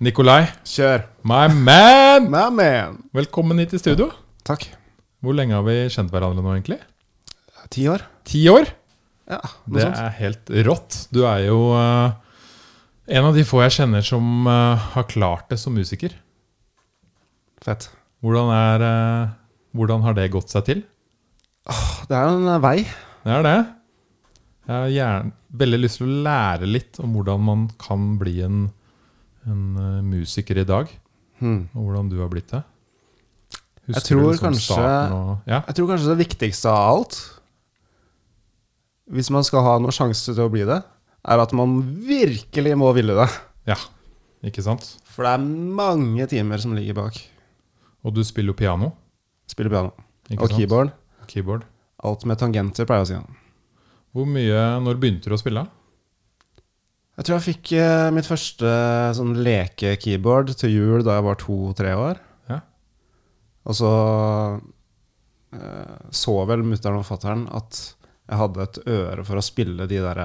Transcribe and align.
Nikolai, 0.00 0.46
Kjør. 0.64 1.02
my 1.28 1.46
man! 1.52 2.28
My 2.32 2.46
man. 2.54 2.94
Velkommen 3.12 3.58
hit 3.60 3.74
i 3.76 3.80
studio. 3.80 4.06
Takk. 4.48 4.64
Hvor 5.20 5.36
lenge 5.36 5.52
har 5.52 5.64
vi 5.66 5.74
kjent 5.92 6.12
hverandre 6.14 6.40
nå, 6.40 6.54
egentlig? 6.56 6.78
Ti 7.70 7.84
år? 7.92 8.04
Ti 8.24 8.40
år? 8.48 8.70
Ja, 9.30 9.42
noe 9.44 9.76
Det 9.76 9.84
sånt. 9.84 10.00
er 10.00 10.14
helt 10.16 10.52
rått. 10.66 10.96
Du 11.12 11.20
er 11.28 11.44
jo 11.44 11.58
uh, 11.76 12.16
en 13.12 13.28
av 13.28 13.36
de 13.36 13.44
få 13.44 13.60
jeg 13.66 13.76
kjenner 13.76 14.06
som 14.06 14.48
uh, 14.48 14.80
har 14.96 15.04
klart 15.10 15.52
det 15.52 15.60
som 15.60 15.76
musiker. 15.76 16.16
Fett. 17.60 17.90
Hvordan, 18.24 18.48
er, 18.56 18.86
uh, 18.88 19.36
hvordan 19.76 20.02
har 20.08 20.16
det 20.16 20.30
gått 20.32 20.48
seg 20.48 20.64
til? 20.70 20.82
Det 22.08 22.16
er 22.16 22.32
en 22.32 22.48
vei. 22.64 22.78
Det 23.20 23.36
er 23.36 23.44
det. 23.44 23.58
Jeg 24.96 25.04
har 25.04 25.28
veldig 25.60 25.78
lyst 25.84 26.00
til 26.00 26.08
å 26.08 26.20
lære 26.24 26.66
litt 26.72 26.98
om 27.04 27.12
hvordan 27.18 27.42
man 27.44 27.68
kan 27.82 28.14
bli 28.20 28.38
en, 28.46 28.68
en 29.48 29.62
uh, 29.76 30.00
musiker 30.04 30.58
i 30.60 30.64
dag. 30.68 30.90
Hmm. 31.40 31.68
Og 31.74 31.86
hvordan 31.88 32.10
du 32.12 32.18
har 32.20 32.28
blitt 32.32 32.50
det. 32.52 32.62
Jeg 33.90 34.02
tror 34.06 34.26
liksom 34.30 34.52
kanskje- 34.52 35.12
Og, 35.12 35.38
ja, 35.48 35.62
Jeg 35.66 35.74
tror 35.74 35.88
kanskje 35.88 36.12
det 36.12 36.18
viktigste 36.28 36.68
av 36.70 36.90
alt, 36.94 37.16
hvis 39.10 39.30
man 39.34 39.42
skal 39.46 39.64
ha 39.66 39.78
noen 39.82 39.94
sjanse 39.94 40.30
til 40.34 40.44
å 40.44 40.50
bli 40.52 40.62
det, 40.68 40.78
er 41.26 41.42
at 41.42 41.52
man 41.56 41.80
virkelig 42.06 42.76
må 42.78 42.92
ville 42.94 43.16
det. 43.18 43.28
ja, 43.66 43.76
ikke 44.46 44.62
sant? 44.62 44.84
For 45.10 45.26
det 45.26 45.32
er 45.34 45.42
mange 45.80 46.26
timer 46.30 46.58
som 46.62 46.76
ligger 46.76 46.94
bak. 47.00 47.18
Og 48.04 48.14
du 48.14 48.22
spiller 48.24 48.54
jo 48.54 48.60
piano. 48.60 48.92
Spiller 49.50 49.70
piano. 49.72 49.90
Ikke 50.30 50.46
Og 50.46 50.54
keyboard. 50.54 50.92
Keyboard. 51.26 51.64
Alt 52.04 52.24
med 52.24 52.38
tangenter, 52.38 52.86
pleier 52.88 53.04
jeg 53.04 53.18
å 53.18 53.26
si. 53.26 53.36
Hvor 54.14 54.26
mye, 54.26 54.62
Når 54.80 54.96
begynte 55.02 55.28
du 55.28 55.34
å 55.34 55.38
spille? 55.40 55.66
Jeg 57.20 57.26
tror 57.28 57.36
jeg 57.36 57.44
fikk 57.50 57.70
eh, 57.76 58.06
mitt 58.16 58.24
første 58.24 58.68
sånn 59.18 59.34
leke-keyboard 59.44 60.54
til 60.56 60.72
jul 60.72 61.02
da 61.04 61.18
jeg 61.18 61.26
var 61.26 61.36
to-tre 61.42 61.90
år. 61.92 62.20
Ja. 62.48 62.62
Og 63.68 63.76
så 63.76 63.90
eh, 65.52 65.96
så 66.16 66.36
vel 66.48 66.64
mutter'n 66.64 66.96
og 66.96 67.04
fatter'n 67.04 67.42
at 67.58 67.80
jeg 68.30 68.38
hadde 68.40 68.64
et 68.64 68.78
øre 68.88 69.24
for 69.26 69.36
å 69.36 69.44
spille 69.44 69.84
de 69.90 69.98
der 70.00 70.22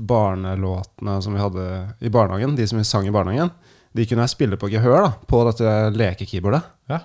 barnelåtene 0.00 1.16
som 1.24 1.34
vi 1.34 1.42
hadde 1.42 1.66
i 1.98 2.12
barnehagen. 2.12 2.54
De 2.56 2.66
som 2.70 2.78
vi 2.78 2.86
sang 2.86 3.08
i 3.08 3.14
barnehagen. 3.14 3.50
De 3.96 4.06
kunne 4.06 4.22
jeg 4.22 4.34
spille 4.36 4.58
på 4.60 4.70
gehør 4.70 5.02
da, 5.02 5.10
på 5.26 5.42
dette 5.48 5.74
leke-keyboardet. 5.96 6.62
Ja. 6.92 7.00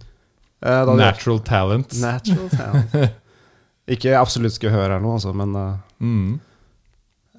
Eh, 0.00 0.70
da 0.72 0.80
hadde 0.88 0.96
Natural 1.02 1.44
talent. 1.44 1.98
Natural 2.00 2.48
talent. 2.54 2.96
Ikke 3.94 4.16
absolutt 4.16 4.56
gehør 4.62 4.86
eller 4.88 5.04
noe, 5.04 5.18
altså, 5.20 5.36
men 5.36 5.52
eh, 5.60 5.72
Mm. 6.04 6.40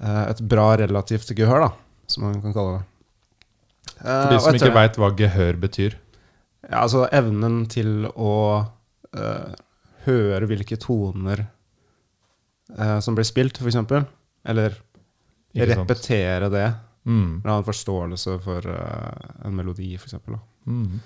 Eh, 0.02 0.24
et 0.30 0.42
bra 0.44 0.74
relativt 0.80 1.32
gehør, 1.38 1.68
da, 1.68 1.72
som 2.12 2.28
man 2.28 2.42
kan 2.44 2.56
kalle 2.56 2.78
det. 2.78 2.86
Eh, 3.96 4.08
For 4.10 4.34
de 4.34 4.40
som 4.44 4.58
ikke 4.60 4.74
veit 4.76 5.00
hva 5.00 5.12
gehør 5.16 5.60
betyr. 5.62 6.00
Ja, 6.66 6.82
altså 6.82 7.06
evnen 7.14 7.64
til 7.70 8.08
å 8.10 8.36
uh, 9.14 9.52
høre 10.08 10.48
hvilke 10.50 10.80
toner 10.82 11.44
uh, 12.74 12.98
som 13.06 13.14
blir 13.14 13.28
spilt, 13.28 13.60
f.eks. 13.62 13.78
Eller 14.50 14.80
repetere 15.54 16.50
det. 16.50 16.66
Mm. 17.06 17.44
Eller 17.44 17.52
ha 17.54 17.60
en 17.62 17.68
forståelse 17.68 18.40
for 18.42 18.66
uh, 18.66 19.36
en 19.46 19.54
melodi, 19.54 19.92
f.eks. 19.94 20.18
Mm. 20.66 20.98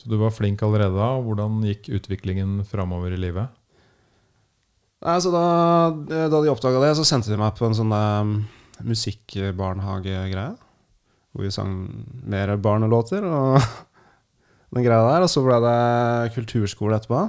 Så 0.00 0.08
du 0.08 0.16
var 0.18 0.32
flink 0.32 0.64
allerede 0.64 0.96
da. 0.96 1.12
Hvordan 1.20 1.60
gikk 1.68 1.92
utviklingen 2.00 2.62
framover 2.66 3.12
i 3.12 3.20
livet? 3.20 3.52
Nei, 5.04 5.18
så 5.20 5.30
da, 5.34 5.46
da 6.08 6.40
de 6.40 6.48
oppdaga 6.52 6.80
det, 6.80 6.94
så 6.96 7.04
sendte 7.04 7.32
de 7.32 7.36
meg 7.40 7.56
på 7.58 7.66
en 7.68 7.76
sånn 7.76 7.92
eh, 7.92 8.30
musikkbarnehagegreie. 8.88 10.54
Hvor 11.34 11.44
vi 11.44 11.52
sang 11.52 11.74
mer 12.30 12.54
barnelåter 12.62 13.26
og 13.26 13.58
den 14.74 14.86
greia 14.86 15.04
der. 15.10 15.26
Og 15.26 15.30
så 15.30 15.44
ble 15.44 15.60
det 15.64 16.34
kulturskole 16.36 16.96
etterpå. 16.96 17.26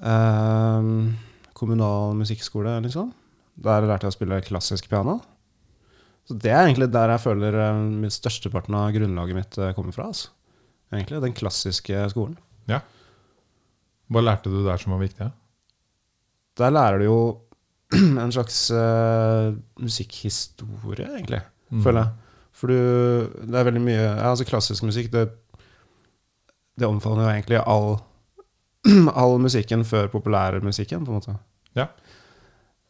Eh, 0.00 0.90
kommunal 1.56 2.16
musikkskole, 2.16 2.78
liksom. 2.86 3.12
Der 3.56 3.86
lærte 3.88 4.08
jeg 4.08 4.14
å 4.14 4.16
spille 4.16 4.42
klassisk 4.44 4.88
piano. 4.92 5.18
Så 6.26 6.34
det 6.42 6.50
er 6.50 6.64
egentlig 6.64 6.90
der 6.94 7.12
jeg 7.14 7.22
føler 7.22 7.60
eh, 7.60 7.84
min 8.02 8.12
størsteparten 8.12 8.74
av 8.76 8.90
grunnlaget 8.96 9.38
mitt 9.38 9.60
eh, 9.60 9.74
kommer 9.76 9.94
fra. 9.94 10.08
Altså. 10.10 10.32
Egentlig 10.94 11.22
den 11.22 11.36
klassiske 11.36 12.08
skolen. 12.12 12.38
Hva 14.12 14.22
lærte 14.22 14.50
du 14.52 14.62
der 14.64 14.80
som 14.80 14.94
var 14.94 15.02
viktig? 15.02 15.28
Der 16.58 16.70
lærer 16.72 16.98
du 16.98 17.04
jo 17.04 17.18
en 18.22 18.32
slags 18.32 18.70
uh, 18.70 19.54
musikkhistorie, 19.82 21.06
egentlig, 21.18 21.40
Mm. 21.70 21.82
føler 21.82 22.00
jeg. 22.04 22.10
For 22.54 22.70
du, 22.70 22.74
det 23.50 23.54
er 23.58 23.64
veldig 23.66 23.80
mye 23.82 23.96
ja, 23.98 24.30
altså 24.30 24.44
Klassisk 24.46 24.84
musikk, 24.86 25.08
det, 25.12 25.24
det 26.78 26.86
omfavner 26.86 27.24
jo 27.26 27.32
egentlig 27.34 27.58
all, 27.66 27.96
all 29.20 29.34
musikken 29.42 29.82
før 29.84 30.06
populærmusikken, 30.12 31.02
på 31.04 31.10
en 31.10 31.18
måte. 31.18 31.34
Ja. 31.76 31.86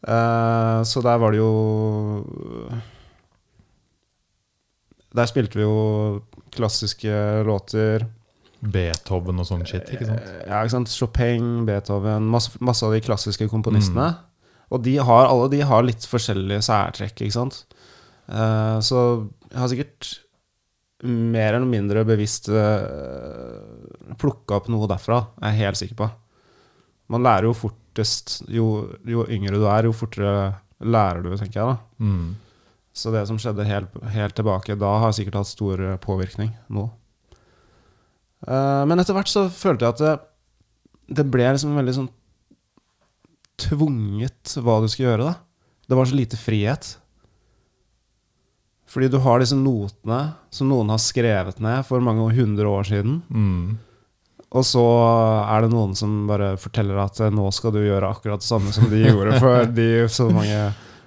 Uh, 0.06 0.84
så 0.84 1.00
der 1.02 1.16
var 1.18 1.30
det 1.32 1.38
jo 1.40 1.50
Der 5.16 5.26
spilte 5.26 5.56
vi 5.56 5.62
jo 5.64 6.20
klassiske 6.52 7.42
låter. 7.48 8.04
Beethoven 8.60 9.42
og 9.42 9.48
sånn 9.48 9.64
shit, 9.68 9.88
ikke 9.92 10.08
sant? 10.08 10.24
Eh, 10.24 10.44
Ja, 10.48 10.62
ikke 10.62 10.74
sant? 10.76 10.92
Chopin, 10.92 11.64
Beethoven, 11.68 12.28
masse, 12.32 12.56
masse 12.64 12.86
av 12.86 12.94
de 12.94 13.02
klassiske 13.04 13.48
komponistene. 13.52 14.14
Og 14.72 14.82
de 14.82 14.96
har, 14.98 15.28
alle 15.28 15.48
de 15.52 15.60
har 15.62 15.84
litt 15.86 16.06
forskjellige 16.08 16.64
særtrekk, 16.66 17.20
ikke 17.20 17.36
sant? 17.36 17.64
Uh, 18.26 18.82
så 18.82 19.00
jeg 19.52 19.60
har 19.60 19.70
sikkert 19.70 20.08
mer 21.06 21.54
eller 21.54 21.68
mindre 21.68 22.02
bevisst 22.08 22.48
uh, 22.50 23.60
plukka 24.18 24.58
opp 24.58 24.70
noe 24.72 24.88
derfra, 24.90 25.20
er 25.42 25.54
jeg 25.54 25.62
helt 25.66 25.80
sikker 25.82 26.00
på. 26.00 26.08
Man 27.12 27.22
lærer 27.22 27.46
jo 27.46 27.54
fortest 27.54 28.40
jo, 28.50 28.66
jo 29.06 29.26
yngre 29.30 29.60
du 29.60 29.68
er, 29.70 29.86
jo 29.86 29.94
fortere 29.94 30.56
lærer 30.82 31.22
du, 31.22 31.30
tenker 31.38 31.60
jeg 31.60 31.68
da. 31.70 31.76
Mm. 32.02 32.34
Så 32.96 33.12
det 33.12 33.26
som 33.28 33.38
skjedde 33.40 33.66
helt, 33.68 33.92
helt 34.14 34.36
tilbake 34.36 34.76
da, 34.80 34.94
har 35.02 35.14
sikkert 35.14 35.42
hatt 35.42 35.50
stor 35.50 35.82
eh, 35.84 35.98
påvirkning 36.00 36.54
nå. 36.72 36.86
Eh, 38.46 38.82
men 38.86 39.02
etter 39.02 39.16
hvert 39.16 39.30
så 39.30 39.46
følte 39.52 39.86
jeg 39.86 39.96
at 39.96 40.04
det, 40.04 40.14
det 41.20 41.26
ble 41.30 41.48
liksom 41.50 41.74
veldig 41.78 41.96
sånn 42.00 42.12
tvunget 43.56 44.56
hva 44.60 44.80
du 44.82 44.88
skulle 44.90 45.12
gjøre, 45.12 45.32
da. 45.32 45.34
Det 45.86 45.98
var 45.98 46.08
så 46.08 46.18
lite 46.18 46.38
frihet. 46.38 46.96
Fordi 48.90 49.08
du 49.10 49.18
har 49.22 49.42
disse 49.42 49.56
notene 49.58 50.20
som 50.54 50.70
noen 50.70 50.92
har 50.92 51.02
skrevet 51.02 51.58
ned 51.62 51.86
for 51.88 52.02
mange 52.04 52.28
hundre 52.36 52.70
år 52.70 52.86
siden. 52.88 53.20
Mm. 53.30 53.76
Og 54.56 54.64
så 54.64 54.84
er 55.42 55.64
det 55.64 55.72
noen 55.72 55.96
som 55.98 56.22
bare 56.28 56.54
forteller 56.60 57.00
at 57.02 57.18
eh, 57.20 57.34
nå 57.34 57.48
skal 57.54 57.74
du 57.74 57.82
gjøre 57.82 58.12
akkurat 58.14 58.42
det 58.42 58.48
samme 58.48 58.72
som 58.74 58.86
de 58.92 59.02
gjorde 59.02 59.40
for 59.42 59.66
de 59.78 59.90
så 60.12 60.28
mange 60.30 60.60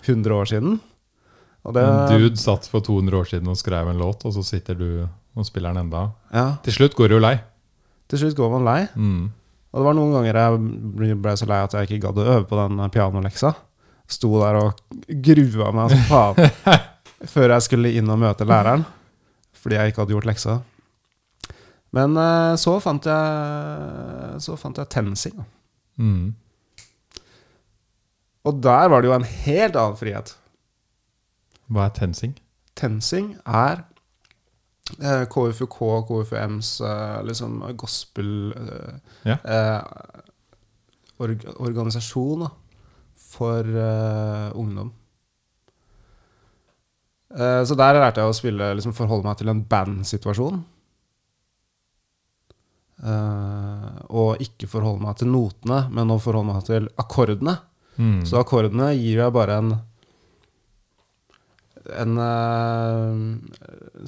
hundre 0.08 0.42
år 0.42 0.52
siden. 0.52 0.80
Det, 1.70 1.82
En 1.84 2.08
dude 2.22 2.38
satt 2.40 2.66
for 2.72 2.82
200 2.82 3.18
år 3.20 3.28
siden 3.30 3.48
og 3.52 3.58
skrev 3.60 3.90
en 3.92 3.98
låt, 4.00 4.24
og 4.26 4.34
så 4.34 4.42
sitter 4.48 4.78
du 4.80 4.86
og 5.36 5.46
spiller 5.46 5.74
den 5.76 5.86
enda. 5.86 6.06
ja, 6.34 6.56
Til 6.64 6.74
slutt 6.74 6.96
går 6.96 7.10
du 7.12 7.16
jo 7.16 7.20
lei. 7.22 7.36
til 8.10 8.20
slutt 8.20 8.36
går 8.36 8.50
man 8.56 8.66
lei. 8.66 8.88
Mm. 8.96 9.30
Og 9.72 9.80
det 9.80 9.86
var 9.86 9.94
noen 9.94 10.14
ganger 10.16 10.34
jeg 10.40 10.60
ble- 10.98 11.18
ble 11.22 11.34
så 11.38 11.46
lei 11.46 11.60
at 11.64 11.74
jeg 11.78 11.86
ikke 11.90 12.00
gadd 12.08 12.18
å 12.18 12.26
øve 12.26 12.48
på 12.50 12.58
den 12.58 12.90
pianoleksa. 12.90 13.52
Sto 14.10 14.32
der 14.42 14.56
og 14.58 14.74
grua 15.22 15.72
meg 15.76 15.92
som 15.92 16.02
faen 16.10 16.80
før 17.34 17.54
jeg 17.54 17.62
skulle 17.68 17.92
inn 17.94 18.10
og 18.10 18.18
møte 18.18 18.48
læreren. 18.50 18.86
Fordi 19.54 19.76
jeg 19.76 19.92
ikke 19.92 20.02
hadde 20.02 20.16
gjort 20.16 20.26
leksa. 20.32 20.62
Men 21.94 22.18
eh, 22.18 22.56
så 22.56 22.80
fant 22.82 23.04
jeg 23.06 24.42
Så 24.42 24.56
fant 24.58 24.78
jeg 24.78 24.90
TenSing. 24.90 25.38
Mm. 26.00 26.34
Og 28.48 28.62
der 28.64 28.90
var 28.90 29.02
det 29.04 29.10
jo 29.12 29.16
en 29.18 29.28
helt 29.46 29.76
annen 29.76 29.98
frihet. 30.00 30.34
Hva 31.70 31.86
er 31.88 31.96
tensing? 31.98 32.36
TenSing 32.80 33.34
er 33.46 33.84
eh, 35.00 35.26
KFUK, 35.30 35.78
KFUMs 36.10 36.72
eh, 36.86 37.20
liksom 37.28 37.60
gospel 37.78 38.32
eh, 38.56 38.96
Ja. 39.30 39.38
eh, 39.44 40.24
org 41.20 41.44
for 43.30 43.60
eh, 43.68 44.50
ungdom. 44.58 44.90
Eh, 47.36 47.62
så 47.66 47.76
der 47.78 48.00
lærte 48.00 48.24
jeg 48.24 48.32
å 48.32 48.38
spille, 48.38 48.74
liksom 48.80 48.96
forholde 48.98 49.28
meg 49.28 49.38
til 49.38 49.52
en 49.52 49.64
bandsituasjon. 49.70 50.64
Uh, 53.00 53.96
og 54.12 54.42
ikke 54.44 54.68
forholde 54.68 55.00
meg 55.06 55.16
til 55.22 55.30
notene, 55.32 55.86
men 55.96 56.10
å 56.12 56.18
forholde 56.20 56.52
meg 56.52 56.66
til 56.68 56.90
akkordene. 57.00 57.54
Mm. 57.96 58.26
Så 58.28 58.42
akkordene 58.42 58.90
gir 58.98 59.22
deg 59.22 59.32
bare 59.36 59.56
en 59.62 59.70
en 61.96 62.20
eh, 62.24 63.22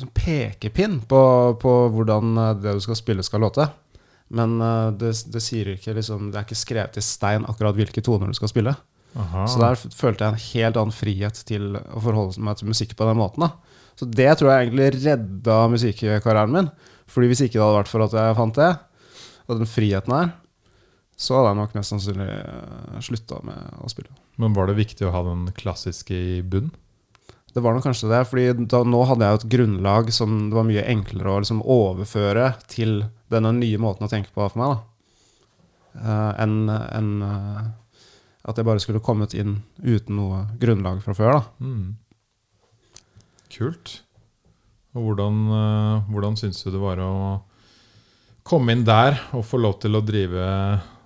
sånn 0.01 0.13
pekepinn 0.18 1.00
på, 1.10 1.22
på 1.62 1.74
hvordan 1.95 2.38
eh, 2.38 2.54
det 2.62 2.75
du 2.78 2.83
skal 2.83 3.00
spille, 3.00 3.25
skal 3.25 3.44
låte. 3.45 3.68
Men 4.31 4.57
eh, 4.63 4.88
det, 5.00 5.13
det 5.33 5.44
ikke 5.75 5.95
liksom 5.98 6.30
Det 6.31 6.39
er 6.39 6.48
ikke 6.48 6.60
skrevet 6.60 7.00
i 7.00 7.04
stein 7.06 7.48
akkurat 7.50 7.78
hvilke 7.78 8.04
toner 8.06 8.31
du 8.31 8.38
skal 8.38 8.51
spille. 8.51 8.75
Aha. 9.19 9.45
Så 9.50 9.60
der 9.60 9.75
følte 9.75 10.24
jeg 10.24 10.31
en 10.31 10.45
helt 10.45 10.80
annen 10.80 10.95
frihet 10.95 11.42
til 11.48 11.75
å 11.75 12.04
forholde 12.04 12.44
meg 12.44 12.60
til 12.60 12.72
musikk 12.72 12.95
på 12.95 13.07
den 13.10 13.19
måten. 13.19 13.44
da. 13.48 13.81
Så 14.00 14.07
det 14.07 14.30
tror 14.39 14.54
jeg 14.54 14.69
egentlig 14.69 15.01
redda 15.01 15.57
musikkarrieren 15.72 16.56
min. 16.56 16.72
Fordi 17.12 17.27
hvis 17.27 17.44
ikke 17.44 17.57
det 17.57 17.66
hadde 17.66 17.81
vært 17.81 17.92
for 17.92 18.06
at 18.06 18.16
jeg 18.16 18.38
fant 18.38 18.62
det, 18.62 18.72
og 19.50 19.60
den 19.60 19.68
friheten 19.68 20.16
her, 20.16 20.31
så 21.19 21.38
hadde 21.38 21.51
jeg 21.51 21.60
nok 21.60 21.74
mest 21.75 21.94
sannsynlig 21.94 22.30
slutta 23.04 23.42
med 23.45 23.81
å 23.84 23.89
spille. 23.92 24.13
Men 24.42 24.56
var 24.56 24.69
det 24.69 24.80
viktig 24.80 25.06
å 25.06 25.12
ha 25.13 25.22
den 25.27 25.50
klassiske 25.57 26.16
i 26.16 26.39
bunn? 26.42 26.72
Det 27.51 27.59
var 27.59 27.75
nok 27.75 27.83
kanskje 27.83 28.07
det, 28.07 28.21
fordi 28.30 28.68
da, 28.71 28.80
nå 28.88 29.01
hadde 29.09 29.27
jeg 29.27 29.36
jo 29.36 29.39
et 29.42 29.50
grunnlag 29.56 30.12
som 30.15 30.38
det 30.48 30.56
var 30.56 30.68
mye 30.68 30.86
enklere 30.88 31.33
å 31.33 31.42
liksom 31.44 31.59
overføre 31.68 32.53
til 32.71 33.01
denne 33.31 33.51
nye 33.57 33.81
måten 33.81 34.07
å 34.07 34.12
tenke 34.12 34.31
på 34.31 34.45
for 34.45 34.62
meg. 34.62 34.80
Eh, 36.00 36.31
Enn 36.39 36.71
en, 36.71 37.12
uh, 37.19 37.65
at 38.48 38.57
jeg 38.57 38.68
bare 38.68 38.81
skulle 38.83 39.03
kommet 39.03 39.36
inn 39.36 39.59
uten 39.83 40.15
noe 40.18 40.45
grunnlag 40.62 41.03
fra 41.03 41.15
før. 41.18 41.42
Mm. 41.59 41.98
Kult. 43.51 43.98
Og 44.95 45.09
hvordan, 45.09 45.44
uh, 45.51 46.09
hvordan 46.12 46.39
syns 46.39 46.63
du 46.63 46.71
det 46.71 46.81
var 46.81 47.03
å 47.03 47.12
komme 48.48 48.71
inn 48.75 48.88
der 48.88 49.19
og 49.36 49.44
få 49.48 49.59
lov 49.59 49.81
til 49.83 50.00
å 50.00 50.06
drive 50.06 50.48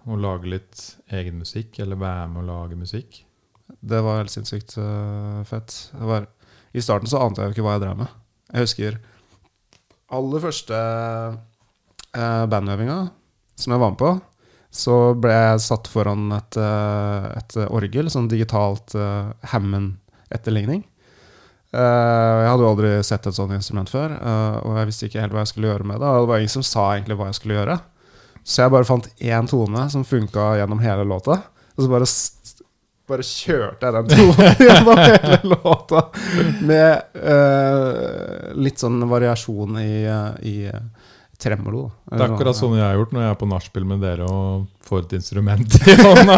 og 0.06 0.22
lage 0.22 0.54
litt 0.54 0.90
egen 1.10 1.42
musikk, 1.42 1.80
eller 1.82 1.98
være 1.98 2.30
med 2.30 2.44
å 2.44 2.50
lage 2.54 2.78
musikk? 2.78 3.25
Det 3.86 4.02
var 4.02 4.22
helt 4.22 4.34
sinnssykt 4.34 4.78
eh, 4.82 5.42
fett. 5.46 5.76
Var, 5.94 6.26
I 6.74 6.84
starten 6.84 7.10
så 7.10 7.22
ante 7.22 7.44
jeg 7.44 7.52
jo 7.52 7.58
ikke 7.58 7.68
hva 7.68 7.76
jeg 7.76 7.86
drev 7.86 8.00
med. 8.02 8.16
Jeg 8.54 8.68
husker 8.68 8.98
aller 10.16 10.42
første 10.44 10.80
uh, 12.16 12.46
bandøvinga 12.50 12.98
som 13.60 13.74
jeg 13.74 13.82
var 13.82 13.94
med 13.94 14.00
på, 14.00 14.12
så 14.76 14.96
ble 15.18 15.32
jeg 15.32 15.64
satt 15.64 15.88
foran 15.88 16.28
et, 16.36 16.58
eh, 16.60 17.28
et 17.40 17.54
orgel, 17.70 18.10
sånn 18.12 18.28
digitalt 18.28 18.92
uh, 19.00 19.32
Hammond-etterligning. 19.54 20.82
Uh, 21.72 22.44
jeg 22.44 22.50
hadde 22.52 22.66
jo 22.66 22.72
aldri 22.74 22.92
sett 23.08 23.30
et 23.30 23.38
sånt 23.38 23.56
instrument 23.56 23.92
før, 23.92 24.18
uh, 24.20 24.58
og 24.68 24.82
jeg 24.82 24.90
visste 24.90 25.08
ikke 25.08 25.24
helt 25.24 25.38
hva 25.38 25.46
jeg 25.46 25.54
skulle 25.54 25.72
gjøre 25.72 25.88
med 25.88 26.04
det. 26.04 26.10
Og 26.12 26.26
det 26.26 26.32
var 26.34 26.44
ingen 26.44 26.56
som 26.58 26.68
sa 26.68 26.90
egentlig 26.92 27.16
hva 27.20 27.30
jeg 27.32 27.40
skulle 27.40 27.58
gjøre. 27.62 27.78
Så 28.44 28.62
jeg 28.66 28.76
bare 28.76 28.90
fant 28.92 29.08
én 29.24 29.50
tone 29.50 29.88
som 29.96 30.04
funka 30.08 30.52
gjennom 30.60 30.84
hele 30.84 31.08
låta. 31.08 31.40
Og 31.76 31.86
så 31.86 31.92
bare, 31.92 32.12
bare 33.10 33.26
kjørte 33.26 33.86
jeg 33.86 33.96
den 33.96 34.08
tonen 34.12 34.62
gjennom 34.66 35.02
hele 35.06 35.40
låta. 35.52 36.04
Med 36.66 37.20
uh, 37.22 38.52
litt 38.58 38.82
sånn 38.82 39.04
variasjon 39.10 39.78
i, 39.82 39.92
eh, 40.10 40.30
i 40.50 40.56
eh, 40.72 41.14
tremolo. 41.42 41.88
Det 42.10 42.18
er 42.18 42.32
akkurat 42.32 42.58
sånn 42.58 42.78
jeg 42.80 42.86
har 42.86 42.98
gjort 42.98 43.14
når 43.16 43.26
jeg 43.28 43.36
er 43.36 43.40
på 43.42 43.50
nachspiel 43.52 43.88
med 43.90 44.04
dere 44.06 44.28
og 44.30 44.68
får 44.88 45.06
et 45.06 45.18
instrument 45.20 45.80
i 45.82 45.98
hånda. 46.04 46.38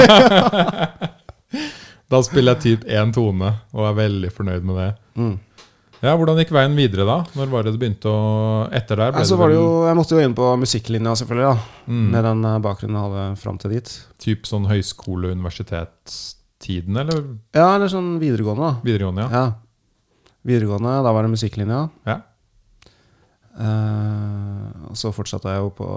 Da 2.08 2.24
spiller 2.24 2.56
jeg 2.56 2.64
typ 2.64 2.88
én 2.92 3.12
tone 3.16 3.52
og 3.75 3.84
er 3.90 4.00
veldig 4.00 4.31
fornøyd 4.36 4.66
med 4.68 4.81
det. 4.81 4.90
Mm. 5.19 5.36
Ja, 5.98 6.14
Hvordan 6.14 6.38
gikk 6.38 6.52
veien 6.54 6.75
videre 6.78 7.08
da? 7.10 7.18
Når 7.34 7.50
var 7.50 7.66
det 7.66 7.72
du 7.74 7.80
begynte 7.81 8.12
å 8.12 8.18
Etter 8.75 9.00
der? 9.00 9.16
Altså, 9.18 9.34
så 9.34 9.40
var 9.40 9.50
det 9.50 9.58
jo, 9.58 9.69
jeg 9.88 9.98
måtte 9.98 10.14
jo 10.14 10.22
inn 10.22 10.36
på 10.38 10.50
musikklinja, 10.62 11.16
selvfølgelig. 11.18 11.48
da 11.48 11.94
mm, 11.94 12.04
Med 12.14 12.28
den 12.28 12.44
bakgrunnen 12.66 13.00
jeg 13.00 13.08
hadde 13.08 13.42
fram 13.42 13.58
til 13.64 13.74
dit. 13.74 13.94
typ 14.22 14.46
sånn 14.50 14.68
høyskole-universitetstiden, 16.68 16.98
eller 16.98 17.38
Ja, 17.56 17.75
eller 17.75 17.88
sånn 17.88 18.19
videregående, 18.19 18.62
da. 18.62 18.81
videregående? 18.84 19.22
ja? 19.22 19.30
Ja. 19.31 19.54
Videregående, 20.46 21.04
da 21.04 21.12
var 21.14 21.24
det 21.24 21.31
musikklinja. 21.31 21.90
Ja. 22.06 22.22
Uh, 23.60 24.90
og 24.90 24.96
så 24.96 25.12
fortsatte 25.12 25.50
jeg 25.50 25.60
jo 25.64 25.69
på 25.74 25.88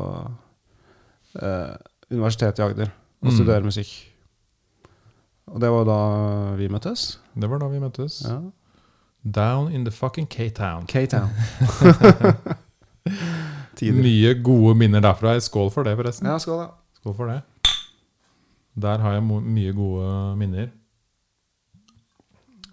uh, 1.43 1.76
Universitetet 2.11 2.58
i 2.58 2.62
Agder 2.62 2.90
og 3.22 3.28
Mm. 3.31 3.37
studere 3.37 3.62
musikk. 3.62 4.06
Og 5.46 5.61
det 5.61 5.69
var 5.70 5.84
da 5.84 6.55
vi 6.56 6.69
møttes. 6.69 7.19
Det 7.37 7.50
var 7.50 7.58
da 7.58 7.69
vi 7.69 7.78
møttes. 7.78 8.22
Ja. 8.25 8.40
Down 9.22 9.72
in 9.72 9.84
the 9.84 9.90
fucking 9.90 10.26
K-town. 10.26 10.87
K-Town. 10.87 11.28
Mye 13.82 14.34
gode 14.43 14.75
minner 14.76 15.00
derfra. 15.00 15.38
Skål 15.40 15.70
for 15.70 15.82
det, 15.84 15.96
forresten. 15.96 16.26
Ja, 16.28 16.38
skål, 16.38 16.58
ja. 16.64 16.69
Skål 17.00 17.14
for 17.17 17.26
det. 17.26 17.43
Der 18.81 19.03
har 19.05 19.17
jeg 19.19 19.25
mye 19.27 19.73
gode 19.77 20.11
minner. 20.41 20.71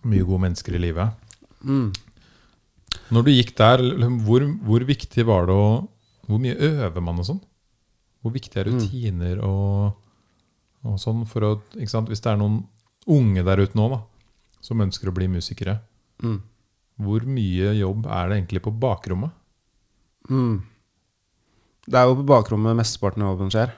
Mye 0.07 0.23
gode 0.27 0.43
mennesker 0.45 0.77
i 0.77 0.81
livet. 0.81 1.13
Mm. 1.65 1.89
Når 3.11 3.23
du 3.27 3.31
gikk 3.33 3.53
der, 3.57 3.81
hvor, 4.25 4.43
hvor 4.67 4.83
viktig 4.87 5.25
var 5.27 5.47
det 5.49 5.55
å 5.55 5.67
Hvor 6.27 6.41
mye 6.43 6.57
øver 6.59 6.99
man 7.01 7.21
og 7.21 7.25
sånn? 7.25 7.37
Hvor 8.19 8.33
viktig 8.35 8.57
er 8.59 8.67
Mm. 8.67 8.79
rutiner 8.81 9.37
og, 9.47 9.93
og 10.83 10.97
sånn 10.99 11.21
for 11.25 11.39
å 11.47 11.51
sant? 11.87 12.09
Hvis 12.11 12.19
det 12.19 12.33
er 12.33 12.37
noen 12.41 12.65
unge 13.07 13.45
der 13.47 13.61
ute 13.63 13.75
nå 13.79 13.85
da, 13.93 14.01
som 14.59 14.81
ønsker 14.83 15.07
å 15.07 15.13
bli 15.15 15.27
musikere, 15.31 15.79
Mm. 16.21 16.41
hvor 16.99 17.23
mye 17.23 17.71
jobb 17.79 18.05
er 18.07 18.27
det 18.27 18.37
egentlig 18.41 18.61
på 18.65 18.73
bakrommet? 18.77 19.31
Mm. 20.29 20.63
Det 21.87 21.95
er 21.95 22.07
jo 22.09 22.15
på 22.19 22.25
bakrommet 22.27 22.75
mesteparten 22.75 23.23
av 23.23 23.37
jobben 23.37 23.49
skjer. 23.53 23.71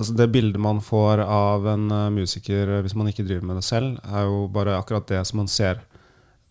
Altså 0.00 0.14
Det 0.16 0.30
bildet 0.32 0.60
man 0.62 0.78
får 0.80 1.20
av 1.26 1.66
en 1.68 1.90
eh, 1.92 2.10
musiker 2.14 2.70
eh, 2.72 2.82
hvis 2.84 2.96
man 2.96 3.10
ikke 3.10 3.26
driver 3.26 3.44
med 3.50 3.58
det 3.60 3.66
selv, 3.66 3.98
er 4.08 4.24
jo 4.24 4.46
bare 4.52 4.78
akkurat 4.78 5.04
det 5.10 5.20
som 5.28 5.42
man 5.42 5.50
ser 5.52 5.82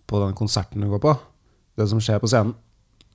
på 0.10 0.20
den 0.22 0.36
konserten 0.38 0.86
du 0.86 0.90
går 0.92 1.02
på. 1.02 1.16
Det 1.78 1.88
som 1.90 2.02
skjer 2.04 2.22
på 2.22 2.30
scenen. 2.30 2.54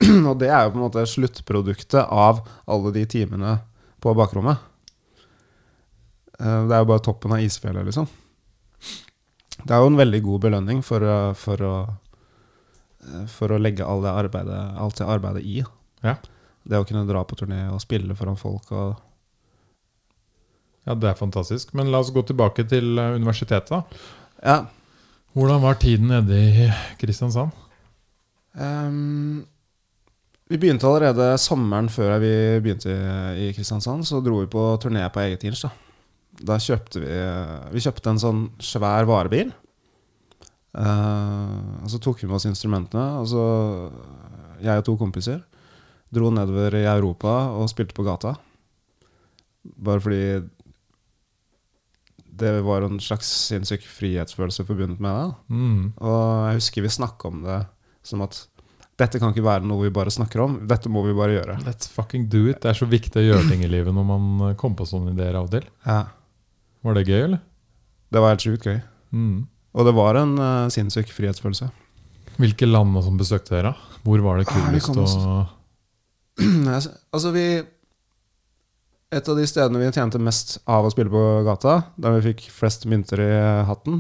Og 0.31 0.35
det 0.41 0.51
er 0.51 0.65
jo 0.65 0.73
på 0.75 0.81
en 0.81 0.87
måte 0.89 1.07
sluttproduktet 1.07 2.03
av 2.03 2.43
alle 2.67 2.91
de 2.97 3.05
timene 3.07 3.61
på 4.03 4.15
bakrommet. 4.19 4.59
Eh, 6.41 6.61
Det 6.67 6.75
er 6.75 6.83
jo 6.83 6.91
bare 6.91 7.07
toppen 7.07 7.37
av 7.37 7.45
isfjellet, 7.45 7.87
liksom. 7.87 8.11
Det 9.63 9.71
er 9.71 9.85
jo 9.85 9.93
en 9.93 10.03
veldig 10.03 10.23
god 10.25 10.49
belønning 10.49 10.83
for, 10.83 11.07
for 11.39 11.63
å 11.63 11.75
for 13.29 13.53
å 13.53 13.59
legge 13.61 13.85
all 13.85 14.01
det 14.01 14.13
arbeidet, 14.17 14.61
alt 14.81 14.97
det 14.97 15.07
arbeidet 15.09 15.43
i. 15.45 15.59
Ja. 16.05 16.17
Det 16.65 16.79
å 16.81 16.87
kunne 16.89 17.05
dra 17.05 17.21
på 17.29 17.37
turné 17.37 17.67
og 17.69 17.83
spille 17.85 18.17
foran 18.17 18.39
folk 18.41 18.71
og 18.73 18.95
Ja, 20.85 20.95
det 20.95 21.11
er 21.11 21.19
fantastisk. 21.19 21.73
Men 21.77 21.91
la 21.93 22.03
oss 22.03 22.13
gå 22.15 22.23
tilbake 22.27 22.67
til 22.69 22.99
eh, 22.99 23.17
universitetet. 23.17 23.71
da. 23.71 23.83
Ja. 24.45 24.59
Hvordan 25.35 25.63
var 25.65 25.81
tiden 25.81 26.13
nede 26.13 26.37
i 26.39 26.69
Kristiansand? 27.01 27.51
Um, 28.55 29.43
vi 30.47 30.61
begynte 30.63 30.87
allerede 30.87 31.33
sommeren 31.43 31.89
før 31.91 32.21
vi 32.23 32.35
begynte 32.63 32.93
i, 32.93 33.49
i 33.49 33.53
Kristiansand. 33.57 34.07
Så 34.07 34.21
dro 34.23 34.43
vi 34.45 34.51
på 34.53 34.67
turné 34.83 35.03
på 35.11 35.25
eget 35.25 35.43
inch. 35.49 35.65
Da. 35.65 35.73
da 36.53 36.61
kjøpte 36.63 37.03
vi 37.03 37.19
Vi 37.75 37.83
kjøpte 37.83 38.13
en 38.13 38.23
sånn 38.23 38.45
svær 38.63 39.09
varebil. 39.11 39.51
Uh, 40.75 41.83
og 41.83 41.91
så 41.91 41.99
tok 42.03 42.23
vi 42.23 42.29
med 42.29 42.39
oss 42.39 42.47
instrumentene. 42.51 43.09
Og 43.25 43.27
så 43.33 43.45
jeg 44.63 44.85
og 44.85 44.87
to 44.87 44.99
kompiser 45.01 45.43
dro 46.15 46.31
nedover 46.31 46.77
i 46.79 46.87
Europa 46.87 47.33
og 47.59 47.71
spilte 47.73 47.97
på 47.97 48.05
gata. 48.07 48.37
Bare 49.65 50.03
fordi 50.05 50.23
det 52.41 52.51
var 52.67 52.87
en 52.87 52.99
slags 53.03 53.29
sinnssyk 53.49 53.85
frihetsfølelse 53.87 54.67
forbundet 54.67 55.03
med 55.03 55.15
det. 55.15 55.55
Mm. 55.55 55.85
Og 56.01 56.19
jeg 56.49 56.59
husker 56.61 56.85
vi 56.85 56.93
snakka 56.97 57.31
om 57.31 57.45
det 57.47 57.61
som 58.05 58.25
at 58.25 58.41
dette 59.01 59.19
kan 59.19 59.33
ikke 59.33 59.45
være 59.47 59.67
noe 59.67 59.89
vi 59.89 59.95
bare 59.95 60.13
snakker 60.15 60.43
om, 60.45 60.59
dette 60.71 60.91
må 60.93 61.03
vi 61.07 61.15
bare 61.17 61.35
gjøre. 61.35 61.57
Let's 61.67 61.91
fucking 61.91 62.29
do 62.31 62.45
it. 62.51 62.61
Det 62.63 62.71
er 62.71 62.79
så 62.79 62.87
viktig 62.87 63.23
å 63.23 63.25
gjøre 63.25 63.49
ting 63.49 63.65
i 63.67 63.71
livet 63.71 63.95
når 63.95 64.07
man 64.07 64.29
eh, 64.51 64.57
kommer 64.61 64.83
på 64.83 64.87
sånne 64.87 65.15
ideer 65.17 65.39
av 65.39 65.49
og 65.49 65.57
til. 65.57 65.67
Ja. 65.87 66.05
Var 66.87 66.99
det 66.99 67.07
gøy, 67.09 67.21
eller? 67.25 67.43
Det 68.15 68.23
var 68.23 68.35
helt 68.35 68.45
sjukt 68.45 68.69
gøy. 68.69 68.79
Mm. 69.15 69.35
Og 69.75 69.89
det 69.89 69.95
var 69.97 70.21
en 70.21 70.37
uh, 70.39 70.71
sinnssyk 70.71 71.11
frihetsfølelse. 71.11 71.67
Hvilke 72.39 72.69
land 72.69 72.95
sånn 73.03 73.19
besøkte 73.19 73.57
dere? 73.57 73.75
Hvor 74.07 74.23
var 74.23 74.39
det 74.39 74.47
Ah, 74.51 74.69
kulest 74.69 74.95
ah, 74.95 75.01
å 75.03 75.45
altså, 76.75 77.31
vi 77.35 77.47
Et 79.13 79.29
av 79.29 79.37
de 79.37 79.45
stedene 79.47 79.79
vi 79.83 79.91
tjente 79.93 80.19
mest 80.23 80.57
av 80.71 80.87
å 80.87 80.91
spille 80.93 81.11
på 81.13 81.23
gata, 81.47 81.83
der 82.01 82.11
vi 82.17 82.23
fikk 82.33 82.41
flest 82.55 82.87
mynter 82.91 83.21
i 83.23 83.33
hatten, 83.69 83.95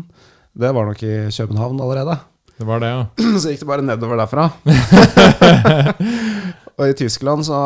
det 0.54 0.70
var 0.75 0.84
nok 0.88 1.02
i 1.04 1.14
København 1.34 1.80
allerede. 1.82 2.16
Det 2.54 2.64
var 2.66 2.78
det, 2.82 2.88
ja. 2.92 3.02
Så 3.42 3.50
gikk 3.50 3.61
det 3.64 3.68
bare 3.68 3.82
nedover 3.84 4.16
derfra. 4.20 4.44
og 6.78 6.84
i 6.88 6.94
Tyskland 6.99 7.40
så 7.46 7.58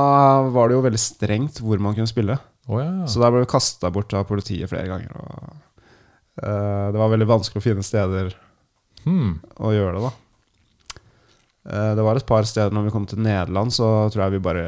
var 0.54 0.68
det 0.68 0.74
jo 0.78 0.84
veldig 0.84 1.00
strengt 1.00 1.60
hvor 1.64 1.78
man 1.84 1.94
kunne 1.96 2.08
spille. 2.10 2.36
Oh, 2.68 2.78
ja. 2.80 3.06
Så 3.08 3.20
der 3.20 3.32
ble 3.32 3.40
vi 3.44 3.50
kasta 3.52 3.90
bort 3.92 4.12
av 4.16 4.26
politiet 4.28 4.68
flere 4.72 4.88
ganger. 4.90 5.10
Og, 5.16 5.24
uh, 6.42 6.86
det 6.92 6.98
var 7.00 7.12
veldig 7.14 7.28
vanskelig 7.28 7.60
å 7.62 7.66
finne 7.70 7.84
steder 7.86 8.26
Hmm. 9.06 9.36
å 9.62 9.70
gjøre 9.72 9.94
det, 9.94 10.08
da. 10.08 10.12
Uh, 11.68 11.92
det 11.96 12.04
var 12.04 12.14
et 12.18 12.26
par 12.28 12.44
steder 12.48 12.72
når 12.74 12.84
vi 12.88 12.92
kom 12.92 13.06
til 13.08 13.20
Nederland, 13.24 13.70
så 13.72 13.86
tror 14.12 14.22
jeg 14.26 14.34
vi 14.36 14.42
bare 14.44 14.64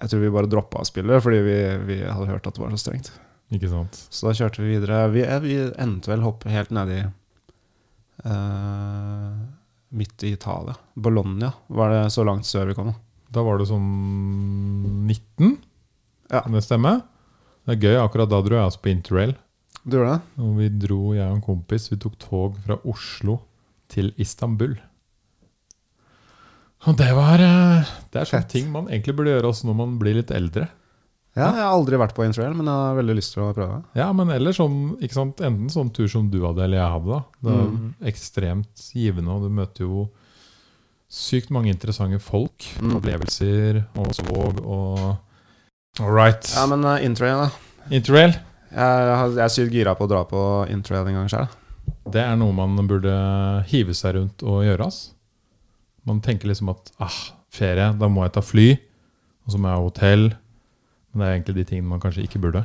Jeg 0.00 0.12
tror 0.12 0.22
vi 0.22 0.32
bare 0.32 0.48
droppa 0.50 0.80
å 0.80 0.88
spille 0.88 1.20
fordi 1.20 1.40
vi, 1.44 1.58
vi 1.88 1.98
hadde 2.06 2.30
hørt 2.30 2.46
at 2.48 2.56
det 2.56 2.62
var 2.62 2.72
så 2.72 2.80
strengt. 2.80 3.12
Ikke 3.54 3.70
sant. 3.70 3.98
Så 4.08 4.28
da 4.28 4.34
kjørte 4.38 4.62
vi 4.62 4.74
videre. 4.76 5.02
Vi, 5.12 5.24
eh, 5.26 5.40
vi 5.42 5.56
endte 5.82 6.12
vel 6.12 6.22
hoppet 6.24 6.54
helt 6.54 6.70
nedi 6.74 7.00
uh, 8.24 9.32
Midt 9.90 10.22
i 10.22 10.32
Italia. 10.36 10.76
Bologna 10.94 11.50
var 11.66 11.90
det 11.90 12.02
så 12.14 12.24
langt 12.26 12.46
sør 12.46 12.70
vi 12.70 12.76
kom. 12.78 12.92
da. 13.30 13.42
Var 13.42 13.58
det 13.58 13.66
sånn 13.66 13.88
19? 15.08 15.56
Ja. 16.30 16.44
Kan 16.44 16.54
det 16.54 16.62
stemme? 16.62 17.00
Det 17.66 17.74
er 17.74 17.88
gøy. 17.88 17.96
Akkurat 18.04 18.30
da 18.30 18.38
dro 18.44 18.54
jeg 18.54 18.70
også 18.70 18.84
på 18.84 18.92
interrail. 18.92 19.34
Du 19.82 19.96
gjorde 19.98 20.18
det? 20.18 20.44
Og 20.44 20.54
vi 20.60 20.68
dro, 20.84 21.00
jeg 21.16 21.26
og 21.26 21.38
en 21.38 21.44
kompis, 21.44 21.88
vi 21.90 21.98
tok 21.98 22.14
tog 22.22 22.58
fra 22.62 22.78
Oslo 22.88 23.40
til 23.90 24.12
Istanbul. 24.20 24.76
Og 26.88 26.96
det 26.96 27.10
var 27.12 27.42
eh, 27.44 27.88
Det 28.10 28.20
er 28.22 28.24
sånne 28.28 28.42
Fett. 28.44 28.48
ting 28.54 28.70
man 28.72 28.86
egentlig 28.88 29.14
burde 29.18 29.34
gjøre 29.34 29.50
også 29.50 29.66
når 29.68 29.76
man 29.76 29.98
blir 30.00 30.14
litt 30.16 30.30
eldre. 30.32 30.68
Ja, 31.36 31.46
jeg 31.54 31.62
har 31.62 31.74
aldri 31.76 31.98
vært 32.00 32.14
på 32.16 32.24
interrail, 32.26 32.54
men 32.58 32.66
jeg 32.66 32.74
har 32.74 32.96
veldig 32.98 33.14
lyst 33.14 33.34
til 33.36 33.42
å 33.44 33.52
prøve. 33.54 33.76
Ja, 33.94 34.08
men 34.16 34.32
eller 34.34 34.50
sånn, 34.56 34.96
ikke 34.98 35.14
sant, 35.14 35.36
enten 35.46 35.68
sånn 35.70 35.92
tur 35.94 36.08
som 36.10 36.26
du 36.32 36.40
hadde, 36.42 36.64
eller 36.64 36.80
jeg 36.80 36.90
hadde. 36.96 37.06
da. 37.06 37.20
Det 37.44 37.52
er 37.52 37.68
Mm. 37.68 37.94
ekstremt 38.10 38.82
givende, 38.96 39.30
og 39.30 39.42
du 39.44 39.48
møter 39.48 39.84
jo 39.86 40.08
sykt 41.10 41.50
mange 41.54 41.70
interessante 41.70 42.18
folk. 42.20 42.66
Mm. 42.80 42.96
Opplevelser 42.98 43.84
og 43.96 44.10
svog 44.14 44.60
og 44.64 45.18
All 46.00 46.10
right. 46.14 46.42
Ja, 46.56 46.66
men 46.66 46.84
uh, 46.84 46.98
interrail, 47.02 47.46
da. 47.46 47.50
Interrail, 47.90 48.34
Jeg, 48.70 49.16
har- 49.18 49.30
jeg 49.34 49.44
er 49.44 49.48
sykt 49.54 49.72
gira 49.72 49.94
på 49.98 50.06
å 50.06 50.08
dra 50.08 50.24
på 50.24 50.68
interrail 50.70 51.06
en 51.08 51.14
gang 51.14 51.28
sjøl. 51.28 51.48
det 52.10 52.22
er 52.22 52.36
noe 52.36 52.52
man 52.52 52.76
burde 52.88 53.64
hive 53.66 53.90
seg 53.94 54.14
rundt 54.14 54.42
og 54.42 54.62
gjøre. 54.64 54.86
ass. 54.86 55.12
Man 56.10 56.22
tenker 56.24 56.50
liksom 56.50 56.72
at 56.74 56.92
ah, 57.02 57.18
ferie, 57.54 57.90
da 57.98 58.08
må 58.10 58.26
jeg 58.26 58.34
ta 58.36 58.42
fly, 58.44 58.68
og 59.46 59.54
så 59.54 59.60
må 59.60 59.70
jeg 59.70 59.78
ha 59.78 59.84
hotell. 59.86 60.28
Men 61.10 61.22
det 61.22 61.26
er 61.26 61.36
egentlig 61.36 61.58
de 61.58 61.66
tingene 61.68 61.90
man 61.90 62.02
kanskje 62.02 62.26
ikke 62.26 62.42
burde. 62.42 62.64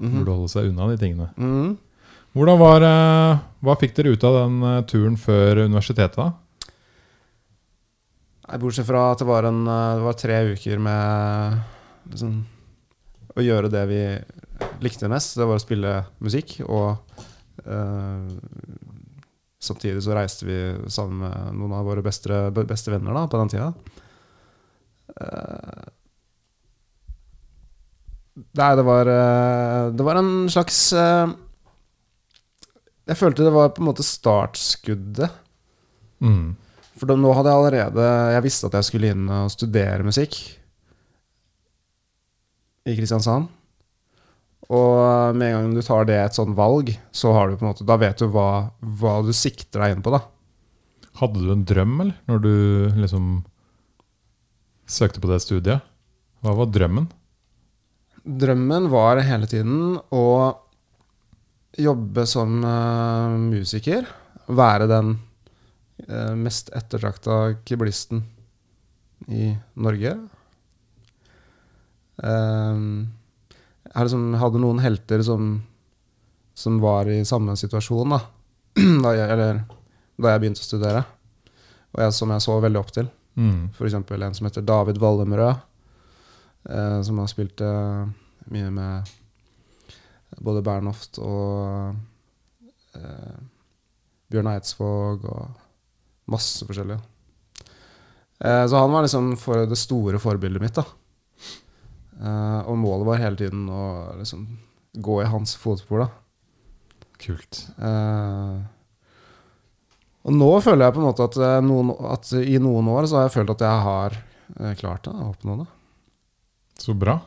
Mhm. 0.00 0.20
Burde 0.20 0.38
holde 0.38 0.52
seg 0.52 0.70
unna 0.70 0.88
de 0.90 1.00
tingene. 1.00 1.30
Mhm. 1.36 1.74
Hvordan 2.34 2.58
var, 2.58 2.82
eh, 2.82 3.42
Hva 3.64 3.76
fikk 3.78 3.94
dere 3.94 4.12
ut 4.12 4.24
av 4.24 4.34
den 4.40 4.62
eh, 4.62 4.82
turen 4.90 5.16
før 5.16 5.64
universitetet? 5.64 6.16
da? 6.16 6.32
Nei, 8.44 8.58
Bortsett 8.58 8.86
fra 8.86 9.12
at 9.12 9.22
det 9.22 9.26
var, 9.28 9.46
en, 9.48 9.62
uh, 9.66 9.96
det 9.96 10.04
var 10.04 10.16
tre 10.20 10.40
uker 10.52 10.78
med 10.78 11.62
liksom, 12.10 12.34
å 13.32 13.40
gjøre 13.40 13.70
det 13.72 13.84
vi 13.88 14.00
likte 14.84 15.08
mest. 15.08 15.38
Det 15.38 15.46
var 15.48 15.56
å 15.56 15.62
spille 15.62 15.94
musikk, 16.20 16.58
og 16.68 16.98
uh, 17.64 18.28
samtidig 19.64 20.02
så 20.04 20.14
reiste 20.16 20.46
vi 20.48 20.58
sammen 20.92 21.24
med 21.24 21.58
noen 21.58 21.74
av 21.78 21.86
våre 21.88 22.04
beste, 22.04 22.46
beste 22.64 22.92
venner 22.92 23.16
da, 23.16 23.26
på 23.30 23.40
den 23.40 23.52
tida. 23.52 23.68
Uh, 25.14 25.84
Nei, 28.34 28.70
det 28.74 28.82
var 28.82 29.06
uh, 29.06 29.92
Det 29.94 30.02
var 30.02 30.18
en 30.18 30.48
slags 30.50 30.78
uh, 30.96 31.30
Jeg 33.06 33.18
følte 33.20 33.46
det 33.46 33.52
var 33.54 33.70
på 33.76 33.82
en 33.82 33.90
måte 33.92 34.06
startskuddet. 34.06 35.36
Mm. 36.24 36.56
For 36.98 37.10
da, 37.10 37.18
nå 37.20 37.30
hadde 37.36 37.52
jeg 37.52 37.60
allerede 37.60 38.08
Jeg 38.34 38.46
visste 38.48 38.70
at 38.70 38.78
jeg 38.80 38.88
skulle 38.88 39.12
inn 39.14 39.28
og 39.28 39.52
studere 39.54 40.06
musikk 40.06 40.38
i 42.84 42.92
Kristiansand. 42.98 43.46
Og 44.72 45.36
med 45.36 45.50
en 45.50 45.56
gang 45.58 45.72
du 45.76 45.82
tar 45.84 46.06
det 46.08 46.16
et 46.16 46.36
sånn 46.36 46.54
valg, 46.56 46.94
så 47.12 47.34
har 47.36 47.50
du 47.50 47.58
på 47.58 47.66
en 47.66 47.72
måte 47.72 47.84
Da 47.84 47.98
vet 48.00 48.20
du 48.20 48.30
hva, 48.32 48.70
hva 48.80 49.18
du 49.26 49.32
sikter 49.36 49.82
deg 49.82 49.96
inn 49.96 50.04
på, 50.04 50.14
da. 50.14 50.22
Hadde 51.20 51.42
du 51.42 51.50
en 51.52 51.66
drøm, 51.68 51.98
eller? 52.00 52.16
Når 52.30 52.40
du 52.42 52.54
liksom 53.02 53.28
søkte 54.90 55.20
på 55.20 55.30
det 55.30 55.42
studiet? 55.44 55.84
Hva 56.44 56.56
var 56.56 56.72
drømmen? 56.72 57.06
Drømmen 58.24 58.88
var 58.92 59.20
hele 59.24 59.48
tiden 59.48 59.98
å 60.12 60.26
jobbe 61.76 62.24
som 62.28 62.60
uh, 62.64 63.36
musiker. 63.36 64.08
Være 64.48 64.88
den 64.88 65.16
uh, 66.08 66.32
mest 66.40 66.72
ettertrakta 66.76 67.58
keyboardisten 67.64 68.24
i 69.28 69.52
Norge. 69.80 70.16
Ehm, 72.22 73.08
jeg 73.94 74.08
liksom, 74.08 74.34
hadde 74.40 74.62
noen 74.62 74.80
helter 74.82 75.22
som, 75.22 75.58
som 76.54 76.80
var 76.82 77.08
i 77.10 77.20
samme 77.26 77.54
situasjon 77.58 78.16
da. 78.16 78.20
da 79.04 79.12
jeg, 79.14 79.28
eller 79.30 79.60
da 80.18 80.32
jeg 80.32 80.42
begynte 80.42 80.62
å 80.62 80.66
studere, 80.66 81.04
og 81.94 82.02
jeg, 82.02 82.16
som 82.16 82.32
jeg 82.34 82.42
så 82.42 82.58
veldig 82.62 82.80
opp 82.80 82.90
til. 82.94 83.10
Mm. 83.38 83.70
F.eks. 83.74 83.94
en 83.98 84.36
som 84.38 84.48
heter 84.48 84.66
David 84.66 84.98
Wallemrød, 85.02 85.62
eh, 86.70 86.98
som 87.06 87.22
har 87.22 87.30
spilt 87.30 87.62
eh, 87.62 88.02
mye 88.54 88.70
med 88.74 89.14
både 90.42 90.62
Bernhoft 90.66 91.20
og 91.22 91.94
eh, 92.98 93.34
Bjørn 94.30 94.50
Eidsvåg 94.50 95.26
og 95.30 96.30
masse 96.30 96.66
forskjellige. 96.66 96.98
Eh, 98.42 98.66
så 98.66 98.82
han 98.82 98.92
var 98.92 99.06
liksom 99.06 99.34
for 99.38 99.66
det 99.70 99.78
store 99.78 100.18
forbildet 100.22 100.62
mitt. 100.62 100.74
da. 100.74 100.86
Eh, 102.24 102.60
og 102.64 102.78
målet 102.80 103.08
var 103.08 103.20
hele 103.20 103.38
tiden 103.38 103.66
å 103.68 103.82
liksom 104.18 104.46
gå 105.04 105.18
i 105.22 105.28
hans 105.28 105.56
fotspor. 105.60 106.06
da. 106.06 106.08
Kult. 107.20 107.66
Eh, 107.78 108.56
og 110.24 110.32
nå 110.32 110.50
føler 110.64 110.86
jeg 110.86 110.96
på 110.96 111.02
en 111.02 111.08
måte 111.10 111.26
at, 111.28 111.36
eh, 111.36 111.60
noen, 111.60 111.92
at 112.08 112.32
i 112.32 112.56
noen 112.58 112.88
år 112.88 113.06
så 113.06 113.18
har 113.18 113.28
jeg 113.28 113.36
følt 113.36 113.54
at 113.56 113.66
jeg 113.66 113.84
har 113.88 114.18
klart 114.80 115.04
det. 115.04 115.12
Oppnå 115.12 115.58
det. 115.62 115.68
Så 116.80 116.94
bra. 116.96 117.20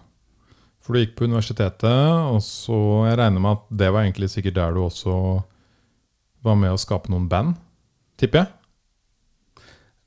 For 0.81 0.93
du 0.93 1.01
gikk 1.01 1.17
på 1.17 1.27
universitetet, 1.27 1.83
og 1.83 2.39
så 2.41 3.07
jeg 3.09 3.17
regner 3.19 3.43
med 3.43 3.57
at 3.57 3.63
det 3.81 3.89
var 3.91 4.05
egentlig 4.05 4.29
sikkert 4.31 4.55
der 4.55 4.73
du 4.73 4.85
også 4.85 5.43
var 6.45 6.55
med 6.55 6.71
å 6.71 6.79
skape 6.79 7.11
noen 7.11 7.27
band, 7.27 7.57
tipper 8.15 8.45
jeg? 8.45 8.53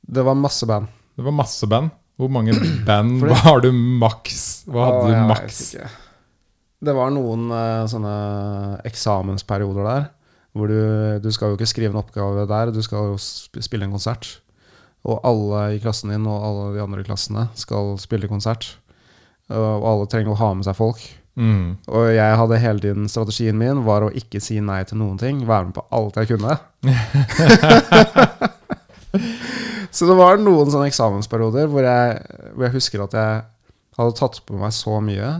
Det 0.00 0.24
var 0.24 0.38
masse 0.38 0.66
band. 0.66 0.88
Det 1.16 1.26
var 1.26 1.36
masse 1.36 1.68
band. 1.68 1.92
Hvor 2.20 2.30
mange 2.32 2.54
band 2.88 3.18
Fordi, 3.22 3.40
har 3.46 3.64
du 3.64 3.70
maks? 3.72 4.44
Hva 4.68 4.86
hadde 4.88 5.00
Å, 5.00 5.08
du 5.08 5.28
maks? 5.30 5.60
Det 6.80 6.94
var 6.96 7.12
noen 7.12 7.48
uh, 7.52 7.88
sånne 7.88 8.14
eksamensperioder 8.88 9.88
der. 9.88 10.06
Hvor 10.56 10.70
du, 10.70 10.80
du 11.22 11.30
skal 11.32 11.52
jo 11.52 11.58
ikke 11.58 11.70
skrive 11.70 11.94
en 11.94 12.00
oppgave 12.00 12.46
der, 12.50 12.72
du 12.74 12.80
skal 12.82 13.12
jo 13.12 13.18
spille 13.20 13.86
en 13.86 13.94
konsert. 13.94 14.40
Og 15.06 15.20
alle 15.24 15.76
i 15.76 15.80
klassen 15.80 16.12
din 16.12 16.26
og 16.28 16.44
alle 16.44 16.64
de 16.74 16.82
andre 16.84 17.04
i 17.04 17.06
klassene 17.06 17.46
skal 17.56 17.94
spille 18.02 18.28
konsert. 18.28 18.74
Og 19.50 19.86
alle 19.86 20.08
trenger 20.10 20.34
å 20.34 20.40
ha 20.40 20.52
med 20.58 20.66
seg 20.66 20.76
folk. 20.78 21.00
Mm. 21.40 21.78
Og 21.88 22.10
jeg 22.12 22.38
hadde 22.42 22.60
hele 22.60 22.82
tiden 22.82 23.08
strategien 23.08 23.56
min 23.58 23.84
var 23.86 24.04
å 24.04 24.12
ikke 24.12 24.42
si 24.42 24.58
nei 24.60 24.82
til 24.84 25.00
noen 25.00 25.16
ting. 25.20 25.40
Være 25.48 25.70
med 25.70 25.78
på 25.78 25.86
alt 25.96 26.18
jeg 26.20 26.34
kunne. 26.34 26.58
så 29.90 30.08
det 30.08 30.16
var 30.18 30.40
noen 30.40 30.70
sånne 30.70 30.88
eksamensperioder 30.90 31.70
hvor 31.70 31.86
jeg, 31.86 32.18
hvor 32.54 32.66
jeg 32.66 32.76
husker 32.76 33.04
at 33.04 33.16
jeg 33.18 33.40
hadde 33.98 34.18
tatt 34.18 34.40
på 34.46 34.58
meg 34.60 34.74
så 34.74 35.00
mye 35.04 35.30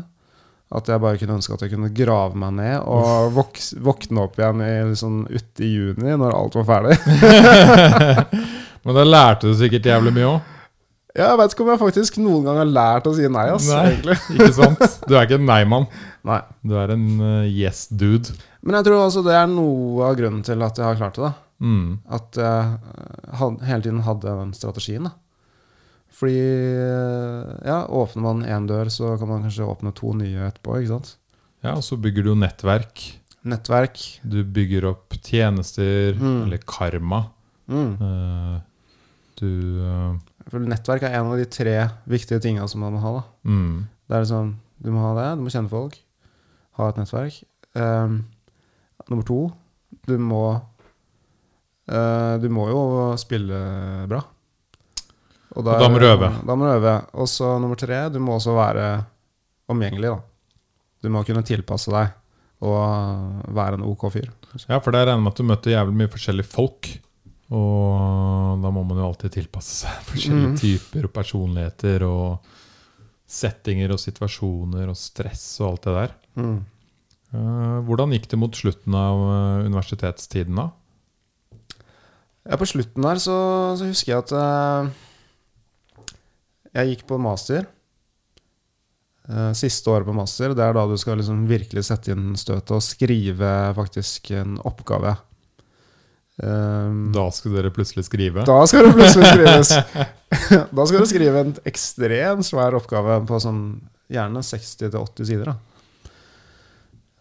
at 0.70 0.86
jeg 0.86 1.02
bare 1.02 1.18
kunne 1.18 1.36
ønske 1.40 1.54
at 1.56 1.64
jeg 1.64 1.72
kunne 1.72 1.90
grave 1.94 2.38
meg 2.38 2.54
ned 2.60 2.76
og 2.86 3.32
voks, 3.34 3.72
våkne 3.82 4.22
opp 4.22 4.38
igjen 4.38 4.62
i, 4.62 4.70
liksom, 4.92 5.16
ute 5.26 5.64
i 5.66 5.70
juni, 5.72 6.12
når 6.14 6.36
alt 6.36 6.58
var 6.60 6.68
ferdig. 6.68 6.98
Men 8.86 8.96
da 8.96 9.02
lærte 9.04 9.50
du 9.50 9.56
sikkert 9.58 9.88
jævlig 9.90 10.14
mye 10.14 10.28
òg. 10.28 10.56
Jeg 11.18 11.38
vet 11.40 11.54
ikke 11.56 11.64
om 11.64 11.72
jeg 11.72 11.80
faktisk 11.80 12.20
noen 12.22 12.44
gang 12.46 12.60
har 12.60 12.70
lært 12.70 13.08
å 13.10 13.12
si 13.16 13.26
nei, 13.26 13.48
ass, 13.50 13.66
Nei. 13.66 13.80
egentlig. 13.88 14.16
Ikke 14.36 14.52
sant? 14.54 14.84
Du 15.10 15.16
er 15.16 15.26
ikke 15.26 15.40
en 15.40 15.48
nei-mann. 15.48 15.88
Nei. 16.30 16.38
Du 16.62 16.76
er 16.78 16.92
en 16.94 17.06
uh, 17.18 17.48
yes-dude. 17.50 18.36
Men 18.62 18.78
jeg 18.78 18.86
tror 18.86 19.02
altså 19.08 19.24
det 19.26 19.34
er 19.34 19.50
noe 19.50 20.06
av 20.06 20.14
grunnen 20.20 20.44
til 20.46 20.62
at 20.62 20.78
jeg 20.78 20.86
har 20.86 21.00
klart 21.00 21.18
det. 21.18 21.26
da. 21.26 21.32
Mm. 21.60 21.98
At 22.08 22.36
jeg 22.40 22.78
had, 23.40 23.58
hele 23.68 23.82
tiden 23.84 24.00
hadde 24.06 24.32
den 24.40 24.52
strategien. 24.56 25.04
da. 25.04 25.12
Fordi 26.10 26.36
eh, 26.40 27.50
ja, 27.68 27.78
åpner 27.86 28.22
man 28.24 28.42
én 28.44 28.66
dør, 28.68 28.88
så 28.92 29.14
kan 29.20 29.28
man 29.30 29.42
kanskje 29.44 29.66
åpne 29.68 29.92
to 29.96 30.12
nye 30.16 30.48
etterpå. 30.48 30.78
ikke 30.80 30.94
sant? 30.94 31.14
Ja, 31.62 31.74
og 31.76 31.84
så 31.84 31.96
bygger 32.00 32.24
du 32.26 32.34
nettverk. 32.40 33.04
Nettverk. 33.44 34.00
Du 34.24 34.42
bygger 34.44 34.88
opp 34.90 35.14
tjenester, 35.24 36.16
Mm. 36.18 36.42
eller 36.46 36.58
karma. 36.66 37.22
Mm. 37.68 37.92
Eh, 38.00 38.60
du 39.40 39.48
eh, 39.84 40.18
For 40.50 40.58
nettverk 40.60 41.02
er 41.06 41.14
en 41.20 41.30
av 41.30 41.38
de 41.38 41.44
tre 41.46 41.76
viktige 42.10 42.40
tinga 42.42 42.66
som 42.68 42.80
man 42.80 42.92
må 42.96 43.00
ha. 43.04 43.22
mm. 43.44 43.86
Det 44.08 44.16
er 44.16 44.24
liksom, 44.24 44.56
Du 44.82 44.90
må 44.90 44.98
ha 45.04 45.12
det, 45.14 45.38
du 45.38 45.42
må 45.44 45.50
kjenne 45.52 45.68
folk, 45.70 45.94
ha 46.80 46.88
et 46.88 46.96
nettverk. 46.96 47.42
Um, 47.76 48.24
nummer 49.08 49.22
to, 49.28 49.52
du 50.08 50.16
må 50.18 50.40
eh, 50.56 50.60
Du 51.90 52.46
må 52.54 52.68
jo 52.70 52.80
spille 53.18 53.56
bra. 54.10 54.20
Og 55.58 55.64
da 55.66 55.88
må 55.90 55.98
du 55.98 56.06
øve. 56.06 56.28
Da 56.46 56.54
må 56.54 56.68
du 56.68 56.72
øve. 56.76 56.92
Og 57.18 57.26
så 57.28 57.56
nummer 57.58 57.74
tre, 57.80 58.04
du 58.14 58.20
må 58.22 58.36
også 58.38 58.54
være 58.54 58.84
omgjengelig. 59.70 60.12
da. 60.12 60.20
Du 61.02 61.08
må 61.10 61.24
kunne 61.26 61.42
tilpasse 61.46 61.90
deg 61.90 62.12
og 62.60 63.50
være 63.56 63.78
en 63.80 63.86
ok 63.88 64.04
fyr. 64.12 64.28
Ja, 64.68 64.78
for 64.78 64.92
det 64.92 65.00
regner 65.06 65.16
jeg 65.16 65.24
med 65.24 65.32
at 65.32 65.40
du 65.40 65.48
møter 65.48 65.72
jævlig 65.74 65.96
mye 66.02 66.12
forskjellige 66.12 66.50
folk. 66.52 66.90
Og 67.50 68.60
da 68.62 68.70
må 68.70 68.84
man 68.86 69.00
jo 69.00 69.08
alltid 69.08 69.32
tilpasse 69.40 69.80
seg 69.82 70.02
forskjellige 70.12 70.50
Mm. 70.52 70.58
typer 70.60 71.06
og 71.08 71.12
personligheter 71.16 72.04
og 72.06 72.50
settinger 73.30 73.90
og 73.94 73.98
situasjoner 74.02 74.90
og 74.90 74.98
stress 74.98 75.44
og 75.62 75.72
alt 75.72 75.82
det 75.88 75.94
der. 75.96 76.14
Mm. 76.38 76.58
Eh, 77.34 77.78
hvordan 77.86 78.14
gikk 78.14 78.28
det 78.30 78.38
mot 78.42 78.54
slutten 78.58 78.94
av 78.98 79.20
eh, 79.34 79.66
universitetstiden, 79.70 80.54
da? 80.58 80.68
Ja, 82.50 82.58
på 82.58 82.66
slutten 82.66 83.04
der 83.06 83.20
så, 83.22 83.36
så 83.78 83.86
husker 83.86 84.10
jeg 84.10 84.24
at 84.24 84.32
uh, 84.34 84.88
jeg 86.74 86.96
gikk 86.96 87.04
på 87.06 87.18
master. 87.22 87.68
Uh, 89.30 89.52
siste 89.54 89.86
året 89.92 90.08
på 90.08 90.14
master, 90.16 90.56
det 90.58 90.64
er 90.64 90.74
da 90.74 90.82
du 90.90 90.96
skal 90.98 91.20
liksom 91.20 91.44
virkelig 91.46 91.86
sette 91.86 92.10
inn 92.10 92.32
støtet 92.38 92.74
og 92.74 92.82
skrive 92.82 93.52
faktisk 93.78 94.32
en 94.34 94.58
oppgave. 94.66 95.14
Um, 96.42 97.10
Da 97.14 97.28
skulle 97.36 97.60
dere 97.60 97.70
plutselig 97.74 98.08
skrive. 98.08 98.42
da 98.48 98.58
skal 98.66 98.88
det 98.88 98.92
plutselig 98.98 99.30
skrives. 99.30 99.72
da 100.76 100.90
skal 100.90 101.02
du 101.04 101.10
skrive 101.10 101.46
en 101.46 101.56
ekstremt 101.70 102.50
svær 102.50 102.74
oppgave 102.80 103.20
på 103.30 103.42
sånn 103.44 103.64
gjerne 104.10 104.42
60-80 104.42 105.28
sider. 105.28 105.52
Da. 105.52 106.10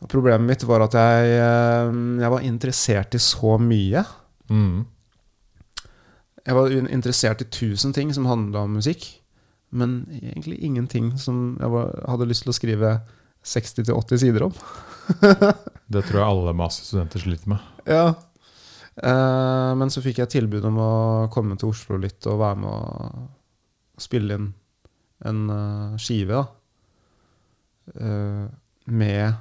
Problemet 0.09 0.47
mitt 0.47 0.63
var 0.65 0.87
at 0.87 0.95
jeg, 0.97 1.35
jeg 1.37 2.31
var 2.33 2.47
interessert 2.47 3.13
i 3.13 3.21
så 3.21 3.59
mye. 3.61 4.01
Mm. 4.49 4.87
Jeg 6.49 6.57
var 6.57 6.73
interessert 6.73 7.43
i 7.43 7.49
tusen 7.53 7.93
ting 7.93 8.09
som 8.15 8.25
handla 8.25 8.63
om 8.65 8.79
musikk, 8.79 9.03
men 9.69 9.99
egentlig 10.17 10.57
ingenting 10.65 11.11
som 11.21 11.59
jeg 11.59 11.69
var, 11.69 11.91
hadde 12.09 12.25
lyst 12.25 12.41
til 12.47 12.49
å 12.49 12.57
skrive 12.57 12.93
60-80 13.45 14.21
sider 14.23 14.47
om. 14.47 14.55
Det 15.93 16.01
tror 16.07 16.17
jeg 16.17 16.25
alle 16.25 16.55
masterstudenter 16.57 17.21
sliter 17.21 17.53
med. 17.53 17.67
Ja. 17.85 18.07
Eh, 18.97 19.71
men 19.77 19.93
så 19.93 20.01
fikk 20.01 20.23
jeg 20.23 20.33
tilbud 20.33 20.65
om 20.71 20.81
å 20.81 20.93
komme 21.33 21.57
til 21.59 21.69
Oslo 21.69 21.99
litt 22.01 22.25
og 22.29 22.41
være 22.41 22.59
med 22.63 22.73
å 22.73 24.01
spille 24.01 24.39
inn 24.39 24.49
en 25.29 25.39
uh, 25.51 25.97
skive, 25.99 26.39
da. 26.39 26.45
Eh, 27.99 28.45
med 28.89 29.33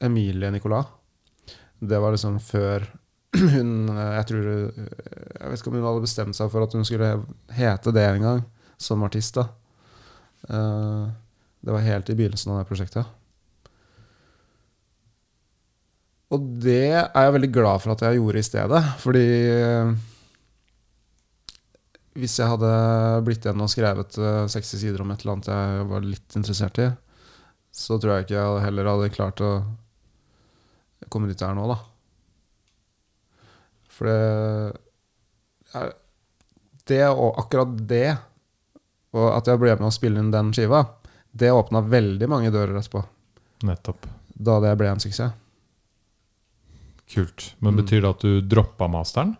Emilie 0.00 0.50
Nicolas. 0.54 0.86
Det 1.78 1.98
var 2.00 2.14
liksom 2.14 2.38
før 2.40 2.86
hun 3.54 3.90
eh, 3.90 4.12
Jeg 4.18 4.28
tror 4.30 4.46
eh, 4.52 4.86
Jeg 5.40 5.50
vet 5.50 5.60
ikke 5.60 5.72
om 5.72 5.76
hun 5.78 5.88
hadde 5.88 6.04
bestemt 6.06 6.38
seg 6.38 6.52
for 6.52 6.66
at 6.66 6.76
hun 6.76 6.86
skulle 6.86 7.10
hete 7.56 7.92
det 7.94 8.06
en 8.08 8.24
gang, 8.28 8.40
som 8.78 9.04
artist. 9.06 9.38
da. 9.40 9.48
Eh, 10.48 11.04
det 11.64 11.72
var 11.72 11.86
helt 11.86 12.10
i 12.10 12.16
begynnelsen 12.18 12.52
av 12.52 12.62
det 12.62 12.68
prosjektet. 12.68 13.12
Og 16.34 16.48
det 16.64 16.90
er 16.96 17.24
jeg 17.26 17.36
veldig 17.36 17.52
glad 17.54 17.82
for 17.82 17.94
at 17.94 18.02
jeg 18.04 18.18
gjorde 18.18 18.40
i 18.40 18.48
stedet. 18.48 18.82
Fordi 19.00 19.24
hvis 22.14 22.36
jeg 22.38 22.46
hadde 22.50 22.70
blitt 23.26 23.46
igjen 23.46 23.62
og 23.64 23.70
skrevet 23.72 24.18
eh, 24.22 24.44
60 24.50 24.82
sider 24.84 25.02
om 25.02 25.10
et 25.10 25.24
eller 25.24 25.34
annet 25.34 25.50
jeg 25.50 25.88
var 25.90 26.06
litt 26.06 26.36
interessert 26.38 26.78
i, 26.82 26.90
så 27.74 27.98
tror 27.98 28.14
jeg 28.14 28.26
ikke 28.26 28.38
jeg 28.38 28.62
heller 28.68 28.90
hadde 28.92 29.14
klart 29.16 29.42
å 29.42 29.50
komme 31.10 31.28
dit 31.30 31.40
jeg 31.40 31.48
er 31.48 31.58
nå, 31.58 31.66
da. 31.70 31.80
For 33.94 34.08
det 34.08 35.84
Det 36.84 37.04
og 37.08 37.38
akkurat 37.40 37.70
det, 37.88 38.16
og 39.14 39.28
at 39.38 39.46
jeg 39.48 39.60
ble 39.62 39.76
med 39.78 39.88
å 39.88 39.94
spille 39.94 40.20
inn 40.20 40.32
den 40.34 40.50
skiva, 40.52 40.82
det 41.32 41.48
åpna 41.54 41.80
veldig 41.88 42.28
mange 42.28 42.50
dører 42.52 42.76
etterpå. 42.78 43.00
Nettopp. 43.64 44.04
Da 44.34 44.58
det 44.60 44.74
ble 44.78 44.90
en 44.92 45.00
suksess. 45.00 45.32
Kult. 47.14 47.54
Men 47.60 47.74
Mm. 47.74 47.80
betyr 47.84 48.00
det 48.02 48.10
at 48.10 48.20
du 48.20 48.40
droppa 48.40 48.88
masteren? 48.88 49.36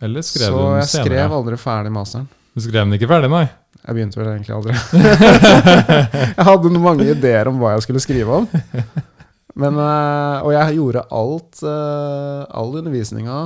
Eller 0.00 0.22
skrev 0.22 0.48
Så 0.48 0.50
du 0.50 0.58
den 0.58 0.64
senere? 0.64 0.86
Så 0.86 0.96
jeg 0.98 1.06
skrev 1.06 1.32
aldri 1.32 1.56
ferdig 1.56 1.92
masteren. 1.92 2.28
Du 2.54 2.60
skrev 2.60 2.84
den 2.88 2.98
ikke 2.98 3.08
ferdig, 3.08 3.30
nei? 3.30 3.48
Jeg 3.86 3.94
begynte 3.94 4.18
vel 4.18 4.28
egentlig 4.34 4.54
aldri. 4.56 4.72
jeg 6.36 6.44
hadde 6.44 6.70
mange 6.80 7.06
ideer 7.10 7.48
om 7.48 7.58
hva 7.60 7.74
jeg 7.76 7.82
skulle 7.86 8.00
skrive 8.02 8.40
om. 8.40 8.48
Men, 9.58 9.78
eh, 9.82 10.38
og 10.44 10.52
jeg 10.54 10.76
gjorde 10.78 11.06
alt, 11.10 11.62
eh, 11.66 12.44
all 12.60 12.76
undervisninga. 12.78 13.40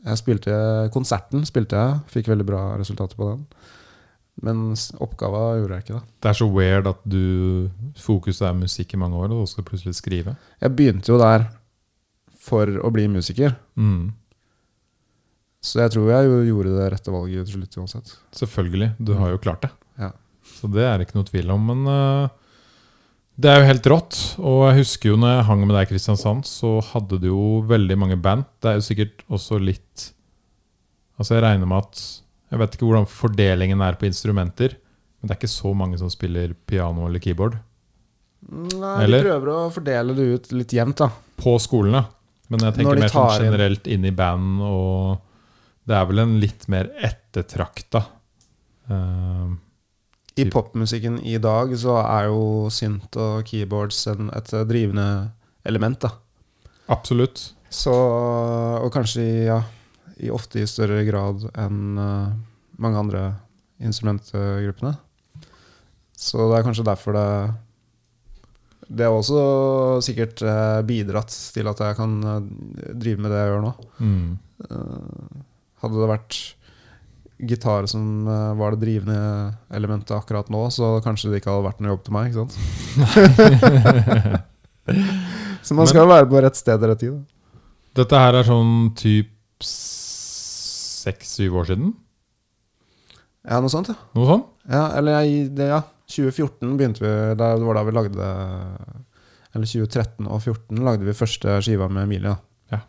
Jeg 0.00 0.20
spilte 0.20 0.52
Konserten 0.94 1.42
spilte 1.44 1.76
jeg, 1.76 2.00
fikk 2.12 2.30
veldig 2.30 2.46
bra 2.46 2.62
resultater 2.80 3.18
på 3.18 3.32
den. 3.32 3.46
Men 4.40 4.60
oppgava 5.02 5.58
gjorde 5.58 5.76
jeg 5.76 5.84
ikke, 5.84 5.98
da. 5.98 6.02
Det 6.22 6.30
er 6.30 6.38
så 6.38 6.48
weird 6.48 6.88
at 6.88 7.02
du 7.04 7.24
fokuset 8.00 8.46
er 8.48 8.56
musikk 8.56 8.94
i 8.94 9.00
mange 9.00 9.18
år, 9.20 9.34
og 9.34 9.44
så 9.44 9.54
skal 9.54 9.66
du 9.66 9.70
plutselig 9.72 9.98
skrive. 9.98 10.36
Jeg 10.62 10.76
begynte 10.78 11.12
jo 11.12 11.18
der 11.20 11.44
for 12.40 12.70
å 12.80 12.92
bli 12.94 13.04
musiker. 13.12 13.52
Mm. 13.76 14.14
Så 15.60 15.82
jeg 15.82 15.92
tror 15.92 16.08
jeg 16.08 16.30
jo 16.30 16.38
gjorde 16.48 16.72
det 16.78 16.88
rette 16.94 17.12
valget 17.12 17.50
til 17.50 17.58
slutt 17.58 17.78
uansett. 17.82 18.14
Selvfølgelig. 18.38 18.94
Du 18.96 19.12
har 19.18 19.34
jo 19.34 19.42
klart 19.42 19.66
det. 19.66 19.72
Ja. 20.00 20.14
Så 20.56 20.70
det 20.72 20.86
er 20.86 20.96
det 20.96 21.08
ikke 21.08 21.18
noe 21.18 21.28
tvil 21.28 21.52
om. 21.52 21.66
Men 21.68 21.90
eh, 21.92 22.38
det 23.40 23.50
er 23.50 23.60
jo 23.60 23.68
helt 23.68 23.88
rått. 23.92 24.18
Og 24.40 24.64
jeg 24.68 24.80
husker 24.82 25.12
jo 25.12 25.18
når 25.20 25.36
jeg 25.36 25.46
hang 25.48 25.62
med 25.64 25.76
deg 25.76 25.86
i 25.86 25.90
Kristiansand, 25.92 26.48
så 26.48 26.78
hadde 26.90 27.20
du 27.22 27.30
jo 27.30 27.44
veldig 27.68 27.96
mange 28.00 28.18
band. 28.20 28.48
Det 28.60 28.72
er 28.72 28.80
jo 28.80 28.88
sikkert 28.90 29.26
også 29.28 29.60
litt 29.62 30.10
Altså, 31.20 31.34
jeg 31.36 31.42
regner 31.44 31.68
med 31.68 31.84
at 31.84 31.98
Jeg 32.48 32.60
vet 32.62 32.76
ikke 32.76 32.86
hvordan 32.88 33.08
fordelingen 33.12 33.82
er 33.84 33.98
på 34.00 34.06
instrumenter, 34.08 34.72
men 35.20 35.28
det 35.28 35.34
er 35.34 35.40
ikke 35.42 35.52
så 35.52 35.74
mange 35.76 35.98
som 36.00 36.08
spiller 36.08 36.54
piano 36.66 37.04
eller 37.04 37.20
keyboard 37.20 37.58
Nei, 38.40 38.94
Eller? 39.04 39.20
Vi 39.20 39.28
prøver 39.28 39.50
å 39.52 39.58
fordele 39.74 40.14
det 40.16 40.24
ut 40.32 40.46
litt 40.56 40.72
jevnt, 40.72 41.02
da. 41.02 41.10
på 41.36 41.58
skolene. 41.60 42.00
Men 42.50 42.64
jeg 42.66 42.78
tenker 42.78 43.02
mer 43.02 43.12
sånn 43.12 43.44
generelt 43.44 43.90
inn 43.92 44.06
i 44.08 44.14
band, 44.16 44.62
og 44.64 45.20
det 45.86 45.98
er 45.98 46.06
vel 46.08 46.22
en 46.24 46.32
litt 46.42 46.64
mer 46.72 46.88
ettertrakta 47.04 48.00
eh, 48.90 49.52
I 50.40 50.48
popmusikken 50.52 51.20
i 51.26 51.36
dag 51.42 51.72
så 51.78 51.98
er 52.02 52.28
jo 52.30 52.70
synt 52.72 53.16
og 53.20 53.44
keyboards 53.48 54.02
en, 54.12 54.30
et 54.36 54.52
drivende 54.68 55.06
element, 55.68 56.00
da. 56.02 56.14
Absolutt. 56.90 57.50
Så, 57.70 57.92
og 57.94 58.90
kanskje 58.94 59.24
ja, 59.46 59.60
i 60.20 60.30
ofte 60.34 60.62
i 60.62 60.68
større 60.68 61.04
grad 61.06 61.46
enn 61.54 61.98
uh, 62.00 62.32
mange 62.80 63.00
andre 63.00 63.22
instrumentgruppene. 63.80 64.96
Så 66.20 66.50
det 66.50 66.58
er 66.58 66.66
kanskje 66.66 66.84
derfor 66.84 67.16
det 67.16 67.28
Det 68.90 69.06
har 69.06 69.14
også 69.14 70.00
sikkert 70.04 70.42
uh, 70.42 70.82
bidratt 70.84 71.30
til 71.54 71.68
at 71.70 71.80
jeg 71.80 71.96
kan 71.96 72.16
eh, 72.26 72.48
drive 72.98 73.22
med 73.22 73.30
det 73.30 73.38
jeg 73.38 73.52
gjør 73.52 73.62
nå. 73.62 73.72
Mm. 74.02 74.38
Uh, 74.66 75.44
hadde 75.80 76.00
det 76.00 76.08
vært 76.10 76.38
gitar 77.48 77.86
som 77.90 78.28
eh, 78.28 78.52
var 78.58 78.74
det 78.74 78.84
drivende 78.84 79.20
elementet 79.74 80.12
akkurat 80.16 80.50
nå, 80.52 80.66
så 80.74 80.98
kanskje 81.04 81.30
det 81.32 81.40
ikke 81.40 81.52
hadde 81.54 81.66
vært 81.68 81.80
noe 81.82 81.92
jobb 81.94 82.04
til 82.06 82.16
meg. 82.16 82.30
ikke 82.30 82.40
sant? 82.44 82.54
så 85.66 85.76
man 85.78 85.90
skal 85.90 86.04
jo 86.04 86.12
være 86.12 86.28
på 86.30 86.42
rett 86.44 86.58
sted 86.58 86.80
til 86.80 86.92
rett 86.92 87.02
tid. 87.02 87.16
Da. 87.16 87.22
Dette 88.00 88.22
her 88.22 88.38
er 88.38 88.46
sånn 88.46 88.74
typ 88.98 89.32
seks-syv 91.00 91.58
år 91.62 91.70
siden? 91.72 91.94
Ja, 93.48 93.58
noe 93.58 93.72
sånt, 93.72 93.88
ja. 93.90 93.96
Noe 94.16 94.28
sånt? 94.28 94.48
ja 94.70 94.84
eller 94.98 95.22
jeg, 95.22 95.48
det, 95.56 95.70
ja, 95.72 95.80
2014 96.12 96.74
begynte 96.76 97.00
vi 97.00 97.10
Det 97.38 97.46
var 97.64 97.78
da 97.78 97.84
vi 97.86 97.94
lagde 97.96 98.26
Eller 99.54 99.70
2013 99.70 100.26
og 100.28 100.42
2014 100.44 100.82
lagde 100.84 101.06
vi 101.08 101.16
første 101.16 101.56
skiva 101.64 101.88
med 101.90 102.04
Emilie. 102.04 102.36
Ja. 102.70 102.82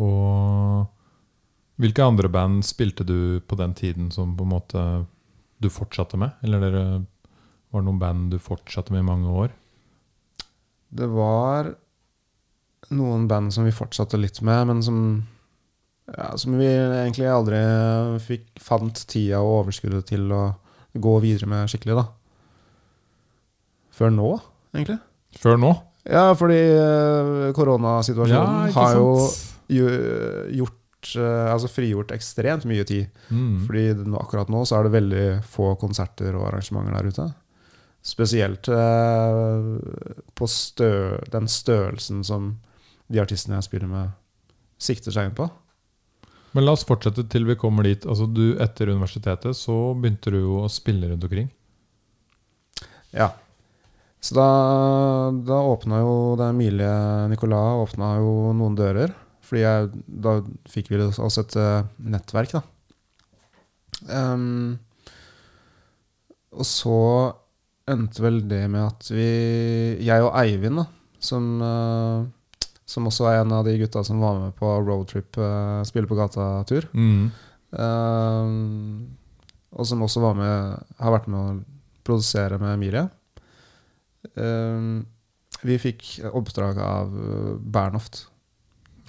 Og 0.00 0.86
hvilke 1.80 2.04
andre 2.04 2.30
band 2.32 2.64
spilte 2.64 3.04
du 3.04 3.40
på 3.44 3.58
den 3.60 3.74
tiden 3.76 4.10
som 4.14 4.34
på 4.36 4.46
en 4.46 4.52
måte 4.54 4.82
du 5.62 5.68
fortsatte 5.72 6.18
med? 6.20 6.36
Eller 6.44 6.62
dere, 6.64 6.84
var 7.70 7.82
det 7.82 7.88
noen 7.88 8.02
band 8.02 8.30
du 8.32 8.38
fortsatte 8.42 8.94
med 8.94 9.04
i 9.04 9.08
mange 9.08 9.32
år? 9.44 9.54
Det 10.96 11.08
var 11.10 11.72
noen 12.96 13.26
band 13.28 13.52
som 13.54 13.66
vi 13.66 13.74
fortsatte 13.74 14.18
litt 14.20 14.40
med, 14.46 14.68
men 14.70 14.84
som 14.84 15.00
ja, 16.06 16.36
Som 16.38 16.54
vi 16.54 16.68
egentlig 16.70 17.26
aldri 17.26 17.58
fikk, 18.22 18.44
fant 18.62 19.00
tida 19.10 19.40
og 19.42 19.64
overskuddet 19.64 20.06
til 20.06 20.30
å 20.30 20.44
gå 20.94 21.14
videre 21.24 21.48
med 21.50 21.66
skikkelig, 21.66 21.96
da. 21.98 22.04
Før 23.96 24.12
nå, 24.14 24.28
egentlig. 24.70 25.00
Før 25.34 25.58
nå? 25.58 25.72
Ja, 26.06 26.28
fordi 26.38 26.60
eh, 26.62 27.48
koronasituasjonen 27.56 28.68
ja, 28.70 28.74
har 28.76 28.94
jo 29.00 29.08
gjort 29.66 30.76
eh, 30.78 30.85
Altså 31.16 31.70
frigjort 31.70 32.12
ekstremt 32.14 32.66
mye 32.68 32.84
tid. 32.88 33.10
Mm. 33.30 33.66
Fordi 33.66 33.84
akkurat 34.18 34.50
nå 34.52 34.64
så 34.66 34.78
er 34.78 34.86
det 34.86 34.96
veldig 34.96 35.26
få 35.46 35.74
konserter 35.80 36.36
og 36.36 36.48
arrangementer 36.50 36.96
der 36.96 37.10
ute. 37.12 37.28
Spesielt 38.06 38.68
eh, 38.70 39.70
på 40.38 40.46
stø, 40.46 41.18
den 41.32 41.48
størrelsen 41.50 42.22
som 42.26 42.52
de 43.10 43.22
artistene 43.22 43.58
jeg 43.58 43.66
spiller 43.66 43.90
med, 43.90 44.12
sikter 44.78 45.14
seg 45.14 45.30
inn 45.30 45.38
på. 45.38 45.48
Men 46.54 46.64
la 46.64 46.72
oss 46.76 46.86
fortsette 46.88 47.26
til 47.28 47.44
vi 47.48 47.58
kommer 47.58 47.84
dit. 47.84 48.06
Altså 48.08 48.28
du, 48.30 48.54
Etter 48.62 48.92
universitetet 48.94 49.58
så 49.58 49.74
begynte 49.98 50.32
du 50.32 50.38
jo 50.38 50.60
å 50.62 50.70
spille 50.72 51.10
rundt 51.10 51.26
omkring. 51.26 51.50
Ja. 53.10 53.32
Så 54.22 54.38
da, 54.38 54.46
da 55.46 55.58
åpna 55.68 56.00
jo 56.00 56.14
det 56.38 56.48
Emilie 56.54 56.94
Nicolas 57.30 57.82
åpna 57.82 58.16
jo 58.22 58.54
noen 58.56 58.78
dører. 58.78 59.12
Fordi 59.46 59.62
jeg, 59.62 59.90
da 60.26 60.38
fikk 60.70 60.90
vi 60.90 60.98
også 61.06 61.44
et 61.44 61.56
eh, 61.62 61.90
nettverk, 62.12 62.56
da. 62.56 62.62
Um, 64.10 64.76
og 66.56 66.66
så 66.68 66.96
endte 67.88 68.24
vel 68.24 68.42
det 68.50 68.64
med 68.68 68.82
at 68.82 69.08
vi 69.08 69.28
Jeg 70.04 70.24
og 70.24 70.34
Eivind, 70.36 70.82
da, 70.82 70.84
som, 71.22 71.46
uh, 71.62 72.66
som 72.88 73.08
også 73.08 73.28
er 73.30 73.40
en 73.40 73.54
av 73.56 73.64
de 73.66 73.76
gutta 73.80 74.02
som 74.06 74.20
var 74.20 74.40
med 74.42 74.56
på 74.58 74.68
roadtrip, 74.82 75.38
uh, 75.38 75.80
spille 75.86 76.10
på 76.10 76.18
gata-tur 76.18 76.88
Mm. 76.92 77.30
um, 77.78 79.16
og 79.76 79.86
som 79.86 80.02
også 80.02 80.22
var 80.22 80.36
med, 80.38 80.84
har 80.98 81.12
vært 81.12 81.26
med 81.28 81.38
å 81.40 81.56
produsere 82.06 82.58
med 82.58 82.76
Emilie. 82.76 83.08
Um, 84.34 85.04
vi 85.66 85.76
fikk 85.80 86.06
oppdrag 86.32 86.78
av 86.80 87.12
Bernhoft 87.60 88.26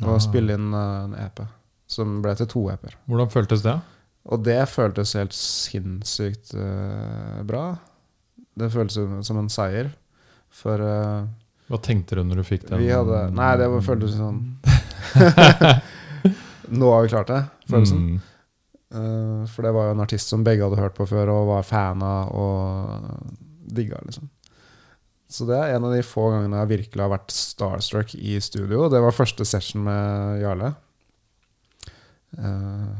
å 0.03 0.15
Ah. 0.15 0.19
spille 0.19 0.53
inn 0.53 0.73
eh, 0.73 1.03
en 1.05 1.13
EP, 1.15 1.39
som 1.87 2.21
ble 2.21 2.35
til 2.35 2.45
to 2.47 2.67
EP-er. 2.69 2.95
Hvordan 3.09 3.29
føltes 3.33 3.61
det? 3.63 3.79
Og 4.27 4.43
det 4.43 4.59
føltes 4.69 5.13
helt 5.15 5.31
sinnssykt 5.33 6.53
uh, 6.53 7.43
bra. 7.47 7.77
Det 8.57 8.67
føltes 8.73 8.93
som- 8.99 9.23
som 9.23 9.37
en 9.37 9.47
seier. 9.49 9.93
For 10.49 10.75
uh, 10.81 11.25
Hva 11.69 11.79
tenkte 11.81 12.15
du 12.15 12.23
når 12.23 12.35
du 12.41 12.43
fikk 12.43 12.67
den? 12.69 12.79
vi 12.79 12.89
hadde 12.91 13.31
Nei, 13.33 13.55
det 13.57 13.69
var- 13.71 13.81
føltes 13.81 14.15
sånn 14.17 14.57
Nå 16.69 16.89
har 16.91 17.01
vi 17.05 17.09
klart 17.09 17.27
det, 17.31 17.43
følelsen. 17.69 18.01
Mm. 18.03 18.19
Uh, 18.93 19.45
for 19.47 19.63
det 19.63 19.71
var 19.75 19.87
jo 19.87 19.91
en 19.95 20.01
artist 20.03 20.27
som 20.31 20.43
begge 20.43 20.63
hadde 20.63 20.79
hørt 20.81 20.95
på 20.95 21.07
før 21.07 21.29
og 21.31 21.47
var 21.47 21.63
fan 21.67 22.03
av 22.03 22.29
og 22.35 23.33
digga, 23.75 23.99
liksom. 24.05 24.29
Så 25.27 25.47
det 25.47 25.57
er 25.59 25.75
en 25.75 25.83
av 25.83 25.91
de 25.91 26.03
få 26.07 26.29
gangene 26.31 26.61
jeg 26.61 26.71
virkelig 26.71 27.03
har 27.03 27.11
vært 27.11 27.33
starstruck 27.35 28.13
i 28.15 28.37
studio. 28.43 28.87
Det 28.91 29.01
var 29.03 29.15
første 29.15 29.45
session 29.47 29.83
med 29.83 30.39
Jarle. 30.43 30.71
Uh, 32.37 32.95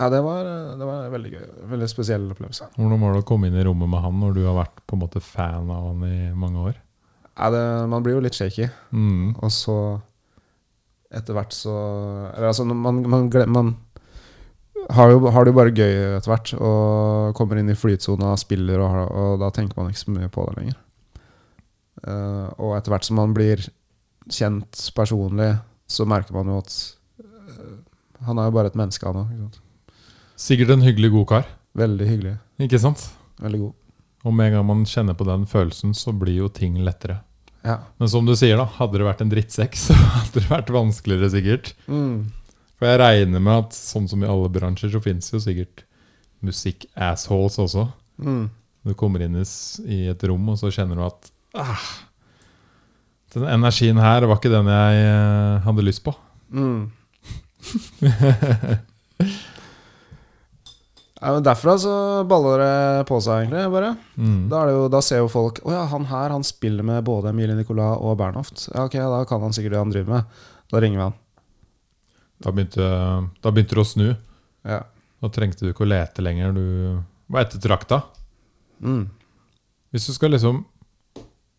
ja, 0.00 0.08
det 0.10 0.22
var, 0.24 0.48
det 0.78 0.86
var 0.88 1.04
en 1.04 1.14
veldig 1.14 1.30
gøy. 1.30 1.44
Veldig 1.76 1.88
spesiell 1.90 2.24
opplevelse. 2.34 2.72
Hvordan 2.74 3.02
var 3.04 3.14
det 3.14 3.22
å 3.22 3.28
komme 3.28 3.50
inn 3.50 3.58
i 3.58 3.66
rommet 3.66 3.90
med 3.92 4.02
han 4.02 4.18
når 4.18 4.34
du 4.34 4.42
har 4.48 4.56
vært 4.58 4.82
på 4.82 4.96
en 4.96 5.04
måte 5.04 5.22
fan 5.22 5.70
av 5.70 5.92
han 5.92 6.02
i 6.08 6.16
mange 6.34 6.64
år? 6.72 6.80
Ja, 7.36 7.52
det, 7.54 7.62
man 7.92 8.02
blir 8.02 8.18
jo 8.18 8.24
litt 8.24 8.36
shaky. 8.36 8.66
Mm. 8.90 9.36
Og 9.38 9.52
så 9.54 9.76
etter 11.12 11.36
hvert 11.36 11.52
så 11.52 11.72
Eller 12.32 12.48
altså, 12.48 12.64
man, 12.64 12.80
man, 12.82 13.02
man, 13.12 13.28
man 13.52 13.72
har, 14.90 15.10
jo, 15.12 15.20
har 15.30 15.44
det 15.44 15.52
jo 15.52 15.56
bare 15.58 15.74
gøy 15.74 15.92
etter 16.18 16.32
hvert. 16.32 16.52
Og 16.58 17.34
kommer 17.38 17.60
inn 17.60 17.70
i 17.72 17.76
flytsona, 17.78 18.32
spiller, 18.40 18.80
og, 18.82 18.90
har- 18.90 19.12
og 19.12 19.38
da 19.42 19.50
tenker 19.54 19.78
man 19.78 19.90
ikke 19.92 20.02
så 20.04 20.14
mye 20.14 20.30
på 20.32 20.46
det 20.48 20.56
lenger. 20.58 20.78
Uh, 22.02 22.48
og 22.58 22.72
etter 22.78 22.90
hvert 22.94 23.06
som 23.06 23.18
man 23.20 23.34
blir 23.36 23.60
kjent 24.32 24.80
personlig, 24.96 25.52
så 25.90 26.06
merker 26.08 26.34
man 26.34 26.50
jo 26.50 26.58
at 26.62 26.72
uh, 27.22 27.76
han 28.26 28.38
er 28.40 28.48
jo 28.48 28.56
bare 28.56 28.72
et 28.72 28.78
menneske, 28.78 29.06
han 29.06 29.22
òg. 29.22 29.60
Sikkert 30.42 30.72
en 30.74 30.82
hyggelig 30.82 31.12
god 31.14 31.28
kar. 31.30 31.46
Veldig 31.78 32.08
hyggelig. 32.08 32.36
Ikke 32.62 32.80
sant? 32.82 33.04
Veldig 33.42 33.60
god. 33.66 33.76
Og 34.26 34.34
med 34.34 34.50
en 34.50 34.56
gang 34.58 34.66
man 34.66 34.82
kjenner 34.86 35.16
på 35.18 35.26
den 35.26 35.44
følelsen, 35.50 35.94
så 35.98 36.12
blir 36.14 36.40
jo 36.44 36.48
ting 36.52 36.76
lettere. 36.86 37.20
Ja. 37.62 37.76
Men 37.98 38.10
som 38.10 38.26
du 38.26 38.34
sier, 38.38 38.58
da, 38.58 38.66
hadde 38.78 38.98
det 38.98 39.06
vært 39.06 39.22
en 39.22 39.30
drittsekk, 39.30 39.76
så 39.84 39.94
hadde 39.94 40.40
det 40.42 40.48
vært 40.50 40.72
vanskeligere, 40.74 41.30
sikkert. 41.34 41.72
Mm. 41.86 42.30
For 42.82 42.90
jeg 42.90 42.98
regner 42.98 43.38
med 43.38 43.68
at 43.68 43.76
sånn 43.78 44.08
som 44.10 44.24
i 44.24 44.26
alle 44.26 44.48
bransjer, 44.50 44.90
så 44.90 44.98
fins 44.98 45.28
jo 45.30 45.38
sikkert 45.38 45.84
musikk-assholes 46.42 47.54
også. 47.62 47.84
Mm. 48.18 48.48
Du 48.82 48.90
kommer 48.98 49.22
inn 49.22 49.36
i, 49.38 50.00
et 50.10 50.24
rom, 50.26 50.48
og 50.50 50.58
så 50.58 50.66
kjenner 50.74 50.98
du 50.98 51.04
at 51.06 51.30
ah, 51.62 51.84
Den 53.36 53.46
energien 53.46 54.02
her 54.02 54.26
var 54.26 54.40
ikke 54.40 54.50
den 54.50 54.66
jeg 54.66 55.04
eh, 55.12 55.62
hadde 55.62 55.86
lyst 55.86 56.02
på. 56.02 56.10
Mm. 56.50 56.90
ja, 61.22 61.30
men 61.30 61.46
derfra 61.46 61.78
så 61.86 61.94
baller 62.26 62.66
det 62.66 63.06
på 63.14 63.22
seg, 63.22 63.46
egentlig. 63.46 63.62
bare 63.78 63.94
Mm. 64.18 64.50
Da, 64.50 64.66
det 64.66 64.74
jo, 64.74 64.84
da 64.90 64.98
ser 65.06 65.22
jo 65.22 65.30
folk 65.30 65.62
Å 65.62 65.70
ja, 65.70 65.86
han 65.94 66.10
her 66.10 66.34
han 66.34 66.42
spiller 66.42 66.82
med 66.82 67.06
både 67.06 67.30
Emilie 67.30 67.54
Nicolas 67.62 68.02
og 68.02 68.18
Bernhoft. 68.18 68.66
Ja, 68.74 68.90
ok, 68.90 68.98
Da 68.98 69.22
kan 69.30 69.46
han 69.46 69.54
sikkert 69.54 69.78
det 69.78 69.84
han 69.86 69.94
driver 69.94 70.18
med. 70.18 70.42
Da 70.74 70.82
ringer 70.82 70.98
vi 70.98 71.06
han. 71.12 71.21
Da, 72.42 72.52
begynte, 72.52 72.86
da 73.42 73.52
begynte 73.54 73.76
det 73.76 73.82
å 73.82 73.86
snu. 73.86 74.08
Ja. 74.66 74.80
Da 75.22 75.30
trengte 75.30 75.64
du 75.64 75.70
ikke 75.72 75.84
å 75.86 75.90
lete 75.90 76.24
lenger. 76.24 76.54
Du 76.56 76.64
var 77.32 77.46
ettertrakta. 77.46 78.00
Mm. 78.82 79.04
Hvis 79.94 80.08
du 80.08 80.14
skal 80.16 80.32
liksom 80.34 80.64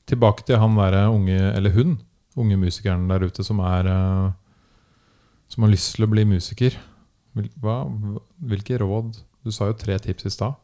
tilbake 0.09 0.43
til 0.47 0.59
han 0.59 0.75
derre 0.75 1.05
unge, 1.13 1.37
eller 1.55 1.71
hun, 1.75 1.95
unge 2.35 2.57
musikeren 2.59 3.05
der 3.11 3.23
ute 3.29 3.45
som 3.45 3.61
er 3.63 3.87
eh, 3.87 4.31
Som 5.53 5.63
har 5.63 5.71
lyst 5.71 5.93
til 5.95 6.03
å 6.07 6.09
bli 6.09 6.23
musiker. 6.25 6.75
Hva, 7.61 7.75
hvilke 8.41 8.77
råd 8.81 9.15
Du 9.45 9.51
sa 9.53 9.67
jo 9.69 9.75
tre 9.77 9.95
tips 10.01 10.25
i 10.25 10.31
stad. 10.33 10.57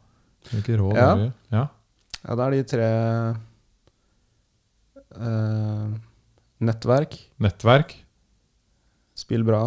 Hvilke 0.49 0.77
råd 0.79 0.97
Ja. 0.97 1.07
er 1.11 1.17
det? 1.21 1.31
Ja. 1.53 1.63
ja, 2.23 2.35
det 2.35 2.45
er 2.45 2.51
de 2.55 2.63
tre 2.73 2.89
uh, 5.19 5.87
Nettverk. 6.59 7.17
Nettverk, 7.39 7.95
Spill 9.19 9.43
bra. 9.43 9.61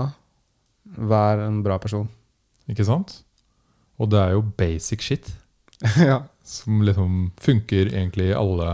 Vær 0.97 1.41
en 1.47 1.63
bra 1.65 1.79
person. 1.81 2.09
ikke 2.69 2.87
sant? 2.87 3.23
Og 4.01 4.11
det 4.13 4.21
er 4.21 4.35
jo 4.37 4.45
basic 4.59 5.05
shit. 5.05 5.31
ja. 6.11 6.23
Som 6.45 6.83
liksom 6.87 7.31
funker 7.41 7.93
egentlig 7.93 8.31
i 8.31 8.37
alle 8.37 8.69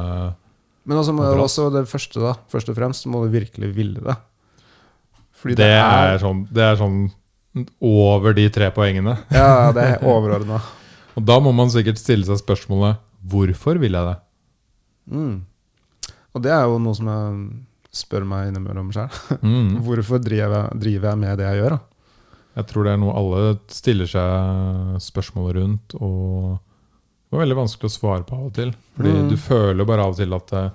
Men 0.89 1.01
må, 1.15 1.25
også 1.43 1.69
det 1.73 1.85
første, 1.89 2.21
da. 2.21 2.35
Først 2.49 2.71
og 2.73 2.79
fremst 2.79 3.07
må 3.07 3.25
du 3.25 3.33
virkelig 3.33 3.73
ville 3.77 4.01
det. 4.05 4.17
Fordi 5.39 5.59
det, 5.61 5.69
er 5.71 6.19
sånn, 6.19 6.47
det 6.51 6.65
er 6.65 6.79
sånn 6.81 7.03
over 7.85 8.35
de 8.37 8.49
tre 8.53 8.71
poengene. 8.75 9.17
Ja, 9.35 9.71
det 9.75 9.85
er 9.85 10.07
overordna. 10.07 10.61
Og 11.19 11.27
da 11.27 11.39
må 11.43 11.53
man 11.55 11.71
sikkert 11.73 12.01
stille 12.01 12.27
seg 12.27 12.41
spørsmålet 12.41 12.99
hvorfor 13.29 13.79
vil 13.83 13.97
jeg 13.99 14.09
det? 14.09 14.19
Mm. 15.11 15.37
Og 16.37 16.45
det 16.45 16.53
er 16.55 16.67
jo 16.69 16.79
noe 16.83 16.97
som 16.97 17.09
jeg 17.11 17.39
spør 17.99 18.27
meg 18.29 18.51
innimellom 18.51 18.91
sjøl. 18.95 19.09
Mm. 19.43 19.79
Hvorfor 19.87 20.21
driver 20.23 20.55
jeg, 20.55 20.81
driver 20.85 21.09
jeg 21.11 21.21
med 21.23 21.41
det 21.41 21.47
jeg 21.49 21.63
gjør? 21.63 21.75
da? 21.75 21.98
Jeg 22.59 22.67
tror 22.73 22.85
det 22.89 22.93
er 22.97 22.99
noe 23.01 23.15
alle 23.15 23.43
stiller 23.71 24.09
seg 24.11 24.97
spørsmål 25.05 25.53
rundt, 25.61 25.95
og 26.03 26.57
det 27.29 27.37
er 27.39 27.43
veldig 27.45 27.59
vanskelig 27.61 27.87
å 27.91 27.95
svare 27.95 28.25
på 28.27 28.35
av 28.39 28.47
og 28.49 28.55
til. 28.57 28.73
Fordi 28.97 29.13
Mm. 29.15 29.29
du 29.31 29.37
føler 29.39 29.87
bare 29.87 30.03
av 30.03 30.15
og 30.15 30.17
til 30.19 30.35
at 30.35 30.53
eh, 30.59 30.71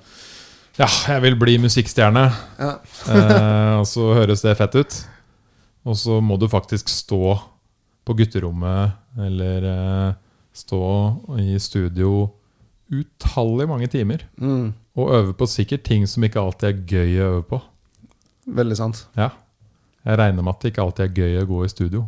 ja, 0.79 0.87
jeg 0.87 1.21
vil 1.21 1.35
bli 1.35 1.57
musikkstjerne, 1.59 2.23
Ja. 2.59 2.71
eh, 3.09 3.79
og 3.81 3.85
så 3.89 4.13
høres 4.15 4.41
det 4.45 4.55
fett 4.57 4.75
ut. 4.79 4.99
Og 5.85 5.95
så 5.99 6.21
må 6.23 6.37
du 6.39 6.47
faktisk 6.47 6.87
stå 6.87 7.39
på 8.05 8.15
gutterommet 8.15 8.93
eller 9.19 9.67
eh, 9.73 10.13
stå 10.55 10.79
i 11.39 11.57
studio 11.59 12.29
utallig 12.93 13.67
mange 13.67 13.87
timer 13.89 14.23
Mm. 14.39 14.73
og 14.95 15.09
øve 15.11 15.33
på 15.33 15.47
sikkert 15.47 15.83
ting 15.83 16.05
som 16.07 16.23
ikke 16.23 16.39
alltid 16.39 16.69
er 16.69 16.83
gøy 16.87 17.19
å 17.19 17.29
øve 17.33 17.43
på. 17.49 17.61
Veldig 18.47 18.77
sant. 18.77 19.05
Ja. 19.17 19.29
Jeg 20.03 20.19
regner 20.19 20.43
med 20.43 20.51
at 20.53 20.63
det 20.63 20.73
ikke 20.73 20.83
alltid 20.83 21.05
er 21.05 21.21
gøy 21.23 21.37
å 21.41 21.47
gå 21.47 21.61
i 21.63 21.71
studio. 21.71 22.03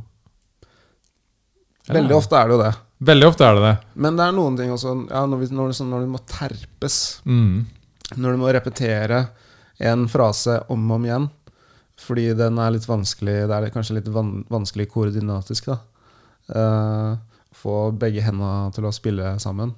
Eller? 1.87 2.01
Veldig 2.01 2.17
ofte 2.17 2.39
er 2.39 2.49
det 2.49 2.55
jo 2.55 2.61
det. 2.63 2.73
Veldig 3.05 3.27
ofte 3.29 3.45
er 3.45 3.55
det 3.57 3.63
det. 3.65 3.73
Men 4.05 4.17
det 4.17 4.25
er 4.25 4.35
noen 4.35 4.57
ting 4.59 4.71
også 4.73 4.93
ja, 5.11 5.23
når, 5.29 5.41
vi, 5.41 5.49
når, 5.55 5.73
sånn- 5.77 5.91
når 5.93 6.05
du 6.05 6.11
må 6.15 6.21
terpes. 6.29 6.99
Mm. 7.27 7.65
Når 8.15 8.35
du 8.35 8.41
må 8.41 8.51
repetere 8.55 9.25
en 9.85 10.05
frase 10.11 10.59
om 10.71 10.85
og 10.89 10.97
om 10.99 11.07
igjen. 11.07 11.27
Fordi 11.99 12.25
den 12.35 12.57
er 12.59 12.73
litt 12.75 12.87
vanskelig 12.89 13.35
Det 13.47 13.55
er 13.55 13.71
kanskje 13.71 13.95
litt 13.99 14.09
van, 14.11 14.41
vanskelig 14.51 14.89
koordinatisk, 14.91 15.69
da. 15.71 15.77
Uh, 16.51 17.15
få 17.55 17.91
begge 17.95 18.23
hendene 18.25 18.71
til 18.75 18.85
å 18.87 18.93
spille 18.93 19.35
sammen. 19.39 19.71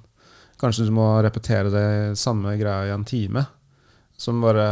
Kanskje 0.58 0.88
du 0.88 0.92
må 0.96 1.06
repetere 1.22 1.70
det 1.70 2.18
samme 2.18 2.56
greia 2.58 2.88
i 2.88 2.94
en 2.94 3.06
time. 3.06 3.44
Som 4.18 4.40
bare 4.42 4.66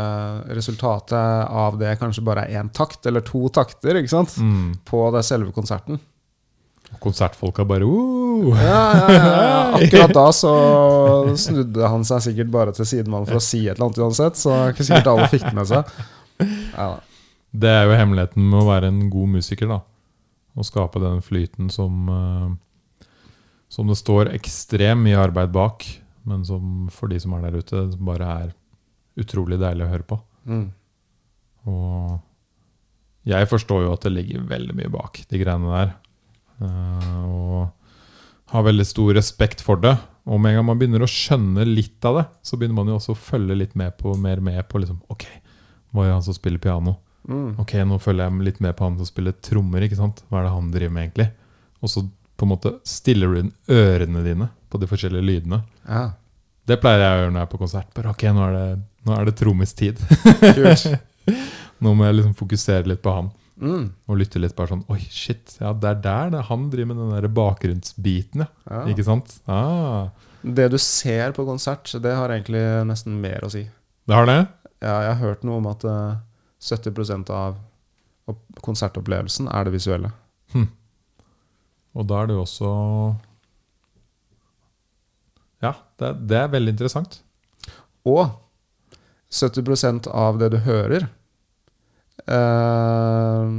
Resultatet 0.57 1.47
av 1.47 1.79
det 1.79 1.93
kanskje 2.01 2.25
bare 2.27 2.49
er 2.49 2.61
én 2.61 2.71
takt, 2.75 3.07
eller 3.07 3.23
to 3.23 3.47
takter, 3.55 4.01
ikke 4.01 4.11
sant? 4.11 4.35
Mm. 4.43 4.75
På 4.89 5.07
det 5.15 5.23
selve 5.27 5.55
konserten. 5.55 6.01
Og 6.93 6.99
Konsertfolka 7.03 7.65
bare 7.67 7.87
uh! 7.87 8.51
Ja, 8.59 8.83
ja, 8.95 9.17
ja. 9.17 9.63
Akkurat 9.79 10.15
da 10.15 10.27
så 10.35 10.53
snudde 11.39 11.89
han 11.91 12.05
seg 12.07 12.25
sikkert 12.29 12.53
bare 12.53 12.75
til 12.77 12.89
sidemannen 12.89 13.29
for 13.29 13.41
å 13.41 13.45
si 13.45 13.65
et 13.65 13.77
eller 13.77 13.89
annet 13.89 14.03
uansett, 14.03 14.39
så 14.41 14.57
ikke 14.73 14.87
sikkert 14.87 15.11
alle 15.13 15.29
fikk 15.33 15.47
det 15.49 15.55
med 15.57 15.71
seg. 15.71 15.97
Ja. 16.77 16.91
Det 17.57 17.71
er 17.73 17.87
jo 17.89 17.97
hemmeligheten 17.97 18.51
med 18.51 18.61
å 18.61 18.69
være 18.69 18.91
en 18.93 19.07
god 19.13 19.37
musiker. 19.39 19.71
da 19.71 19.81
Å 20.57 20.67
skape 20.67 21.01
den 21.01 21.23
flyten 21.25 21.71
som 21.73 22.11
eh, 22.13 23.07
Som 23.73 23.89
det 23.89 23.97
står 23.97 24.35
ekstremt 24.37 25.07
mye 25.07 25.23
arbeid 25.23 25.55
bak, 25.55 25.87
men 26.29 26.45
som 26.45 26.91
for 26.93 27.09
de 27.09 27.19
som 27.23 27.35
er 27.37 27.47
der 27.47 27.63
ute, 27.63 27.87
bare 27.97 28.29
er 28.45 28.53
utrolig 29.21 29.59
deilig 29.61 29.87
å 29.87 29.93
høre 29.93 30.09
på. 30.09 30.19
Mm. 30.47 30.67
Og 31.67 32.19
jeg 33.27 33.49
forstår 33.51 33.87
jo 33.87 33.95
at 33.95 34.05
det 34.07 34.15
ligger 34.15 34.45
veldig 34.47 34.77
mye 34.79 34.93
bak 34.93 35.23
de 35.31 35.41
greiene 35.41 35.73
der. 35.73 35.95
Uh, 36.63 37.25
og 37.27 38.53
har 38.55 38.67
veldig 38.69 38.87
stor 38.87 39.17
respekt 39.19 39.65
for 39.65 39.81
det. 39.83 39.97
Og 40.27 40.41
med 40.43 40.53
en 40.53 40.61
gang 40.61 40.69
man 40.69 40.79
begynner 40.79 41.03
å 41.03 41.11
skjønne 41.11 41.67
litt 41.67 42.05
av 42.07 42.21
det, 42.21 42.27
så 42.47 42.59
begynner 42.59 42.79
man 42.79 42.93
jo 42.93 42.99
også 43.01 43.15
å 43.15 43.25
følge 43.29 43.59
litt 43.59 43.75
med 43.79 43.97
på, 43.99 44.15
mer 44.19 44.43
med 44.43 44.63
på 44.71 44.81
liksom, 44.83 45.01
Ok, 45.13 45.27
hva 45.95 46.07
gjør 46.07 46.19
han 46.19 46.27
som 46.27 46.37
spiller 46.37 46.63
piano? 46.63 46.97
Mm. 47.27 47.57
Ok, 47.63 47.75
nå 47.87 47.99
følger 48.03 48.29
jeg 48.29 48.47
litt 48.47 48.63
med 48.63 48.77
på 48.79 48.87
han 48.87 48.99
som 49.01 49.09
spiller 49.09 49.35
trommer. 49.43 49.87
ikke 49.87 49.99
sant? 49.99 50.23
Hva 50.31 50.41
er 50.41 50.47
det 50.47 50.55
han 50.55 50.71
driver 50.75 50.95
med, 50.95 51.09
egentlig? 51.09 51.29
Og 51.83 51.93
så 51.93 52.05
på 52.37 52.47
en 52.47 52.53
måte 52.53 52.75
stiller 52.87 53.33
du 53.33 53.41
inn 53.41 53.53
ørene 53.73 54.23
dine 54.25 54.51
på 54.71 54.81
de 54.83 54.89
forskjellige 54.91 55.27
lydene. 55.27 55.63
Ja, 55.89 56.11
Det 56.67 56.81
pleier 56.83 56.99
jeg 56.99 57.15
å 57.15 57.19
gjøre 57.21 57.31
når 57.31 57.39
jeg 57.41 57.47
er 57.47 57.51
på 57.53 57.61
konsert. 57.61 57.91
Bare 57.95 58.11
ok, 58.11 58.23
nå 58.35 58.43
er 58.43 58.55
det, 58.57 58.65
nå 59.07 59.15
er 59.17 59.29
det 59.29 59.37
trommis 59.39 59.73
tid. 59.79 60.01
Nå 61.83 61.93
må 61.93 62.07
jeg 62.07 62.17
liksom 62.17 62.35
fokusere 62.39 62.89
litt 62.89 63.03
på 63.05 63.13
han. 63.13 63.27
Mm. 63.61 63.87
Og 64.09 64.19
lytte 64.21 64.41
litt 64.41 64.53
bare 64.57 64.69
sånn 64.75 64.83
Oi, 64.93 64.99
shit, 65.09 65.55
ja, 65.63 65.71
det 65.73 65.89
er 65.89 66.01
der 66.05 66.33
det, 66.35 66.43
han 66.51 66.67
driver 66.73 66.91
med 66.91 66.99
den 67.01 67.13
der 67.17 67.27
bakgrunnsbiten, 67.33 68.43
ja. 68.45 68.49
Ja. 68.69 68.81
Ikke 68.93 69.05
sant? 69.07 69.33
Ah, 69.49 70.11
Det 70.45 70.67
du 70.75 70.77
ser 70.83 71.33
på 71.37 71.47
konsert, 71.49 71.89
det 72.05 72.13
har 72.19 72.33
egentlig 72.35 72.61
nesten 72.89 73.17
mer 73.23 73.47
å 73.47 73.51
si. 73.53 73.65
det 74.07 74.15
har 74.19 74.29
det? 74.29 74.39
Ja, 74.85 74.99
jeg 75.07 75.15
har 75.15 75.23
hørt 75.23 75.47
noe 75.49 75.57
om 75.63 75.71
at 75.71 75.87
eh, 75.89 76.19
70% 76.69 77.33
av 77.33 77.57
konsertopplevelsen 78.67 79.49
er 79.49 79.65
det 79.69 79.73
visuelle. 79.79 80.13
Og 81.97 82.05
da 82.11 82.19
er 82.21 82.29
det 82.29 82.35
jo 82.37 82.43
også 82.45 82.71
Ja, 85.65 85.73
det, 86.01 86.11
det 86.29 86.37
er 86.43 86.51
veldig 86.53 86.75
interessant. 86.77 87.23
Og 88.07 88.27
70% 89.33 90.07
av 90.13 90.39
det 90.39 90.53
du 90.55 90.59
hører 90.65 91.09
eh, 92.27 93.51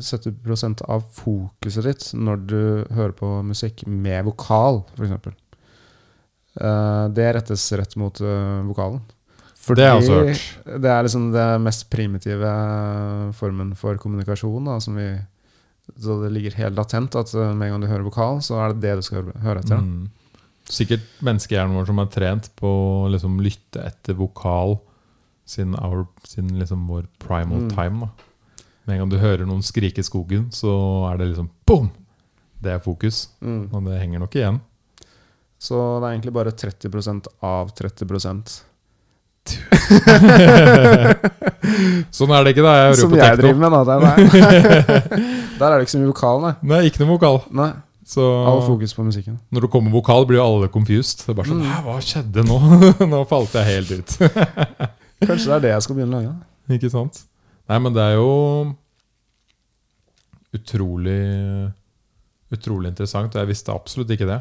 70 0.00 0.84
av 0.88 1.04
fokuset 1.14 1.88
ditt 1.88 2.06
når 2.18 2.44
du 2.50 2.60
hører 2.94 3.14
på 3.18 3.30
musikk 3.46 3.84
med 3.86 4.26
vokal, 4.28 4.82
f.eks. 4.96 5.34
Uh, 6.54 7.10
det 7.10 7.32
rettes 7.34 7.64
rett 7.74 7.96
mot 7.98 8.20
eh, 8.22 8.60
vokalen. 8.68 9.00
For 9.58 9.74
det 9.74 9.88
har 9.88 9.96
jeg 9.96 10.04
også 10.04 10.18
hørt. 10.20 10.80
Det 10.84 10.90
er 10.92 11.06
liksom 11.06 11.30
det 11.34 11.46
mest 11.64 11.86
primitive 11.90 12.50
formen 13.34 13.72
for 13.80 13.98
kommunikasjon. 13.98 14.68
Da, 14.68 14.76
som 14.84 14.98
vi, 15.00 15.08
så 15.98 16.18
det 16.20 16.30
ligger 16.36 16.58
helt 16.60 16.76
latent 16.78 17.16
at 17.18 17.32
eh, 17.34 17.50
med 17.56 17.66
en 17.66 17.74
gang 17.74 17.82
du 17.82 17.90
hører 17.90 18.06
vokal, 18.06 18.38
så 18.44 18.60
er 18.60 18.74
det 18.74 18.84
det 18.84 18.98
du 19.00 19.06
skal 19.08 19.22
høre- 19.22 19.42
høre 19.42 19.64
etter. 19.64 19.80
Mm. 19.82 20.44
Sikkert 20.70 21.08
menneskehjernen 21.26 21.74
vår 21.76 21.90
som 21.90 21.98
er 22.04 22.12
trent 22.12 22.50
på 22.60 22.70
å 22.70 23.08
liksom 23.12 23.40
lytte 23.44 23.82
etter 23.84 24.16
vokal 24.16 24.78
siden, 25.46 25.74
our, 25.82 26.06
siden 26.26 26.58
liksom 26.58 26.86
vår 26.88 27.02
primal 27.18 27.58
Mm. 27.66 27.70
time. 27.74 28.00
Da. 28.00 28.08
Med 28.86 28.94
en 28.94 28.98
gang 29.04 29.10
du 29.10 29.18
hører 29.18 29.46
noen 29.46 29.62
skrike 29.62 29.98
i 30.00 30.06
skogen, 30.06 30.50
så 30.52 31.04
er 31.12 31.16
det 31.18 31.28
liksom 31.32 31.48
boom! 31.66 31.90
Det 32.62 32.70
er 32.72 32.78
fokus. 32.80 33.28
Mm. 33.44 33.68
Og 33.72 33.84
det 33.84 34.00
henger 34.00 34.18
nok 34.20 34.34
igjen. 34.36 34.60
Så 35.60 36.00
det 36.00 36.06
er 36.08 36.12
egentlig 36.18 36.32
bare 36.32 36.50
30% 36.52 37.26
av 37.42 37.68
30% 37.76 38.62
Sånn 42.14 42.30
er 42.32 42.44
det 42.46 42.50
ikke, 42.54 42.64
da. 42.64 42.72
Jeg 42.88 42.96
Som 43.00 43.10
på 43.12 43.18
jeg 43.20 43.36
driver 43.40 43.60
med, 43.60 43.70
da. 43.72 43.78
Der 45.58 45.66
er 45.68 45.74
det 45.78 45.84
ikke 45.86 45.94
så 45.94 46.00
mye 46.00 46.12
vokal, 46.12 46.36
nei. 46.44 46.54
Nei, 46.72 46.80
ikke 46.88 47.00
noe 47.04 47.12
vokal. 47.14 47.36
nei. 47.54 47.70
Så 48.04 48.20
All 48.20 48.60
fokus 48.66 48.92
på 48.92 49.00
musikken. 49.06 49.38
når 49.52 49.60
det 49.64 49.70
kommer 49.72 49.88
vokal, 49.94 50.26
blir 50.28 50.36
jo 50.36 50.44
alle 50.44 50.68
confused. 50.68 51.22
Det 51.24 51.30
er 51.32 51.36
bare 51.38 51.48
sånn 51.48 51.62
Mm. 51.64 51.84
Hva 51.86 51.94
skjedde 52.04 52.42
nå? 52.44 52.56
nå 53.12 53.20
falt 53.30 53.52
jeg 53.56 53.64
helt 53.64 53.90
ut. 53.96 54.10
Kanskje 55.26 55.50
det 55.50 55.56
er 55.56 55.64
det 55.64 55.70
jeg 55.74 55.82
skal 55.86 55.96
begynne 55.98 56.16
å 56.16 56.20
lage? 56.22 56.34
Ikke 56.78 56.90
sant? 56.92 57.22
Nei, 57.68 57.78
men 57.80 57.94
det 57.96 58.02
er 58.02 58.14
jo 58.18 58.30
utrolig 60.54 61.20
Utrolig 62.54 62.90
interessant. 62.92 63.34
og 63.34 63.40
Jeg 63.40 63.48
visste 63.50 63.72
absolutt 63.74 64.10
ikke 64.14 64.28
det. 64.28 64.40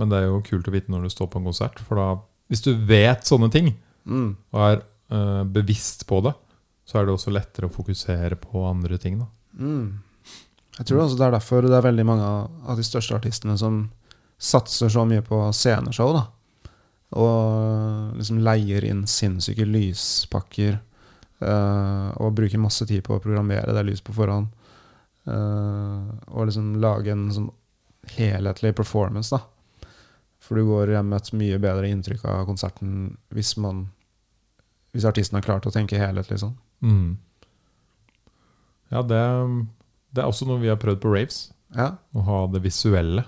Men 0.00 0.08
det 0.10 0.18
er 0.18 0.24
jo 0.30 0.40
kult 0.42 0.66
å 0.66 0.72
vite 0.74 0.90
når 0.90 1.04
du 1.04 1.10
står 1.12 1.28
på 1.30 1.38
en 1.38 1.44
konsert. 1.46 1.78
For 1.86 2.00
da, 2.00 2.06
hvis 2.50 2.62
du 2.64 2.72
vet 2.88 3.28
sånne 3.28 3.50
ting, 3.52 3.74
Mm. 4.02 4.32
og 4.50 4.60
er 4.66 4.80
uh, 5.14 5.44
bevisst 5.46 6.08
på 6.08 6.18
det, 6.26 6.32
så 6.84 6.98
er 6.98 7.04
det 7.06 7.12
også 7.14 7.30
lettere 7.30 7.68
å 7.68 7.70
fokusere 7.70 8.34
på 8.34 8.64
andre 8.66 8.98
ting. 8.98 9.20
da. 9.20 9.26
Mm. 9.54 10.00
Jeg 10.78 10.86
tror 10.88 11.04
også 11.04 11.18
det 11.20 11.26
er 11.28 11.36
derfor 11.36 11.62
det 11.62 11.76
er 11.78 11.84
veldig 11.86 12.06
mange 12.08 12.24
av 12.66 12.76
de 12.76 12.82
største 12.82 13.14
artistene 13.14 13.54
som 13.60 13.92
satser 14.42 14.90
så 14.90 15.04
mye 15.06 15.22
på 15.22 15.38
sceneshow. 15.54 16.10
da. 16.16 16.24
Og 17.12 18.16
liksom 18.16 18.40
leier 18.44 18.86
inn 18.88 19.04
sinnssyke 19.10 19.66
lyspakker. 19.68 20.78
Uh, 21.42 22.12
og 22.22 22.36
bruker 22.38 22.60
masse 22.62 22.86
tid 22.86 23.02
på 23.04 23.16
å 23.16 23.22
programmere 23.22 23.74
det 23.74 23.82
lyset 23.88 24.06
på 24.06 24.14
forhånd. 24.16 24.52
Uh, 25.26 26.10
og 26.30 26.48
liksom 26.48 26.76
lage 26.82 27.12
en 27.14 27.26
sånn 27.34 27.50
helhetlig 28.16 28.72
performance, 28.78 29.34
da. 29.34 29.42
For 30.42 30.58
du 30.58 30.66
går 30.66 30.94
hjem 30.94 31.10
med 31.12 31.22
et 31.22 31.34
mye 31.38 31.58
bedre 31.62 31.90
inntrykk 31.90 32.24
av 32.26 32.46
konserten 32.48 33.12
hvis 33.34 33.54
man 33.62 33.86
Hvis 34.92 35.06
artisten 35.08 35.38
har 35.38 35.44
klart 35.46 35.64
å 35.64 35.70
tenke 35.72 35.96
helhetlig 35.96 36.36
sånn. 36.42 36.56
Mm. 36.84 37.14
Ja, 38.92 39.00
det, 39.00 39.20
det 40.12 40.20
er 40.20 40.28
også 40.28 40.44
noe 40.44 40.60
vi 40.60 40.68
har 40.68 40.76
prøvd 40.76 40.98
på 41.00 41.12
raves. 41.14 41.38
Ja. 41.72 41.94
Å 42.12 42.24
ha 42.26 42.40
det 42.52 42.60
visuelle 42.66 43.24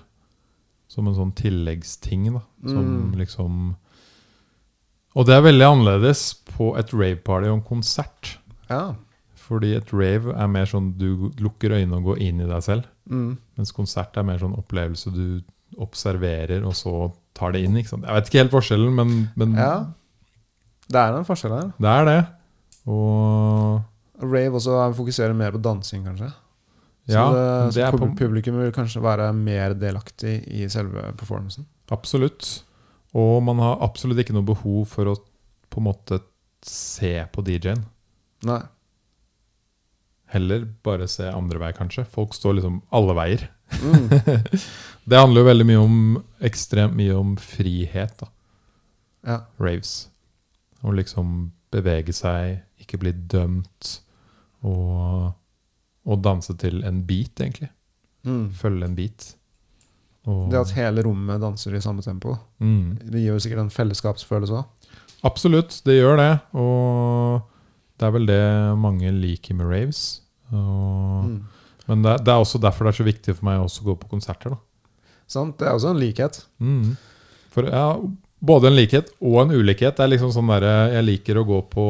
som 0.95 1.07
en 1.11 1.15
sånn 1.17 1.33
tilleggsting. 1.35 2.29
da 2.33 2.41
Som 2.65 3.11
Mm. 3.11 3.15
liksom 3.19 3.75
Og 5.15 5.25
det 5.25 5.35
er 5.35 5.41
veldig 5.45 5.63
annerledes 5.67 6.33
på 6.57 6.73
et 6.77 6.89
raveparty 6.91 7.47
og 7.47 7.57
en 7.59 7.61
konsert. 7.63 8.37
ja. 8.69 8.93
Fordi 9.45 9.75
et 9.77 9.91
rave 9.93 10.33
er 10.33 10.47
mer 10.47 10.65
sånn 10.65 10.97
du 10.97 11.29
lukker 11.37 11.69
øynene 11.69 11.97
og 11.99 12.03
går 12.03 12.17
inn 12.25 12.39
i 12.41 12.47
deg 12.47 12.63
selv. 12.63 12.83
Mm. 13.07 13.37
Mens 13.55 13.71
konsert 13.71 14.17
er 14.17 14.23
mer 14.23 14.39
sånn 14.39 14.55
opplevelse 14.57 15.13
du 15.13 15.43
observerer, 15.77 16.65
og 16.65 16.73
så 16.73 17.11
tar 17.35 17.51
det 17.51 17.61
inn. 17.63 17.75
ikke 17.77 17.89
sant? 17.89 18.05
Jeg 18.07 18.15
vet 18.15 18.25
ikke 18.31 18.41
helt 18.41 18.51
forskjellen, 18.55 18.95
men, 18.95 19.29
men 19.35 19.53
Ja. 19.55 19.85
Det 20.89 20.95
er 20.97 21.13
en 21.17 21.23
forskjell 21.25 21.51
her. 21.53 21.73
det 21.79 21.87
er 21.87 22.05
det. 22.05 22.27
Og 22.87 23.81
Rave 24.21 24.53
også 24.57 24.95
fokuserer 24.95 25.35
mer 25.35 25.51
på 25.51 25.61
dansing, 25.61 26.03
kanskje. 26.05 26.31
Så, 27.05 27.13
ja, 27.13 27.25
det, 27.29 27.47
det 27.69 27.73
så 27.75 27.89
pub 27.93 28.01
på, 28.01 28.11
publikum 28.23 28.55
vil 28.57 28.71
kanskje 28.73 29.03
være 29.05 29.27
mer 29.37 29.75
delaktig 29.77 30.39
i 30.49 30.65
selve 30.73 31.11
performancen. 31.19 31.67
absolutt. 31.93 32.63
Og 33.15 33.43
man 33.45 33.61
har 33.61 33.83
absolutt 33.85 34.19
ikke 34.23 34.35
noe 34.35 34.47
behov 34.47 34.87
for 34.91 35.13
å 35.13 35.19
på 35.71 35.81
en 35.81 35.87
måte 35.87 36.19
se 36.65 37.13
på 37.31 37.43
DJ-en. 37.45 37.83
Nei. 38.47 38.61
Heller 40.33 40.65
bare 40.83 41.07
se 41.11 41.27
andre 41.29 41.61
vei, 41.61 41.71
kanskje. 41.77 42.07
Folk 42.09 42.33
står 42.35 42.57
liksom 42.57 42.81
alle 42.95 43.15
veier. 43.17 43.45
Mm. 43.81 44.09
Det 45.09 45.19
handler 45.19 45.41
jo 45.43 45.49
veldig 45.49 45.67
mye 45.69 45.83
om 45.83 45.97
ekstremt 46.47 46.97
mye 46.97 47.15
om 47.15 47.35
frihet, 47.37 48.15
da. 48.19 48.31
Ja. 49.25 49.37
Raves. 49.61 50.07
Å 50.85 50.93
liksom 50.93 51.51
bevege 51.73 52.13
seg, 52.15 52.63
ikke 52.81 52.99
bli 53.01 53.13
dømt, 53.29 53.99
og, 54.65 55.33
og 56.05 56.21
danse 56.23 56.53
til 56.61 56.83
en 56.85 57.01
beat, 57.07 57.33
egentlig. 57.41 57.69
Mm. 58.25 58.51
Følge 58.53 58.85
en 58.85 58.95
beat. 58.95 59.35
Og, 60.25 60.49
Det 60.51 60.57
at 60.59 60.71
hele 60.77 61.03
rommet 61.05 61.41
danser 61.41 61.75
i 61.77 61.81
samme 61.81 62.01
tempo, 62.01 62.35
mm, 62.59 62.97
det 63.11 63.19
gir 63.21 63.33
jo 63.35 63.39
sikkert 63.39 63.59
en 63.65 63.69
fellesskapsfølelse 63.73 64.53
òg. 64.57 64.65
absolutt, 65.23 65.81
det 65.85 65.99
gjør 65.99 66.17
det. 66.17 66.31
Og 66.53 67.41
det 67.99 68.07
er 68.07 68.11
vel 68.11 68.25
det 68.25 68.77
mange 68.77 69.11
liker 69.11 69.55
med 69.55 69.65
raves. 69.69 70.21
Og, 70.51 71.25
Mm. 71.25 71.43
Men 71.87 72.01
det, 72.01 72.15
det 72.25 72.31
er 72.33 72.41
også 72.41 72.57
derfor 72.61 72.85
det 72.85 72.93
er 72.95 73.03
så 73.03 73.05
viktig 73.05 73.35
for 73.35 73.45
meg 73.45 73.59
også 73.61 73.81
å 73.83 73.85
gå 73.85 73.95
på 74.01 74.07
konserter. 74.09 74.49
da. 74.49 74.57
Sant? 75.27 75.57
Det 75.59 75.67
er 75.67 75.73
også 75.75 75.91
en 75.93 75.99
likhet. 76.01 76.39
Mm. 76.59 76.95
For 77.53 77.63
ja, 77.69 77.99
både 78.41 78.67
en 78.71 78.75
likhet 78.75 79.11
og 79.21 79.35
en 79.43 79.53
ulikhet. 79.53 79.95
Det 79.95 80.03
er 80.05 80.09
liksom 80.15 80.31
sånn 80.33 80.49
der, 80.49 80.65
Jeg 80.95 81.05
liker 81.05 81.37
å 81.37 81.45
gå 81.45 81.59
på 81.69 81.85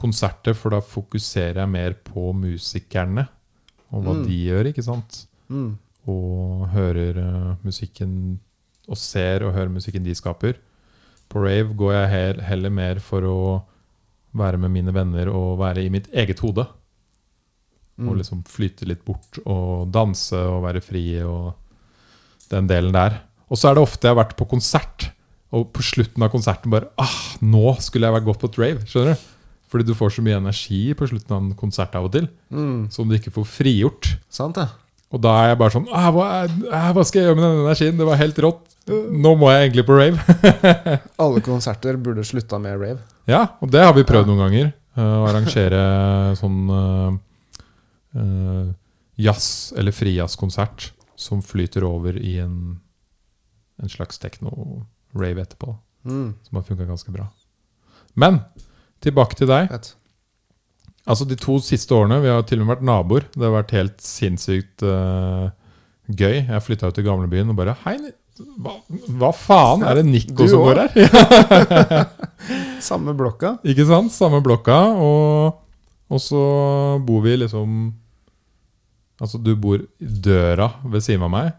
konserter, 0.00 0.56
for 0.56 0.72
da 0.74 0.80
fokuserer 0.82 1.60
jeg 1.62 1.70
mer 1.70 1.94
på 2.06 2.30
musikerne 2.36 3.26
og 3.90 4.04
hva 4.06 4.14
Mm. 4.16 4.24
de 4.26 4.38
gjør, 4.46 4.68
ikke 4.70 4.84
sant? 4.86 5.26
Mm. 5.50 5.70
Og 6.08 6.68
hører 6.72 7.18
uh, 7.20 7.56
musikken 7.66 8.38
Og 8.90 8.96
ser 8.98 9.44
og 9.46 9.52
hører 9.54 9.68
musikken 9.70 10.02
de 10.02 10.14
skaper. 10.18 10.56
På 11.30 11.44
rave 11.44 11.74
går 11.78 11.92
jeg 11.94 12.08
her, 12.10 12.40
heller 12.42 12.70
mer 12.74 12.98
for 12.98 13.22
å 13.22 13.36
være 14.34 14.58
med 14.58 14.70
mine 14.74 14.90
venner 14.94 15.28
og 15.30 15.60
være 15.60 15.84
i 15.84 15.90
mitt 15.94 16.08
eget 16.10 16.40
hode. 16.42 16.64
Mm. 18.00 18.08
Og 18.08 18.16
liksom 18.18 18.40
flyte 18.48 18.88
litt 18.88 19.04
bort 19.06 19.38
og 19.44 19.92
danse 19.94 20.34
og 20.34 20.64
være 20.64 20.80
fri 20.82 21.04
og 21.22 21.52
den 22.50 22.66
delen 22.66 22.90
der. 22.96 23.20
Og 23.50 23.58
så 23.60 23.70
er 23.70 23.78
det 23.78 23.82
ofte 23.84 24.08
jeg 24.08 24.16
har 24.16 24.24
vært 24.24 24.36
på 24.38 24.48
konsert, 24.50 25.10
og 25.54 25.70
på 25.74 25.82
slutten 25.82 26.22
av 26.22 26.30
konserten 26.30 26.70
bare 26.70 26.90
ah, 26.98 27.14
Nå 27.42 27.76
skulle 27.82 28.06
jeg 28.06 28.14
vært 28.14 28.26
gått 28.26 28.42
på 28.42 28.50
et 28.50 28.58
rave. 28.62 28.86
Skjønner 28.90 29.14
du? 29.14 29.30
Fordi 29.70 29.86
du 29.86 29.94
får 29.94 30.10
så 30.16 30.22
mye 30.26 30.36
energi 30.40 30.80
på 30.98 31.06
slutten 31.06 31.30
av 31.36 31.42
en 31.44 31.52
konsert 31.58 31.94
av 31.94 32.08
og 32.08 32.12
til 32.16 32.28
Mm. 32.50 32.88
som 32.90 33.08
du 33.08 33.14
ikke 33.16 33.30
får 33.30 33.46
frigjort. 33.46 34.08
Sant, 34.28 34.56
det. 34.58 34.66
Og 35.14 35.20
da 35.22 35.30
er 35.44 35.48
jeg 35.52 35.58
bare 35.58 35.74
sånn 35.74 35.86
ah, 35.94 36.10
hva, 36.14 36.26
hva 36.94 37.04
skal 37.06 37.20
jeg 37.22 37.28
gjøre 37.28 37.38
med 37.38 37.44
den 37.46 37.62
energien? 37.64 37.96
Det 37.98 38.06
var 38.06 38.18
helt 38.20 38.38
rått. 38.42 38.66
Nå 38.90 39.32
må 39.38 39.50
jeg 39.52 39.68
egentlig 39.70 39.84
på 39.86 39.96
rave. 39.98 40.18
Alle 41.22 41.40
konserter 41.46 41.96
burde 42.02 42.24
slutta 42.26 42.58
med 42.62 42.78
rave. 42.80 42.98
Ja, 43.30 43.44
og 43.62 43.70
det 43.70 43.82
har 43.84 43.94
vi 43.94 44.02
prøvd 44.06 44.26
Ja. 44.26 44.30
noen 44.34 44.42
ganger. 44.44 44.72
Å 44.98 45.26
arrangere 45.30 45.80
sånn 46.38 46.56
uh, 46.70 47.14
uh, 48.18 48.72
jazz- 49.18 49.72
eller 49.78 49.94
frijazzkonsert 49.94 50.90
som 51.20 51.42
flyter 51.42 51.84
over 51.86 52.16
i 52.18 52.38
en, 52.42 52.80
en 53.82 53.88
slags 53.92 54.18
tekno-rave 54.18 55.42
etterpå. 55.44 55.76
Mm. 56.08 56.34
Som 56.46 56.58
har 56.58 56.66
funka 56.66 56.86
ganske 56.88 57.12
bra. 57.14 57.28
Men 58.18 58.40
tilbake 59.04 59.36
til 59.38 59.48
deg. 59.50 59.70
Fett. 59.72 59.94
Altså 61.10 61.24
De 61.26 61.36
to 61.40 61.56
siste 61.64 61.94
årene 61.96 62.18
Vi 62.22 62.28
har 62.28 62.42
til 62.46 62.60
og 62.60 62.66
med 62.66 62.74
vært 62.76 62.86
naboer. 62.86 63.24
Det 63.34 63.46
har 63.46 63.54
vært 63.56 63.72
helt 63.74 64.02
sinnssykt 64.04 64.84
uh, 64.86 65.48
gøy. 66.12 66.42
Jeg 66.44 66.64
flytta 66.66 66.90
ut 66.90 66.98
til 66.98 67.06
gamlebyen 67.08 67.50
og 67.52 67.56
bare 67.58 67.74
Hei, 67.86 67.96
hva, 68.60 68.76
hva 69.20 69.30
faen? 69.36 69.82
Er 69.88 69.98
det 70.00 70.04
Nico 70.08 70.36
Du 70.36 70.48
som 70.48 70.62
går 70.64 70.82
her? 70.84 72.04
Samme 72.90 73.14
blokka. 73.16 73.56
Ikke 73.68 73.88
sant? 73.88 74.12
Samme 74.14 74.42
blokka. 74.44 74.76
Og, 75.00 75.64
og 76.10 76.22
så 76.22 76.44
bor 77.06 77.24
vi 77.26 77.38
liksom 77.40 77.80
Altså, 79.20 79.36
du 79.36 79.52
bor 79.60 79.76
i 79.82 80.06
døra 80.24 80.70
ved 80.88 81.02
siden 81.04 81.26
av 81.26 81.34
meg, 81.34 81.50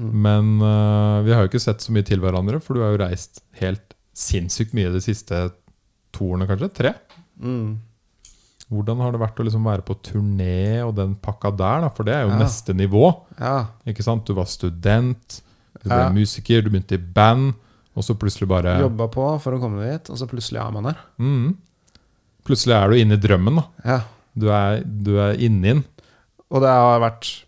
Mm. 0.00 0.12
men 0.24 0.46
uh, 0.64 1.20
vi 1.26 1.34
har 1.34 1.42
jo 1.44 1.50
ikke 1.50 1.60
sett 1.60 1.82
så 1.84 1.92
mye 1.92 2.06
til 2.08 2.22
hverandre, 2.22 2.56
for 2.64 2.72
du 2.72 2.80
har 2.80 2.94
jo 2.94 3.00
reist 3.02 3.42
helt 3.60 3.92
sinnssykt 4.16 4.72
mye 4.72 4.88
de 4.94 5.00
siste 5.04 5.42
to 6.12 6.24
årene, 6.32 6.46
kanskje? 6.48 6.68
Tre? 6.74 6.92
Mm. 7.42 7.78
Hvordan 8.70 9.00
har 9.02 9.10
det 9.12 9.20
vært 9.20 9.40
å 9.42 9.46
liksom 9.46 9.64
være 9.66 9.82
på 9.82 9.94
turné 10.06 10.82
og 10.86 10.94
den 10.94 11.14
pakka 11.16 11.50
der? 11.56 11.80
Da? 11.80 11.88
For 11.90 12.04
det 12.06 12.14
er 12.14 12.22
jo 12.26 12.30
Ja. 12.34 12.38
neste 12.38 12.72
nivå. 12.74 13.06
Ja. 13.40 13.66
Ikke 13.86 14.02
sant? 14.06 14.24
Du 14.26 14.34
var 14.34 14.44
student, 14.46 15.42
du 15.82 15.88
ble 15.88 15.98
Ja. 15.98 16.10
musiker, 16.10 16.62
du 16.62 16.70
begynte 16.70 16.92
i 16.94 16.98
band, 16.98 17.54
og 17.96 18.02
så 18.04 18.14
plutselig 18.14 18.46
bare 18.48 18.78
Jobba 18.80 19.08
på 19.10 19.40
for 19.40 19.52
å 19.52 19.60
komme 19.60 19.82
dit, 19.90 20.10
og 20.10 20.16
så 20.16 20.26
plutselig 20.28 20.60
er 20.64 20.70
man 20.70 20.84
der. 20.84 20.96
mm, 21.18 21.56
Plutselig 22.44 22.74
er 22.74 22.88
du 22.90 22.94
inne 22.96 23.12
i 23.14 23.20
drømmen. 23.20 23.54
da 23.56 23.62
Ja. 23.84 24.00
Du 24.38 24.48
er, 24.48 24.80
du 24.84 25.18
er 25.18 25.34
inni 25.34 25.62
den. 25.74 25.84
Og 26.50 26.60
det 26.62 26.68
har 26.70 27.00
vært 27.00 27.44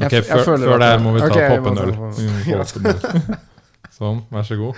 Ok, 0.00 0.10
Jeg 0.10 0.22
f- 0.24 0.28
jeg 0.28 0.38
før, 0.44 0.58
før 0.58 0.78
det 0.80 1.00
må 1.02 1.12
vi 1.14 1.20
ta 1.20 1.26
okay, 1.26 1.58
på- 1.58 1.66
en 1.70 1.78
øl. 1.78 1.94
Sånn, 3.94 4.22
vær 4.30 4.42
så 4.42 4.56
god. 4.58 4.74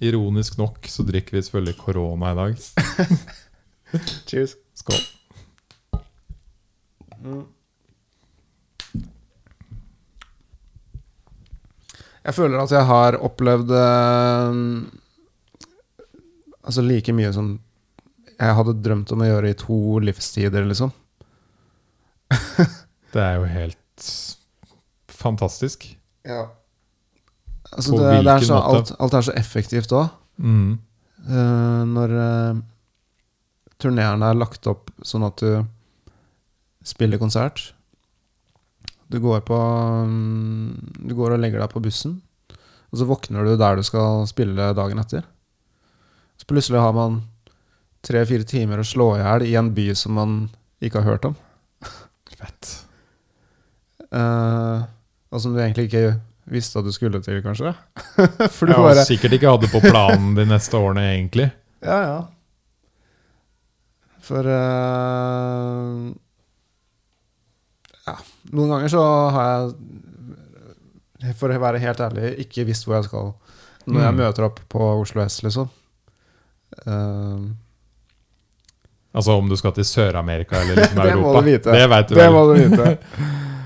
Ironisk 0.00 0.58
nok 0.60 0.86
så 0.86 1.02
drikker 1.06 1.36
vi 1.36 1.42
selvfølgelig 1.42 1.78
korona 1.80 2.32
i 2.32 2.38
dag. 2.38 2.58
Cheers. 4.28 4.54
Skål. 4.78 5.00
Jeg 12.28 12.34
føler 12.36 12.60
at 12.60 12.72
jeg 12.74 12.84
har 12.86 13.16
opplevd 13.24 13.72
eh, 13.74 14.58
Altså 16.68 16.84
like 16.84 17.14
mye 17.16 17.32
som 17.32 17.56
jeg 18.38 18.54
hadde 18.54 18.76
drømt 18.84 19.10
om 19.14 19.22
å 19.24 19.26
gjøre 19.26 19.50
i 19.50 19.56
to 19.58 19.98
livstider, 20.04 20.62
liksom. 20.68 20.92
Det 23.14 23.22
er 23.24 23.38
jo 23.40 23.48
helt 23.50 24.10
fantastisk. 25.10 25.88
Ja. 26.28 26.44
Altså, 27.72 27.92
På 27.92 28.02
det, 28.02 28.12
det 28.24 28.32
er 28.32 28.46
så, 28.46 28.58
måte? 28.58 28.76
alt, 28.76 28.92
alt 28.98 29.16
er 29.18 29.26
så 29.28 29.34
effektivt 29.38 29.94
òg. 29.96 30.14
Mm. 30.38 30.78
når 31.90 32.12
uh, 32.14 32.60
turneerne 33.82 34.28
er 34.30 34.38
lagt 34.38 34.68
opp 34.70 34.92
sånn 35.02 35.26
at 35.26 35.42
du 35.42 35.66
spiller 36.86 37.20
konsert. 37.20 37.72
Du 39.08 39.18
går 39.20 39.42
på 39.48 39.56
um, 39.56 40.76
Du 41.04 41.14
går 41.16 41.34
og 41.34 41.42
legger 41.42 41.62
deg 41.62 41.72
på 41.72 41.82
bussen, 41.84 42.18
og 42.88 43.00
så 43.00 43.08
våkner 43.08 43.44
du 43.44 43.56
der 43.60 43.78
du 43.78 43.84
skal 43.86 44.26
spille 44.30 44.72
dagen 44.76 45.00
etter. 45.00 45.26
Så 46.38 46.48
plutselig 46.48 46.80
har 46.80 46.94
man 46.96 47.22
tre-fire 48.06 48.46
timer 48.46 48.80
å 48.80 48.86
slå 48.86 49.10
i 49.16 49.22
hjel 49.22 49.46
i 49.48 49.56
en 49.58 49.72
by 49.74 49.90
som 49.98 50.14
man 50.16 50.36
ikke 50.84 51.02
har 51.02 51.16
hørt 51.16 51.26
om. 51.28 51.36
Fett. 52.38 52.70
Uh, 54.14 54.86
og 55.28 55.42
som 55.42 55.52
du 55.52 55.60
egentlig 55.60 55.88
ikke 55.88 56.18
visste 56.50 56.78
at 56.80 56.86
du 56.88 56.92
skulle 56.94 57.20
til, 57.24 57.40
kanskje. 57.44 57.74
For 58.56 58.66
du 58.66 58.72
Ja, 58.74 58.80
bare 58.82 59.04
sikkert 59.08 59.36
ikke 59.36 59.50
hadde 59.52 59.68
på 59.72 59.80
planen 59.84 60.34
de 60.38 60.44
neste 60.48 60.76
årene, 60.80 61.04
egentlig. 61.16 61.50
Ja, 61.84 61.98
ja. 62.02 62.18
For 64.28 64.42
uh, 64.44 66.08
Ja, 68.08 68.14
noen 68.56 68.72
ganger 68.72 68.90
så 68.92 69.04
har 69.34 69.46
jeg, 69.52 71.32
for 71.38 71.52
å 71.54 71.60
være 71.62 71.80
helt 71.82 72.00
ærlig, 72.02 72.32
ikke 72.44 72.64
visst 72.68 72.86
hvor 72.88 72.98
jeg 72.98 73.06
skal 73.08 73.30
når 73.88 74.02
jeg 74.04 74.12
Mm. 74.12 74.18
møter 74.20 74.44
opp 74.44 74.58
på 74.68 74.84
Oslo 75.00 75.22
S, 75.24 75.38
liksom. 75.46 75.70
Uh, 76.84 77.48
Altså 79.16 79.32
om 79.40 79.48
du 79.48 79.56
skal 79.56 79.72
til 79.72 79.86
Sør-Amerika 79.88 80.58
eller 80.60 80.76
liksom 80.82 80.98
Europa? 81.00 81.08
Det 81.08 81.22
må 81.22 81.32
du 81.40 81.46
vite. 81.48 81.72
Det 81.72 81.86
vet 81.90 82.08
du 82.10 82.14
det 82.18 82.26
må 82.34 82.42
du 82.44 82.52
vite. 82.60 82.90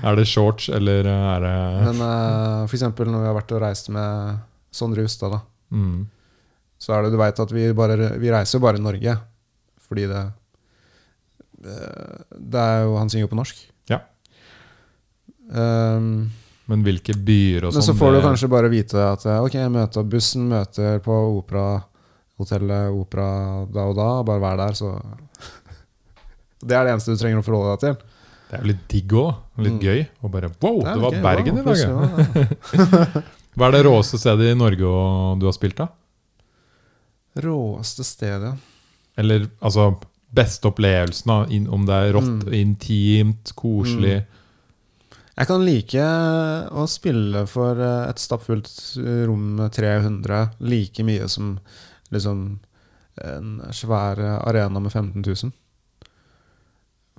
Er 0.03 0.17
det 0.19 0.25
shorts, 0.27 0.67
eller 0.73 1.07
er 1.07 1.43
det 1.45 1.57
Men 1.87 2.01
uh, 2.03 2.63
for 2.67 2.75
eksempel 2.75 3.07
når 3.07 3.23
vi 3.23 3.29
har 3.29 3.37
vært 3.37 3.53
og 3.55 3.61
reist 3.63 3.87
med 3.93 4.41
Sondre 4.73 5.05
Justad, 5.05 5.31
da, 5.31 5.39
mm. 5.71 5.99
så 6.81 6.95
er 6.95 7.05
det 7.05 7.13
du 7.13 7.19
veit 7.21 7.39
at 7.39 7.53
vi 7.55 7.69
bare 7.77 8.15
Vi 8.19 8.31
reiser 8.33 8.63
bare 8.63 8.81
i 8.81 8.83
Norge 8.83 9.15
fordi 9.83 10.07
det 10.09 10.21
eh, 11.67 12.21
Det 12.33 12.61
er 12.61 12.85
jo 12.87 12.95
Han 12.97 13.11
synger 13.11 13.27
jo 13.27 13.31
på 13.33 13.37
norsk. 13.37 13.59
Ja. 13.91 13.99
Um, 15.51 16.31
Men 16.71 16.85
hvilke 16.87 17.13
byer 17.13 17.67
og 17.67 17.73
sånn 17.75 17.81
Men 17.83 17.87
så 17.89 17.97
får 17.99 18.15
du 18.15 18.21
kanskje 18.23 18.49
bare 18.51 18.71
vite 18.73 18.97
at 18.97 19.27
ok, 19.27 19.43
ok, 19.45 19.59
møter, 19.75 20.07
bussen 20.07 20.47
møter 20.49 21.03
på 21.03 21.19
operahotellet 21.43 22.95
Opera 22.95 23.27
da 23.69 23.85
og 23.91 23.99
da. 23.99 24.09
Bare 24.25 24.43
vær 24.43 24.59
der, 24.63 24.79
så 24.79 24.95
Det 26.67 26.73
er 26.73 26.87
det 26.87 26.95
eneste 26.95 27.13
du 27.13 27.21
trenger 27.21 27.43
å 27.43 27.45
forholde 27.45 27.75
deg 27.75 27.85
til. 27.85 28.12
Det 28.53 28.59
er 28.59 28.65
jo 28.67 28.69
litt 28.69 28.83
digg 28.93 29.13
òg. 29.17 29.33
Litt 29.65 29.73
Mm. 29.73 29.81
gøy. 29.81 30.01
Og 30.21 30.31
bare 30.31 30.49
wow, 30.61 30.79
det 30.85 31.01
var 31.01 31.11
gøy, 31.15 31.21
Bergen 31.23 31.55
wow, 31.55 31.61
i 31.61 31.65
dag, 31.65 31.77
ja. 31.81 33.23
Hva 33.57 33.67
er 33.67 33.71
det 33.75 33.83
råeste 33.85 34.17
stedet 34.21 34.51
i 34.51 34.57
Norge 34.57 34.93
du 35.41 35.45
har 35.45 35.53
spilt, 35.57 35.77
da? 35.77 35.87
Råeste 37.43 38.03
stedet. 38.05 38.53
Eller 39.17 39.47
altså 39.61 39.87
beste 40.33 40.69
opplevelsen, 40.69 41.29
da? 41.29 41.71
Om 41.73 41.85
det 41.85 41.93
er 41.99 42.13
rått, 42.15 42.45
Mm. 42.47 42.53
intimt, 42.53 43.53
koselig. 43.55 44.25
Jeg 45.37 45.47
kan 45.49 45.63
like 45.65 46.03
å 46.71 46.85
spille 46.87 47.47
for 47.49 47.79
eh, 47.81 48.09
et 48.09 48.17
stappfullt 48.21 48.69
rom 49.25 49.55
med 49.57 49.71
300 49.73 50.51
like 50.61 51.01
mye 51.03 51.27
som 51.29 51.59
liksom 52.11 52.59
en 53.23 53.61
svær 53.71 54.17
arena 54.47 54.79
med 54.79 54.91
15 54.91 55.21
000. 55.25 55.51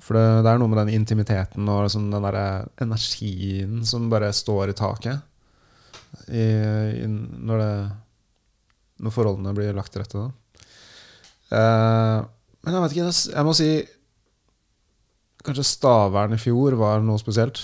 For 0.04 0.18
det, 0.18 0.24
det 0.44 0.52
er 0.52 0.60
noe 0.60 0.68
med 0.68 0.82
den 0.82 0.94
intimiteten 0.98 1.68
og 1.72 1.86
liksom 1.86 2.10
den 2.12 2.26
der 2.26 2.66
energien 2.84 3.78
som 3.88 4.10
bare 4.12 4.32
står 4.36 4.72
i 4.72 4.76
taket. 4.76 5.30
I, 6.28 6.44
i, 7.00 7.06
når, 7.08 7.62
det, 7.62 7.70
når 9.02 9.14
forholdene 9.14 9.54
blir 9.56 9.74
lagt 9.76 9.94
til 9.94 10.04
rette. 10.04 10.26
Eh, 11.54 12.18
men 12.64 12.76
jeg 12.76 12.84
vet 12.84 12.96
ikke, 12.96 13.10
jeg 13.34 13.46
må 13.46 13.54
si 13.56 13.70
Kanskje 15.44 15.66
Stavern 15.68 16.32
i 16.32 16.40
fjor 16.40 16.76
var 16.80 17.02
noe 17.04 17.20
spesielt. 17.20 17.60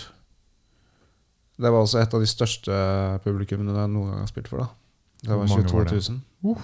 Det 1.61 1.69
var 1.69 1.81
også 1.81 2.01
et 2.01 2.15
av 2.17 2.21
de 2.21 2.29
største 2.29 2.77
publikummene 3.25 3.73
jeg 3.73 3.93
noen 3.93 4.11
gang 4.13 4.25
har 4.25 4.29
spilt 4.29 4.51
for. 4.53 4.65
da 4.65 4.69
Det 5.23 5.31
var 5.33 5.41
Hvor 5.41 5.49
mange 5.49 5.69
22 5.69 5.79
var 5.79 5.89
det? 5.89 6.01
000. 6.11 6.61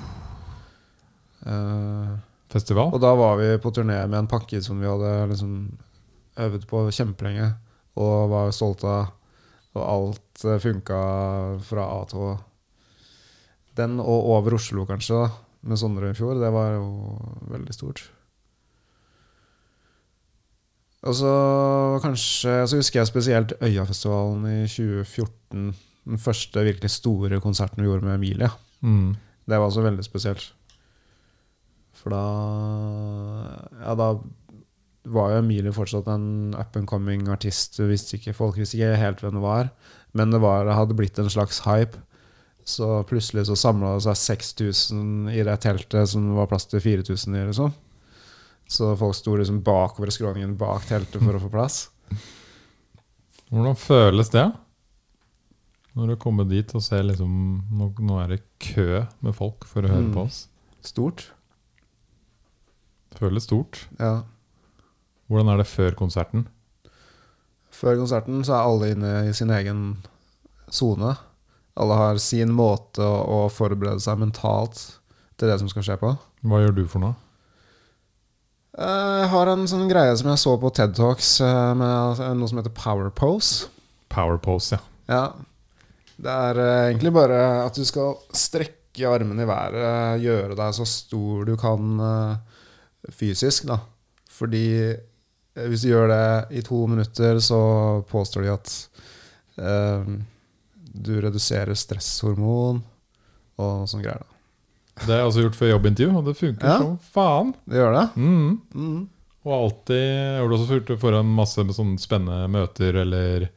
Eh, 1.47 2.13
Festival? 2.53 2.93
og 2.95 3.01
da 3.03 3.11
var 3.19 3.41
vi 3.41 3.49
på 3.59 3.73
turné 3.75 3.99
med 4.07 4.21
en 4.21 4.31
pakke 4.31 4.61
som 4.63 4.79
vi 4.81 4.87
hadde 4.87 5.13
liksom 5.33 5.55
øvd 6.47 6.67
på 6.71 6.83
kjempelenge 6.95 7.49
og 7.97 8.31
var 8.31 8.53
stolte 8.55 8.91
av. 8.91 9.15
Og 9.77 9.83
alt 9.85 10.45
eh, 10.49 10.61
funka 10.63 10.99
fra 11.69 11.89
A 11.93 12.05
til 12.09 12.23
Å. 12.25 12.35
Den 13.77 13.99
og 14.01 14.29
over 14.33 14.57
Oslo, 14.57 14.87
kanskje, 14.89 15.19
da, 15.21 15.27
med 15.69 15.81
Sondre 15.81 16.13
i 16.13 16.17
fjor, 16.17 16.39
det 16.41 16.49
var 16.55 16.79
jo 16.79 16.87
veldig 17.53 17.77
stort. 17.77 18.07
Og 21.07 21.15
så 21.15 21.33
kanskje 22.03 22.55
Så 22.67 22.81
husker 22.81 22.99
jeg 22.99 23.11
spesielt 23.11 23.53
Øyafestivalen 23.61 24.47
i 24.49 24.57
2014. 24.65 25.75
Den 26.07 26.23
første 26.23 26.65
virkelig 26.65 26.91
store 26.97 27.41
konserten 27.43 27.83
vi 27.83 27.91
gjorde 27.91 28.07
med 28.07 28.17
Emilie. 28.17 28.49
Mm. 28.81 29.15
Det 29.47 29.59
var 29.59 29.69
også 29.69 29.85
veldig 29.85 30.05
spesielt. 30.07 30.49
For 32.07 32.15
da 32.15 33.81
Ja, 33.83 33.95
da 33.99 34.09
var 35.11 35.31
jo 35.33 35.39
Emilie 35.41 35.73
fortsatt 35.75 36.07
en 36.11 36.55
up 36.59 36.75
and 36.79 36.87
coming 36.91 37.27
artist. 37.31 37.77
Du 37.79 37.87
visste 37.91 38.17
ikke, 38.19 38.35
folk 38.35 38.57
visste 38.59 38.79
ikke 38.79 38.97
helt 38.99 39.21
hvem 39.23 39.37
det 39.39 39.43
var. 39.43 39.69
Men 40.19 40.31
det 40.35 40.41
var, 40.43 40.67
hadde 40.75 40.97
blitt 40.99 41.19
en 41.23 41.31
slags 41.31 41.61
hype. 41.67 41.99
Så 42.67 42.89
plutselig 43.07 43.45
så 43.47 43.55
samla 43.59 43.93
det 43.95 44.03
seg 44.09 44.17
6000 44.19 45.29
i 45.31 45.43
det 45.47 45.55
teltet 45.63 46.09
som 46.11 46.25
det 46.31 46.35
var 46.39 46.49
plass 46.51 46.67
til 46.67 46.83
4000 46.83 47.37
i. 47.39 47.45
liksom 47.47 47.75
Så 48.67 48.97
folk 48.99 49.15
sto 49.15 49.37
liksom 49.39 49.61
bakover 49.63 50.11
skråningen 50.11 50.57
bak 50.59 50.87
teltet 50.89 51.23
for 51.23 51.39
å 51.39 51.43
få 51.45 51.51
plass. 51.53 51.85
Hvordan 53.53 53.79
føles 53.79 54.33
det? 54.35 54.49
Når 55.95 56.09
du 56.11 56.17
kommer 56.21 56.45
dit 56.51 56.75
og 56.75 56.83
ser 56.83 57.07
liksom 57.07 57.31
Nå, 57.73 57.93
nå 58.03 58.19
er 58.25 58.35
det 58.35 58.43
kø 58.61 59.05
med 59.23 59.35
folk 59.39 59.65
for 59.71 59.87
å 59.87 59.89
høre 59.95 60.09
Mm. 60.11 60.15
på 60.15 60.27
oss. 60.27 60.49
Stort. 60.83 61.31
Føles 63.17 63.47
stort. 63.49 63.87
Ja. 64.01 64.21
Hvordan 65.31 65.51
er 65.55 65.63
det 65.63 65.71
før 65.71 65.97
konserten? 65.99 66.47
Før 67.73 67.99
konserten 68.01 68.45
så 68.47 68.57
er 68.57 68.69
alle 68.69 68.91
inne 68.95 69.13
i 69.29 69.35
sin 69.37 69.51
egen 69.53 69.81
sone. 70.73 71.15
Alle 71.77 71.97
har 71.99 72.21
sin 72.23 72.55
måte 72.57 73.05
å, 73.05 73.47
forberede 73.53 74.01
seg 74.01 74.21
mentalt 74.23 74.79
til 75.37 75.51
det 75.51 75.59
som 75.61 75.69
skal 75.69 75.85
skje 75.85 75.99
på. 76.01 76.15
Hva 76.47 76.63
gjør 76.63 76.77
du 76.79 76.85
for 76.89 77.05
noe? 77.05 77.17
Eh, 78.79 79.17
Jeg 79.21 79.29
har 79.33 79.51
en 79.53 79.67
sånn 79.69 79.89
greie 79.91 80.15
som 80.17 80.31
jeg 80.33 80.41
så 80.41 80.55
på 80.61 80.71
TED 80.77 80.97
Talks 80.97 81.35
eh, 81.45 81.75
med 81.77 82.23
noe 82.39 82.49
som 82.49 82.61
heter 82.63 82.73
power 82.77 83.11
pose. 83.13 83.69
Power 84.13 84.41
pose, 84.41 84.77
ja. 84.79 84.83
Ja. 85.13 85.27
Det 86.17 86.33
er 86.33 86.59
eh, 86.63 86.83
egentlig 86.91 87.13
bare 87.13 87.41
at 87.67 87.77
du 87.77 87.85
skal 87.85 88.17
strekke 88.33 89.11
armene 89.13 89.45
i 89.45 89.49
været, 89.49 90.23
gjøre 90.25 90.57
deg 90.57 90.77
så 90.79 90.87
stor 90.89 91.45
du 91.45 91.53
kan 91.61 91.99
fysisk, 93.13 93.67
da. 93.69 93.79
Fordi 94.37 94.65
eh, 94.93 95.67
hvis 95.69 95.83
du 95.87 95.91
gjør 95.93 96.09
det 96.13 96.59
i 96.59 96.63
to 96.67 96.83
minutter, 96.91 97.39
så 97.41 97.61
påstår 98.11 98.43
de 98.47 98.53
at 98.55 98.73
eh, 99.59 100.11
du 100.97 101.13
reduserer 101.21 101.75
stresshormon 101.77 102.83
og 103.59 103.87
sånne 103.89 104.05
greier. 104.05 104.25
da. 104.25 104.33
Det 104.97 105.13
har 105.13 105.19
jeg 105.21 105.29
også 105.29 105.43
gjort 105.45 105.57
før 105.59 105.71
jobbintervju, 105.75 106.17
og 106.17 106.25
det 106.25 106.37
funker 106.39 106.67
Ja. 106.71 106.79
som 106.81 106.99
faen. 107.13 107.55
Det 107.69 107.77
gjør 107.77 107.93
det? 107.99 108.05
Mm. 108.17 108.61
Mm. 108.75 109.09
Og 109.47 109.53
alltid 109.53 109.97
Jeg 110.01 110.41
har 110.41 110.53
også 110.57 110.75
gjort 110.81 110.87
det 110.89 111.01
foran 111.01 111.35
masse 111.37 111.65
med 111.65 111.77
sånne 111.77 112.01
spennende 112.01 112.49
møter 112.51 112.97
eller 113.03 113.49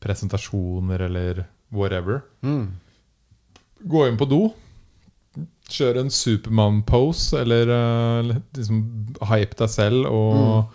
presentasjoner 0.00 1.00
eller 1.08 1.40
whatever. 1.74 2.20
Mm. 2.44 2.68
Gå 3.88 4.04
inn 4.08 4.18
på 4.20 4.28
do. 4.30 4.42
Kjøre 5.68 6.04
en 6.04 6.12
Supermann-pose, 6.12 7.42
eller 7.42 7.72
uh, 7.72 8.34
liksom 8.56 8.82
hype 9.28 9.58
deg 9.58 9.72
selv. 9.72 10.08
Og, 10.08 10.70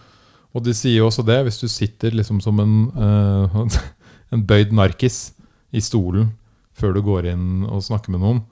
og 0.54 0.66
de 0.66 0.76
sier 0.78 1.06
også 1.06 1.26
det, 1.26 1.40
hvis 1.48 1.62
du 1.64 1.68
sitter 1.72 2.14
liksom 2.14 2.42
som 2.46 2.62
en, 2.62 2.76
uh, 2.94 3.58
en 4.34 4.46
bøyd 4.50 4.76
narkis 4.76 5.32
i 5.74 5.82
stolen 5.82 6.32
før 6.78 6.96
du 6.96 7.04
går 7.06 7.30
inn 7.34 7.66
og 7.70 7.84
snakker 7.86 8.14
med 8.14 8.24
noen, 8.24 8.44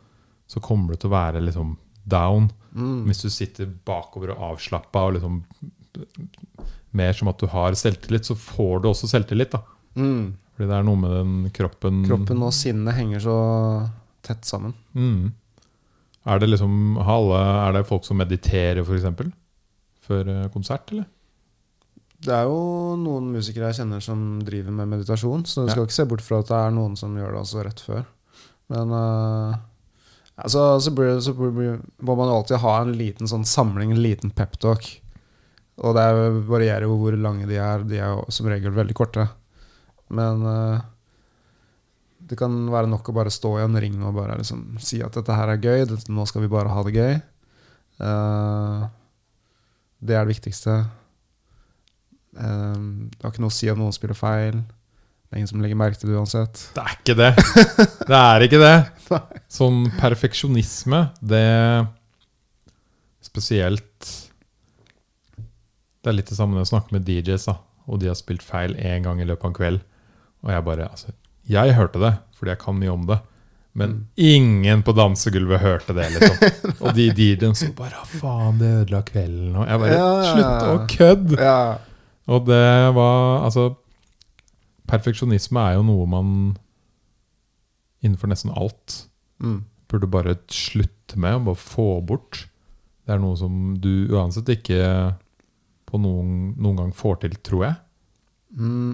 så 0.49 0.61
kommer 0.61 0.93
du 0.93 1.01
til 1.01 1.09
å 1.09 1.15
være 1.15 1.41
liksom 1.41 1.75
down. 2.09 2.49
Mm. 2.73 3.05
Hvis 3.07 3.23
du 3.23 3.29
sitter 3.33 3.69
bakover 3.85 4.33
og 4.33 4.51
avslappa 4.51 5.07
og 5.07 5.15
liksom 5.17 5.39
mer 6.97 7.15
som 7.15 7.29
at 7.31 7.39
du 7.39 7.47
har 7.51 7.75
selvtillit, 7.77 8.27
så 8.27 8.35
får 8.37 8.81
du 8.81 8.91
også 8.91 9.09
selvtillit. 9.09 9.53
da 9.53 9.63
Mm. 9.95 10.37
Fordi 10.55 10.69
det 10.69 10.75
er 10.77 10.85
noe 10.87 10.99
med 10.99 11.11
den 11.11 11.31
kroppen 11.51 12.03
Kroppen 12.07 12.43
og 12.45 12.53
sinnet 12.55 12.95
henger 12.95 13.23
så 13.23 13.37
tett 14.23 14.45
sammen. 14.47 14.73
Mm. 14.93 15.31
Er 16.25 16.41
det 16.41 16.51
liksom 16.51 16.99
alle, 17.01 17.39
Er 17.67 17.73
det 17.73 17.87
folk 17.89 18.05
som 18.05 18.19
mediterer, 18.21 18.83
f.eks.? 18.83 19.33
Før 20.05 20.29
eh, 20.29 20.47
konsert, 20.53 20.91
eller? 20.93 21.07
Det 22.21 22.33
er 22.35 22.45
jo 22.45 22.93
noen 23.01 23.31
musikere 23.33 23.71
jeg 23.71 23.81
kjenner 23.81 24.01
som 24.05 24.41
driver 24.45 24.73
med 24.77 24.91
meditasjon, 24.91 25.41
så 25.49 25.65
du 25.65 25.71
skal 25.71 25.87
ikke 25.87 25.95
se 25.95 26.05
bort 26.09 26.21
fra 26.21 26.41
at 26.43 26.51
det 26.51 26.57
er 26.59 26.75
noen 26.75 26.93
som 26.99 27.15
gjør 27.17 27.33
det 27.33 27.39
også 27.41 27.63
rett 27.65 27.81
før. 27.81 28.03
Men 28.69 28.93
uh, 28.93 29.55
altså, 30.37 30.65
så, 30.85 30.93
blir, 30.93 31.15
så 31.25 31.33
blir, 31.33 31.79
må 32.05 32.15
man 32.19 32.29
alltid 32.29 32.61
ha 32.61 32.75
en 32.83 32.93
liten 32.99 33.29
sånn 33.29 33.47
samling, 33.49 33.95
en 33.95 34.03
liten 34.05 34.33
peptalk. 34.37 34.85
Og 35.81 35.97
det 35.97 36.05
er, 36.11 36.37
varierer 36.45 36.85
jo 36.85 36.99
hvor 37.01 37.17
lange 37.17 37.49
de 37.49 37.57
er. 37.57 37.87
De 37.89 37.97
er 37.97 38.13
jo 38.13 38.27
som 38.29 38.49
regel 38.51 38.75
veldig 38.75 38.97
korte. 38.97 39.25
Men 40.13 40.45
eh, 40.45 40.83
det 42.31 42.37
kan 42.39 42.53
være 42.71 42.87
nok 42.87 43.09
å 43.11 43.15
bare 43.15 43.31
stå 43.33 43.57
i 43.59 43.65
en 43.65 43.75
ring 43.83 43.97
og 44.07 44.15
bare 44.15 44.37
liksom 44.39 44.77
si 44.79 45.01
at 45.03 45.17
dette 45.17 45.35
her 45.35 45.51
er 45.51 45.59
gøy, 45.59 45.83
dette, 45.89 46.07
nå 46.15 46.23
skal 46.29 46.45
vi 46.45 46.51
bare 46.53 46.71
ha 46.71 46.83
det 46.87 46.93
gøy. 46.95 47.15
Uh, 47.99 48.85
det 49.99 50.15
er 50.15 50.23
det 50.23 50.31
viktigste. 50.31 50.77
Uh, 52.31 53.09
det 53.11 53.19
har 53.19 53.33
ikke 53.33 53.43
noe 53.43 53.51
å 53.51 53.57
si 53.57 53.67
om 53.73 53.81
noen 53.83 53.97
spiller 53.97 54.15
feil. 54.15 54.61
Det 54.61 55.35
er 55.35 55.41
ingen 55.41 55.51
som 55.51 55.63
legger 55.63 55.79
merke 55.79 55.99
til 55.99 56.13
det 56.13 56.21
uansett. 56.21 56.63
Det 56.75 56.85
er 56.85 56.95
ikke 56.95 57.17
det! 57.19 57.31
Det 58.07 58.21
er 58.21 58.45
ikke 58.47 58.63
det! 58.63 58.75
Sånn 59.59 59.85
perfeksjonisme, 59.99 61.05
det 61.19 61.45
Spesielt 63.23 64.11
Det 65.99 66.11
er 66.11 66.15
litt 66.15 66.31
det 66.31 66.35
samme 66.39 66.55
når 66.55 66.63
jeg 66.63 66.71
snakker 66.71 66.95
med 66.95 67.07
DJs, 67.07 67.47
da, 67.51 67.57
og 67.91 67.99
de 67.99 68.07
har 68.07 68.19
spilt 68.19 68.43
feil 68.43 68.75
én 68.79 69.03
gang 69.03 69.19
i 69.19 69.27
løpet 69.27 69.43
av 69.43 69.51
en 69.51 69.59
kveld. 69.59 69.83
Og 70.47 70.55
jeg 70.55 70.65
bare 70.65 70.87
altså, 70.87 71.11
Jeg 71.49 71.73
hørte 71.75 71.99
det, 71.99 72.13
fordi 72.37 72.51
jeg 72.53 72.59
kan 72.61 72.77
mye 72.79 72.91
om 72.93 73.05
det. 73.09 73.19
Men 73.73 73.93
ingen 74.19 74.81
på 74.83 74.91
dansegulvet 74.93 75.61
hørte 75.63 75.93
det, 75.95 76.09
liksom. 76.11 76.73
Og 76.83 76.93
de 76.97 77.05
DJ-ene 77.15 77.55
så 77.55 77.69
bare 77.75 78.01
Faen, 78.17 78.57
det 78.59 78.67
ødela 78.81 78.99
kvelden. 79.07 79.55
Og 79.55 79.67
jeg 79.69 79.79
bare 79.79 79.93
Ja, 79.95 80.01
ja, 80.01 80.17
ja. 80.19 80.33
Slutt 80.33 80.65
å 80.67 80.73
kødde! 80.91 81.37
Ja. 81.39 81.61
Og 82.31 82.45
det 82.49 82.63
var 82.95 83.45
Altså 83.47 83.63
Perfeksjonisme 84.91 85.63
er 85.69 85.77
jo 85.79 85.85
noe 85.87 86.05
man 86.11 86.33
Innenfor 88.03 88.31
nesten 88.31 88.51
alt 88.57 89.05
Mm. 89.41 89.63
burde 89.89 90.05
bare 90.13 90.35
slutte 90.53 91.17
med 91.17 91.33
og 91.39 91.45
bare 91.47 91.57
få 91.57 91.85
bort. 92.05 92.43
Det 93.07 93.15
er 93.15 93.17
noe 93.23 93.33
som 93.39 93.71
du 93.81 94.05
uansett 94.13 94.51
ikke 94.53 95.15
på 95.89 95.97
noen, 95.97 96.51
noen 96.61 96.77
gang 96.77 96.91
får 96.93 97.15
til, 97.23 97.33
tror 97.41 97.63
jeg. 97.65 97.75
Mm. 98.53 98.91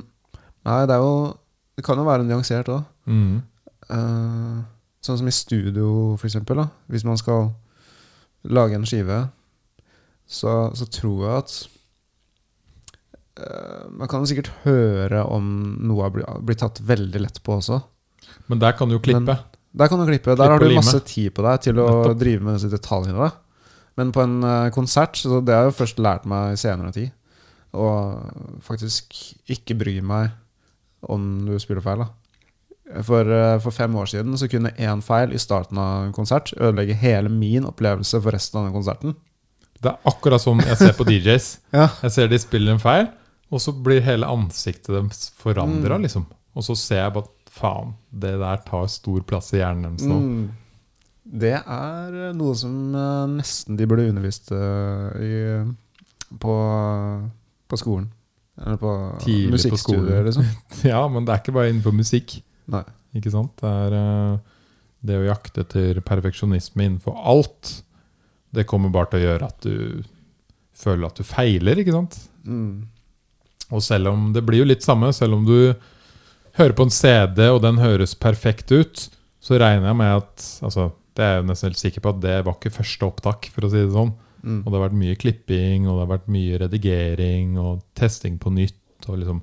Nei, 0.65 0.77
det 0.87 0.95
er 0.95 1.03
jo 1.03 1.17
Det 1.77 1.85
kan 1.85 1.99
jo 2.01 2.05
være 2.07 2.25
nyansert 2.25 2.69
òg. 2.73 2.83
Mm. 3.05 3.37
Uh, 3.87 4.61
sånn 5.05 5.19
som 5.21 5.27
i 5.29 5.33
studio, 5.35 6.15
for 6.17 6.27
eksempel. 6.27 6.57
Da. 6.63 6.67
Hvis 6.91 7.05
man 7.07 7.19
skal 7.21 7.51
lage 8.49 8.75
en 8.77 8.85
skive, 8.87 9.19
så, 10.27 10.55
så 10.75 10.87
tror 10.91 11.21
jeg 11.23 11.35
at 11.37 11.53
uh, 13.39 13.85
Man 13.93 14.09
kan 14.11 14.25
sikkert 14.27 14.49
høre 14.65 15.21
om 15.31 15.45
noe 15.87 16.07
har 16.07 16.15
blitt, 16.43 16.59
tatt 16.63 16.81
veldig 16.83 17.21
lett 17.23 17.39
på 17.45 17.59
også. 17.59 17.79
Men 18.51 18.59
der 18.63 18.73
kan 18.77 18.89
du 18.89 18.97
jo 18.97 19.03
klippe. 19.03 19.21
Men- 19.37 19.53
Der 19.77 19.87
kan 19.91 19.99
du 20.01 20.05
klippe. 20.09 20.33
Klippe 20.33 20.37
Der 20.41 20.49
har 20.49 20.59
du 20.59 20.71
masse 20.73 20.99
tid 21.05 21.33
på 21.37 21.43
deg 21.45 21.61
til 21.61 21.77
å 21.77 21.85
Nettopp. 21.85 22.17
drive 22.17 22.41
med 22.41 22.55
disse 22.57 22.71
detaljene. 22.73 23.29
Men 23.97 24.11
på 24.11 24.23
en 24.23 24.35
uh, 24.43 24.69
konsert, 24.73 25.15
så 25.21 25.39
det 25.45 25.53
har 25.53 25.67
jeg 25.67 25.71
jo 25.73 25.77
først 25.85 25.99
lært 26.01 26.25
meg 26.25 26.53
i 26.53 26.57
senere 26.57 26.91
tid, 26.93 27.11
å 27.77 27.87
faktisk 28.65 29.13
ikke 29.53 29.77
bry 29.77 29.99
meg 30.01 30.31
om 31.01 31.45
du 31.45 31.57
spiller 31.59 31.81
feil. 31.85 31.97
da. 32.05 33.01
For, 33.03 33.27
eh, 33.27 33.59
for 33.59 33.71
fem 33.75 33.95
år 33.99 34.05
siden 34.07 34.37
så 34.39 34.47
kunne 34.49 34.71
én 34.79 35.01
feil 35.03 35.33
i 35.35 35.37
starten 35.41 35.77
av 35.77 36.05
en 36.05 36.13
konsert 36.15 36.53
ødelegge 36.55 36.95
hele 36.95 37.29
min 37.29 37.65
opplevelse 37.67 38.21
for 38.23 38.31
resten 38.31 38.59
av 38.61 38.65
den 38.69 38.73
konserten. 38.77 39.15
Det 39.81 39.91
er 39.91 39.97
akkurat 40.09 40.41
som 40.41 40.59
jeg 40.63 40.77
ser 40.77 40.93
på 40.97 41.05
DJs. 41.05 41.49
Ja. 41.73 41.89
Jeg 42.01 42.11
ser 42.15 42.27
de 42.31 42.39
spiller 42.39 42.73
en 42.73 42.79
feil, 42.81 43.09
og 43.51 43.59
så 43.61 43.71
blir 43.75 44.01
hele 44.01 44.25
ansiktet 44.25 44.87
deres 44.95 45.31
forandra, 45.37 45.97
Mm. 45.99 46.01
liksom. 46.07 46.25
Og 46.55 46.63
så 46.63 46.75
ser 46.75 47.03
jeg 47.03 47.13
bare 47.13 47.27
faen, 47.51 47.93
det 48.11 48.39
der 48.39 48.57
tar 48.65 48.87
stor 48.87 49.21
plass 49.21 49.51
i 49.53 49.57
hjernen 49.59 49.83
deres 49.97 50.07
nå. 50.07 50.17
Mm. 50.19 50.49
Det 51.37 51.53
er 51.59 52.33
noe 52.33 52.55
som 52.55 52.95
eh, 52.95 53.27
nesten 53.35 53.75
de 53.77 53.85
burde 53.85 54.07
undervist 54.09 54.49
eh, 54.55 55.19
i, 55.19 55.35
på, 56.39 56.53
på 57.67 57.77
skolen. 57.77 58.07
Eller 58.65 58.77
på 58.81 58.91
musikkstudier, 59.53 60.23
liksom. 60.25 60.45
Ja, 60.91 61.03
men 61.11 61.25
det 61.25 61.33
er 61.33 61.41
ikke 61.43 61.55
bare 61.55 61.71
innenfor 61.71 61.95
musikk. 61.95 62.39
Nei. 62.71 62.83
Ikke 63.17 63.31
sant? 63.33 63.53
Det 63.61 63.69
er 63.69 63.95
eh, 63.97 64.55
det 65.07 65.19
å 65.19 65.27
jakte 65.27 65.63
etter 65.63 66.01
perfeksjonisme 66.05 66.87
innenfor 66.87 67.17
alt. 67.17 67.77
Det 68.53 68.65
kommer 68.69 68.93
bare 68.93 69.11
til 69.11 69.21
å 69.21 69.27
gjøre 69.27 69.49
at 69.51 69.67
du 69.67 70.03
føler 70.77 71.09
at 71.09 71.19
du 71.19 71.25
feiler, 71.27 71.81
ikke 71.81 71.95
sant? 71.95 72.17
Mm. 72.45 72.87
Og 73.73 73.83
selv 73.83 74.11
om 74.13 74.29
det 74.35 74.43
blir 74.47 74.63
jo 74.63 74.69
litt 74.69 74.85
samme, 74.85 75.11
selv 75.15 75.39
om 75.39 75.45
du 75.47 75.73
hører 76.57 76.75
på 76.77 76.87
en 76.87 76.93
CD 76.93 77.43
og 77.51 77.61
den 77.65 77.81
høres 77.81 78.15
perfekt 78.17 78.71
ut, 78.73 79.07
så 79.43 79.59
regner 79.59 79.91
jeg 79.91 79.99
med 79.99 80.23
at 80.23 80.47
altså, 80.65 80.91
Det 81.17 81.25
er 81.25 81.35
jeg 81.37 81.45
nesten 81.47 81.69
helt 81.69 81.79
sikker 81.81 82.03
på 82.03 82.11
at 82.13 82.17
det 82.21 82.33
var 82.45 82.57
ikke 82.57 82.75
første 82.75 83.07
opptak, 83.07 83.47
for 83.53 83.65
å 83.65 83.69
si 83.73 83.79
det 83.81 83.93
sånn. 83.93 84.11
Mm. 84.43 84.59
Og 84.63 84.71
det 84.71 84.77
har 84.79 84.85
vært 84.89 84.99
mye 85.01 85.15
klipping, 85.19 85.87
og 85.87 85.97
det 85.97 86.03
har 86.05 86.11
vært 86.17 86.27
mye 86.31 86.57
redigering 86.61 87.57
og 87.59 87.81
testing 87.97 88.37
på 88.39 88.51
nytt. 88.53 88.77
Og 89.07 89.19
liksom 89.21 89.41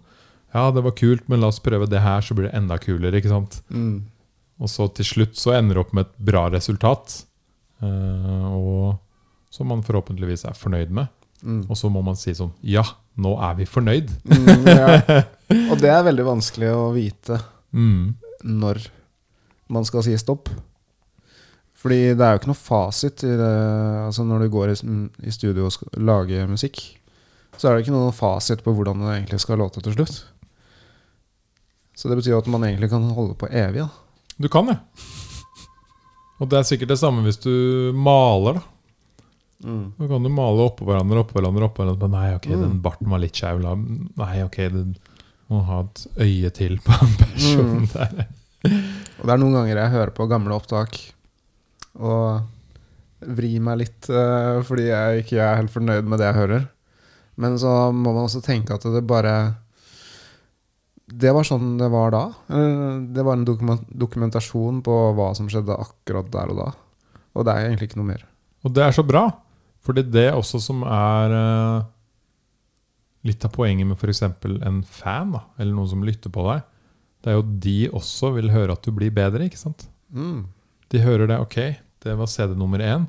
Ja, 0.55 0.71
det 0.71 0.85
var 0.85 0.93
kult, 0.95 1.29
men 1.29 1.41
la 1.43 1.49
oss 1.51 1.59
prøve 1.59 1.89
det 1.91 2.01
her, 2.01 2.21
så 2.23 2.35
blir 2.35 2.47
det 2.47 2.55
enda 2.55 2.77
kulere, 2.79 3.19
ikke 3.19 3.33
sant? 3.33 3.57
Mm. 3.75 4.05
Og 4.63 4.69
så 4.71 4.87
til 4.95 5.05
slutt 5.05 5.35
så 5.37 5.57
ender 5.59 5.75
det 5.75 5.83
opp 5.83 5.93
med 5.99 6.07
et 6.07 6.19
bra 6.31 6.45
resultat. 6.53 7.25
eh, 7.83 8.45
og 8.55 8.99
som 9.51 9.67
man 9.69 9.83
forhåpentligvis 9.83 10.45
er 10.47 10.55
fornøyd 10.59 10.91
med. 10.91 11.07
Mm. 11.43 11.65
Og 11.69 11.77
så 11.77 11.91
må 11.93 12.01
man 12.03 12.17
si 12.17 12.31
sånn 12.35 12.53
Ja, 12.63 12.83
nå 13.19 13.35
er 13.43 13.55
vi 13.59 13.65
fornøyd. 13.69 14.09
Mm, 14.25 14.67
ja. 14.67 15.23
Og 15.71 15.77
det 15.83 15.91
er 15.93 16.07
veldig 16.07 16.25
vanskelig 16.25 16.71
å 16.75 16.93
vite 16.95 17.41
Mm. 17.75 18.15
når 18.45 18.87
man 19.69 19.85
skal 19.85 20.03
si 20.07 20.15
stopp. 20.17 20.49
Fordi 21.85 21.99
det 22.17 22.25
er 22.25 22.33
jo 22.33 22.41
ikke 22.41 22.49
noe 22.49 22.57
fasit 22.57 23.23
altså 23.29 24.25
når 24.25 24.45
du 24.47 24.53
går 24.55 24.71
i, 24.73 24.77
i 25.29 25.33
studio 25.35 25.67
og 25.69 25.75
skal 25.75 26.01
lage 26.01 26.47
musikk. 26.49 26.79
Så 27.61 27.69
er 27.69 27.75
det 27.77 27.85
ikke 27.85 27.93
noe 27.95 28.15
fasit 28.17 28.63
på 28.65 28.73
hvordan 28.73 29.03
det 29.05 29.11
egentlig 29.19 29.41
skal 29.45 29.61
låte 29.61 29.83
til 29.85 29.93
slutt. 29.99 30.23
Så 31.95 32.09
det 32.11 32.17
betyr 32.19 32.39
at 32.41 32.49
man 32.51 32.65
egentlig 32.67 32.89
kan 32.91 33.05
holde 33.15 33.37
på 33.39 33.47
evig. 33.53 33.85
Da. 33.85 33.91
Du 34.43 34.49
kan 34.51 34.67
det. 34.73 34.79
Og 36.43 36.49
det 36.51 36.59
er 36.59 36.67
sikkert 36.67 36.91
det 36.91 36.99
samme 36.99 37.23
hvis 37.27 37.39
du 37.45 37.93
maler, 37.95 38.59
da. 38.59 38.65
Da 39.65 40.09
kan 40.11 40.25
du 40.27 40.29
male 40.35 40.65
oppå 40.67 40.85
hverandre, 40.89 41.23
oppå 41.23 41.39
hverandre, 41.39 41.69
oppå 41.71 41.85
hverandre. 41.85 42.09
Nei, 42.13 42.27
ok, 42.37 42.49
Mm. 42.51 42.63
den 42.65 42.81
barten 42.85 43.09
var 43.13 43.21
litt 43.23 43.37
skeiv. 43.39 43.63
Nei, 43.63 44.43
ok, 44.45 44.59
du 44.75 44.81
må 45.53 45.61
ha 45.69 45.79
et 45.85 46.07
øye 46.21 46.51
til 46.57 46.81
på 46.85 46.97
den 47.01 47.15
personen 47.21 47.85
Mm. 47.85 47.89
der. 47.95 48.27
Og 49.21 49.27
det 49.29 49.33
er 49.37 49.41
noen 49.41 49.55
ganger 49.61 49.77
jeg 49.85 49.93
hører 49.95 50.11
på 50.17 50.27
gamle 50.29 50.57
opptak 50.57 50.99
og 51.95 53.29
vri 53.35 53.57
meg 53.63 53.81
litt 53.81 54.09
uh, 54.13 54.61
fordi 54.67 54.89
jeg 54.91 55.25
ikke 55.25 55.41
er 55.41 55.61
helt 55.61 55.73
fornøyd 55.73 56.09
med 56.09 56.21
det 56.21 56.31
jeg 56.31 56.41
hører. 56.41 56.65
Men 57.41 57.59
så 57.59 57.91
må 57.91 58.13
man 58.13 58.27
også 58.27 58.43
tenke 58.45 58.77
at 58.77 58.85
det 58.95 59.01
bare 59.11 59.35
Det 61.11 61.33
var 61.35 61.47
sånn 61.47 61.73
det 61.81 61.89
var 61.91 62.13
da. 62.15 62.25
Det 63.11 63.25
var 63.27 63.39
en 63.39 63.47
dokumentasjon 63.91 64.83
på 64.87 64.99
hva 65.19 65.33
som 65.35 65.49
skjedde 65.51 65.75
akkurat 65.75 66.31
der 66.31 66.53
og 66.53 66.61
da. 66.61 66.69
Og 67.35 67.47
det 67.47 67.55
er 67.55 67.67
egentlig 67.69 67.91
ikke 67.91 68.01
noe 68.03 68.13
mer. 68.13 68.23
Og 68.65 68.73
det 68.73 68.85
er 68.85 68.95
så 68.97 69.05
bra, 69.05 69.27
fordi 69.85 70.07
det 70.09 70.31
også 70.33 70.61
som 70.63 70.85
er 70.87 71.35
uh, 71.35 71.87
litt 73.29 73.45
av 73.45 73.53
poenget 73.53 73.89
med 73.89 73.99
f.eks. 73.99 74.23
en 74.25 74.81
fan, 74.87 75.35
da, 75.35 75.43
eller 75.59 75.75
noen 75.75 75.91
som 75.91 76.07
lytter 76.07 76.33
på 76.33 76.47
deg, 76.49 76.65
det 77.25 77.33
er 77.33 77.39
jo 77.39 77.45
de 77.67 77.79
også 77.97 78.31
vil 78.37 78.53
høre 78.53 78.77
at 78.77 78.85
du 78.85 78.93
blir 78.93 79.13
bedre. 79.15 79.49
ikke 79.49 79.61
sant? 79.61 79.87
Mm. 80.13 80.45
De 80.93 81.01
hører 81.03 81.31
det. 81.31 81.41
Ok, 81.41 81.59
det 82.05 82.15
var 82.19 82.27
CD 82.31 82.55
nummer 82.59 82.79
én. 82.85 83.07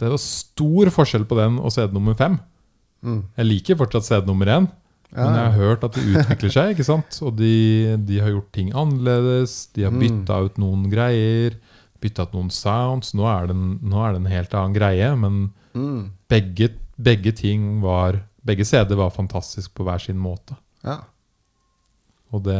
Det 0.00 0.08
var 0.08 0.20
stor 0.22 0.88
forskjell 0.94 1.26
på 1.28 1.36
den 1.36 1.58
og 1.60 1.72
CD 1.74 1.92
nummer 1.92 2.14
fem. 2.16 2.38
Mm. 3.04 3.22
Jeg 3.36 3.46
liker 3.46 3.76
fortsatt 3.80 4.06
CD 4.08 4.26
nummer 4.28 4.46
én, 4.46 4.68
Ja, 5.10 5.24
men 5.26 5.34
jeg 5.34 5.44
har 5.50 5.58
hørt 5.58 5.84
at 5.84 5.92
det 5.98 6.04
utvikler 6.06 6.52
seg. 6.54 6.68
ikke 6.76 6.84
sant? 6.86 7.16
Og 7.26 7.34
de, 7.36 7.96
de 8.06 8.20
har 8.22 8.30
gjort 8.30 8.52
ting 8.54 8.68
annerledes. 8.72 9.66
De 9.74 9.82
har 9.82 9.90
Mm. 9.90 9.98
bytta 10.04 10.36
ut 10.46 10.58
noen 10.62 10.84
greier. 10.92 11.56
Bytta 12.00 12.22
ut 12.28 12.32
noen 12.36 12.50
sounds. 12.54 13.10
Nå 13.18 13.26
er, 13.26 13.48
det 13.50 13.56
en, 13.56 13.78
nå 13.82 13.98
er 14.06 14.12
det 14.14 14.20
en 14.22 14.30
helt 14.30 14.54
annen 14.54 14.74
greie, 14.76 15.10
men 15.18 15.52
Mm. 15.74 16.12
begge, 16.28 16.70
begge 16.98 17.32
ting 17.34 17.80
var 17.82 18.22
Begge 18.42 18.64
CD 18.64 18.94
var 18.96 19.10
fantastisk 19.10 19.74
på 19.74 19.84
hver 19.84 20.00
sin 20.00 20.16
måte. 20.16 20.56
ja. 20.84 21.00
Og 22.32 22.42
det 22.44 22.56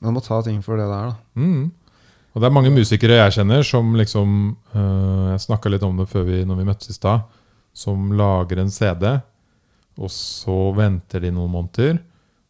Man 0.00 0.14
må 0.14 0.20
ta 0.24 0.40
ting 0.42 0.62
for 0.64 0.76
det 0.80 0.86
der, 0.88 1.10
da. 1.12 1.16
mm. 1.36 1.70
Og 2.30 2.42
det 2.42 2.46
er 2.46 2.54
mange 2.54 2.70
musikere 2.72 3.18
jeg 3.18 3.34
kjenner 3.40 3.64
som 3.66 3.94
liksom 3.98 4.34
øh, 4.76 5.30
Jeg 5.32 5.42
snakka 5.46 5.72
litt 5.72 5.86
om 5.86 5.98
det 5.98 6.06
før 6.10 6.28
vi, 6.28 6.44
når 6.46 6.60
vi 6.60 6.66
møttes 6.68 6.92
i 6.92 6.96
stad. 6.96 7.26
Som 7.74 8.12
lager 8.18 8.60
en 8.60 8.70
CD, 8.70 9.06
og 10.00 10.10
så 10.12 10.56
venter 10.76 11.22
de 11.22 11.30
noen 11.34 11.52
måneder. 11.52 12.00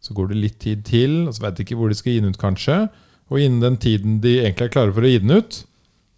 Så 0.00 0.14
går 0.16 0.30
det 0.30 0.40
litt 0.40 0.58
tid 0.62 0.84
til, 0.88 1.16
og 1.28 1.36
så 1.36 1.44
vet 1.44 1.58
de 1.58 1.66
ikke 1.66 1.76
hvor 1.76 1.92
de 1.92 1.98
skal 1.98 2.14
gi 2.14 2.22
den 2.22 2.32
ut, 2.32 2.40
kanskje. 2.40 2.78
Og 3.30 3.42
innen 3.42 3.60
den 3.62 3.76
tiden 3.80 4.18
de 4.24 4.38
egentlig 4.40 4.68
er 4.68 4.72
klare 4.72 4.94
for 4.96 5.04
å 5.04 5.10
gi 5.10 5.20
den 5.22 5.36
ut, 5.36 5.60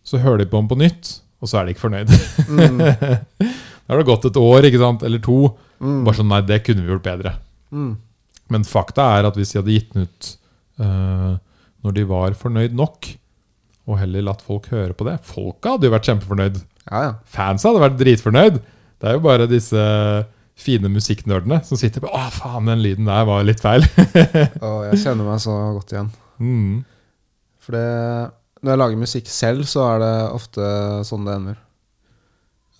så 0.06 0.20
hører 0.22 0.42
de 0.42 0.48
på 0.50 0.60
den 0.60 0.70
på 0.70 0.78
nytt, 0.80 1.10
og 1.42 1.50
så 1.50 1.58
er 1.58 1.66
de 1.66 1.74
ikke 1.74 1.84
fornøyd. 1.84 2.14
Mm. 2.48 2.78
da 3.84 3.90
har 3.90 4.00
det 4.00 4.08
gått 4.08 4.28
et 4.30 4.38
år 4.38 4.68
ikke 4.68 4.82
sant? 4.82 5.02
eller 5.06 5.22
to. 5.22 5.40
Mm. 5.82 6.02
Bare 6.06 6.18
sånn 6.18 6.30
Nei, 6.30 6.42
det 6.46 6.62
kunne 6.66 6.86
vi 6.86 6.94
gjort 6.94 7.06
bedre. 7.06 7.34
Mm. 7.74 7.92
Men 8.54 8.68
fakta 8.68 9.08
er 9.16 9.28
at 9.28 9.38
hvis 9.38 9.52
de 9.52 9.60
hadde 9.60 9.74
gitt 9.74 9.90
den 9.94 10.06
ut 10.06 10.30
øh, 10.82 11.34
når 11.82 11.96
de 11.96 12.06
var 12.06 12.38
fornøyd 12.38 12.76
nok, 12.78 13.10
og 13.88 13.98
heller 13.98 14.24
latt 14.28 14.44
folk 14.46 14.68
høre 14.70 14.94
på 14.94 15.06
det 15.08 15.16
Folka 15.26 15.74
hadde 15.74 15.88
jo 15.88 15.94
vært 15.94 16.08
kjempefornøyd. 16.10 16.60
Ja, 16.86 17.00
ja. 17.06 17.10
Fansa 17.30 17.70
hadde 17.70 17.82
vært 17.82 17.98
dritfornøyd. 18.00 18.60
Det 19.02 19.10
er 19.10 19.16
jo 19.16 19.24
bare 19.24 19.48
disse 19.50 19.82
fine 20.62 20.90
musikknerdene 20.92 21.58
som 21.66 21.80
sitter 21.80 22.04
på 22.04 22.10
Å, 22.12 22.22
faen, 22.34 22.68
den 22.70 22.82
lyden 22.84 23.08
der 23.08 23.26
var 23.26 23.42
litt 23.46 23.62
feil. 23.62 23.82
Og 24.68 24.84
jeg 24.90 25.00
kjenner 25.02 25.26
meg 25.26 25.42
så 25.42 25.56
godt 25.78 25.94
igjen. 25.94 26.12
mm. 26.38 26.78
For 27.62 27.76
det, 27.78 27.88
når 28.62 28.72
jeg 28.72 28.80
lager 28.80 28.98
musikk 28.98 29.28
selv, 29.30 29.66
så 29.70 29.84
er 29.92 30.00
det 30.02 30.14
ofte 30.34 30.70
sånn 31.06 31.28
det 31.28 31.34
ender. 31.38 31.60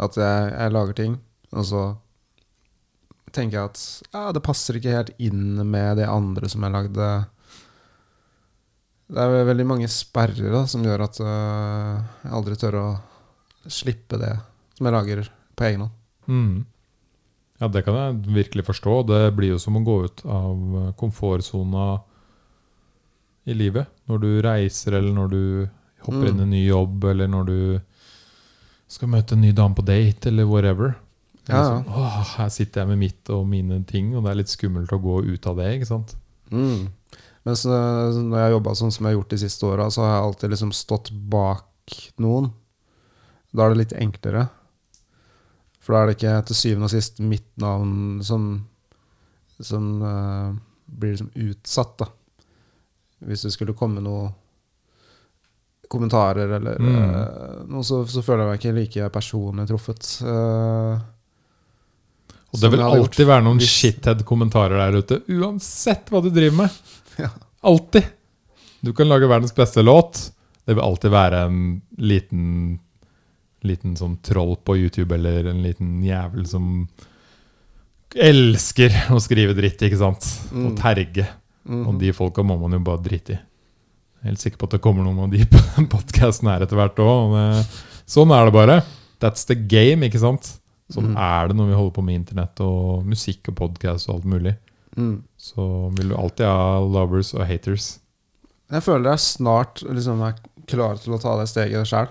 At 0.03 0.17
jeg, 0.19 0.49
jeg 0.51 0.75
lager 0.75 0.97
ting, 0.99 1.13
og 1.55 1.67
så 1.69 1.83
tenker 3.33 3.59
jeg 3.61 3.71
at 3.71 3.83
ja, 4.13 4.25
det 4.35 4.43
passer 4.45 4.79
ikke 4.79 4.97
helt 4.97 5.13
inn 5.23 5.61
med 5.63 6.01
det 6.01 6.09
andre 6.11 6.51
som 6.51 6.67
jeg 6.67 6.75
lagde. 6.75 7.11
Det 9.13 9.21
er 9.21 9.45
veldig 9.45 9.67
mange 9.69 9.89
sperrer 9.93 10.53
da, 10.55 10.63
som 10.71 10.85
gjør 10.87 11.03
at 11.05 11.19
uh, 11.21 11.99
jeg 12.25 12.33
aldri 12.33 12.57
tør 12.57 12.79
å 12.81 12.87
slippe 13.69 14.17
det 14.19 14.33
som 14.79 14.89
jeg 14.89 14.95
lager 14.95 15.27
på 15.59 15.67
egen 15.69 15.85
hånd. 15.85 15.99
Mm. 16.33 16.55
Ja, 17.61 17.69
det 17.69 17.83
kan 17.87 17.95
jeg 17.99 18.33
virkelig 18.35 18.65
forstå. 18.67 18.95
Det 19.11 19.21
blir 19.37 19.53
jo 19.53 19.59
som 19.63 19.77
å 19.79 19.83
gå 19.87 19.99
ut 20.09 20.23
av 20.27 20.57
eh, 20.81 20.89
komfortsona 20.99 21.85
i 23.47 23.55
livet. 23.55 23.87
Når 24.11 24.23
du 24.25 24.31
reiser, 24.43 24.97
eller 24.99 25.15
når 25.15 25.31
du 25.31 25.43
hopper 26.07 26.25
Mm. 26.25 26.29
inn 26.33 26.41
i 26.41 26.43
en 26.43 26.51
ny 26.57 26.63
jobb, 26.67 27.05
eller 27.13 27.29
når 27.31 27.45
du 27.47 27.81
skal 28.91 29.09
møte 29.13 29.37
en 29.37 29.41
ny 29.45 29.53
dame 29.53 29.75
på 29.79 29.85
date, 29.87 30.27
eller 30.33 30.45
whatever. 30.51 30.97
Det 31.47 31.55
er 31.55 31.57
Ja, 31.61 31.63
liksom, 31.79 31.93
Åh, 31.95 32.19
her 32.39 32.49
sitter 32.49 32.81
jeg 32.81 32.89
med 32.89 32.99
mitt 32.99 33.31
og 33.31 33.47
mine 33.47 33.85
ting, 33.87 34.15
og 34.17 34.25
det 34.25 34.31
er 34.33 34.41
litt 34.43 34.49
skummelt 34.57 34.91
å 34.93 34.99
gå 35.03 35.23
ut 35.35 35.47
av 35.47 35.57
det. 35.57 35.71
ikke 35.77 35.87
sant? 35.93 36.17
Mm. 36.51 36.89
Men 37.43 37.57
når 37.59 38.37
jeg 38.39 38.45
har 38.47 38.53
jobba 38.55 38.75
sånn 38.79 38.93
som 38.95 39.07
jeg 39.07 39.13
har 39.13 39.17
gjort 39.21 39.33
de 39.35 39.39
siste 39.43 39.67
åra, 39.67 39.89
så 39.91 40.05
har 40.05 40.13
jeg 40.15 40.27
alltid 40.29 40.53
liksom 40.53 40.73
stått 40.77 41.09
bak 41.33 41.97
noen. 42.23 42.53
Da 43.53 43.65
er 43.67 43.73
det 43.75 43.81
litt 43.83 43.95
enklere. 43.99 44.45
For 45.83 45.93
da 45.97 46.03
er 46.05 46.07
det 46.13 46.15
ikke 46.21 46.37
til 46.47 46.59
syvende 46.61 46.87
og 46.87 46.93
sist 46.95 47.19
mitt 47.19 47.49
navn 47.59 48.21
som, 48.23 48.45
som 49.59 49.89
uh, 50.07 50.53
blir 50.87 51.17
liksom 51.17 51.33
utsatt, 51.49 51.97
da. 52.05 52.07
Hvis 53.27 53.43
det 53.47 53.53
skulle 53.57 53.75
komme 53.79 54.03
noen 54.03 54.31
kommentarer 55.93 56.49
eller 56.57 56.79
Mm. 56.81 56.95
uh, 57.11 57.65
noe, 57.69 57.83
så, 57.85 58.05
så 58.09 58.23
føler 58.25 58.47
jeg 58.47 58.51
meg 58.53 58.61
ikke 58.63 58.77
like 58.79 59.11
personlig 59.19 59.67
truffet. 59.69 60.07
Uh, 60.25 60.97
Og 62.55 62.61
det 62.63 62.71
vil 62.73 62.85
alltid 62.87 63.27
være 63.29 63.45
noen 63.45 63.61
shithead-kommentarer 63.61 64.79
der 64.79 65.03
ute, 65.03 65.19
uansett 65.35 66.09
hva 66.13 66.23
du 66.25 66.31
driver 66.33 66.63
med. 66.63 66.81
Ja. 67.19 67.29
Alltid. 67.63 68.05
Du 68.83 68.93
kan 68.93 69.09
lage 69.09 69.29
verdens 69.31 69.55
beste 69.55 69.83
låt. 69.83 70.33
Det 70.67 70.75
vil 70.75 70.83
alltid 70.85 71.11
være 71.11 71.45
en 71.49 71.59
liten 71.99 72.79
Liten 73.63 73.93
sånn 73.95 74.17
troll 74.27 74.57
på 74.67 74.75
YouTube 74.75 75.15
eller 75.15 75.45
en 75.53 75.61
liten 75.63 76.01
jævel 76.03 76.43
som 76.51 76.89
elsker 78.19 78.91
å 79.15 79.21
skrive 79.23 79.55
dritt, 79.57 79.85
ikke 79.87 80.01
sant? 80.01 80.27
Mm. 80.51 80.65
Og 80.67 80.73
terge. 80.81 81.27
mhm. 81.69 81.85
Og 81.89 82.01
de 82.01 82.11
folka 82.17 82.43
må 82.43 82.57
man 82.61 82.75
jo 82.77 82.81
bare 82.85 83.03
drite 83.05 83.37
i. 83.37 83.39
Jeg 83.39 84.27
er 84.27 84.33
helt 84.33 84.43
sikker 84.43 84.59
på 84.59 84.67
at 84.69 84.75
det 84.77 84.83
kommer 84.85 85.07
noen 85.07 85.23
av 85.25 85.31
de 85.33 85.45
på 85.53 85.63
den 85.77 85.87
podkasten 85.91 86.51
her 86.51 86.65
etter 86.67 86.79
hvert 86.79 86.99
òg. 87.03 87.39
Sånn 88.11 88.35
er 88.35 88.51
det 88.51 88.55
bare. 88.59 88.81
That's 89.23 89.47
the 89.47 89.55
game, 89.57 90.07
ikke 90.11 90.21
sant? 90.23 90.57
Sånn 90.93 91.13
Mm. 91.15 91.17
er 91.17 91.49
det 91.49 91.57
når 91.57 91.69
vi 91.71 91.77
holder 91.79 91.95
på 91.97 92.03
med 92.05 92.19
internett 92.19 92.61
og 92.61 93.07
musikk 93.09 93.49
og 93.49 93.55
podkast 93.63 94.11
og 94.11 94.17
alt 94.19 94.27
mulig. 94.29 94.57
Mm. 94.97 95.23
Så 95.41 95.65
vil 95.97 96.13
du 96.13 96.17
alltid 96.19 96.47
ha 96.47 96.81
lovers 96.85 97.33
og 97.35 97.47
haters. 97.49 97.99
Jeg 98.73 98.85
føler 98.85 99.13
jeg 99.15 99.25
snart 99.25 99.83
liksom 99.85 100.21
er 100.25 100.37
klar 100.71 100.99
til 101.01 101.15
å 101.17 101.21
ta 101.21 101.37
det 101.41 101.49
steget 101.51 101.89
sjøl. 101.89 102.11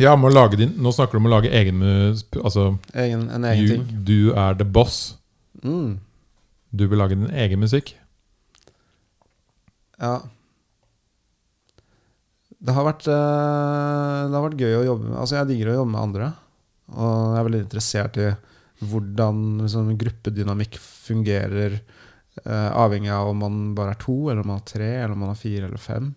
Ja, 0.00 0.14
med 0.16 0.30
å 0.30 0.34
lage 0.34 0.56
din, 0.56 0.72
Nå 0.80 0.90
snakker 0.94 1.18
du 1.18 1.20
om 1.20 1.28
å 1.28 1.34
lage 1.34 1.50
egen. 1.52 1.82
Altså, 2.40 2.72
Egen, 2.96 3.26
en 3.30 3.44
egen 3.50 3.66
du, 3.66 3.72
ting. 3.74 4.04
du 4.08 4.32
er 4.32 4.56
the 4.58 4.64
boss. 4.64 5.18
Mm. 5.62 5.98
Du 6.72 6.86
vil 6.88 6.98
lage 6.98 7.18
din 7.18 7.28
egen 7.30 7.60
musikk. 7.60 7.92
Ja. 10.00 10.16
Det 12.62 12.74
har 12.74 12.86
vært 12.86 13.06
eh, 13.10 14.22
Det 14.30 14.34
har 14.38 14.44
vært 14.46 14.60
gøy 14.62 14.74
å 14.78 14.84
jobbe 14.86 15.08
med 15.10 15.18
Altså, 15.18 15.36
jeg 15.40 15.48
digger 15.50 15.72
å 15.72 15.76
jobbe 15.80 15.92
med 15.92 16.02
andre. 16.02 16.30
Og 16.92 17.12
jeg 17.34 17.40
er 17.40 17.46
veldig 17.48 17.62
interessert 17.66 18.18
i 18.22 18.30
hvordan 18.82 19.42
liksom, 19.62 19.92
gruppedynamikk 20.00 20.78
fungerer, 20.82 21.78
eh, 22.44 22.70
avhengig 22.72 23.12
av 23.14 23.28
om 23.32 23.38
man 23.44 23.60
bare 23.78 23.94
er 23.96 24.00
to, 24.02 24.16
eller 24.30 24.42
om 24.42 24.52
man 24.54 24.62
er 24.62 24.68
tre, 24.72 24.90
eller 25.02 25.12
om 25.16 25.22
man 25.26 25.34
er 25.34 25.40
fire 25.40 25.68
eller 25.68 25.82
fem. 25.82 26.14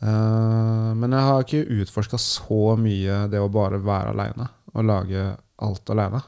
Eh, 0.00 0.90
men 0.96 1.12
jeg 1.12 1.26
har 1.28 1.44
ikke 1.44 1.64
utforska 1.82 2.18
så 2.20 2.60
mye 2.80 3.24
det 3.32 3.40
å 3.42 3.50
bare 3.52 3.80
være 3.84 4.14
aleine 4.14 4.48
og 4.72 4.86
lage 4.88 5.24
alt 5.60 5.90
aleine. 5.92 6.22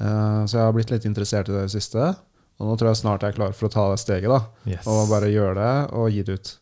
Eh, 0.00 0.42
så 0.48 0.56
jeg 0.58 0.64
har 0.66 0.76
blitt 0.76 0.92
litt 0.94 1.04
interessert 1.08 1.50
i 1.50 1.54
det 1.56 1.64
i 1.66 1.68
det 1.68 1.74
siste. 1.76 2.12
Og 2.60 2.68
nå 2.68 2.76
tror 2.78 2.92
jeg 2.92 3.00
snart 3.02 3.24
jeg 3.24 3.34
er 3.34 3.38
klar 3.40 3.54
for 3.56 3.68
å 3.68 3.72
ta 3.72 3.88
det 3.90 4.00
steget. 4.00 4.30
da 4.30 4.70
Yes. 4.70 4.86
og 4.86 5.08
bare 5.10 5.32
gjøre 5.32 5.54
det 5.58 5.92
og 5.98 6.10
gi 6.14 6.22
det 6.22 6.36
ut. 6.38 6.52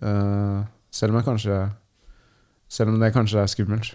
Eh, 0.00 0.60
selv 0.90 1.12
om 1.14 1.18
jeg 1.20 1.26
kanskje 1.30 1.56
Selv 2.74 2.90
om 2.90 2.98
det 2.98 3.12
kanskje 3.14 3.38
er 3.38 3.46
skummelt. 3.46 3.92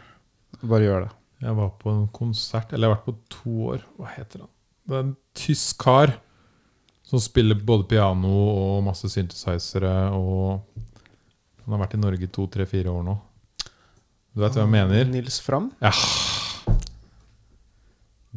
Bare 0.64 0.86
gjør 0.86 1.02
det. 1.04 1.10
Jeg 1.40 1.56
var 1.56 1.70
på 1.80 1.92
en 1.94 2.08
konsert 2.12 2.74
Eller 2.74 2.88
jeg 2.90 2.92
har 2.92 2.98
vært 2.98 3.06
på 3.08 3.16
to 3.32 3.54
år. 3.74 3.84
Hva 4.00 4.10
heter 4.16 4.42
han? 4.44 4.50
Det 4.90 4.98
er 4.98 5.06
en 5.06 5.16
tysk 5.38 5.78
kar 5.86 6.16
som 7.10 7.22
spiller 7.24 7.58
både 7.66 7.88
piano 7.90 8.30
og 8.30 8.84
masse 8.86 9.10
synthesizere. 9.10 9.94
Og 10.14 10.60
han 11.64 11.74
har 11.76 11.84
vært 11.86 11.96
i 11.98 12.02
Norge 12.02 12.28
i 12.28 12.32
to, 12.34 12.46
tre, 12.52 12.68
fire 12.70 12.92
år 12.94 13.06
nå. 13.08 13.16
Du 14.36 14.44
vet 14.44 14.54
hva 14.58 14.66
jeg 14.66 14.74
mener? 14.76 15.08
Nils 15.10 15.40
Fram? 15.42 15.72
Ja. 15.82 15.94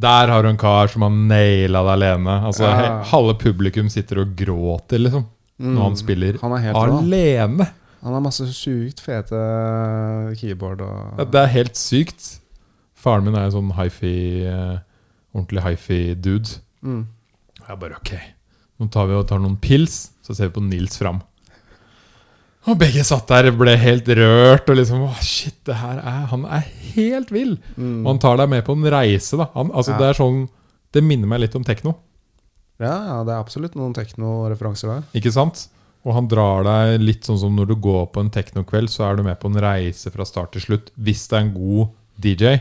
Der 0.03 0.31
har 0.33 0.43
du 0.43 0.49
en 0.49 0.61
kar 0.61 0.89
som 0.89 1.05
har 1.05 1.13
naila 1.13 1.83
det 1.85 1.95
alene. 1.99 2.37
Altså, 2.49 2.65
Ja. 2.65 3.03
Halve 3.11 3.35
publikum 3.39 3.91
sitter 3.93 4.23
og 4.23 4.35
gråter 4.37 4.99
liksom 5.03 5.27
når 5.63 5.83
han 5.83 5.97
spiller 5.97 6.33
Mm. 6.35 6.41
Han 6.43 6.53
er 6.53 6.63
helt 6.65 6.77
alene. 6.77 7.67
Han 8.03 8.13
har 8.15 8.21
masse 8.21 8.43
sjukt 8.51 8.99
fete 9.01 9.37
keyboard 10.41 10.81
og 10.81 11.31
Det 11.31 11.39
er 11.41 11.47
helt 11.47 11.77
sykt. 11.77 12.41
Faren 13.03 13.27
min 13.27 13.35
er 13.35 13.49
en 13.49 13.55
sånn 13.57 13.73
hifi, 13.75 14.15
eh, 14.47 14.79
ordentlig 15.35 15.65
hifi-dude. 15.67 16.59
mm. 16.87 17.03
Og 17.63 17.69
jeg 17.69 17.79
bare 17.79 17.99
ok, 17.99 18.15
nå 18.83 18.89
tar 18.91 19.07
vi 19.07 19.15
og 19.15 19.29
tar 19.31 19.39
noen 19.43 19.59
pils, 19.63 20.11
så 20.27 20.35
ser 20.35 20.49
vi 20.51 20.57
på 20.57 20.65
Nils 20.67 20.97
fram. 20.99 21.21
Og 22.71 22.79
begge 22.79 23.03
satt 23.07 23.27
der 23.31 23.49
og 23.51 23.57
ble 23.59 23.73
helt 23.79 24.07
rørt 24.07 24.69
og 24.71 24.77
liksom 24.79 25.01
Å, 25.09 25.13
shit, 25.27 25.57
det 25.67 25.75
her 25.81 25.99
er 25.99 26.29
Han 26.31 26.45
er 26.47 26.63
helt 26.93 27.33
vill! 27.35 27.57
Mm. 27.75 28.05
Og 28.05 28.13
han 28.13 28.21
tar 28.23 28.37
deg 28.39 28.53
med 28.53 28.63
på 28.69 28.77
en 28.79 28.87
reise, 28.95 29.35
da. 29.41 29.49
Han, 29.57 29.73
altså, 29.75 29.97
Ja. 29.97 29.99
Det 29.99 30.07
er 30.13 30.19
sånn 30.21 30.45
Det 30.95 31.03
minner 31.03 31.27
meg 31.27 31.41
litt 31.43 31.57
om 31.59 31.65
tekno, 31.67 31.97
Ja, 32.79 32.93
ja, 33.09 33.17
det 33.27 33.35
er 33.35 33.41
absolutt 33.43 33.75
noen 33.79 33.95
teknoreferanser 33.95 34.93
der. 34.93 35.03
ikke 35.19 35.33
sant? 35.35 35.65
Og 36.07 36.15
han 36.15 36.29
drar 36.31 36.63
deg 36.67 37.01
litt 37.03 37.27
sånn 37.27 37.39
som 37.39 37.55
når 37.55 37.73
du 37.73 37.75
går 37.83 38.07
på 38.15 38.23
en 38.23 38.31
teknokveld, 38.31 38.91
så 38.91 39.09
er 39.11 39.17
du 39.19 39.23
med 39.27 39.39
på 39.39 39.51
en 39.51 39.59
reise 39.63 40.11
fra 40.11 40.27
start 40.27 40.53
til 40.55 40.65
slutt. 40.65 40.91
Hvis 40.99 41.29
det 41.31 41.39
er 41.39 41.45
en 41.45 41.53
god 41.55 41.93
DJ, 42.19 42.57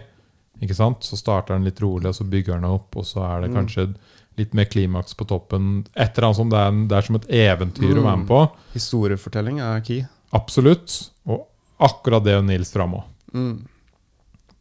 ikke 0.61 0.75
sant? 0.77 1.03
så 1.03 1.17
starter 1.17 1.55
den 1.57 1.65
litt 1.65 1.79
rolig, 1.81 2.05
og 2.11 2.15
så 2.15 2.23
bygger 2.29 2.59
den 2.59 2.65
opp, 2.69 2.95
og 2.95 3.05
så 3.05 3.23
er 3.25 3.41
det 3.41 3.49
Mm. 3.51 3.55
kanskje 3.61 3.95
litt 4.37 4.53
mer 4.53 4.65
klimaks 4.65 5.13
på 5.17 5.25
toppen. 5.27 5.85
Et 5.95 6.17
eller 6.17 6.27
annet 6.27 6.37
som 6.37 6.49
det 6.49 6.57
er, 6.59 6.71
det 6.87 6.97
er 6.97 7.01
som 7.07 7.15
et 7.15 7.27
eventyr 7.27 7.97
å 7.97 8.03
være 8.05 8.17
med 8.21 8.27
på. 8.27 8.41
Historiefortelling 8.73 9.59
er 9.59 9.81
key. 9.81 10.05
Absolutt. 10.33 11.09
Og 11.27 11.47
akkurat 11.79 12.23
det 12.23 12.37
Nils 12.45 12.71
fram 12.71 12.93
òg. 12.93 13.03
Mm. 13.33 13.67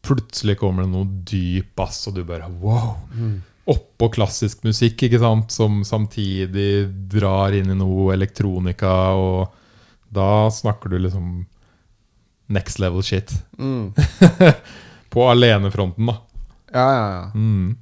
Plutselig 0.03 0.57
kommer 0.59 0.83
det 0.87 0.91
noe 0.95 1.05
dyp 1.29 1.75
bass, 1.77 2.07
og 2.09 2.15
du 2.17 2.25
bare 2.25 2.49
wow. 2.61 2.97
Mm. 3.15 3.43
Oppå 3.71 4.09
klassisk 4.11 4.65
musikk, 4.65 5.03
ikke 5.07 5.21
sant, 5.21 5.53
som 5.53 5.83
samtidig 5.85 6.89
drar 7.13 7.53
inn 7.55 7.71
i 7.71 7.77
noe 7.79 8.15
elektronika, 8.17 8.95
og 9.15 9.53
da 10.11 10.49
snakker 10.51 10.91
du 10.91 10.99
liksom 10.99 11.47
next 12.49 12.81
level 12.83 13.03
shit. 13.07 13.31
Mm. 13.61 13.93
På 15.11 15.27
alenefronten, 15.33 16.07
da. 16.11 16.17
Ja, 16.71 16.85
ja, 16.95 17.07
ja. 17.17 17.23
Mm. 17.35 17.77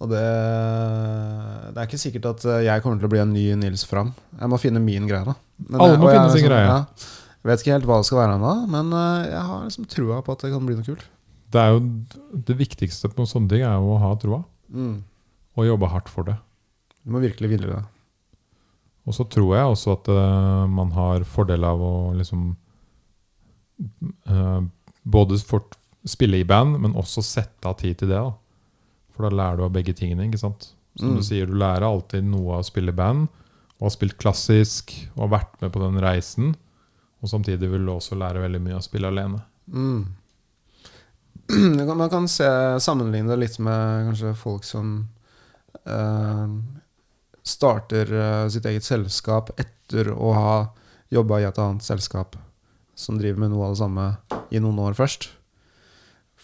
Og 0.00 0.10
det, 0.12 0.22
det 1.72 1.80
er 1.80 1.86
ikke 1.88 2.00
sikkert 2.00 2.26
at 2.34 2.44
jeg 2.66 2.82
kommer 2.84 3.00
til 3.00 3.08
å 3.08 3.12
bli 3.12 3.20
en 3.22 3.32
ny 3.32 3.44
Nils 3.60 3.84
Fram. 3.88 4.10
Jeg 4.36 4.50
må 4.52 4.58
finne 4.60 4.80
min 4.84 5.06
greie, 5.08 5.24
da. 5.24 5.34
Men 5.66 5.80
Alle 5.80 6.00
må 6.00 6.10
finne 6.10 6.28
sin 6.32 6.42
liksom, 6.42 6.50
greie. 6.50 6.66
Ja, 6.68 7.12
jeg 7.40 7.50
vet 7.52 7.62
ikke 7.64 7.74
helt 7.76 7.88
hva 7.88 7.98
det 8.02 8.08
skal 8.08 8.20
være 8.20 8.36
ennå, 8.36 8.52
men 8.72 8.92
eh, 8.98 9.26
jeg 9.30 9.42
har 9.48 9.62
liksom 9.68 9.86
trua 9.92 10.18
på 10.26 10.34
at 10.36 10.44
det 10.44 10.50
kan 10.52 10.64
bli 10.68 10.76
noe 10.76 10.84
kult. 10.88 11.04
Det 11.54 11.62
er 11.62 11.76
jo 11.76 11.82
det 12.48 12.56
viktigste 12.58 13.08
på 13.14 13.24
sånne 13.30 13.52
ting 13.52 13.62
er 13.64 13.76
jo 13.78 13.94
å 13.96 14.00
ha 14.02 14.12
troa, 14.20 14.42
Mm. 14.66 14.96
og 15.54 15.68
jobbe 15.68 15.88
hardt 15.92 16.08
for 16.10 16.26
det. 16.26 16.34
Du 17.06 17.12
må 17.14 17.20
virkelig 17.22 17.52
ville 17.52 17.68
det. 17.70 17.82
Og 19.06 19.14
så 19.14 19.22
tror 19.30 19.52
jeg 19.54 19.68
også 19.70 19.92
at 19.94 20.08
uh, 20.10 20.64
man 20.66 20.90
har 20.96 21.22
fordel 21.22 21.62
av 21.64 21.78
å 21.86 21.92
liksom 22.18 22.48
uh, 24.26 24.60
Både 25.06 25.38
fort 25.46 25.76
spille 26.06 26.38
i 26.40 26.46
band, 26.46 26.78
men 26.80 26.94
også 26.98 27.22
sette 27.24 27.66
av 27.68 27.76
tid 27.80 27.98
til 27.98 28.08
det. 28.12 28.16
da 28.22 28.32
For 29.16 29.26
da 29.28 29.36
lærer 29.36 29.56
du 29.58 29.64
av 29.64 29.72
begge 29.74 29.94
tingene. 29.96 30.26
ikke 30.28 30.38
sant? 30.38 30.72
Som 30.96 31.10
Mm. 31.10 31.16
du 31.16 31.22
sier, 31.22 31.46
du 31.46 31.54
lærer 31.54 31.82
alltid 31.84 32.24
noe 32.24 32.54
av 32.54 32.60
å 32.62 32.64
spille 32.64 32.88
i 32.92 32.96
band, 32.96 33.28
og 33.80 33.82
har 33.86 33.90
spilt 33.90 34.16
klassisk, 34.18 34.92
og 35.16 35.28
har 35.28 35.38
vært 35.40 35.60
med 35.60 35.72
på 35.72 35.80
den 35.80 36.00
reisen. 36.00 36.54
Og 37.22 37.28
samtidig 37.28 37.68
vil 37.70 37.84
du 37.84 37.92
også 37.92 38.16
lære 38.16 38.40
veldig 38.40 38.60
mye 38.62 38.72
av 38.76 38.80
å 38.80 38.86
spille 38.86 39.08
alene. 39.08 39.42
Mm. 39.72 40.06
Man 41.96 42.10
kan 42.10 42.26
se, 42.28 42.46
sammenligne 42.80 43.28
det 43.30 43.38
litt 43.38 43.58
med 43.62 44.08
kanskje 44.10 44.34
folk 44.36 44.64
som 44.64 45.08
eh, 45.86 46.46
starter 47.46 48.10
eh, 48.12 48.48
sitt 48.48 48.66
eget 48.66 48.82
selskap 48.86 49.52
etter 49.60 50.10
å 50.12 50.32
ha 50.34 50.56
jobba 51.14 51.40
i 51.40 51.46
et 51.46 51.58
annet 51.62 51.82
selskap 51.86 52.34
som 52.98 53.18
driver 53.20 53.44
med 53.44 53.52
noe 53.52 53.68
av 53.68 53.74
det 53.76 53.78
samme 53.82 54.06
i 54.50 54.58
noen 54.58 54.80
år 54.82 54.96
først. 54.98 55.28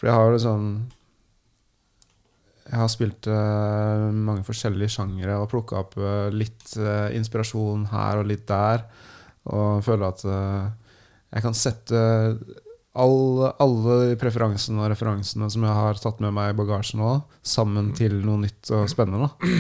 For 0.03 0.11
jeg 0.11 0.19
har 0.19 0.33
liksom 0.35 0.67
Jeg 2.67 2.81
har 2.81 2.91
spilt 2.91 3.29
uh, 3.31 4.09
mange 4.11 4.43
forskjellige 4.47 4.97
sjangere 4.97 5.37
og 5.39 5.47
plukka 5.53 5.79
opp 5.85 5.95
uh, 6.01 6.27
litt 6.35 6.73
uh, 6.81 7.13
inspirasjon 7.15 7.85
her 7.93 8.19
og 8.19 8.27
litt 8.31 8.43
der. 8.49 8.83
Og 9.53 9.83
føler 9.87 10.07
at 10.09 10.23
jeg 10.23 11.43
kan 11.43 11.57
sette 11.59 11.99
alle, 12.93 13.49
alle 13.63 14.17
preferansene 14.21 14.83
og 14.85 14.91
referansene 14.93 15.49
som 15.51 15.65
jeg 15.67 15.77
har 15.79 15.99
tatt 15.99 16.21
med 16.23 16.35
meg 16.37 16.53
i 16.53 16.57
bagasjen 16.59 17.01
nå, 17.03 17.13
sammen 17.43 17.91
til 17.97 18.19
noe 18.23 18.45
nytt 18.45 18.71
og 18.71 18.87
spennende. 18.93 19.27
Da. 19.27 19.51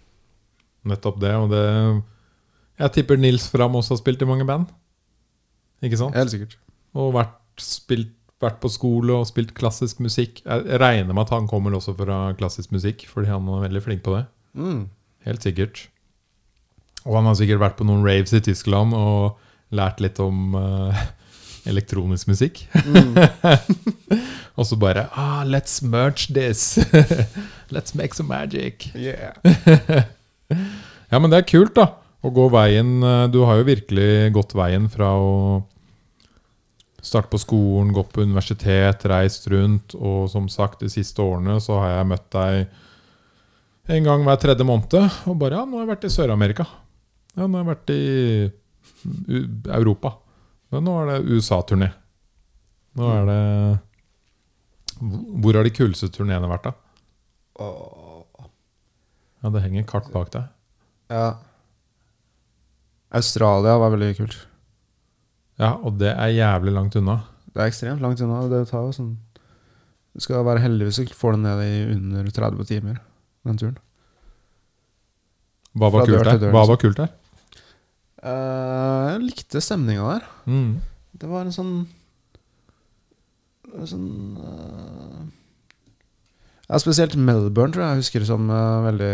Nettopp 0.92 1.18
det. 1.22 1.34
Og 1.40 1.50
det 1.50 1.64
Jeg 2.84 2.94
tipper 2.98 3.18
Nils 3.18 3.48
Fram 3.50 3.74
også 3.78 3.96
har 3.96 4.02
spilt 4.02 4.22
i 4.22 4.28
mange 4.28 4.46
band. 4.48 4.70
Ikke 5.84 5.98
sant? 6.00 6.16
Helt 6.16 6.32
sikkert. 6.32 6.56
Og 6.96 7.10
vært, 7.16 7.36
spilt, 7.60 8.15
vært 8.42 8.58
på 8.60 8.70
skole 8.72 9.16
og 9.16 9.28
spilt 9.28 9.54
klassisk 9.56 10.00
musikk. 10.04 10.42
Jeg 10.44 10.80
regner 10.80 11.12
med 11.14 11.24
at 11.24 11.34
han 11.34 11.48
kommer 11.48 11.76
også 11.76 11.94
fra 11.96 12.34
klassisk 12.36 12.74
musikk, 12.74 13.06
fordi 13.08 13.30
han 13.32 13.48
er 13.48 13.66
veldig 13.68 13.84
flink 13.84 14.04
på 14.04 14.16
det. 14.18 14.24
Mm. 14.56 14.82
Helt 15.26 15.46
sikkert. 15.46 15.86
Og 17.06 17.16
han 17.18 17.28
har 17.30 17.36
sikkert 17.38 17.62
vært 17.62 17.78
på 17.78 17.86
noen 17.86 18.04
raves 18.04 18.34
i 18.36 18.42
Tyskland 18.44 18.94
og 18.96 19.38
lært 19.74 20.02
litt 20.04 20.20
om 20.22 20.56
uh, 20.58 21.06
elektronisk 21.70 22.28
musikk. 22.32 22.66
Mm. 22.84 23.16
Og 24.56 24.64
så 24.64 24.76
bare 24.80 25.08
ah, 25.12 25.42
Let's 25.44 25.82
merge 25.84 26.32
this. 26.32 26.78
let's 27.74 27.96
make 27.96 28.16
some 28.16 28.28
magic. 28.28 28.90
Yeah. 28.94 29.36
Ja, 31.10 31.18
men 31.18 31.30
det 31.30 31.42
er 31.42 31.48
kult, 31.48 31.74
da. 31.76 31.90
Å 32.24 32.30
gå 32.32 32.46
veien 32.50 33.02
Du 33.30 33.42
har 33.46 33.58
jo 33.60 33.66
virkelig 33.68 34.32
gått 34.34 34.54
veien 34.56 34.88
fra 34.90 35.10
å 35.20 35.32
starte 37.06 37.30
på 37.32 37.40
skolen, 37.40 37.94
gått 37.94 38.12
på 38.14 38.24
universitet, 38.26 39.06
reist 39.10 39.46
rundt, 39.52 39.94
og 39.94 40.26
som 40.32 40.48
sagt, 40.52 40.82
de 40.82 40.90
siste 40.92 41.22
årene 41.22 41.58
så 41.62 41.78
har 41.82 41.94
jeg 41.98 42.10
møtt 42.12 42.28
deg 42.34 42.66
en 43.96 44.06
gang 44.08 44.24
hver 44.26 44.38
tredje 44.42 44.66
måned, 44.66 44.96
og 45.30 45.38
bare 45.38 45.60
Ja, 45.60 45.64
nå 45.64 45.78
har 45.78 45.86
jeg 45.86 45.92
vært 45.94 46.06
i 46.08 46.14
Sør-Amerika. 46.16 46.66
Ja, 47.36 47.46
nå 47.46 47.52
har 47.54 47.62
jeg 47.62 47.70
vært 47.70 47.90
i 47.94 48.02
Europa. 49.76 50.16
Men 50.74 50.86
nå 50.86 50.96
er 51.02 51.12
det 51.12 51.36
USA-turné. 51.36 51.92
Nå 52.96 53.10
er 53.12 53.28
det 53.28 53.42
Hvor 55.44 55.58
har 55.58 55.66
de 55.66 55.74
kuleste 55.76 56.08
turneene 56.10 56.48
vært, 56.50 56.70
da? 56.70 56.72
Ja, 59.42 59.50
det 59.52 59.62
henger 59.62 59.86
kart 59.86 60.08
bak 60.12 60.32
deg. 60.34 60.48
Ja. 61.12 61.36
Australia 63.14 63.76
var 63.78 63.92
veldig 63.94 64.16
kult. 64.18 64.38
Ja, 65.60 65.72
og 65.80 65.96
det 66.00 66.12
er 66.12 66.34
jævlig 66.34 66.74
langt 66.76 66.96
unna. 66.98 67.20
Det 67.52 67.62
er 67.62 67.70
ekstremt 67.70 68.02
langt 68.04 68.20
unna. 68.20 68.42
Det 68.52 68.66
tar 68.68 68.84
jo 68.84 68.92
sånn 68.92 69.14
Du 70.16 70.24
skal 70.24 70.44
være 70.44 70.62
heldig 70.64 70.88
hvis 70.88 71.00
du 71.00 71.14
får 71.16 71.36
det 71.36 71.42
ned 71.44 71.62
i 71.64 71.72
under 71.94 72.28
30 72.32 72.68
timer, 72.68 72.98
den 73.44 73.60
turen. 73.60 73.78
Hva 75.76 75.90
var 75.92 76.06
kult 76.08 76.24
der? 76.24 76.38
dør, 76.40 76.52
Hva 76.54 76.62
liksom. 76.62 76.72
var 76.72 76.80
kult 76.80 77.00
der? 77.02 77.10
Eh, 78.26 79.02
jeg 79.12 79.24
likte 79.26 79.60
stemninga 79.60 80.06
der. 80.14 80.28
Mm. 80.48 80.70
Det 81.16 81.28
var 81.28 81.44
en 81.44 81.54
sånn 81.54 81.74
en 83.76 83.88
Sånn 83.90 84.08
uh, 84.40 85.24
Ja, 86.66 86.78
spesielt 86.80 87.16
Melbourne 87.18 87.74
tror 87.74 87.84
jeg 87.84 87.96
jeg 87.96 88.04
husker 88.04 88.24
som 88.28 88.48
uh, 88.48 88.86
veldig 88.86 89.12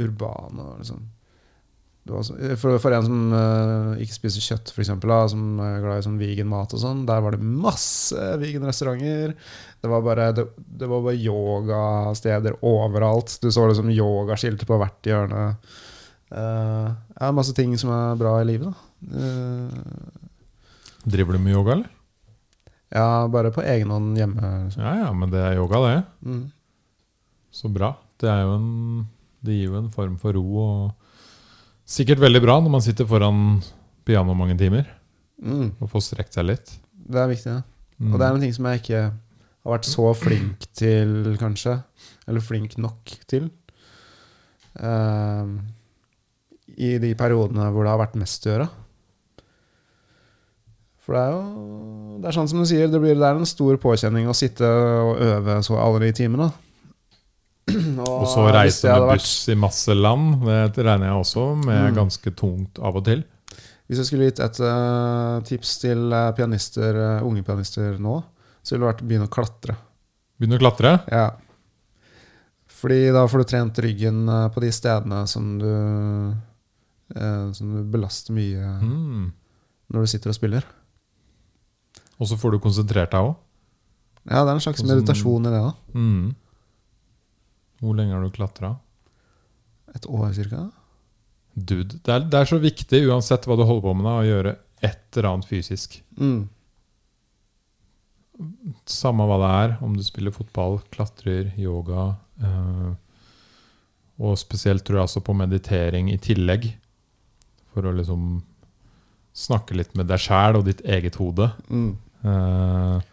urban 0.00 0.60
og 0.60 0.76
liksom 0.82 1.08
for, 2.60 2.76
for 2.82 2.96
en 2.96 3.06
som 3.06 3.34
uh, 3.34 4.00
ikke 4.02 4.16
spiser 4.16 4.44
kjøtt, 4.44 4.72
for 4.74 4.84
eksempel, 4.84 5.12
da, 5.12 5.20
som 5.32 5.60
er 5.64 5.78
glad 5.84 6.00
i 6.00 6.06
sånn 6.06 6.18
vegan-mat 6.20 6.74
og 6.76 6.82
sånn, 6.82 7.04
der 7.08 7.22
var 7.24 7.36
det 7.36 7.44
masse 7.44 8.30
vegan-restauranter. 8.42 9.36
Det 9.80 9.92
var 9.92 10.04
bare, 10.06 10.30
det, 10.36 10.48
det 10.56 10.90
var 10.90 11.04
bare 11.06 11.20
yogasteder 11.20 12.58
overalt. 12.66 13.38
Du 13.42 13.48
så 13.50 13.68
liksom 13.70 13.92
yogaskilter 13.94 14.68
på 14.68 14.80
hvert 14.80 15.12
hjørne. 15.12 15.46
Uh, 16.30 16.90
ja, 17.16 17.32
masse 17.34 17.54
ting 17.56 17.72
som 17.80 17.94
er 17.94 18.20
bra 18.20 18.36
i 18.42 18.50
livet, 18.50 18.70
da. 18.70 19.16
Uh, 19.16 20.28
Driver 21.10 21.38
du 21.38 21.40
med 21.40 21.56
yoga, 21.56 21.78
eller? 21.78 21.96
ja, 22.90 23.28
bare 23.30 23.52
på 23.54 23.62
egen 23.62 23.90
hånd 23.94 24.18
hjemme. 24.18 24.54
Liksom. 24.64 24.82
Ja, 24.82 24.94
ja, 25.04 25.10
men 25.14 25.30
det 25.30 25.42
er 25.44 25.58
yoga, 25.60 25.80
det. 25.86 25.98
Mm. 26.26 26.44
Så 27.54 27.70
bra. 27.70 27.94
Det 28.20 28.28
er 28.30 28.44
jo 28.44 28.56
en 28.58 29.06
Det 29.40 29.54
gir 29.56 29.70
jo 29.70 29.78
en 29.78 29.88
form 29.90 30.18
for 30.20 30.36
ro 30.36 30.44
og 30.60 30.99
Sikkert 31.90 32.22
veldig 32.22 32.42
bra 32.44 32.58
når 32.62 32.70
man 32.76 32.84
sitter 32.84 33.08
foran 33.08 33.60
piano 34.06 34.36
mange 34.38 34.56
timer 34.60 34.86
Mm. 35.40 35.70
og 35.80 35.88
får 35.88 36.02
strekt 36.04 36.36
seg 36.36 36.44
litt. 36.50 36.70
Det 36.92 37.16
er 37.16 37.28
viktig, 37.30 37.52
det. 37.56 37.62
Mm. 37.96 38.10
Og 38.12 38.18
det 38.20 38.26
er 38.26 38.34
en 38.34 38.42
ting 38.44 38.52
som 38.52 38.66
jeg 38.68 38.80
ikke 38.82 38.98
har 39.08 39.72
vært 39.72 39.88
så 39.88 40.10
flink 40.16 40.66
til, 40.76 41.14
kanskje. 41.40 41.78
Eller 42.28 42.44
flink 42.44 42.76
nok 42.76 43.14
til. 43.30 43.46
Uh, 44.76 45.48
I 46.76 46.92
de 47.00 47.14
periodene 47.18 47.70
hvor 47.72 47.88
det 47.88 47.94
har 47.94 48.02
vært 48.02 48.20
mest 48.20 48.44
å 48.46 48.52
gjøre. 48.52 48.68
For 51.00 51.16
det 51.16 51.22
er 51.24 51.32
jo 51.34 52.20
Det 52.20 52.28
er 52.28 52.36
sånn 52.36 52.50
som 52.52 52.60
du 52.60 52.68
sier, 52.68 52.86
det, 52.92 53.00
blir, 53.00 53.16
det 53.16 53.24
er 53.24 53.40
en 53.40 53.48
stor 53.48 53.80
påkjenning 53.80 54.28
å 54.28 54.36
sitte 54.36 54.68
og 54.68 55.16
øve 55.24 55.56
så 55.64 55.80
alle 55.80 56.04
de 56.04 56.12
timene. 56.20 56.50
Og 58.00 58.26
så 58.26 58.46
reise 58.52 58.88
med 58.88 59.04
buss 59.12 59.46
vært- 59.46 59.52
i 59.52 59.58
masse 59.60 59.94
land. 59.94 60.40
Det 60.74 60.84
regner 60.84 61.06
jeg 61.10 61.20
også 61.20 61.44
med 61.64 61.90
Mm. 61.92 61.94
ganske 61.96 62.30
tungt 62.34 62.78
av 62.82 62.96
og 62.96 63.04
til. 63.04 63.22
Hvis 63.88 63.98
jeg 63.98 64.06
skulle 64.06 64.26
gitt 64.30 64.40
et 64.40 64.60
uh, 64.62 65.40
tips 65.42 65.78
til 65.82 66.12
eh, 66.14 66.30
pianister, 66.32 66.94
uh, 66.94 67.26
unge 67.26 67.42
pianister 67.42 67.96
nå, 67.98 68.22
så 68.62 68.74
ville 68.76 68.86
det 68.86 68.90
vært 68.94 69.02
å 69.02 69.08
begynne 69.08 69.26
å 69.28 69.32
klatre. 69.34 69.76
Begynne 70.38 70.58
å 70.58 70.62
klatre. 70.62 70.92
Ja. 71.10 71.30
Fordi 72.80 73.10
da 73.12 73.24
får 73.28 73.42
du 73.42 73.44
trent 73.50 73.80
ryggen 73.82 74.28
uh, 74.30 74.48
på 74.54 74.60
de 74.62 74.70
stedene 74.72 75.24
som 75.28 75.58
du 75.58 75.66
Som 77.10 77.72
du 77.74 77.82
belaster 77.90 78.30
mye 78.32 78.68
Mm. 78.80 79.32
når 79.90 80.00
du 80.04 80.06
sitter 80.06 80.30
og 80.30 80.36
spiller. 80.36 80.62
Og 82.20 82.28
så 82.30 82.36
får 82.38 82.52
du 82.52 82.58
konsentrert 82.62 83.10
deg 83.10 83.18
òg. 83.26 83.34
Ja, 84.30 84.44
det 84.44 84.50
er 84.52 84.54
en 84.54 84.60
slags 84.62 84.78
Sånn 84.78 84.92
meditasjon 84.92 85.46
i 85.48 85.50
det, 85.50 85.58
da. 85.64 85.72
Mm. 85.98 86.36
Hvor 87.80 87.96
lenge 87.96 88.14
har 88.14 88.22
du 88.24 88.32
klatra? 88.34 88.74
Et 89.96 90.06
år 90.06 90.32
cirka. 90.36 90.68
Dude, 91.54 91.98
det 91.98 92.14
er, 92.14 92.24
det 92.30 92.38
er 92.38 92.48
så 92.48 92.60
viktig, 92.62 93.02
uansett 93.10 93.48
hva 93.48 93.56
du 93.58 93.64
holder 93.66 93.84
på 93.88 93.94
med, 93.98 94.06
da, 94.06 94.16
å 94.20 94.28
gjøre 94.28 94.56
et 94.86 95.18
eller 95.18 95.32
annet 95.32 95.48
fysisk. 95.50 95.98
Mm. 96.20 96.44
Samme 98.88 99.26
hva 99.28 99.40
det 99.42 99.52
er, 99.64 99.78
om 99.84 99.96
du 99.96 100.04
spiller 100.06 100.32
fotball, 100.32 100.78
klatrer, 100.94 101.50
yoga 101.60 102.12
Eh, 102.40 102.92
og 104.20 104.36
spesielt 104.40 104.84
tror 104.84 105.00
jeg 105.00 105.08
også 105.08 105.22
på 105.24 105.36
meditering 105.36 106.10
i 106.12 106.18
tillegg. 106.20 106.68
For 107.72 107.86
å 107.86 107.94
liksom 107.96 108.40
snakke 109.36 109.76
litt 109.78 109.94
med 109.96 110.10
deg 110.10 110.20
sjæl 110.20 110.58
og 110.58 110.66
ditt 110.66 110.82
eget 110.84 111.16
hode. 111.20 111.48
Mm. 111.70 111.92
Eh, 112.26 113.09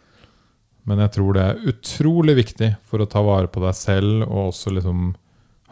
men 0.88 1.01
jeg 1.03 1.13
tror 1.17 1.35
det 1.35 1.43
er 1.43 1.63
utrolig 1.71 2.38
viktig 2.38 2.69
for 2.88 3.03
å 3.03 3.09
ta 3.11 3.21
vare 3.25 3.49
på 3.51 3.61
deg 3.63 3.75
selv 3.75 4.23
og 4.27 4.53
også 4.53 4.71
liksom 4.77 5.09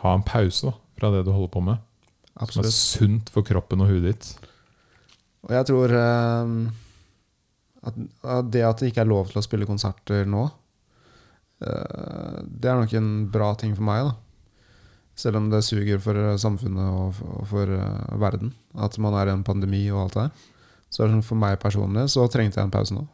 ha 0.04 0.16
en 0.16 0.26
pause 0.28 0.68
da, 0.68 0.76
fra 1.00 1.12
det 1.14 1.24
du 1.26 1.32
holder 1.32 1.54
på 1.54 1.64
med. 1.64 1.80
Som 2.52 2.66
er 2.66 2.74
sunt 2.76 3.32
for 3.32 3.48
kroppen 3.48 3.84
og 3.84 3.94
huet 3.94 4.10
ditt. 4.10 4.28
Og 5.48 5.54
jeg 5.56 5.68
tror 5.70 5.94
eh, 5.96 6.52
at, 7.88 8.04
at 8.36 8.52
det 8.52 8.66
at 8.68 8.82
det 8.82 8.92
ikke 8.92 9.06
er 9.06 9.12
lov 9.12 9.32
til 9.32 9.40
å 9.40 9.46
spille 9.46 9.70
konserter 9.70 10.28
nå, 10.28 10.44
eh, 11.64 12.38
det 12.44 12.72
er 12.72 12.82
nok 12.82 12.96
en 13.00 13.12
bra 13.32 13.54
ting 13.60 13.76
for 13.78 13.88
meg, 13.88 14.10
da. 14.10 14.16
Selv 15.16 15.40
om 15.40 15.48
det 15.48 15.64
suger 15.64 16.02
for 16.04 16.20
eh, 16.20 16.36
samfunnet 16.42 16.92
og 16.92 17.14
for, 17.16 17.36
og 17.40 17.48
for 17.48 17.72
uh, 17.72 18.16
verden. 18.20 18.52
At 18.76 18.98
man 19.00 19.16
er 19.16 19.32
i 19.32 19.36
en 19.38 19.46
pandemi 19.48 19.86
og 19.94 20.02
alt 20.02 20.18
det 20.18 20.26
der. 20.26 20.50
Så 20.92 21.08
sånn 21.08 21.24
for 21.24 21.40
meg 21.40 21.56
personlig 21.62 22.10
så 22.12 22.26
trengte 22.32 22.60
jeg 22.60 22.68
en 22.68 22.74
pause 22.74 22.96
nå. 22.96 23.06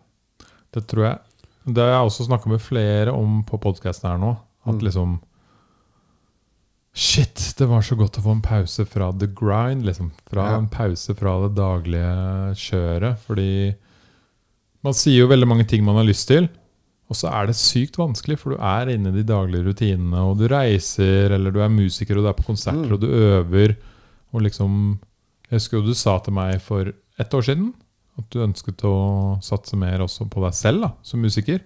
Det 0.73 0.81
tror 0.89 1.05
jeg. 1.05 1.19
Det 1.65 1.81
har 1.81 1.91
jeg 1.91 2.07
også 2.09 2.25
snakka 2.29 2.49
med 2.49 2.61
flere 2.63 3.11
om 3.13 3.43
på 3.43 3.59
podkasten 3.61 4.09
her 4.09 4.17
nå. 4.21 4.31
At 4.65 4.75
Mm. 4.75 4.81
liksom 4.87 5.19
Shit, 6.93 7.53
det 7.57 7.67
var 7.69 7.81
så 7.81 7.95
godt 7.95 8.17
å 8.19 8.23
få 8.25 8.31
en 8.35 8.41
pause 8.43 8.83
fra 8.85 9.11
the 9.15 9.27
grind. 9.27 9.85
liksom 9.85 10.11
Fra 10.27 10.49
Ja. 10.49 10.57
En 10.57 10.67
pause 10.67 11.13
fra 11.15 11.47
det 11.47 11.55
daglige 11.55 12.55
kjøret. 12.59 13.17
Fordi 13.19 13.75
man 14.83 14.93
sier 14.93 15.19
jo 15.21 15.27
veldig 15.29 15.47
mange 15.47 15.67
ting 15.67 15.85
man 15.85 15.95
har 15.95 16.03
lyst 16.03 16.27
til, 16.27 16.49
og 17.09 17.15
så 17.15 17.31
er 17.31 17.45
det 17.47 17.55
sykt 17.55 17.95
vanskelig, 17.97 18.37
for 18.39 18.51
du 18.51 18.57
er 18.57 18.87
inne 18.89 19.07
i 19.07 19.21
de 19.21 19.23
daglige 19.23 19.63
rutinene, 19.69 20.17
og 20.17 20.37
du 20.39 20.47
reiser, 20.49 21.31
eller 21.31 21.51
du 21.51 21.59
er 21.61 21.69
musiker, 21.69 22.17
og 22.17 22.23
du 22.23 22.27
er 22.29 22.33
på 22.33 22.43
konserter, 22.47 22.87
Mm. 22.87 22.91
og 22.93 22.99
du 22.99 23.07
øver, 23.07 23.75
og 24.33 24.41
liksom 24.41 24.99
Jeg 25.49 25.59
husker 25.59 25.77
jo 25.81 25.85
du 25.87 25.93
sa 25.93 26.17
til 26.19 26.33
meg 26.33 26.61
for 26.61 26.93
ett 27.19 27.29
år 27.33 27.41
siden 27.43 27.73
at 28.21 28.31
du 28.33 28.41
ønsket 28.45 28.85
å 28.87 28.95
satse 29.43 29.77
mer 29.79 30.03
også 30.05 30.27
på 30.31 30.43
deg 30.45 30.55
selv 30.57 30.85
da, 30.85 30.93
som 31.05 31.21
musiker. 31.23 31.61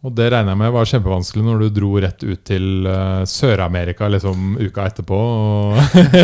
Og 0.00 0.14
det 0.16 0.30
regner 0.32 0.54
jeg 0.54 0.60
med 0.62 0.72
var 0.72 0.88
kjempevanskelig 0.88 1.44
når 1.44 1.62
du 1.62 1.74
dro 1.76 1.90
rett 2.00 2.22
ut 2.24 2.40
til 2.48 2.86
uh, 2.88 3.20
Sør-Amerika 3.28 4.08
liksom 4.08 4.54
uka 4.60 4.86
etterpå. 4.88 5.18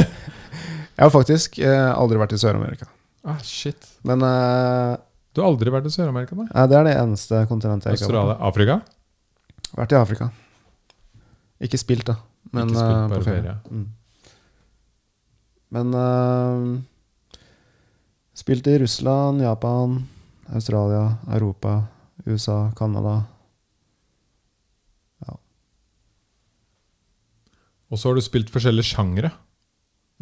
Jeg 0.96 1.04
har 1.04 1.12
faktisk 1.12 1.58
uh, 1.60 1.92
aldri 1.92 2.16
vært 2.16 2.32
i 2.32 2.38
Sør-Amerika. 2.40 2.88
ah, 3.28 3.36
shit. 3.44 3.90
Men 4.08 4.24
uh, 4.24 4.96
Du 5.36 5.42
har 5.42 5.50
aldri 5.50 5.68
vært 5.74 5.90
i 5.90 5.92
Sør-Amerika? 5.92 6.38
nei? 6.38 6.46
nei, 6.48 6.64
det 6.72 6.78
er 6.78 6.88
det 6.88 6.94
eneste 7.02 7.42
kontinentet 7.50 7.90
jeg 7.90 8.00
ikke 8.00 8.14
har 8.14 8.30
på. 8.32 8.38
Afrika? 8.48 8.78
vært. 8.80 9.76
Vært 9.82 9.92
i 9.92 9.98
Afrika. 10.00 10.30
Ikke 11.68 11.80
spilt, 11.80 12.08
da. 12.08 12.16
Men 12.56 12.72
Ikke 12.72 12.80
spilt, 12.80 13.12
på 13.12 13.22
ferie. 13.28 13.58
Mm. 13.68 13.86
Men 15.76 15.92
Spilt 18.36 18.66
i 18.68 18.76
Russland, 18.82 19.40
Japan, 19.42 20.02
Australia, 20.52 21.16
Europa, 21.32 21.78
USA, 22.26 22.70
Canada. 22.76 23.22
Og 27.90 27.98
så 27.98 28.10
har 28.10 28.18
du 28.18 28.24
spilt 28.24 28.50
forskjellige 28.50 28.90
sjangre. 28.90 29.30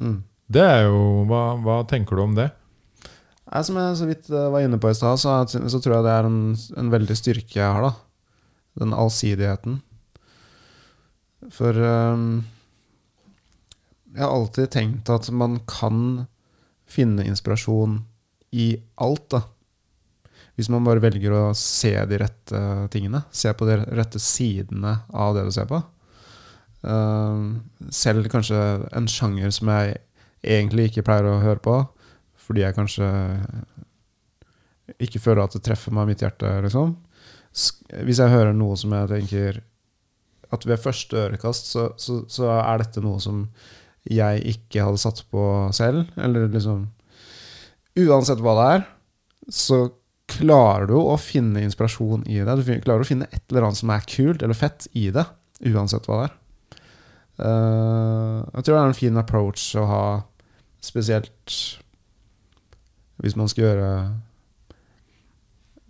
Mm. 0.01 0.21
Det 0.53 0.63
er 0.63 0.87
jo 0.87 1.25
hva, 1.29 1.43
hva 1.65 1.79
tenker 1.89 2.17
du 2.17 2.25
om 2.25 2.37
det? 2.37 2.51
Jeg, 3.45 3.67
som 3.69 3.79
jeg 3.81 3.97
så 4.01 4.09
vidt 4.09 4.29
eh, 4.33 4.51
var 4.53 4.65
inne 4.65 4.81
på 4.81 4.91
i 4.91 4.97
stad, 4.97 5.21
så, 5.21 5.37
så 5.49 5.81
tror 5.81 5.99
jeg 5.99 6.07
det 6.07 6.15
er 6.15 6.29
en, 6.29 6.41
en 6.81 6.93
veldig 6.93 7.17
styrke 7.17 7.59
jeg 7.61 7.65
har, 7.65 7.87
da. 7.87 7.93
Den 8.83 8.95
allsidigheten. 8.97 9.79
For 11.55 11.77
um, 11.77 12.43
jeg 14.15 14.25
har 14.25 14.33
alltid 14.33 14.73
tenkt 14.75 15.13
at 15.13 15.29
man 15.33 15.59
kan 15.71 16.25
finne 16.95 17.27
inspirasjon 17.27 17.99
i 18.55 18.71
alt, 19.03 19.27
da. 19.35 19.43
Hvis 20.55 20.71
man 20.71 20.87
bare 20.87 21.03
velger 21.03 21.35
å 21.35 21.43
se 21.59 21.93
de 22.07 22.19
rette 22.23 22.61
tingene. 22.95 23.25
Se 23.35 23.51
på 23.59 23.67
de 23.67 23.81
rette 23.99 24.21
sidene 24.23 25.01
av 25.11 25.35
det 25.35 25.43
du 25.49 25.51
ser 25.55 25.67
på. 25.67 25.81
Ehm, 26.87 27.49
selv 27.91 28.29
kanskje 28.33 28.61
en 28.95 29.09
sjanger 29.11 29.51
som 29.55 29.71
jeg 29.73 29.97
egentlig 30.45 30.91
ikke 30.91 31.07
pleier 31.09 31.27
å 31.31 31.41
høre 31.43 31.63
på, 31.65 31.77
fordi 32.45 32.65
jeg 32.65 32.77
kanskje 32.77 33.09
ikke 35.01 35.23
føler 35.23 35.47
at 35.47 35.57
det 35.57 35.65
treffer 35.65 35.95
meg 35.97 36.07
i 36.07 36.13
mitt 36.13 36.25
hjerte, 36.25 36.51
liksom. 36.67 36.93
Hvis 38.05 38.21
jeg 38.21 38.33
hører 38.33 38.53
noe 38.57 38.77
som 38.77 38.93
jeg 38.93 39.11
tenker 39.13 39.63
at 40.55 40.67
ved 40.69 40.83
første 40.83 41.19
ørekast 41.19 41.71
så, 41.71 41.87
så, 41.99 42.21
så 42.31 42.51
er 42.59 42.83
dette 42.83 43.03
noe 43.03 43.23
som 43.23 43.47
jeg 44.11 44.43
ikke 44.55 44.85
hadde 44.85 45.01
satt 45.01 45.23
på 45.33 45.43
selv, 45.77 46.09
eller 46.21 46.51
liksom 46.53 46.91
Uansett 47.95 48.41
hva 48.43 48.53
det 48.59 48.63
er, 48.73 48.81
så 49.55 49.77
klarer 50.27 50.89
du 50.91 50.97
å 50.99 51.15
finne 51.21 51.63
inspirasjon 51.63 52.25
i 52.27 52.41
det. 52.43 52.57
Du 52.59 52.67
klarer 52.83 53.05
å 53.05 53.07
finne 53.07 53.29
et 53.31 53.45
eller 53.53 53.69
annet 53.69 53.79
som 53.79 53.93
er 53.95 54.09
kult 54.11 54.43
eller 54.43 54.59
fett 54.59 54.89
i 54.99 55.05
det, 55.15 55.23
uansett 55.71 56.09
hva 56.09 56.17
det 56.19 56.25
er. 56.27 56.35
Eh, 57.45 58.41
jeg 58.57 58.67
tror 58.67 58.75
det 58.75 58.81
er 58.81 58.89
en 58.89 58.99
fin 58.99 59.21
approach 59.23 59.69
å 59.79 59.87
ha, 59.91 60.05
spesielt 60.83 61.55
hvis 63.23 63.37
man 63.39 63.49
skal 63.49 63.69
gjøre 63.69 63.91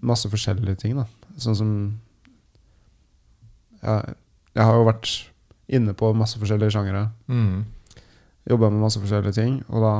masse 0.04 0.28
forskjellige 0.28 0.82
ting, 0.84 0.98
da. 1.00 1.08
Sånn 1.40 1.56
som 1.58 1.70
Jeg, 3.84 4.14
jeg 4.56 4.64
har 4.64 4.76
jo 4.78 4.84
vært 4.86 5.08
inne 5.68 5.92
på 5.96 6.08
masse 6.16 6.38
forskjellige 6.40 6.72
sjangere. 6.72 7.08
Mm. 7.28 7.64
Jobba 8.45 8.68
med 8.68 8.82
masse 8.84 9.01
forskjellige 9.01 9.38
ting, 9.38 9.57
og 9.72 9.84
da 9.84 9.92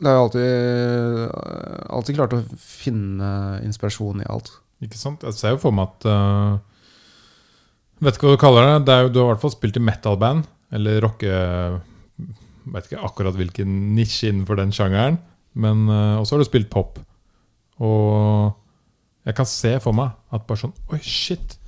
Det 0.00 0.08
har 0.08 0.16
jeg 0.16 0.24
alltid, 0.24 1.30
alltid 1.92 2.16
klart 2.16 2.34
å 2.36 2.42
finne 2.56 3.30
inspirasjon 3.64 4.22
i 4.22 4.28
alt. 4.32 4.52
Ikke 4.84 4.96
sant? 4.96 5.24
Jeg 5.28 5.36
ser 5.36 5.54
jo 5.54 5.60
for 5.60 5.76
meg 5.76 5.90
at 5.90 6.06
uh, 6.08 6.56
Vet 8.00 8.16
ikke 8.16 8.30
hva 8.30 8.36
du 8.36 8.40
kaller 8.40 8.64
det. 8.64 8.76
det 8.88 8.94
er 8.94 9.02
jo, 9.04 9.10
du 9.12 9.18
har 9.20 9.26
i 9.26 9.32
hvert 9.34 9.42
fall 9.42 9.52
spilt 9.52 9.76
i 9.76 9.82
metal-band. 9.84 10.46
Eller 10.72 11.02
rocke 11.04 11.34
Vet 12.70 12.88
ikke 12.88 13.04
akkurat 13.04 13.36
hvilken 13.36 13.74
nisje 13.96 14.30
innenfor 14.30 14.56
den 14.60 14.72
sjangeren. 14.72 15.18
Men 15.52 15.84
uh, 15.90 16.20
også 16.20 16.36
har 16.36 16.44
du 16.44 16.48
spilt 16.48 16.70
pop. 16.72 16.96
Og 17.80 18.56
jeg 19.28 19.36
kan 19.36 19.48
se 19.48 19.74
for 19.84 19.96
meg 19.96 20.16
at 20.32 20.46
bare 20.48 20.62
sånn 20.62 20.76
Oi, 20.92 21.00
shit! 21.04 21.58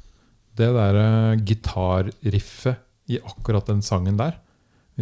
Det 0.57 0.69
der 0.73 0.97
uh, 1.01 1.37
gitarriffet 1.37 3.13
i 3.13 3.21
akkurat 3.21 3.69
den 3.69 3.85
sangen 3.85 4.17
der 4.17 4.39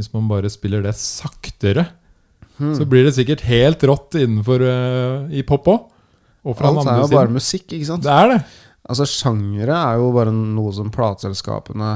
Hvis 0.01 0.12
man 0.16 0.28
bare 0.32 0.51
spiller 0.53 0.82
det 0.82 0.96
saktere, 0.98 1.90
Hmm. 2.61 2.74
så 2.76 2.84
blir 2.84 3.07
det 3.07 3.14
sikkert 3.16 3.40
helt 3.48 3.82
rått 3.88 4.18
innenfor 4.20 4.61
uh, 4.61 5.32
i 5.32 5.40
pop 5.48 5.68
òg. 5.72 5.86
Og 6.44 6.61
Alt 6.61 6.88
er 6.88 6.98
jo 7.01 7.09
bare 7.12 7.32
musikk, 7.32 7.70
ikke 7.72 7.88
sant? 7.88 8.05
Det 8.05 8.12
er 8.12 8.34
det. 8.34 8.38
Altså, 8.90 9.07
sjangere 9.09 9.76
er 9.76 10.01
jo 10.01 10.11
bare 10.12 10.32
noe 10.34 10.72
som 10.76 10.90
plateselskapene 10.92 11.90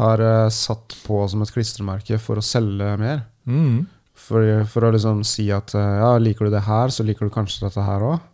har 0.00 0.22
uh, 0.24 0.48
satt 0.52 0.96
på 1.04 1.20
som 1.28 1.44
et 1.44 1.52
klistremerke 1.52 2.16
for 2.20 2.40
å 2.40 2.44
selge 2.44 2.94
mer. 3.00 3.26
Mm. 3.44 3.82
For, 4.16 4.64
for 4.72 4.88
å 4.88 4.92
liksom 4.94 5.20
si 5.28 5.50
at 5.52 5.74
uh, 5.76 5.84
ja, 6.00 6.10
liker 6.20 6.48
du 6.48 6.56
det 6.56 6.64
her, 6.64 6.92
så 6.92 7.04
liker 7.04 7.28
du 7.28 7.34
kanskje 7.34 7.66
dette 7.66 7.84
her 7.84 8.04
òg. 8.08 8.24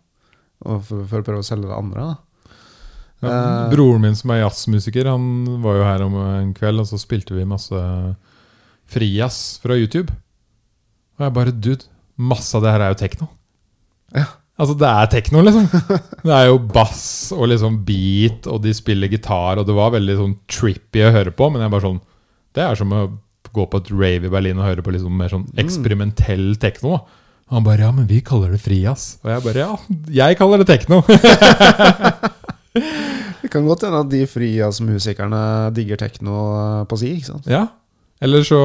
Og 0.67 0.79
for, 0.87 1.03
for 1.09 1.19
å 1.19 1.27
prøve 1.27 1.43
å 1.43 1.47
selge 1.47 1.67
det 1.67 1.75
andre, 1.75 2.07
da. 2.13 2.55
Ja, 3.17 3.37
broren 3.71 4.03
min 4.03 4.15
som 4.15 4.29
er 4.31 4.43
jazzmusiker, 4.43 5.07
han 5.09 5.59
var 5.63 5.79
jo 5.79 5.85
her 5.87 6.03
om 6.05 6.15
en 6.21 6.51
kveld, 6.55 6.83
og 6.83 6.87
så 6.87 6.99
spilte 7.01 7.35
vi 7.35 7.47
masse 7.49 7.79
frijazz 8.91 9.57
fra 9.63 9.77
YouTube. 9.77 10.13
Og 11.17 11.25
jeg 11.27 11.35
bare 11.35 11.53
Dude, 11.55 11.87
masse 12.17 12.55
av 12.57 12.63
det 12.65 12.73
her 12.73 12.85
er 12.85 12.93
jo 12.93 12.99
tekno. 12.99 13.29
Ja. 14.15 14.27
Altså, 14.57 14.73
det 14.79 14.89
er 14.89 15.09
tekno, 15.11 15.43
liksom. 15.45 15.67
Det 16.25 16.33
er 16.33 16.47
jo 16.49 16.57
bass 16.73 17.29
og 17.35 17.45
liksom 17.51 17.77
beat, 17.85 18.47
og 18.49 18.63
de 18.63 18.73
spiller 18.73 19.11
gitar, 19.11 19.59
og 19.61 19.67
det 19.67 19.75
var 19.77 19.93
veldig 19.93 20.15
sånn 20.17 20.35
trippy 20.49 21.03
å 21.05 21.13
høre 21.13 21.33
på, 21.35 21.49
men 21.53 21.61
jeg 21.61 21.73
bare 21.75 21.85
sånn 21.85 22.01
Det 22.57 22.63
er 22.65 22.79
som 22.79 22.95
å 22.95 23.03
gå 23.53 23.65
på 23.69 23.79
et 23.81 23.91
rave 23.93 24.27
i 24.27 24.33
Berlin 24.33 24.57
og 24.59 24.67
høre 24.67 24.83
på 24.85 24.91
liksom 24.93 25.13
mer 25.17 25.29
sånn 25.31 25.45
eksperimentell 25.61 26.49
tekno. 26.61 26.97
Og 27.47 27.53
han 27.55 27.65
bare 27.65 27.85
Ja, 27.85 27.91
men 27.95 28.09
vi 28.09 28.19
kaller 28.25 28.51
det 28.53 28.59
frijazz. 28.63 29.19
Og 29.23 29.31
jeg 29.31 29.45
bare 29.45 29.61
Ja, 29.63 29.77
jeg 30.25 30.39
kaller 30.41 30.63
det 30.63 30.69
tekno. 30.73 31.03
Det 33.37 33.51
kan 33.53 33.63
godt 33.63 33.85
hende 33.85 34.01
at 34.03 34.09
de 34.11 34.25
frijazzmusikerne 34.27 35.41
digger 35.71 35.99
tekno 36.01 36.39
på 36.89 36.97
si, 36.99 37.13
ikke 37.15 37.29
sant? 37.29 37.45
Ja. 37.47 37.61
Eller 38.21 38.43
så 38.47 38.59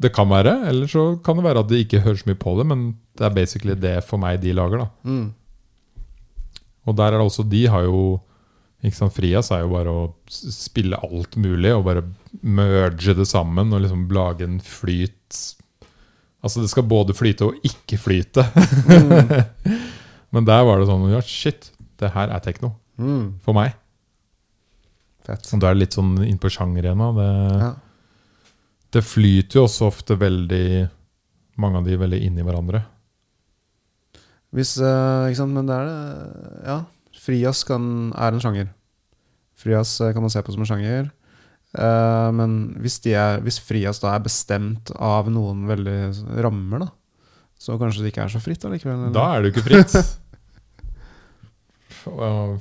Det 0.00 0.12
kan 0.14 0.28
være. 0.28 0.68
Eller 0.68 0.86
så 0.90 1.16
kan 1.24 1.36
det 1.36 1.44
være 1.46 1.62
at 1.64 1.68
de 1.72 1.80
ikke 1.84 2.02
hører 2.04 2.16
så 2.20 2.28
mye 2.30 2.38
på 2.38 2.56
det, 2.58 2.66
men 2.66 2.86
det 3.16 3.24
er 3.26 3.34
basically 3.34 3.74
det 3.74 4.04
for 4.04 4.18
meg 4.22 4.40
de 4.42 4.52
lager. 4.52 4.78
da 4.84 4.88
Mm. 5.04 5.32
Og 6.86 6.94
der 6.96 7.06
er 7.06 7.18
det 7.18 7.26
også 7.26 7.42
De 7.48 7.66
har 7.66 7.82
jo 7.82 8.20
ikke 8.84 8.96
sant, 8.96 9.12
Frias 9.16 9.50
er 9.50 9.64
jo 9.64 9.72
bare 9.72 9.90
å 9.90 10.02
spille 10.30 10.94
alt 11.02 11.34
mulig 11.40 11.72
og 11.74 11.84
bare 11.88 12.04
merge 12.42 13.14
det 13.16 13.26
sammen 13.26 13.72
og 13.72 13.80
liksom 13.82 14.04
lage 14.14 14.44
en 14.44 14.60
flyt 14.60 15.56
Altså 16.44 16.60
det 16.62 16.70
skal 16.70 16.84
både 16.86 17.14
flyte 17.16 17.42
og 17.48 17.56
ikke 17.66 17.98
flyte. 17.98 18.44
Men 20.32 20.44
der 20.46 20.62
var 20.68 20.78
det 20.78 20.86
sånn 20.86 21.08
Ja, 21.10 21.18
shit, 21.24 21.72
det 21.98 22.12
her 22.14 22.30
er 22.30 22.38
tekno. 22.44 22.74
Mm. 23.00 23.40
For 23.42 23.56
meg. 23.56 23.74
Fett. 25.26 25.48
Og 25.56 25.58
da 25.64 25.72
er 25.72 25.74
det 25.74 25.80
litt 25.86 25.96
sånn 25.96 26.12
innpå 26.22 26.52
sjangeren. 26.52 27.02
Ja. 27.18 27.72
Det 28.96 29.04
flyter 29.04 29.60
jo 29.60 29.66
også 29.66 29.90
ofte 29.90 30.16
veldig 30.18 30.88
Mange 31.60 31.80
av 31.80 31.86
de 31.88 31.96
veldig 31.96 32.18
inni 32.20 32.42
i 32.42 32.44
hverandre. 32.44 32.82
Hvis, 34.52 34.74
eh, 34.76 35.28
ikke 35.30 35.38
sant, 35.38 35.54
men 35.56 35.68
det 35.68 35.76
er 35.76 35.86
det 35.88 36.66
Ja. 36.66 36.78
Kan, 37.66 38.12
er 38.14 38.36
en 38.36 38.40
sjanger. 38.40 38.68
Frijazz 39.58 40.00
eh, 40.00 40.12
kan 40.12 40.22
man 40.22 40.30
se 40.30 40.42
på 40.44 40.52
som 40.52 40.62
en 40.62 40.68
sjanger. 40.68 41.08
Eh, 41.74 42.28
men 42.36 42.76
hvis, 42.84 43.00
er, 43.08 43.40
hvis 43.42 43.58
frijazz 43.58 43.98
da 44.04 44.12
er 44.14 44.22
bestemt 44.22 44.92
av 44.94 45.32
noen 45.32 45.66
veldig 45.66 45.98
rammer, 46.44 46.84
da, 46.84 46.90
så 47.58 47.78
kanskje 47.80 48.04
det 48.04 48.12
ikke 48.12 48.28
er 48.28 48.36
så 48.36 48.40
fritt 48.44 48.68
allikevel? 48.68 49.08
Da 49.16 49.26
er 49.32 49.42
det 49.42 49.50
jo 49.50 49.56
ikke 49.56 49.66
fritt. 49.66 49.96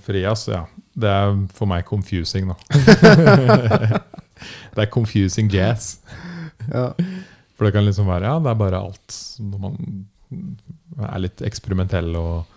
Frias, 0.07 0.47
ja. 0.49 0.63
Det 0.95 1.11
er 1.11 1.36
for 1.53 1.69
meg 1.69 1.86
confusing, 1.86 2.49
da. 2.49 2.55
det 4.75 4.85
er 4.85 4.91
confusing 4.93 5.51
jazz. 5.51 5.95
Ja. 6.65 6.87
For 7.53 7.67
det 7.67 7.75
kan 7.75 7.85
liksom 7.85 8.07
være 8.09 8.25
Ja, 8.25 8.39
det 8.41 8.49
er 8.49 8.57
bare 8.57 8.79
alt 8.87 9.15
når 9.37 9.59
man 9.61 9.75
er 10.97 11.19
litt 11.21 11.43
eksperimentell 11.45 12.15
og 12.17 12.47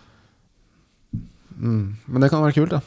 Mm. 1.58 1.96
Men 2.06 2.22
det 2.22 2.30
kan 2.30 2.42
være 2.42 2.54
kult, 2.54 2.70
da. 2.70 2.80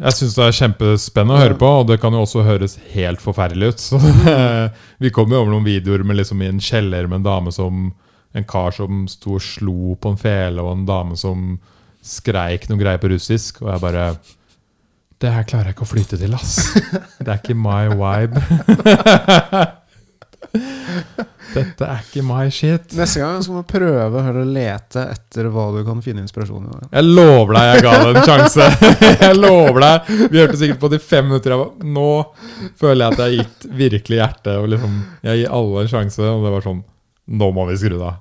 Jeg 0.00 0.16
syns 0.16 0.36
det 0.36 0.44
er 0.46 0.56
kjempespennende 0.56 1.36
å 1.36 1.42
høre 1.42 1.56
på, 1.60 1.70
og 1.80 1.88
det 1.90 1.98
kan 2.00 2.14
jo 2.16 2.22
også 2.24 2.44
høres 2.46 2.78
helt 2.94 3.20
forferdelig 3.20 3.74
ut. 3.74 3.82
Så 3.84 4.00
vi 5.02 5.12
kom 5.12 5.32
jo 5.32 5.42
over 5.42 5.52
noen 5.52 5.66
videoer 5.66 6.04
med 6.06 6.20
liksom 6.20 6.40
i 6.44 6.48
en 6.48 6.62
kjeller 6.64 7.08
med 7.08 7.20
en 7.20 7.28
dame 7.30 7.54
som 7.54 7.90
En 8.30 8.44
kar 8.46 8.70
som 8.70 9.08
sto 9.10 9.32
og 9.34 9.42
slo 9.42 9.96
på 9.98 10.12
en 10.12 10.18
fele, 10.20 10.62
og 10.62 10.76
en 10.76 10.84
dame 10.86 11.16
som 11.18 11.56
skreik 11.98 12.68
noen 12.68 12.78
greier 12.78 13.00
på 13.02 13.08
russisk. 13.10 13.58
Og 13.64 13.72
jeg 13.72 13.82
bare 13.82 14.04
Det 15.20 15.28
her 15.28 15.44
klarer 15.44 15.68
jeg 15.70 15.76
ikke 15.76 15.84
å 15.84 15.90
flyte 15.90 16.16
til, 16.20 16.32
ass. 16.32 16.54
Det 17.20 17.28
er 17.28 17.36
ikke 17.36 17.56
my 17.58 17.90
vibe. 17.92 18.40
Dette 21.50 21.84
er 21.86 22.04
ikke 22.06 22.22
my 22.24 22.46
shit. 22.54 22.94
Neste 22.96 23.20
gang 23.20 23.42
skal 23.42 23.58
man 23.58 23.66
prøve 23.68 24.22
å 24.30 24.44
lete 24.46 25.02
etter 25.12 25.48
hva 25.52 25.66
du 25.74 25.80
kan 25.86 26.00
finne 26.04 26.22
inspirasjon 26.24 26.68
i. 26.70 26.88
Jeg 26.94 27.08
lover 27.10 27.56
deg 27.58 27.68
jeg 27.68 27.84
ga 27.86 27.92
det 28.00 28.10
en 28.14 28.28
sjanse. 28.30 28.68
Jeg 29.26 29.36
lover 29.36 29.84
deg. 29.84 30.10
Vi 30.32 30.40
hørte 30.40 30.60
sikkert 30.62 30.80
på 30.86 30.92
de 30.94 31.00
fem 31.02 31.28
minutter. 31.28 31.54
Jeg 31.54 31.60
var, 31.60 31.70
nå 31.98 32.08
føler 32.80 33.02
jeg 33.02 33.10
at 33.10 33.20
jeg 33.20 33.26
har 33.26 33.36
gitt 33.42 33.68
virkelig 33.82 34.20
hjertet. 34.22 34.52
Og 34.56 34.70
liksom, 34.74 34.96
jeg 35.26 35.42
gir 35.42 35.56
alle 35.60 35.84
en 35.84 35.92
sjanse, 35.94 36.22
og 36.30 36.46
det 36.46 36.54
var 36.56 36.66
sånn 36.70 36.82
Nå 37.30 37.46
må 37.54 37.62
vi 37.68 37.76
skru 37.78 37.92
det 37.94 38.08
av. 38.08 38.14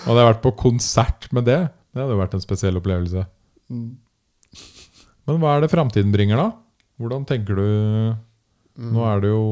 Hadde 0.00 0.16
jeg 0.16 0.26
vært 0.26 0.40
på 0.42 0.50
konsert 0.58 1.28
med 1.36 1.44
det, 1.46 1.58
det 1.92 2.00
hadde 2.00 2.16
jo 2.16 2.22
vært 2.22 2.32
en 2.34 2.42
spesiell 2.42 2.80
opplevelse. 2.80 3.22
Men 5.30 5.38
hva 5.38 5.54
er 5.54 5.62
det 5.62 5.70
framtiden 5.70 6.10
bringer, 6.10 6.40
da? 6.40 6.48
Hvordan 6.98 7.22
tenker 7.28 7.54
du 7.54 7.66
Nå 8.80 9.04
er 9.06 9.20
det 9.22 9.30
jo 9.30 9.44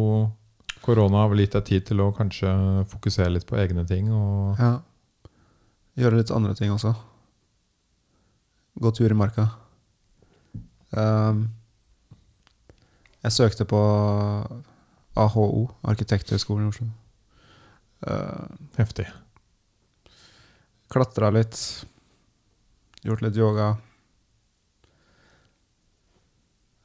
Korona 0.83 1.21
har 1.23 1.31
vel 1.31 1.43
gitt 1.45 1.55
deg 1.55 1.67
tid 1.69 1.87
til 1.91 2.01
å 2.01 2.13
kanskje 2.17 2.51
fokusere 2.89 3.31
litt 3.35 3.47
på 3.47 3.59
egne 3.61 3.85
ting. 3.87 4.09
Og 4.11 4.59
Ja. 4.59 4.79
Gjøre 5.99 6.21
litt 6.21 6.31
andre 6.35 6.55
ting 6.55 6.71
også. 6.71 6.95
Gå 8.79 8.93
tur 8.95 9.11
i 9.11 9.19
marka. 9.19 9.49
Um, 10.95 11.49
jeg 13.23 13.35
søkte 13.35 13.67
på 13.69 13.81
AHO, 15.19 15.69
Arkitekthøgskolen 15.83 16.67
i 16.67 16.71
Oslo. 16.71 16.87
Uh, 18.07 18.47
heftig. 18.79 19.09
Klatra 20.89 21.33
litt. 21.35 21.59
Gjort 23.03 23.27
litt 23.27 23.37
yoga. 23.37 23.75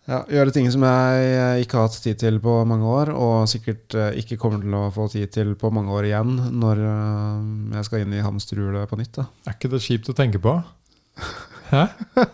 Ja, 0.03 0.17
gjøre 0.27 0.51
ting 0.51 0.65
som 0.71 0.83
jeg 0.83 1.63
ikke 1.63 1.77
har 1.79 1.85
hatt 1.87 2.01
tid 2.03 2.17
til 2.19 2.39
på 2.43 2.57
mange 2.67 2.87
år, 2.91 3.13
og 3.15 3.45
sikkert 3.47 3.95
eh, 3.95 4.17
ikke 4.19 4.35
kommer 4.41 4.59
til 4.59 4.73
å 4.75 4.89
få 4.91 5.07
tid 5.13 5.31
til 5.31 5.53
på 5.59 5.71
mange 5.71 5.93
år 5.95 6.09
igjen 6.09 6.33
når 6.59 6.81
eh, 6.83 7.45
jeg 7.77 7.87
skal 7.87 8.03
inn 8.03 8.15
i 8.17 8.23
hamsterhjulet 8.25 8.91
på 8.91 8.99
nytt. 8.99 9.13
da. 9.21 9.29
Er 9.47 9.55
ikke 9.55 9.71
det 9.71 9.79
kjipt 9.85 10.11
å 10.11 10.17
tenke 10.17 10.43
på? 10.43 10.57
Hæ? 11.71 11.85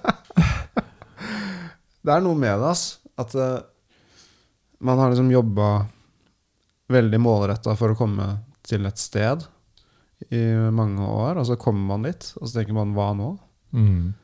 Det 2.00 2.16
er 2.16 2.24
noe 2.24 2.38
med 2.40 2.56
det, 2.62 2.70
ass. 2.72 2.84
At 3.20 3.34
uh, 3.36 3.60
man 4.80 5.02
har 5.02 5.12
liksom 5.12 5.28
jobba 5.30 5.66
veldig 6.90 7.20
målretta 7.22 7.76
for 7.78 7.94
å 7.94 7.98
komme 8.00 8.30
til 8.66 8.88
et 8.88 8.98
sted 8.98 9.44
i 10.32 10.40
mange 10.74 11.04
år, 11.04 11.42
og 11.42 11.46
så 11.46 11.60
kommer 11.60 11.84
man 11.92 12.08
dit, 12.08 12.32
og 12.40 12.48
så 12.48 12.60
tenker 12.60 12.76
man 12.80 12.96
hva 12.96 13.12
nå? 13.20 13.30
Mm. 13.76 14.16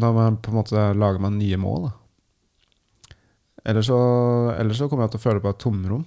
Da 0.00 0.12
må 0.14 0.24
jeg 0.24 0.38
på 0.46 0.54
en 0.54 0.58
måte 0.60 0.86
lager 0.96 1.22
man 1.26 1.36
nye 1.42 1.58
mål. 1.60 1.88
Da. 1.88 1.92
Ellers 3.66 3.88
så, 3.90 3.98
ellers 4.54 4.78
så 4.78 4.86
kommer 4.90 5.06
jeg 5.06 5.16
til 5.16 5.20
å 5.20 5.24
føle 5.24 5.42
på 5.42 5.50
et 5.50 5.58
tomrom. 5.62 6.04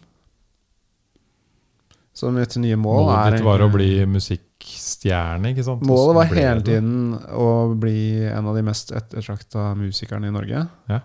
Så 2.16 2.32
mitt 2.36 2.56
nye 2.60 2.76
mål 2.80 3.06
Målet 3.06 3.18
er 3.20 3.36
ditt 3.38 3.46
var 3.48 3.62
å 3.64 3.70
bli 3.72 3.90
musikkstjerne, 4.12 5.54
ikke 5.54 5.64
sant? 5.64 5.84
Målet 5.88 6.18
var 6.18 6.32
hele 6.34 6.64
tiden 6.68 7.14
å 7.32 7.50
bli 7.80 8.26
en 8.28 8.50
av 8.50 8.58
de 8.58 8.64
mest 8.68 8.92
ettertrakta 8.96 9.70
musikerne 9.80 10.28
i 10.28 10.36
Norge. 10.36 10.66
Ja. 10.92 11.00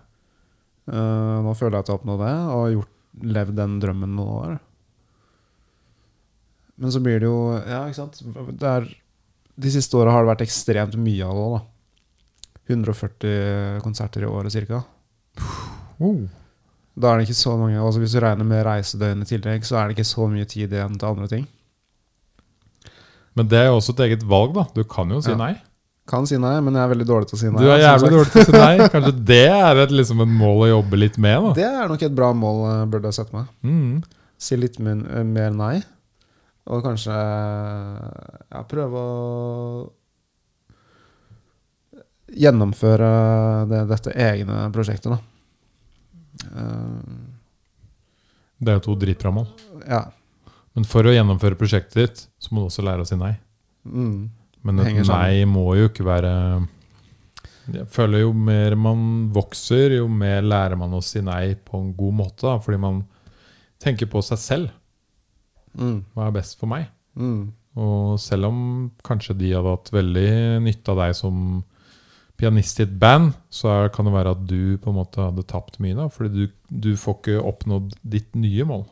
Uh, 0.90 1.42
nå 1.46 1.54
føler 1.56 1.78
jeg 1.78 1.84
at 1.84 1.90
jeg 1.90 1.94
har 1.94 2.00
oppnådd 2.00 2.24
det, 2.24 2.34
og 2.56 2.72
gjort, 2.74 2.92
levd 3.36 3.58
den 3.60 3.76
drømmen 3.82 4.16
noen 4.18 4.34
år. 4.34 4.56
Men 6.82 6.90
så 6.90 7.02
blir 7.02 7.20
det 7.22 7.30
jo 7.30 7.38
Ja, 7.60 7.84
ikke 7.86 8.00
sant. 8.00 8.18
Det 8.58 8.70
er, 8.70 8.88
de 9.54 9.70
siste 9.70 9.98
åra 10.00 10.16
har 10.16 10.24
det 10.24 10.32
vært 10.32 10.46
ekstremt 10.48 10.98
mye 10.98 11.28
av 11.28 11.38
det 11.38 11.44
òg, 11.44 11.58
da. 11.58 11.62
140 12.74 13.84
konserter 13.84 14.24
i 14.24 14.30
året 14.30 14.56
ca. 14.70 14.80
Oh. 16.02 16.24
Da 16.94 17.10
er 17.10 17.18
det 17.18 17.26
ikke 17.28 17.40
så 17.42 17.56
mange 17.58 17.80
altså 17.82 17.98
Hvis 17.98 18.12
du 18.14 18.20
regner 18.22 18.46
med 18.46 18.64
reisedøgn 18.66 19.24
i 19.24 19.28
tillegg, 19.28 19.64
så 19.66 19.80
er 19.80 19.88
det 19.88 19.96
ikke 19.96 20.06
så 20.06 20.28
mye 20.30 20.46
tid 20.46 20.72
igjen 20.72 20.98
til 20.98 21.08
andre 21.10 21.28
ting. 21.30 21.46
Men 23.34 23.48
det 23.50 23.58
er 23.58 23.70
jo 23.72 23.78
også 23.80 23.96
et 23.96 24.04
eget 24.06 24.22
valg, 24.30 24.52
da. 24.54 24.66
Du 24.76 24.84
kan 24.86 25.10
jo 25.10 25.20
si 25.20 25.32
Ja. 25.32 25.36
nei. 25.40 25.54
Kan 26.06 26.26
si 26.28 26.36
nei, 26.36 26.60
men 26.60 26.74
jeg 26.76 26.82
er 26.84 26.90
veldig 26.92 27.06
dårlig 27.08 27.28
til 27.30 27.36
å 27.38 27.40
si 27.40 27.48
nei. 27.50 27.62
Du 27.64 27.70
er 27.72 27.80
jævlig 27.80 28.10
dårlig 28.12 28.30
til 28.30 28.42
å 28.42 28.44
si 28.44 28.52
nei. 28.52 28.88
Kanskje 28.92 29.12
det 29.24 29.48
er 29.48 29.76
et, 29.86 29.90
liksom 29.90 30.20
et 30.20 30.28
mål 30.28 30.58
å 30.66 30.68
jobbe 30.68 30.98
litt 31.00 31.16
med, 31.18 31.42
da. 31.48 31.52
Det 31.56 31.64
er 31.64 31.88
nok 31.88 32.02
et 32.02 32.14
bra 32.14 32.28
mål, 32.36 32.58
eh, 32.70 32.84
burde 32.92 33.08
jeg 33.08 33.16
sette 33.18 33.32
meg. 33.34 33.46
Mm. 33.64 34.02
Si 34.38 34.56
litt 34.60 34.78
min, 34.78 35.00
eh, 35.08 35.24
mer 35.24 35.50
nei. 35.56 35.82
Og 36.68 36.84
kanskje 36.84 37.12
ja, 37.16 38.62
prøve 38.68 39.00
å 39.00 39.90
gjennomføre 42.34 43.10
det, 43.70 43.80
dette 43.90 44.14
egne 44.14 44.68
prosjektet, 44.74 45.10
da. 45.12 45.18
Det 48.58 48.70
er 48.70 48.78
jo 48.78 48.84
to 48.88 48.98
dritbra 49.00 49.32
mål. 49.34 49.48
ja. 49.88 50.04
Men 50.74 50.86
for 50.90 51.06
å 51.06 51.12
gjennomføre 51.14 51.54
prosjektet 51.54 51.98
ditt, 52.00 52.22
så 52.42 52.50
må 52.50 52.64
du 52.64 52.66
også 52.66 52.82
lære 52.82 53.04
å 53.04 53.06
si 53.06 53.14
nei. 53.18 53.36
Mm. 53.86 54.30
Men 54.66 54.80
et 54.82 54.96
nei 55.06 55.44
må 55.46 55.68
jo 55.76 55.90
ikke 55.90 56.06
være 56.06 56.30
Jeg 57.68 57.84
føler 57.92 58.24
jo 58.24 58.32
mer 58.32 58.74
man 58.80 59.28
vokser, 59.34 59.94
jo 60.00 60.08
mer 60.10 60.42
lærer 60.42 60.74
man 60.80 60.96
å 60.96 61.02
si 61.04 61.22
nei 61.24 61.54
på 61.54 61.78
en 61.78 61.92
god 61.96 62.16
måte. 62.18 62.42
Da, 62.48 62.56
fordi 62.64 62.80
man 62.82 63.04
tenker 63.82 64.10
på 64.10 64.22
seg 64.24 64.40
selv. 64.42 64.72
Mm. 65.78 66.00
Hva 66.14 66.26
er 66.26 66.34
best 66.40 66.58
for 66.58 66.70
meg? 66.70 66.88
Mm. 67.14 67.52
Og 67.78 68.18
selv 68.22 68.50
om 68.50 68.58
kanskje 69.06 69.38
de 69.38 69.54
hadde 69.54 69.76
hatt 69.76 69.94
veldig 69.94 70.28
nytte 70.66 70.92
av 70.92 71.00
deg 71.04 71.16
som 71.18 71.38
pianist 72.40 72.80
i 72.80 72.86
et 72.86 72.96
band, 73.00 73.32
så 73.52 73.88
kan 73.94 74.08
det 74.08 74.14
være 74.14 74.34
at 74.34 74.42
du 74.50 74.76
på 74.82 74.90
en 74.90 74.98
måte 74.98 75.22
hadde 75.22 75.46
tapt 75.50 75.78
mye. 75.82 75.94
da, 75.96 76.08
Fordi 76.10 76.32
du, 76.34 76.56
du 76.68 76.92
får 76.98 77.20
ikke 77.20 77.44
oppnådd 77.52 77.94
ditt 78.02 78.34
nye 78.38 78.66
mål. 78.68 78.84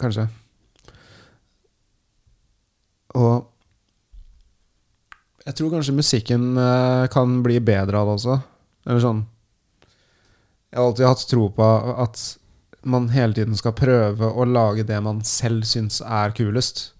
Kanskje. 0.00 0.28
Og 3.18 3.48
jeg 5.46 5.56
tror 5.56 5.72
kanskje 5.72 5.96
musikken 5.96 6.52
eh, 6.60 7.06
kan 7.12 7.40
bli 7.44 7.58
bedre 7.64 8.00
av 8.00 8.10
det 8.10 8.18
også. 8.18 8.36
Eller 8.86 9.02
sånn 9.02 9.24
Jeg 10.70 10.78
har 10.78 10.86
alltid 10.86 11.08
hatt 11.08 11.26
tro 11.28 11.48
på 11.56 11.70
at 12.04 12.20
man 12.88 13.10
hele 13.12 13.36
tiden 13.36 13.56
skal 13.58 13.74
prøve 13.76 14.28
å 14.30 14.46
lage 14.48 14.86
det 14.88 15.00
man 15.04 15.24
selv 15.26 15.66
syns 15.68 16.00
er 16.00 16.32
kulest. 16.36 16.92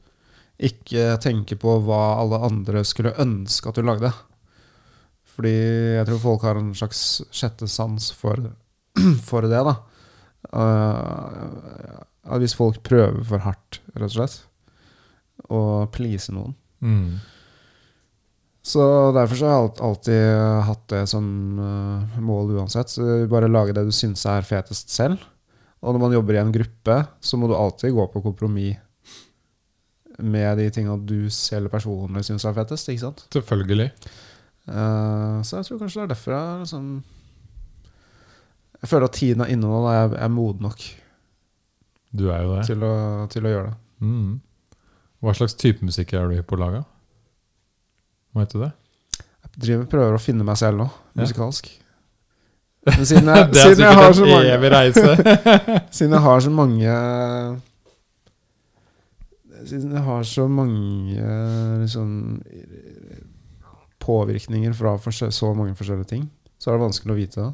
Ikke 0.61 1.15
tenke 1.23 1.57
på 1.57 1.79
hva 1.87 2.19
alle 2.21 2.41
andre 2.51 2.83
skulle 2.85 3.15
ønske 3.23 3.71
at 3.71 3.79
du 3.79 3.87
lagde. 3.87 4.11
Fordi 5.41 5.57
jeg 5.57 6.05
tror 6.05 6.19
folk 6.21 6.43
har 6.45 6.59
en 6.61 6.75
slags 6.77 7.23
sjette 7.33 7.65
sans 7.73 8.11
for, 8.13 8.51
for 9.31 9.49
det, 9.49 9.63
da. 9.65 9.73
Uh, 10.53 12.37
hvis 12.41 12.53
folk 12.57 12.83
prøver 12.85 13.23
for 13.25 13.41
hardt, 13.41 13.81
rett 13.95 14.11
og 14.11 14.19
slett, 14.19 14.35
å 15.49 15.61
please 15.95 16.29
noen. 16.37 16.53
Mm. 16.85 17.17
Så 18.61 18.85
derfor 19.17 19.41
så 19.41 19.49
har 19.49 19.57
jeg 19.57 19.73
alltid 19.89 20.27
hatt 20.69 20.85
det 20.93 21.01
som 21.09 21.25
eh, 21.65 22.19
mål 22.21 22.53
uansett. 22.59 22.93
Så 22.93 23.07
bare 23.33 23.49
lage 23.49 23.73
det 23.73 23.87
du 23.89 23.95
syns 23.97 24.27
er 24.29 24.45
fetest 24.45 24.93
selv. 24.93 25.25
Og 25.81 25.97
når 25.97 26.03
man 26.03 26.15
jobber 26.19 26.37
i 26.37 26.43
en 26.43 26.53
gruppe, 26.53 26.99
så 27.25 27.41
må 27.41 27.49
du 27.49 27.57
alltid 27.57 27.97
gå 27.97 28.05
på 28.13 28.23
kompromiss 28.29 28.77
med 30.21 30.59
de 30.61 30.67
tinga 30.69 30.99
du 31.01 31.31
selv 31.33 31.73
personlig 31.73 32.27
syns 32.29 32.45
er 32.45 32.59
fetest. 32.61 32.93
ikke 32.93 33.07
sant? 33.07 33.25
Selvfølgelig. 33.33 33.89
Eh, 34.71 35.41
så 35.43 35.57
jeg 35.59 35.67
tror 35.67 35.81
kanskje 35.83 36.01
det 36.01 36.05
er 36.07 36.13
derfor 36.15 36.35
jeg 36.37 36.61
liksom 36.61 36.85
Jeg 38.81 38.89
føler 38.93 39.05
at 39.11 39.17
tiden 39.19 39.43
er 39.45 39.51
inne 39.53 39.67
nå. 39.67 39.81
Da 39.87 39.95
jeg 39.97 40.13
er 40.25 40.29
moden 40.33 40.63
nok 40.69 40.85
Du 42.17 42.29
er 42.31 42.43
jo 42.45 42.55
det. 42.57 42.67
til 42.71 42.85
å, 42.87 42.93
til 43.31 43.45
å 43.47 43.53
gjøre 43.55 43.67
det. 43.71 43.77
Mm. 44.07 44.41
Hva 45.21 45.35
slags 45.37 45.55
type 45.61 45.85
musikk 45.85 46.15
er 46.17 46.29
du 46.33 46.43
på 46.49 46.57
lage? 46.57 46.81
Hva 48.33 48.45
heter 48.47 48.63
det? 48.65 48.71
Jeg 49.51 49.63
driver, 49.67 49.85
prøver 49.91 50.15
å 50.17 50.23
finne 50.23 50.45
meg 50.47 50.57
selv 50.57 50.79
nå, 50.81 50.87
Ja. 51.17 51.23
musikalsk. 51.25 51.69
Men 52.87 53.05
siden 53.05 53.27
jeg, 53.29 53.51
Det 53.53 53.61
er 53.61 53.75
siden 53.75 53.85
jeg 53.85 53.99
har 53.99 54.13
så 54.17 54.25
mange 54.31 54.53
evig 54.55 54.71
reise. 54.73 55.17
Siden 55.99 56.15
jeg 56.17 56.23
har 56.25 56.41
så 56.41 56.51
mange 56.51 56.95
Siden 59.69 59.91
jeg 59.93 60.03
har 60.07 60.23
så 60.25 60.47
mange 60.49 61.25
liksom, 61.83 62.13
påvirkninger 64.11 64.75
fra 64.75 64.97
så 65.31 65.55
mange 65.55 65.75
forskjellige 65.79 66.11
ting, 66.17 66.27
så 66.59 66.71
er 66.71 66.77
det 66.79 66.85
vanskelig 66.89 67.15
å 67.15 67.19
vite 67.21 67.45
det. 67.45 67.53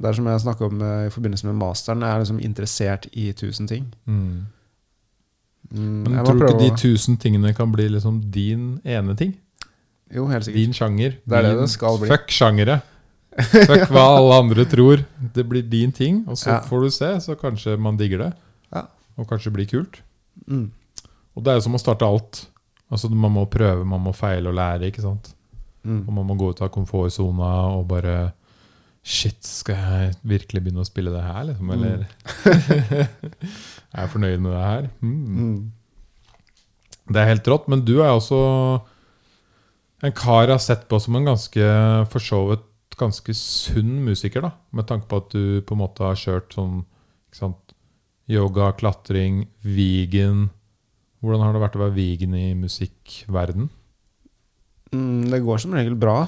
Det 0.00 0.08
er 0.08 0.16
som 0.16 0.26
jeg 0.26 0.40
snakka 0.40 0.66
om 0.70 0.82
eh, 0.82 1.06
i 1.06 1.12
forbindelse 1.12 1.46
med 1.50 1.58
masteren. 1.60 2.02
Jeg 2.02 2.16
er 2.16 2.22
liksom 2.24 2.40
interessert 2.40 3.06
i 3.12 3.26
tusen 3.36 3.68
ting. 3.68 3.86
Mm. 4.08 4.46
Mm, 5.72 6.02
Men 6.04 6.16
jeg 6.16 6.24
tror 6.26 6.38
du 6.40 6.46
ikke 6.46 6.62
de 6.62 6.70
tusen 6.80 7.16
tingene 7.20 7.52
kan 7.56 7.70
bli 7.72 7.86
liksom 7.92 8.18
din 8.34 8.64
ene 8.84 9.14
ting? 9.16 9.34
Jo, 10.12 10.26
helt 10.28 10.44
sikkert. 10.44 10.60
Din 10.60 10.74
sjanger? 10.76 11.14
Det 11.24 11.38
er 11.38 11.46
det 11.46 11.52
det 11.60 11.68
skal 11.72 12.00
bli. 12.00 12.08
Fuck 12.10 12.32
sjangere. 12.34 12.80
Fuck 13.52 13.86
hva 13.94 14.02
alle 14.18 14.40
andre 14.42 14.66
tror. 14.68 15.04
Det 15.36 15.44
blir 15.48 15.64
din 15.72 15.92
ting, 15.96 16.22
og 16.28 16.36
så 16.40 16.50
Ja. 16.56 16.60
får 16.68 16.82
du 16.84 16.90
se, 16.92 17.12
så 17.24 17.36
kanskje 17.40 17.78
man 17.80 17.96
digger 18.00 18.26
det. 18.26 18.32
Ja. 18.74 18.82
Og 19.16 19.28
kanskje 19.28 19.48
det 19.52 19.56
blir 19.60 19.70
kult. 19.70 20.00
Mm. 20.48 20.70
Og 21.36 21.44
det 21.44 21.52
er 21.52 21.60
jo 21.60 21.64
som 21.68 21.76
å 21.78 21.80
starte 21.80 22.04
alt. 22.08 22.42
Altså 22.92 23.08
Man 23.08 23.32
må 23.32 23.46
prøve, 23.50 23.86
man 23.88 24.02
må 24.04 24.12
feile 24.12 24.50
og 24.50 24.58
lære. 24.58 24.90
ikke 24.90 25.04
sant? 25.04 25.32
Mm. 25.82 26.04
Og 26.06 26.12
man 26.14 26.28
må 26.28 26.36
gå 26.38 26.52
ut 26.52 26.62
av 26.62 26.70
komfortsona 26.74 27.52
og 27.74 27.86
bare 27.90 28.16
Shit, 29.02 29.40
skal 29.42 29.74
jeg 29.74 30.10
virkelig 30.30 30.60
begynne 30.62 30.84
å 30.84 30.86
spille 30.86 31.10
det 31.10 31.22
her, 31.24 31.40
liksom? 31.48 31.70
Eller 31.74 32.04
er 33.02 34.04
jeg 34.04 34.12
fornøyd 34.12 34.44
med 34.44 34.52
det 34.54 34.60
her? 34.62 34.84
Mm. 35.02 35.40
Mm. 35.40 35.72
Det 37.10 37.18
er 37.18 37.32
helt 37.32 37.50
rått. 37.50 37.66
Men 37.72 37.82
du 37.82 37.96
er 37.96 38.12
også 38.12 38.38
en 40.06 40.14
kar 40.14 40.44
jeg 40.46 40.54
har 40.54 40.62
sett 40.62 40.86
på 40.90 41.00
som 41.02 41.18
en 41.18 41.26
ganske 41.32 41.66
for 42.12 42.22
så 42.22 42.44
vidt 42.52 42.68
ganske 42.98 43.34
sunn 43.34 44.04
musiker, 44.06 44.44
da. 44.44 44.52
Med 44.70 44.86
tanke 44.86 45.08
på 45.10 45.18
at 45.22 45.34
du 45.34 45.62
på 45.66 45.74
en 45.74 45.82
måte 45.82 46.06
har 46.06 46.18
kjørt 46.18 46.54
sånn 46.54 46.84
ikke 47.26 47.40
sant, 47.40 47.74
yoga, 48.30 48.70
klatring, 48.78 49.46
vegan. 49.64 50.50
Hvordan 51.22 51.44
har 51.46 51.54
det 51.54 51.62
vært 51.62 51.76
å 51.78 51.82
være 51.84 51.94
vegan 51.96 52.34
i 52.34 52.48
musikkverden? 52.58 53.68
Mm, 54.92 55.30
det 55.30 55.42
går 55.44 55.60
som 55.62 55.74
regel 55.76 55.94
bra. 55.96 56.24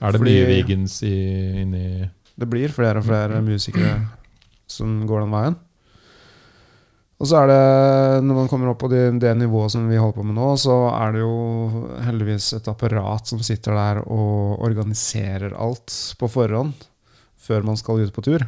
Er 0.00 0.12
det 0.12 0.20
Fordi- 0.20 0.32
mye 0.34 0.46
vegans 0.50 1.02
i, 1.06 1.14
inni 1.62 2.10
Det 2.36 2.48
blir 2.50 2.68
flere 2.74 2.98
og 2.98 3.04
flere 3.06 3.40
musikere 3.40 4.08
som 4.66 5.06
går 5.06 5.20
den 5.22 5.30
veien. 5.30 5.56
Og 7.20 7.28
så 7.30 7.38
er 7.44 7.46
det, 7.46 8.24
når 8.26 8.34
man 8.34 8.48
kommer 8.50 8.72
opp 8.72 8.80
på 8.82 8.90
det, 8.90 9.20
det 9.22 9.36
nivået 9.38 9.70
som 9.70 9.86
vi 9.88 9.96
holder 9.96 10.16
på 10.18 10.24
med 10.26 10.34
nå, 10.34 10.48
så 10.58 10.74
er 10.90 11.12
det 11.14 11.20
jo 11.22 11.86
heldigvis 12.02 12.48
et 12.58 12.66
apparat 12.68 13.26
som 13.30 13.38
sitter 13.38 13.72
der 13.78 14.02
og 14.02 14.58
organiserer 14.66 15.54
alt 15.54 15.94
på 16.18 16.28
forhånd 16.28 16.74
før 17.38 17.62
man 17.64 17.76
skal 17.76 18.02
ut 18.02 18.12
på 18.12 18.24
tur. 18.26 18.42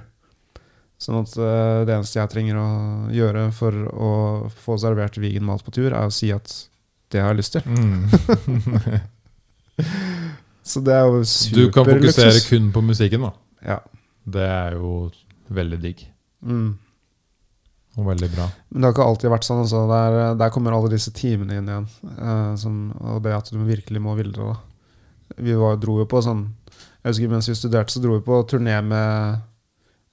Sånn 1.03 1.19
at 1.21 1.35
eh, 1.37 1.83
det 1.85 1.93
eneste 1.99 2.19
jeg 2.21 2.31
trenger 2.33 2.57
å 2.61 2.69
gjøre 3.13 3.51
for 3.53 3.75
å 3.93 4.13
få 4.65 4.79
servert 4.81 5.19
vegan 5.21 5.45
mat 5.45 5.65
på 5.67 5.75
tur, 5.77 5.91
er 5.93 6.09
å 6.09 6.15
si 6.15 6.31
at 6.33 6.49
det 7.13 7.21
har 7.23 7.35
jeg 7.35 7.41
lyst 7.43 7.59
til. 7.59 7.63
mm. 7.69 8.97
Så 10.67 10.81
det 10.83 10.95
er 10.97 11.05
jo 11.07 11.21
Du 11.55 11.69
kan 11.71 11.85
fokusere 11.87 12.33
luksus. 12.33 12.49
kun 12.51 12.73
på 12.75 12.81
musikken, 12.83 13.23
da. 13.29 13.33
Ja. 13.63 13.77
Det 14.27 14.43
er 14.43 14.75
jo 14.81 15.11
veldig 15.55 15.79
digg. 15.83 16.01
Mm. 16.43 16.73
Og 17.97 18.09
veldig 18.11 18.31
bra. 18.35 18.49
Men 18.71 18.83
det 18.83 18.89
har 18.89 18.97
ikke 18.97 19.07
alltid 19.07 19.31
vært 19.33 19.47
sånn. 19.47 19.61
Altså. 19.63 19.85
Der, 19.93 20.35
der 20.41 20.51
kommer 20.53 20.75
alle 20.75 20.91
disse 20.93 21.13
timene 21.15 21.61
inn 21.61 21.71
igjen. 21.71 21.87
eh, 22.17 22.57
som, 22.61 22.81
og 22.99 23.23
det 23.25 23.37
at 23.37 23.53
du 23.53 23.61
virkelig 23.63 24.03
må 24.03 24.17
ville 24.19 24.35
det. 24.35 24.57
Vi 25.47 25.55
var, 25.59 25.79
dro 25.83 25.97
jo 25.99 26.05
på 26.07 26.21
sånn 26.23 26.45
Jeg 27.03 27.09
husker 27.09 27.31
Mens 27.33 27.49
vi 27.51 27.55
studerte, 27.59 27.91
så 27.91 27.99
dro 28.03 28.15
vi 28.15 28.23
på 28.27 28.37
turné 28.51 28.77
med 28.87 29.41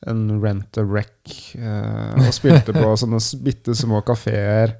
en 0.09 0.25
Rent 0.43 0.77
a 0.77 0.83
Wreck. 0.87 1.53
eh, 1.55 2.17
og 2.27 2.33
spilte 2.35 2.75
på 2.75 2.93
sånne 3.01 3.19
bitte 3.45 3.75
små 3.77 4.01
kafeer. 4.05 4.75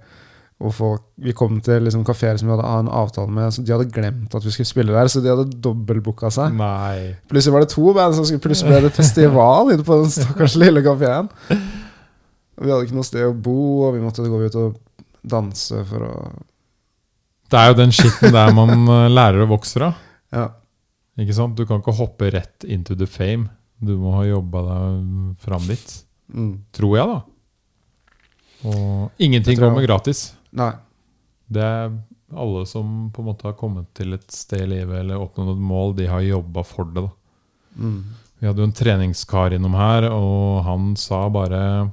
Og 0.63 0.71
folk, 0.71 1.01
vi 1.19 1.34
kom 1.36 1.57
til 1.65 1.84
liksom 1.84 2.05
kafeer 2.07 2.38
som 2.39 2.47
vi 2.47 2.53
hadde 2.55 2.67
en 2.80 2.89
avtale 2.93 3.32
med. 3.34 3.51
Så 3.51 3.63
De 3.65 3.74
hadde 3.74 3.89
glemt 3.91 4.36
at 4.38 4.45
vi 4.45 4.53
skulle 4.53 4.69
spille 4.69 4.93
der, 4.95 5.09
så 5.11 5.19
de 5.19 5.32
hadde 5.34 5.57
dobbeltbooka 5.63 6.30
seg. 6.32 6.53
Nei. 6.55 7.15
Plutselig 7.28 7.55
var 7.55 7.65
det 7.65 7.74
to 7.74 7.91
band 7.97 8.15
som 8.15 8.28
skulle 8.28 8.43
Plutselig 8.45 8.71
ble 8.71 8.84
det 8.86 8.93
festival 8.95 9.74
inne 9.74 9.84
på 9.88 9.97
den 10.03 10.13
stakkars 10.13 10.55
lille 10.61 10.84
kafeen. 10.86 11.28
Vi 11.49 12.69
hadde 12.69 12.86
ikke 12.86 12.95
noe 12.95 13.07
sted 13.07 13.26
å 13.28 13.34
bo, 13.36 13.57
og 13.89 13.95
vi 13.97 14.03
måtte 14.05 14.24
gå 14.30 14.39
ut 14.45 14.59
og 14.61 14.78
danse 15.24 15.82
for 15.89 16.05
å 16.07 16.13
Det 17.51 17.59
er 17.59 17.71
jo 17.71 17.80
den 17.82 17.91
skitten 17.95 18.34
der 18.36 18.53
man 18.55 18.88
eh, 18.88 19.09
lærer 19.11 19.43
og 19.43 19.55
vokser 19.57 19.89
av. 19.89 19.99
Ja. 20.34 20.47
Ikke 21.19 21.36
sant? 21.38 21.57
Du 21.57 21.67
kan 21.69 21.82
ikke 21.84 21.97
hoppe 21.97 22.32
rett 22.34 22.63
into 22.65 22.95
the 22.97 23.09
fame. 23.09 23.49
Du 23.84 23.93
må 23.99 24.15
ha 24.15 24.23
jobba 24.27 24.63
deg 24.69 25.38
fram 25.43 25.67
dit. 25.67 25.93
Mm. 26.34 26.53
Tror 26.75 26.97
jeg, 26.97 27.11
da. 27.11 27.19
Og 28.71 29.23
ingenting 29.23 29.59
kommer 29.59 29.84
gratis. 29.84 30.31
Nei. 30.55 30.71
Det 31.51 31.63
er 31.63 31.91
alle 32.34 32.65
som 32.65 33.11
på 33.13 33.21
en 33.21 33.29
måte 33.29 33.47
har 33.49 33.57
kommet 33.59 33.89
til 33.97 34.15
et 34.15 34.29
sted 34.34 34.63
i 34.65 34.69
livet 34.77 35.03
eller 35.03 35.21
oppnådd 35.21 35.55
et 35.55 35.65
mål, 35.71 35.95
de 35.97 36.07
har 36.09 36.23
jobba 36.25 36.63
for 36.65 36.89
det. 36.89 37.03
da. 37.03 37.11
Mm. 37.75 37.99
Vi 38.39 38.47
hadde 38.47 38.63
jo 38.63 38.69
en 38.69 38.75
treningskar 38.75 39.53
innom 39.55 39.75
her, 39.77 40.09
og 40.11 40.63
han 40.67 40.95
sa 40.99 41.27
bare 41.34 41.91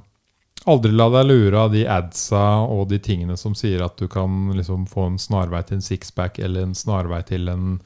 Aldri 0.69 0.91
la 0.93 1.07
deg 1.09 1.25
lure 1.25 1.57
av 1.57 1.71
de 1.73 1.87
adsa 1.89 2.61
og 2.69 2.83
de 2.91 2.99
tingene 3.01 3.33
som 3.39 3.55
sier 3.57 3.81
at 3.81 3.95
du 3.97 4.05
kan 4.11 4.51
liksom 4.53 4.83
få 4.85 5.07
en 5.09 5.15
snarvei 5.17 5.63
til 5.65 5.79
en 5.79 5.85
sixpack, 5.85 6.37
eller 6.37 6.67
en 6.67 6.75
snarvei 6.77 7.23
til 7.25 7.49
en 7.49 7.79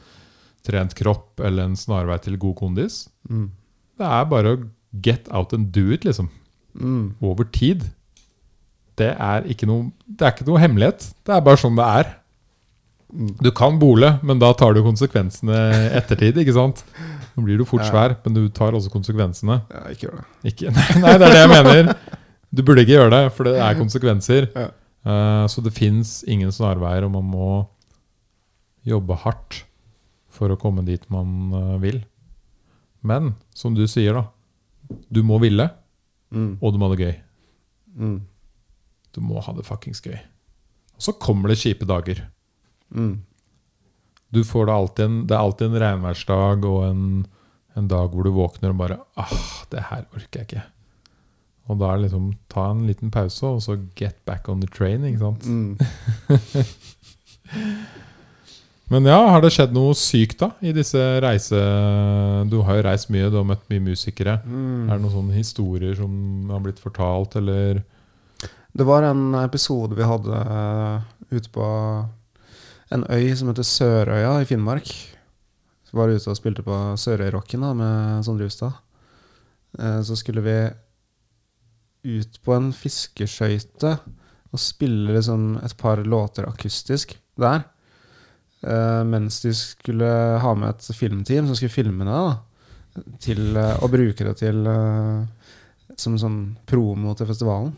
trent 0.67 0.95
kropp, 0.97 1.39
eller 1.39 1.69
en 1.69 1.77
snarvei 1.79 2.17
til 2.25 2.35
god 2.41 2.57
kondis. 2.59 3.05
Mm. 3.29 3.45
Det 3.99 4.07
er 4.07 4.25
bare 4.31 4.55
å 4.55 4.61
get 5.05 5.27
out 5.31 5.53
and 5.55 5.69
do 5.75 5.89
it, 5.95 6.05
liksom. 6.07 6.29
Mm. 6.75 7.13
Over 7.23 7.47
tid. 7.55 7.85
Det 8.99 9.09
er 9.19 9.47
ikke 9.51 9.67
noe, 9.67 9.89
det 10.07 10.23
er 10.27 10.33
ikke 10.35 10.47
noe 10.47 10.61
hemmelighet. 10.63 11.09
Det 11.27 11.33
er 11.35 11.43
bare 11.43 11.59
sånn 11.59 11.75
det 11.79 11.87
er. 12.01 12.13
Mm. 13.15 13.33
Du 13.43 13.49
kan 13.55 13.77
bole, 13.79 14.13
men 14.27 14.39
da 14.41 14.49
tar 14.57 14.75
du 14.75 14.81
konsekvensene 14.83 15.55
ettertid, 15.99 16.39
ikke 16.43 16.55
sant? 16.55 16.83
Nå 17.35 17.43
blir 17.43 17.59
du 17.59 17.65
fort 17.67 17.83
Ja. 17.83 17.91
svær, 17.91 18.15
men 18.23 18.35
du 18.37 18.45
tar 18.55 18.75
også 18.75 18.91
konsekvensene. 18.93 19.61
Ja, 19.71 19.83
ikke 19.91 20.07
gjør 20.09 20.21
det. 20.21 20.27
Ikke, 20.51 20.71
nei, 20.75 20.87
nei, 21.03 21.13
det 21.19 21.27
er 21.29 21.35
det 21.35 21.43
jeg 21.43 21.53
mener. 21.59 21.93
Du 22.55 22.63
burde 22.63 22.83
ikke 22.85 22.95
gjøre 22.95 23.11
det, 23.15 23.23
for 23.35 23.47
det 23.49 23.55
er 23.59 23.79
konsekvenser. 23.79 24.49
Ja. 24.55 24.67
Uh, 25.05 25.43
så 25.51 25.61
det 25.61 25.75
fins 25.75 26.21
ingen 26.31 26.49
snarveier, 26.55 27.05
og 27.05 27.11
man 27.13 27.27
må 27.29 27.49
jobbe 28.87 29.17
hardt 29.21 29.63
for 30.35 30.51
å 30.51 30.57
komme 30.59 30.83
dit 30.85 31.03
man 31.13 31.29
eh, 31.55 31.75
vil. 31.81 31.99
Men 33.05 33.33
som 33.55 33.75
du 33.77 33.83
sier, 33.87 34.17
da. 34.17 34.25
Du 35.13 35.21
må 35.25 35.37
ville, 35.43 35.69
Mm. 36.35 36.55
og 36.59 36.73
du 36.73 36.79
må 36.81 36.87
ha 36.89 36.95
det 36.95 37.03
gøy. 37.05 37.15
Mm. 38.01 38.15
Du 39.15 39.19
må 39.23 39.39
ha 39.45 39.51
det 39.55 39.63
fuckings 39.67 40.01
gøy. 40.03 40.17
Og 40.97 41.01
så 41.05 41.13
kommer 41.21 41.51
det 41.53 41.59
kjipe 41.61 41.85
dager. 41.87 42.23
Mm. 42.91 43.19
Du 44.33 44.41
får 44.43 44.65
det 44.67 44.73
alltid 44.75 45.05
en, 45.05 45.19
det 45.29 45.35
er 45.37 45.43
alltid 45.45 45.69
en 45.69 45.79
regnværsdag 45.83 46.65
og 46.67 46.81
en, 46.89 47.03
en 47.77 47.87
dag 47.87 48.09
hvor 48.11 48.25
du 48.27 48.33
våkner 48.35 48.73
og 48.73 48.79
bare 48.81 48.97
ah, 49.21 49.37
det 49.71 49.85
her 49.91 50.03
orker 50.11 50.41
jeg 50.41 50.49
ikke. 50.49 50.65
Og 51.69 51.79
da 51.79 51.93
er 51.93 52.01
det 52.01 52.07
liksom 52.09 52.27
ta 52.51 52.67
en 52.73 52.83
liten 52.89 53.13
pause, 53.13 53.45
og 53.47 53.61
så 53.63 53.77
get 53.95 54.17
back 54.25 54.49
on 54.49 54.59
the 54.61 54.67
train, 54.69 55.05
ikke 55.07 55.23
sant. 55.23 55.45
Mm. 55.47 55.77
Men 58.93 59.07
ja, 59.09 59.17
har 59.33 59.41
det 59.41 59.49
skjedd 59.55 59.71
noe 59.73 59.95
sykt 59.97 60.43
da 60.43 60.51
i 60.61 60.73
disse 60.75 60.99
reise... 61.23 61.57
Du 62.51 62.59
har 62.67 62.77
jo 62.77 62.83
reist 62.85 63.09
mye, 63.09 63.31
du 63.33 63.39
har 63.39 63.47
møtt 63.49 63.63
mye 63.71 63.81
musikere. 63.81 64.37
Mm. 64.45 64.85
Er 64.85 64.93
det 64.93 65.01
noen 65.01 65.15
sånne 65.15 65.37
historier 65.39 65.97
som 65.97 66.51
har 66.53 66.61
blitt 66.61 66.81
fortalt, 66.83 67.39
eller 67.41 67.81
Det 68.75 68.85
var 68.85 69.07
en 69.07 69.33
episode 69.41 69.97
vi 69.97 70.05
hadde 70.05 70.37
eh, 70.37 71.09
ute 71.33 71.49
på 71.55 71.65
en 72.93 73.05
øy 73.09 73.33
som 73.33 73.49
heter 73.49 73.65
Sørøya 73.65 74.37
i 74.43 74.47
Finnmark. 74.49 74.93
Så 75.89 75.97
var 75.97 76.11
vi 76.11 76.19
ute 76.19 76.29
og 76.29 76.37
spilte 76.37 76.65
på 76.65 76.79
Sørøyrocken 77.01 77.65
med 77.79 78.25
Sondre 78.27 78.45
Justad. 78.45 78.77
Eh, 79.79 80.01
Så 80.05 80.19
skulle 80.21 80.45
vi 80.45 80.59
ut 82.21 82.37
på 82.45 82.53
en 82.53 82.69
fiskeskøyte 82.75 83.97
og 84.53 84.61
spille 84.61 85.15
liksom 85.15 85.55
et 85.65 85.73
par 85.77 86.03
låter 86.05 86.45
akustisk 86.45 87.17
der. 87.41 87.65
Eh, 88.65 89.03
mens 89.05 89.39
de 89.43 89.53
skulle 89.53 90.09
ha 90.41 90.53
med 90.57 90.73
et 90.73 90.97
filmteam 90.97 91.47
som 91.47 91.57
skulle 91.57 91.73
filme 91.73 92.07
det. 92.07 92.11
da 92.11 92.35
til, 93.19 93.57
eh, 93.57 93.83
Og 93.83 93.91
bruke 93.91 94.23
det 94.23 94.37
til 94.39 94.67
eh, 94.67 95.25
som 95.97 96.17
sånn 96.19 96.39
promo 96.67 97.13
til 97.15 97.27
festivalen. 97.27 97.73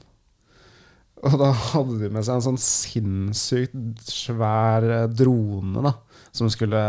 Og 1.25 1.37
da 1.41 1.51
hadde 1.51 1.97
de 1.99 2.09
med 2.13 2.25
seg 2.25 2.37
en 2.37 2.45
sånn 2.45 2.59
sinnssykt 2.61 4.11
svær 4.13 4.85
drone 5.09 5.81
da, 5.81 5.93
som 6.31 6.49
skulle 6.49 6.81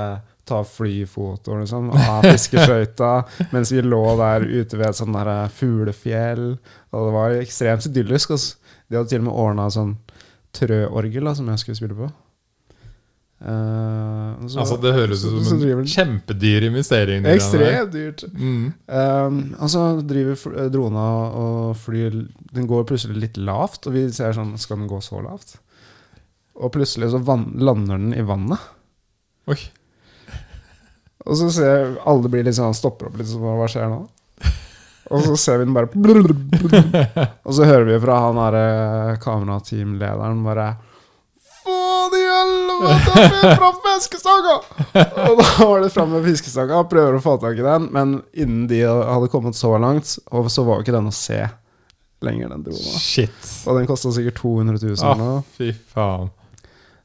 ta 0.49 0.63
flyfotoer 0.65 1.63
liksom, 1.63 1.91
av 1.93 2.25
fiskeskøyta 2.25 3.11
mens 3.53 3.73
vi 3.73 3.83
lå 3.85 4.03
der 4.21 4.45
ute 4.45 4.77
ved 4.77 4.91
et 4.91 5.01
sånt 5.01 5.17
der 5.17 5.49
fuglefjell. 5.53 6.47
Og 6.93 7.09
det 7.09 7.17
var 7.17 7.41
ekstremt 7.41 7.89
idyllisk. 7.89 8.37
Altså. 8.37 8.57
De 8.89 9.01
hadde 9.01 9.13
til 9.13 9.25
og 9.25 9.29
med 9.31 9.41
ordna 9.45 9.69
sånn 9.73 9.97
trøorgel 10.57 11.29
da, 11.29 11.35
som 11.37 11.49
jeg 11.49 11.65
skulle 11.65 11.81
spille 11.81 11.97
på. 11.97 12.13
Eh, 13.41 14.47
så- 14.49 14.59
Altså, 14.59 14.77
det 14.83 14.95
høres 14.95 15.25
ut 15.25 15.45
som 15.47 15.63
en 15.63 15.85
kjempedyr 15.87 16.65
investering. 16.67 17.25
Ekstremt 17.25 17.93
dyrt. 17.93 18.25
Mm. 18.35 18.73
Um, 18.89 19.55
altså 19.61 20.03
driver 20.03 20.59
eh, 20.59 20.69
drona 20.69 21.05
og 21.39 21.77
flyr 21.77 22.27
Den 22.53 22.67
går 22.67 22.85
plutselig 22.85 23.17
litt 23.21 23.37
lavt, 23.37 23.87
og 23.87 23.93
vi 23.93 24.11
ser 24.11 24.33
sånn 24.33 24.59
Skal 24.59 24.79
den 24.79 24.89
gå 24.89 24.99
så 25.01 25.23
lavt? 25.23 25.59
Og 26.57 26.73
plutselig 26.73 27.13
så 27.13 27.21
lander 27.55 27.99
den 27.99 28.15
i 28.15 28.23
vannet. 28.23 28.59
Oi. 29.47 29.59
Og 31.27 31.37
så 31.37 31.51
ser 31.53 31.69
jeg 31.77 31.97
alle 32.07 32.29
blir 32.29 32.43
litt 32.45 32.57
sånn 32.57 32.75
stopper 32.75 33.07
opp 33.07 33.19
litt 33.19 33.29
sånn 33.29 33.41
Hva 33.43 33.69
skjer 33.71 33.89
nå? 33.93 34.09
Og 35.11 35.23
så 35.25 35.37
ser 35.41 35.59
vi 35.59 35.65
den 35.65 35.75
bare 35.77 35.89
Og 37.47 37.55
så 37.55 37.65
hører 37.65 37.85
vi 37.85 38.01
fra 38.03 38.19
han 38.27 38.37
derre 38.37 39.17
kamerateamlederen 39.23 40.43
bare 40.45 40.67
Faen 41.99 42.15
i 42.15 42.25
helvete, 42.31 43.55
fram 43.59 43.79
fiskestanga! 43.85 44.57
Og 45.29 45.39
da 45.41 45.47
var 45.67 45.83
det 45.83 45.91
fram 45.95 46.13
med 46.15 46.27
fiskestanga, 46.29 46.83
prøver 46.91 47.17
å 47.19 47.23
få 47.25 47.35
tak 47.43 47.59
i 47.59 47.65
den, 47.67 47.89
men 47.95 48.13
innen 48.39 48.67
de 48.71 48.83
hadde 48.87 49.31
kommet 49.33 49.59
så 49.59 49.73
langt, 49.83 50.15
og 50.31 50.47
så 50.53 50.65
var 50.67 50.79
jo 50.81 50.87
ikke 50.87 50.95
den 50.95 51.11
å 51.11 51.15
se 51.15 51.41
lenger, 52.25 52.51
den 52.55 52.65
drona. 52.67 52.99
Shit. 53.03 53.51
Og 53.67 53.79
den 53.79 53.87
kosta 53.91 54.11
sikkert 54.15 54.39
200 54.41 54.79
000 54.83 54.99
Ah. 55.03 55.13
eller 55.15 55.25
noe, 55.25 55.43
Fy 55.59 55.73
faen. 55.95 56.31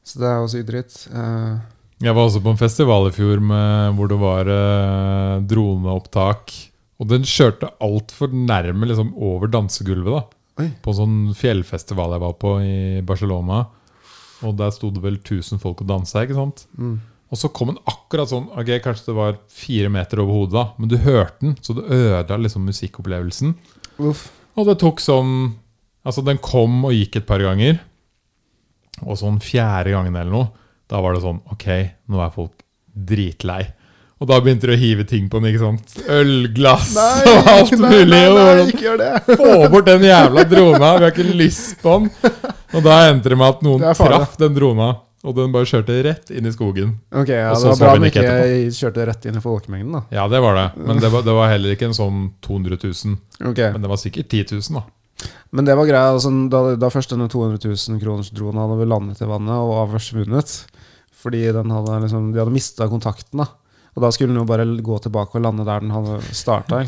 så 0.04 0.18
det 0.22 0.30
er 0.30 0.38
jo 0.42 0.48
sykt 0.54 0.70
dritt. 0.70 0.96
Uh, 1.14 1.58
Jeg 2.02 2.14
var 2.14 2.26
også 2.28 2.42
på 2.44 2.50
en 2.54 2.58
festival 2.60 3.08
i 3.08 3.14
fjor 3.14 3.40
med, 3.40 3.94
hvor 3.98 4.10
det 4.10 4.18
var 4.20 4.50
eh, 4.50 5.36
droneopptak. 5.48 6.52
Og 7.00 7.08
den 7.10 7.22
kjørte 7.26 7.70
altfor 7.82 8.30
nærme 8.34 8.86
liksom, 8.90 9.12
over 9.18 9.50
dansegulvet. 9.50 10.12
da 10.14 10.62
Oi. 10.62 10.68
På 10.84 10.92
en 10.92 10.98
sånn 10.98 11.16
fjellfestival 11.38 12.12
jeg 12.14 12.22
var 12.22 12.34
på 12.38 12.52
i 12.62 12.74
Barcelona. 13.06 13.64
Og 14.44 14.54
der 14.58 14.70
sto 14.74 14.90
det 14.92 15.02
vel 15.04 15.16
1000 15.20 15.60
folk 15.62 15.80
og 15.84 15.88
dansa. 15.90 16.22
ikke 16.24 16.38
sant? 16.38 16.66
mm. 16.76 16.94
Og 17.32 17.38
så 17.40 17.48
kom 17.50 17.72
den 17.72 17.80
akkurat 17.90 18.30
sånn 18.30 18.44
ok, 18.52 18.68
Kanskje 18.84 19.08
det 19.08 19.14
var 19.16 19.38
fire 19.50 19.88
meter 19.90 20.20
over 20.22 20.36
hodet, 20.36 20.54
da 20.54 20.64
men 20.78 20.90
du 20.92 20.98
hørte 21.02 21.40
den, 21.42 21.54
så 21.64 21.74
det 21.74 21.86
ødela 21.88 22.36
liksom 22.44 22.66
musikkopplevelsen. 22.68 23.54
Uff. 24.04 24.28
Og 24.54 24.68
det 24.68 24.76
tok 24.82 25.02
sånn 25.02 25.32
Altså, 26.04 26.20
den 26.20 26.36
kom 26.44 26.82
og 26.84 26.92
gikk 26.92 27.16
et 27.16 27.26
par 27.26 27.40
ganger. 27.40 27.78
Og 29.08 29.16
sånn 29.16 29.38
fjerde 29.42 29.94
gangen 29.94 30.14
eller 30.20 30.30
noe, 30.30 30.50
da 30.92 31.00
var 31.00 31.16
det 31.16 31.24
sånn 31.24 31.40
Ok, 31.54 31.64
nå 32.12 32.20
er 32.20 32.34
folk 32.34 32.60
dritlei. 32.92 33.62
Og 34.22 34.28
da 34.30 34.36
begynte 34.44 34.68
de 34.70 34.76
å 34.76 34.78
hive 34.78 35.04
ting 35.08 35.26
på 35.32 35.40
den. 35.40 35.50
ikke 35.50 35.64
sant? 35.64 35.96
Ølglass 36.12 36.92
og 36.94 37.48
alt 37.50 37.72
nei, 37.80 37.90
mulig. 37.90 38.20
nei, 38.20 38.44
nei, 38.60 38.66
ikke 38.70 38.84
gjør 38.86 39.00
det! 39.00 39.10
Få 39.40 39.56
bort 39.72 39.88
den 39.88 40.06
jævla 40.06 40.44
drona! 40.48 40.92
Vi 41.00 41.08
har 41.08 41.10
ikke 41.10 41.34
lyst 41.40 41.80
på 41.82 41.96
den. 41.98 42.12
Og 42.74 42.84
da 42.84 43.00
endte 43.08 43.32
det 43.32 43.38
med 43.38 43.54
at 43.54 43.64
noen 43.64 43.84
traff 43.94 44.36
den 44.40 44.56
drona, 44.56 44.90
og 45.24 45.36
den 45.38 45.52
bare 45.54 45.68
kjørte 45.68 45.96
rett 46.04 46.32
inn 46.34 46.44
i 46.44 46.52
skogen. 46.52 46.96
Ok, 47.14 47.30
ja, 47.32 47.52
Det 47.54 47.70
var 47.70 47.78
bra 47.80 47.92
den 47.96 48.10
ikke 48.10 48.24
kjørte 48.76 49.06
rett 49.08 49.24
inn 49.30 49.38
i 49.38 49.44
folkemengden, 49.44 49.94
da. 49.96 50.02
Ja, 50.12 50.26
det 50.28 50.42
var 50.44 50.58
det. 50.58 50.66
Men 50.84 51.00
det 51.00 51.10
var, 51.14 51.24
det 51.24 51.36
var 51.36 51.48
heller 51.52 51.72
ikke 51.76 51.88
en 51.88 51.96
sånn 51.96 52.26
200 52.44 52.76
000. 52.82 53.16
Ok, 53.50 53.62
Men 53.72 53.80
det 53.86 53.92
var 53.94 54.02
sikkert 54.02 54.28
10 54.28 54.60
000, 54.60 54.82
da. 54.82 54.84
Men 55.54 55.64
det 55.68 55.76
var 55.78 55.88
greia, 55.88 56.12
altså, 56.12 56.32
da, 56.50 56.62
da 56.76 56.90
først 56.92 57.14
denne 57.14 57.30
200 57.30 57.62
000 57.62 58.00
kroners 58.02 58.32
dronen 58.34 58.60
hadde 58.60 58.88
landet 58.90 59.22
i 59.22 59.28
vannet 59.30 59.54
og 59.54 59.70
var 59.70 59.92
forsvunnet 59.94 60.54
Fordi 61.24 61.44
den 61.54 61.70
hadde 61.72 62.00
liksom, 62.02 62.32
de 62.34 62.42
hadde 62.42 62.52
mista 62.52 62.88
kontakten. 62.90 63.40
da 63.40 63.46
Og 63.94 64.02
da 64.02 64.10
skulle 64.12 64.34
den 64.34 64.42
jo 64.42 64.48
bare 64.48 64.66
gå 64.66 64.98
tilbake 65.06 65.38
og 65.38 65.46
lande 65.46 65.64
der 65.64 65.80
den 65.80 65.94
hadde 65.94 66.18
starta. 66.34 66.82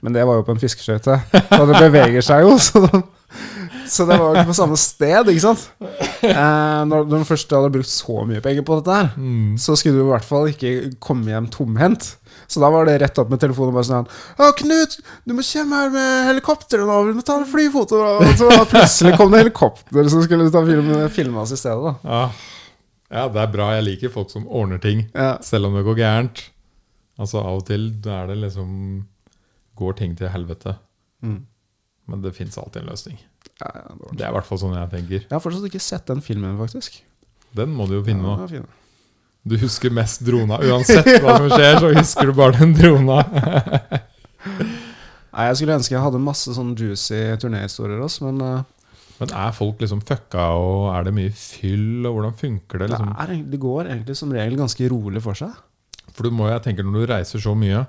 Men 0.00 0.14
det 0.14 0.24
var 0.24 0.38
jo 0.38 0.46
på 0.46 0.54
en 0.54 0.62
fiskeskøyte, 0.62 1.18
og 1.58 1.68
det 1.72 1.82
beveger 1.82 2.24
seg 2.24 2.46
jo. 2.46 2.54
Så, 2.62 2.86
den, 2.86 3.02
så 3.90 4.06
det 4.08 4.16
var 4.18 4.28
jo 4.30 4.34
ikke 4.40 4.50
på 4.52 4.56
samme 4.58 4.76
sted, 4.80 5.28
ikke 5.32 5.42
sant? 5.44 5.64
Eh, 6.26 6.82
når, 6.88 7.04
de 7.10 7.18
første 7.18 7.28
først 7.32 7.54
hadde 7.56 7.72
brukt 7.74 7.90
så 7.90 8.22
mye 8.28 8.42
penger 8.44 8.64
på 8.66 8.78
dette 8.80 8.94
her, 8.96 9.10
Mm. 9.16 9.56
så 9.60 9.76
skulle 9.78 9.98
du 10.00 10.06
i 10.06 10.12
hvert 10.12 10.24
fall 10.28 10.48
ikke 10.50 10.72
komme 11.02 11.30
hjem 11.32 11.48
tomhendt. 11.52 12.14
Så 12.48 12.60
da 12.62 12.68
var 12.70 12.86
det 12.86 13.00
rett 13.02 13.18
opp 13.18 13.30
med 13.32 13.40
telefonen 13.42 13.72
og 13.72 13.78
bare 13.80 13.88
sånn 13.88 14.06
Å, 14.38 14.50
Knut, 14.54 14.92
du 15.26 15.32
må 15.34 15.42
komme 15.42 15.80
her 15.80 15.88
med 15.90 16.26
helikopteret 16.28 16.86
nå, 16.86 16.98
vi 17.08 17.14
må 17.16 17.24
ta 17.26 17.38
en 17.40 17.48
flyfoto. 17.48 17.98
Og 17.98 18.36
så 18.38 18.50
plutselig 18.70 19.16
kom 19.18 19.32
det 19.34 19.40
helikopter 19.44 20.10
som 20.12 20.22
skulle 20.22 20.46
ta 20.54 20.62
film, 20.66 20.92
filme 21.10 21.42
oss 21.42 21.54
i 21.56 21.58
stedet, 21.58 21.82
da. 21.82 21.94
Ja. 22.06 22.20
ja, 23.10 23.24
det 23.34 23.42
er 23.42 23.50
bra. 23.56 23.72
Jeg 23.74 23.86
liker 23.88 24.14
folk 24.14 24.30
som 24.30 24.46
ordner 24.46 24.78
ting, 24.82 25.08
Ja. 25.14 25.36
selv 25.42 25.66
om 25.70 25.74
det 25.78 25.84
går 25.88 25.98
gærent. 26.04 26.44
Altså 27.18 27.40
Av 27.42 27.58
og 27.58 27.66
til 27.66 27.88
da 28.04 28.22
er 28.22 28.30
det 28.30 28.38
liksom 28.44 28.70
går 29.76 29.96
ting 29.98 30.14
til 30.16 30.28
helvete. 30.32 30.76
Mm. 31.24 31.40
Men 32.06 32.22
det 32.22 32.32
fins 32.36 32.56
alltid 32.60 32.84
en 32.84 32.90
løsning. 32.92 33.18
Ja, 33.58 33.70
ja, 33.74 33.84
det 33.90 34.16
Det 34.18 34.24
er 34.26 34.30
i 34.30 34.34
hvert 34.36 34.46
fall 34.48 34.60
sånn 34.62 34.74
jeg 34.76 34.90
tenker. 34.92 35.20
Jeg 35.24 35.32
har 35.32 35.42
fortsatt 35.42 35.66
ikke 35.68 35.82
sett 35.82 36.06
den 36.10 36.20
filmen, 36.22 36.58
faktisk. 36.60 37.00
Den 37.56 37.72
må 37.74 37.86
du 37.88 37.96
jo 37.98 38.02
finne 38.06 38.22
nå. 38.22 38.48
Ja. 38.52 38.62
Du 39.46 39.54
husker 39.58 39.92
mest 39.94 40.22
drona. 40.26 40.58
Uansett 40.58 41.06
hva 41.22 41.36
som 41.38 41.48
skjer, 41.52 41.78
så 41.82 41.90
husker 41.94 42.30
du 42.30 42.34
bare 42.36 42.58
den 42.58 42.74
drona. 42.76 43.20
Nei, 45.36 45.44
Jeg 45.50 45.58
skulle 45.58 45.76
ønske 45.76 45.92
jeg 45.94 46.00
hadde 46.02 46.22
masse 46.22 46.54
sånn 46.56 46.72
juicy 46.78 47.18
turnéhistorier 47.42 48.00
også, 48.00 48.30
men 48.30 48.40
eh, 48.46 48.64
Men 49.20 49.32
er 49.32 49.52
folk 49.56 49.80
liksom 49.80 50.02
fucka, 50.04 50.46
og 50.60 50.90
er 50.92 51.06
det 51.06 51.14
mye 51.16 51.32
fyll, 51.32 52.04
og 52.04 52.18
hvordan 52.18 52.34
funker 52.36 52.82
det? 52.82 52.88
det, 52.90 52.96
liksom? 52.96 53.12
er, 53.22 53.34
det 53.52 53.60
går 53.60 53.90
egentlig 53.94 54.16
som 54.18 54.32
regel 54.34 54.58
ganske 54.60 54.88
rolig 54.92 55.22
for 55.24 55.38
seg. 55.38 55.54
For 56.12 56.28
du 56.28 56.34
må, 56.36 56.48
jeg 56.50 56.62
tenker 56.66 56.84
når 56.84 56.98
du 56.98 57.12
reiser 57.12 57.42
så 57.42 57.54
mye, 57.56 57.84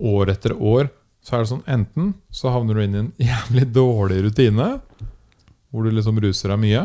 år 0.00 0.32
etter 0.32 0.56
år, 0.56 0.88
så 1.24 1.36
er 1.38 1.44
det 1.44 1.50
sånn 1.54 1.64
enten 1.70 2.10
så 2.34 2.52
havner 2.52 2.76
du 2.76 2.82
inn 2.84 2.94
i 2.94 3.00
en 3.00 3.12
jævlig 3.30 3.64
dårlig 3.72 4.18
rutine, 4.26 4.66
hvor 5.72 5.86
du 5.86 5.90
liksom 5.96 6.20
ruser 6.22 6.52
deg 6.52 6.60
mye, 6.60 6.82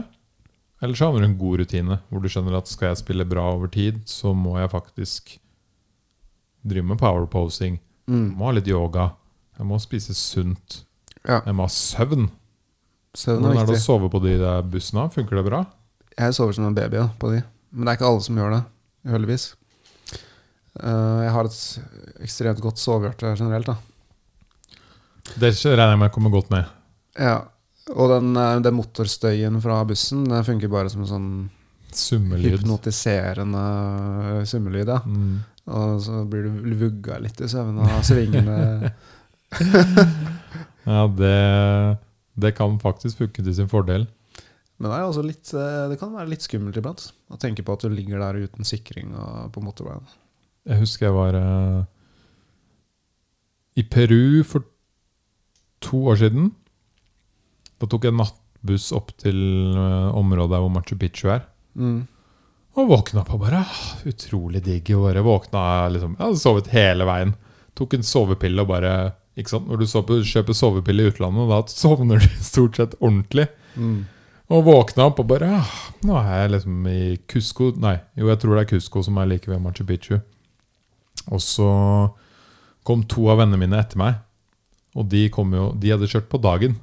eller 0.81 0.95
så 0.95 1.09
havner 1.09 1.25
du 1.25 1.27
i 1.27 1.29
en 1.33 1.39
god 1.41 1.59
rutine, 1.59 1.97
hvor 2.09 2.23
du 2.23 2.29
skjønner 2.31 2.55
at 2.57 2.71
skal 2.71 2.93
jeg 2.93 3.01
spille 3.01 3.27
bra 3.27 3.43
over 3.51 3.67
tid, 3.73 3.99
så 4.07 4.31
må 4.33 4.55
jeg 4.61 4.71
faktisk 4.71 5.35
drive 6.65 6.85
med 6.93 6.99
powerposing, 7.01 7.79
Mm. 8.09 8.31
må 8.39 8.47
ha 8.47 8.51
litt 8.57 8.67
yoga, 8.67 9.11
jeg 9.59 9.67
må 9.69 9.77
spise 9.79 10.15
sunt, 10.17 10.79
Ja. 11.27 11.41
jeg 11.45 11.53
må 11.53 11.67
ha 11.67 11.69
søvn. 11.69 12.29
Søvn 13.13 13.41
Hvordan 13.43 13.57
er 13.57 13.61
er 13.61 13.65
det 13.67 13.75
å 13.75 13.83
sove 13.83 14.09
på 14.09 14.21
de 14.23 14.37
der 14.39 14.61
bussene? 14.63 15.09
Funker 15.13 15.35
det 15.35 15.45
bra? 15.45 15.65
Jeg 16.17 16.33
sover 16.33 16.53
som 16.53 16.65
en 16.65 16.73
baby 16.73 16.95
ja, 16.97 17.09
på 17.19 17.29
de. 17.35 17.43
Men 17.71 17.85
det 17.85 17.91
er 17.91 17.97
ikke 17.99 18.09
alle 18.09 18.21
som 18.25 18.35
gjør 18.39 18.51
det, 18.55 18.63
uheldigvis. 19.05 19.45
Uh, 20.79 21.21
jeg 21.25 21.31
har 21.35 21.45
et 21.45 21.79
ekstremt 22.23 22.61
godt 22.63 22.77
sovehjerte 22.81 23.35
generelt. 23.37 23.65
da 23.67 23.75
Det 25.37 25.53
regner 25.65 25.93
jeg 25.93 26.01
med 26.01 26.11
kommer 26.15 26.33
godt 26.33 26.49
med. 26.53 26.65
Ja, 27.19 27.37
Og 27.89 28.09
den, 28.11 28.35
eh, 28.37 28.59
den 28.61 28.75
motorstøyen 28.77 29.61
fra 29.61 29.83
bussen 29.85 30.27
det 30.29 30.45
funker 30.45 30.69
bare 30.69 30.89
som 30.89 31.01
en 31.01 31.09
sånn 31.09 31.31
Summelyd. 31.91 32.59
hypnotiserende 32.59 34.45
summelyd. 34.45 34.87
Ja. 34.93 34.99
Mm. 35.05 35.39
Og 35.69 36.01
så 36.01 36.21
blir 36.29 36.45
du 36.45 36.75
vugga 36.77 37.17
litt 37.21 37.41
i 37.41 37.49
søvne 37.49 37.81
av 37.81 38.03
svingene. 38.05 38.93
Ja, 40.89 41.03
det, 41.05 41.97
det 42.33 42.55
kan 42.57 42.79
faktisk 42.81 43.19
funke 43.19 43.43
til 43.43 43.53
sin 43.53 43.69
fordel. 43.69 44.07
Men 44.79 44.89
det, 44.89 44.95
er 44.95 45.03
også 45.05 45.21
litt, 45.25 45.51
eh, 45.53 45.89
det 45.91 45.99
kan 46.01 46.13
være 46.15 46.31
litt 46.31 46.45
skummelt 46.45 46.77
iblant 46.79 47.03
å 47.29 47.37
tenke 47.37 47.65
på 47.65 47.75
at 47.75 47.83
du 47.83 47.91
ligger 47.93 48.21
der 48.23 48.39
uten 48.47 48.65
sikring 48.65 49.11
på 49.53 49.61
motorveien. 49.61 50.07
Jeg 50.69 50.81
husker 50.81 51.09
jeg 51.09 51.15
var 51.17 51.35
uh, 51.37 51.83
i 53.77 53.83
Peru 53.83 54.41
for 54.47 54.65
to 55.83 56.03
år 56.11 56.19
siden. 56.21 56.51
Da 57.79 57.87
tok 57.89 58.07
jeg 58.07 58.17
nattbuss 58.19 58.89
opp 58.95 59.13
til 59.21 59.39
eh, 59.75 60.09
området 60.19 60.59
hvor 60.59 60.71
Machu 60.73 60.97
Picchu 60.99 61.31
er. 61.31 61.45
Mm. 61.79 62.01
Og 62.79 62.91
våkna 62.91 63.23
og 63.25 63.41
bare 63.41 63.63
ah, 63.63 63.79
Utrolig 64.07 64.61
digg. 64.65 64.91
Og 64.95 65.07
bare 65.07 65.23
våkna 65.25 65.63
liksom, 65.93 66.15
Jeg 66.17 66.25
hadde 66.25 66.43
sovet 66.43 66.69
hele 66.73 67.07
veien. 67.09 67.33
Tok 67.77 67.95
en 67.95 68.05
sovepille 68.05 68.63
og 68.63 68.71
bare 68.71 68.93
ikke 69.39 69.53
sant? 69.53 69.69
Når 69.69 69.79
du 69.79 70.23
kjøper 70.27 70.55
sovepille 70.57 71.05
i 71.05 71.11
utlandet, 71.13 71.51
da 71.51 71.59
sovner 71.71 72.19
du 72.19 72.39
stort 72.51 72.79
sett 72.79 72.95
ordentlig. 72.99 73.47
Mm. 73.79 74.03
Og 74.49 74.65
våkna 74.65 75.09
opp 75.11 75.21
og 75.21 75.29
bare 75.29 75.51
ah, 75.59 75.75
Nå 76.05 76.15
er 76.19 76.43
jeg 76.43 76.53
liksom 76.55 76.87
i 76.89 77.01
Cusco 77.29 77.67
Nei, 77.77 77.99
jo, 78.17 78.31
jeg 78.31 78.39
tror 78.41 78.55
det 78.57 78.63
er 78.63 78.69
Cusco 78.71 79.03
som 79.05 79.19
er 79.21 79.29
like 79.29 79.51
ved 79.51 79.61
Machu 79.61 79.85
Picchu. 79.87 80.17
Og 81.29 81.43
så 81.43 81.69
kom 82.87 83.03
to 83.05 83.27
av 83.29 83.41
vennene 83.43 83.59
mine 83.61 83.77
etter 83.77 83.99
meg. 84.01 84.17
Og 84.99 85.07
de, 85.07 85.25
jo, 85.31 85.71
de 85.79 85.91
hadde 85.93 86.09
kjørt 86.11 86.27
på 86.31 86.41
dagen. 86.43 86.75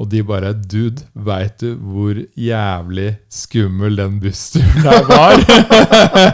Og 0.00 0.08
de 0.08 0.22
bare 0.24 0.54
Dude, 0.54 1.02
veit 1.12 1.58
du 1.60 1.74
hvor 1.74 2.16
jævlig 2.38 3.10
skummel 3.28 3.98
den 3.98 4.20
bussturen 4.22 4.84
der 4.86 5.02
var? 5.10 5.42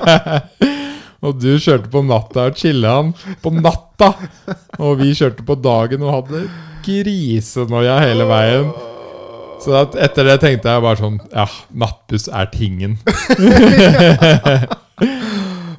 og 1.25 1.41
du 1.41 1.57
kjørte 1.57 1.91
på 1.91 2.05
natta 2.07 2.51
og 2.51 2.61
chille'n 2.61 3.15
på 3.43 3.55
natta. 3.57 4.13
Og 4.79 5.01
vi 5.01 5.17
kjørte 5.17 5.47
på 5.47 5.57
dagen 5.59 6.05
og 6.07 6.15
hadde 6.21 6.45
grisenoia 6.87 7.99
hele 8.05 8.29
veien. 8.29 8.71
Så 9.65 9.73
etter 9.97 10.29
det 10.29 10.37
tenkte 10.43 10.69
jeg 10.69 10.85
bare 10.85 11.01
sånn 11.01 11.17
Ja, 11.33 11.47
nattbuss 11.73 12.29
er 12.29 12.51
tingen. 12.53 12.99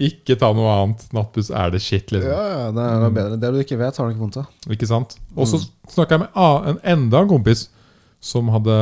Ikke 0.04 0.38
ta 0.40 0.50
noe 0.56 0.70
annet. 0.74 1.06
Nattbuss 1.16 1.50
er 1.50 1.72
det 1.74 1.82
shit, 1.84 2.12
liksom. 2.14 2.32
Ja, 2.32 2.44
ja, 2.52 2.68
det 2.76 2.84
er 2.84 3.02
noe 3.04 3.14
bedre. 3.16 3.40
Det 3.42 3.52
du 3.54 3.60
ikke 3.62 3.80
vet, 3.80 3.98
har 3.98 4.08
du 4.08 4.14
ikke 4.14 4.24
vondt 4.26 4.40
av. 4.42 4.52
Ikke 4.74 4.90
sant? 4.90 5.18
Og 5.36 5.50
så 5.50 5.62
snakka 5.94 6.18
jeg 6.18 6.26
med 6.26 6.40
en 6.74 6.82
enda 6.94 7.24
en 7.24 7.32
kompis 7.32 7.68
som 8.24 8.50
hadde 8.54 8.78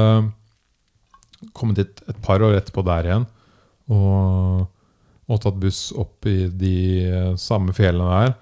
kommet 1.55 1.81
hit 1.81 2.03
et 2.09 2.19
par 2.25 2.43
år 2.45 2.57
etterpå 2.59 2.83
der 2.87 3.09
igjen. 3.09 3.27
Og, 3.91 4.65
og 5.29 5.41
tatt 5.43 5.59
buss 5.61 5.87
opp 5.95 6.25
i 6.29 6.47
de 6.49 6.75
eh, 7.05 7.31
samme 7.39 7.75
fjellene 7.77 8.21
der. 8.25 8.35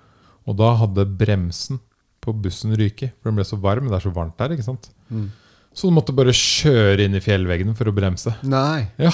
Og 0.48 0.58
da 0.60 0.74
hadde 0.82 1.08
bremsen 1.20 1.80
på 2.24 2.34
bussen 2.44 2.76
ryket. 2.80 3.16
For 3.20 3.32
den 3.32 3.40
ble 3.40 3.48
så 3.48 3.60
varm. 3.60 3.90
Det 3.92 4.00
er 4.00 4.06
så 4.06 4.14
varmt 4.16 4.38
der. 4.40 4.56
ikke 4.56 4.66
sant? 4.66 4.90
Mm. 5.10 5.30
Så 5.74 5.90
du 5.90 5.96
måtte 5.96 6.16
bare 6.16 6.36
kjøre 6.38 7.08
inn 7.08 7.18
i 7.18 7.24
fjellveggene 7.24 7.74
for 7.78 7.90
å 7.90 7.96
bremse. 7.96 8.36
Nei. 8.46 8.86
Ja. 9.02 9.14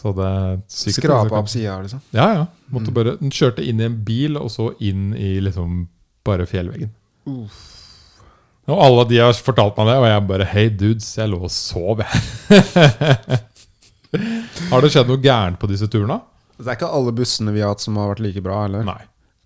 Så 0.00 0.14
det 0.16 0.30
Skrape 0.72 1.36
opp 1.36 1.50
sida, 1.52 1.74
liksom. 1.82 2.00
Ja, 2.16 2.30
ja. 2.32 2.44
Måtte 2.72 2.94
bare, 2.94 3.18
den 3.20 3.32
kjørte 3.34 3.64
inn 3.66 3.82
i 3.82 3.84
en 3.84 3.98
bil, 4.06 4.38
og 4.40 4.48
så 4.52 4.70
inn 4.80 5.10
i 5.12 5.34
liksom 5.44 5.82
bare 6.24 6.46
fjellveggen. 6.48 6.94
Uff. 7.28 7.66
Og 8.70 8.80
alle 8.84 9.04
de 9.10 9.18
har 9.18 9.34
fortalt 9.34 9.78
meg 9.80 9.88
det, 9.90 9.96
og 9.98 10.06
jeg 10.06 10.26
bare 10.30 10.48
Hei, 10.52 10.66
dudes, 10.70 11.08
jeg 11.18 11.30
lå 11.32 11.40
og 11.44 11.52
sov, 11.52 12.02
jeg. 12.04 13.40
har 14.70 14.84
det 14.84 14.90
skjedd 14.94 15.10
noe 15.10 15.22
gærent 15.22 15.60
på 15.60 15.70
disse 15.70 15.88
turene? 15.90 16.20
Det 16.60 16.68
er 16.68 16.78
ikke 16.78 16.92
alle 16.92 17.14
bussene 17.16 17.54
vi 17.56 17.64
har 17.64 17.74
hatt 17.74 17.82
som 17.82 17.98
har 18.00 18.12
vært 18.12 18.22
like 18.24 18.44
bra, 18.44 18.62
eller? 18.68 18.84
Nei. 18.86 19.00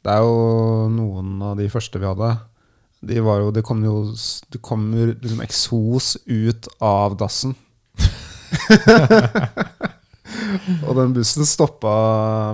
Det 0.05 0.13
er 0.13 0.27
jo 0.27 0.91
noen 0.93 1.39
av 1.47 1.57
de 1.57 1.71
første 1.73 2.01
vi 2.01 2.11
hadde. 2.11 2.35
De 3.05 3.21
var 3.25 3.43
jo, 3.43 3.51
det 3.53 3.63
kom 3.65 3.83
jo 3.85 3.97
Det 4.53 4.61
kom 4.65 4.87
jo 4.97 5.11
liksom 5.13 5.43
eksos 5.45 6.15
ut 6.29 6.69
av 6.85 7.17
dassen. 7.21 7.57
Og 10.89 10.93
den 10.99 11.15
bussen 11.17 11.49
stoppa 11.49 11.95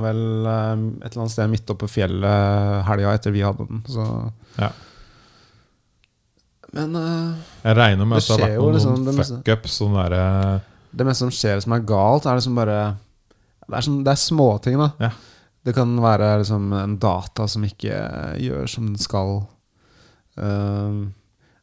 vel 0.04 0.22
eh, 0.46 0.84
et 1.00 1.10
eller 1.10 1.24
annet 1.24 1.34
sted 1.34 1.50
midt 1.52 1.72
oppe 1.72 1.86
på 1.86 1.94
fjellet 1.98 2.86
helga 2.88 3.16
etter 3.16 3.34
vi 3.34 3.44
hadde 3.46 3.66
den. 3.68 3.82
Så 3.88 4.06
Ja. 4.60 4.72
Men 6.70 6.94
uh, 6.94 7.34
Jeg 7.64 7.74
regner 7.74 8.06
med 8.06 8.20
Det 8.20 8.30
at 8.30 8.38
det 8.38 8.44
har 8.44 8.52
vært 8.52 8.60
noen, 8.62 8.76
liksom, 8.76 9.06
det 9.08 9.14
fuckups. 9.18 9.78
Sånn 9.80 9.96
derre 9.98 10.26
det 10.90 11.06
meste 11.06 11.22
som 11.22 11.32
skjer 11.34 11.62
som 11.62 11.74
er 11.74 11.86
galt, 11.86 12.26
er 12.26 12.38
liksom 12.38 12.58
bare 12.58 12.78
Det 13.66 13.76
er, 13.76 13.86
sånn, 13.86 14.02
det 14.06 14.14
er 14.14 14.18
småting, 14.18 14.80
da. 14.80 14.90
Ja. 14.98 15.10
Det 15.66 15.74
kan 15.76 15.92
være 16.02 16.32
liksom 16.40 16.72
en 16.74 16.96
data 16.98 17.46
som 17.50 17.64
ikke 17.66 17.94
gjør 18.40 18.70
som 18.70 18.88
den 18.88 18.98
skal. 18.98 19.44
Uh, 20.40 21.10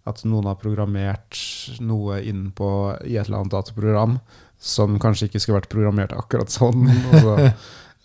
at 0.08 0.22
noen 0.24 0.48
har 0.48 0.60
programmert 0.62 1.36
noe 1.84 2.22
inn 2.24 2.48
på 2.56 2.70
i 3.04 3.18
et 3.18 3.28
eller 3.28 3.42
annet 3.42 3.58
dataprogram 3.58 4.16
som 4.60 4.98
kanskje 5.02 5.30
ikke 5.30 5.42
skulle 5.42 5.60
vært 5.62 5.72
programmert 5.72 6.16
akkurat 6.18 6.52
sånn. 6.52 6.88
Så, 7.14 7.36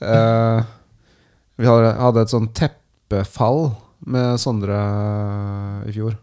eh, 0.06 0.64
vi 1.60 1.68
hadde, 1.68 2.22
et 2.22 2.32
sånn 2.32 2.50
teppefall 2.56 3.72
med 4.12 4.40
Sondre 4.42 4.78
i 5.88 5.94
fjor. 5.94 6.16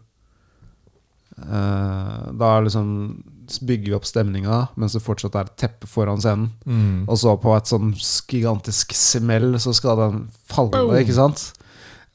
Eh, 1.40 2.32
da 2.36 2.50
liksom 2.60 3.22
bygger 3.66 3.90
vi 3.90 3.94
opp 3.96 4.04
stemninga 4.06 4.56
mens 4.78 4.92
det 4.94 5.02
fortsatt 5.02 5.34
er 5.34 5.48
et 5.48 5.56
teppe 5.58 5.88
foran 5.90 6.20
scenen. 6.22 6.50
mm. 6.66 7.08
Og 7.08 7.18
så 7.18 7.34
på 7.40 7.54
et 7.56 7.70
sånn 7.70 7.94
gigantisk 7.96 8.94
smell 8.94 9.56
så 9.62 9.74
skal 9.74 9.98
den 9.98 10.20
falle, 10.50 10.84
ikke 11.00 11.16
sant? 11.16 11.50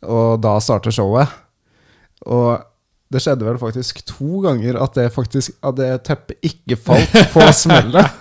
Og 0.06 0.40
da 0.44 0.56
starter 0.62 0.94
showet. 0.94 1.32
Og 2.30 2.62
det 3.16 3.22
skjedde 3.24 3.48
vel 3.48 3.58
faktisk 3.62 4.02
to 4.10 4.42
ganger 4.44 4.78
at 4.84 4.98
det 4.98 5.06
faktisk 5.16 5.56
At 5.66 5.78
det 5.80 5.90
teppet 6.08 6.38
ikke 6.52 6.76
falt 6.78 7.16
på 7.34 7.46
smellet. 7.64 8.12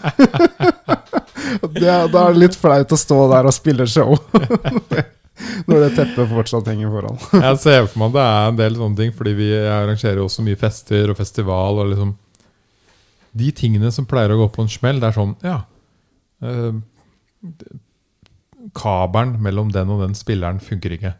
Det, 1.74 1.82
da 1.82 2.22
er 2.28 2.32
det 2.34 2.40
litt 2.40 2.56
flaut 2.58 2.92
å 2.94 2.98
stå 2.98 3.18
der 3.32 3.48
og 3.50 3.54
spille 3.56 3.86
show. 3.90 4.14
Når 5.68 5.80
det 5.82 5.88
teppet 5.96 6.30
fortsatt 6.30 6.68
henger 6.70 6.92
foran. 6.94 7.18
Jeg 7.46 7.58
ser 7.62 7.86
for 7.90 8.04
meg 8.04 8.12
at 8.12 8.14
det 8.16 8.24
er 8.24 8.50
en 8.52 8.58
del 8.60 8.76
sånne 8.78 8.98
ting, 9.00 9.14
fordi 9.16 9.32
vi 9.38 9.48
arrangerer 9.58 10.20
jo 10.22 10.28
også 10.28 10.44
mye 10.46 10.58
fester 10.60 11.10
og 11.12 11.18
festival. 11.18 11.80
og 11.82 11.90
liksom 11.92 12.12
De 13.34 13.50
tingene 13.58 13.90
som 13.94 14.06
pleier 14.08 14.30
å 14.34 14.38
gå 14.44 14.48
på 14.54 14.62
en 14.64 14.70
smell, 14.72 15.00
det 15.02 15.10
er 15.10 15.16
sånn 15.18 15.34
Ja. 15.44 15.58
eh, 16.44 16.72
kabelen 18.74 19.36
mellom 19.44 19.72
den 19.74 19.90
og 19.92 20.00
den 20.06 20.14
spilleren 20.16 20.60
funker 20.62 20.94
ikke. 20.96 21.14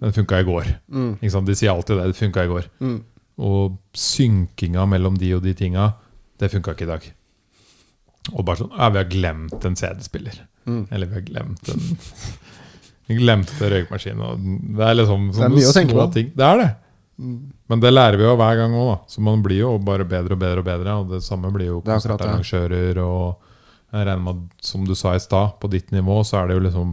Den 0.00 0.14
funka 0.16 0.40
i 0.40 0.46
går. 0.48 0.70
Mm. 0.88 1.10
De 1.20 1.54
sier 1.54 1.70
alltid 1.74 1.98
det. 2.00 2.06
Det 2.10 2.16
funka 2.18 2.44
i 2.46 2.50
går. 2.50 2.66
Mm. 2.80 2.98
Og 3.40 3.78
synkinga 3.96 4.84
mellom 4.88 5.16
de 5.20 5.32
og 5.36 5.42
de 5.44 5.54
tinga, 5.56 5.92
det 6.40 6.50
funka 6.52 6.74
ikke 6.76 6.86
i 6.86 6.90
dag. 6.90 7.08
Og 8.34 8.44
bare 8.44 8.60
sånn 8.60 8.74
Ja, 8.76 8.90
vi 8.92 9.00
har 9.00 9.08
glemt 9.10 9.64
en 9.64 9.76
CD-spiller. 9.80 10.42
Mm. 10.68 10.82
Eller 10.92 11.08
vi 11.08 11.18
har 11.18 11.24
glemt 11.26 11.72
en 11.72 11.86
Vi 13.10 13.16
glemte 13.18 13.70
røykmaskinen. 13.72 14.44
Det 14.76 14.84
er 14.86 14.94
liksom 15.00 15.30
Det 15.34 15.42
er 15.42 15.50
mye 15.50 15.70
å 15.70 15.74
tenke 15.74 15.96
på. 15.98 16.04
ting. 16.14 16.28
Det 16.36 16.44
er 16.46 16.60
det. 16.60 16.68
Mm. 17.18 17.38
Men 17.72 17.80
det 17.82 17.90
lærer 17.90 18.20
vi 18.20 18.26
jo 18.28 18.36
hver 18.38 18.60
gang 18.60 18.76
òg. 18.78 18.92
Så 19.10 19.22
man 19.26 19.42
blir 19.42 19.64
jo 19.64 19.72
bare 19.82 20.06
bedre 20.06 20.36
og 20.36 20.42
bedre 20.44 20.62
og 20.62 20.68
bedre. 20.68 20.94
Og 21.00 21.10
det 21.16 21.22
samme 21.26 21.50
blir 21.54 21.72
jo 21.72 21.80
er 21.80 21.88
konsertarrangører 21.88 23.00
og 23.02 23.46
Jeg 23.90 24.06
regner 24.06 24.22
med 24.22 24.36
at, 24.36 24.62
som 24.62 24.84
du 24.86 24.94
sa 24.94 25.16
i 25.16 25.18
stad, 25.18 25.56
på 25.58 25.66
ditt 25.66 25.90
nivå 25.90 26.20
så 26.22 26.36
er 26.38 26.46
det 26.46 26.60
jo 26.60 26.62
liksom 26.68 26.92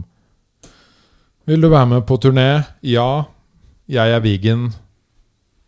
Vil 1.46 1.62
du 1.62 1.68
være 1.70 1.86
med 1.86 2.06
på 2.08 2.18
turné? 2.18 2.64
Ja. 2.82 3.24
Jeg 3.86 4.10
er 4.16 4.20
Vigen. 4.20 4.72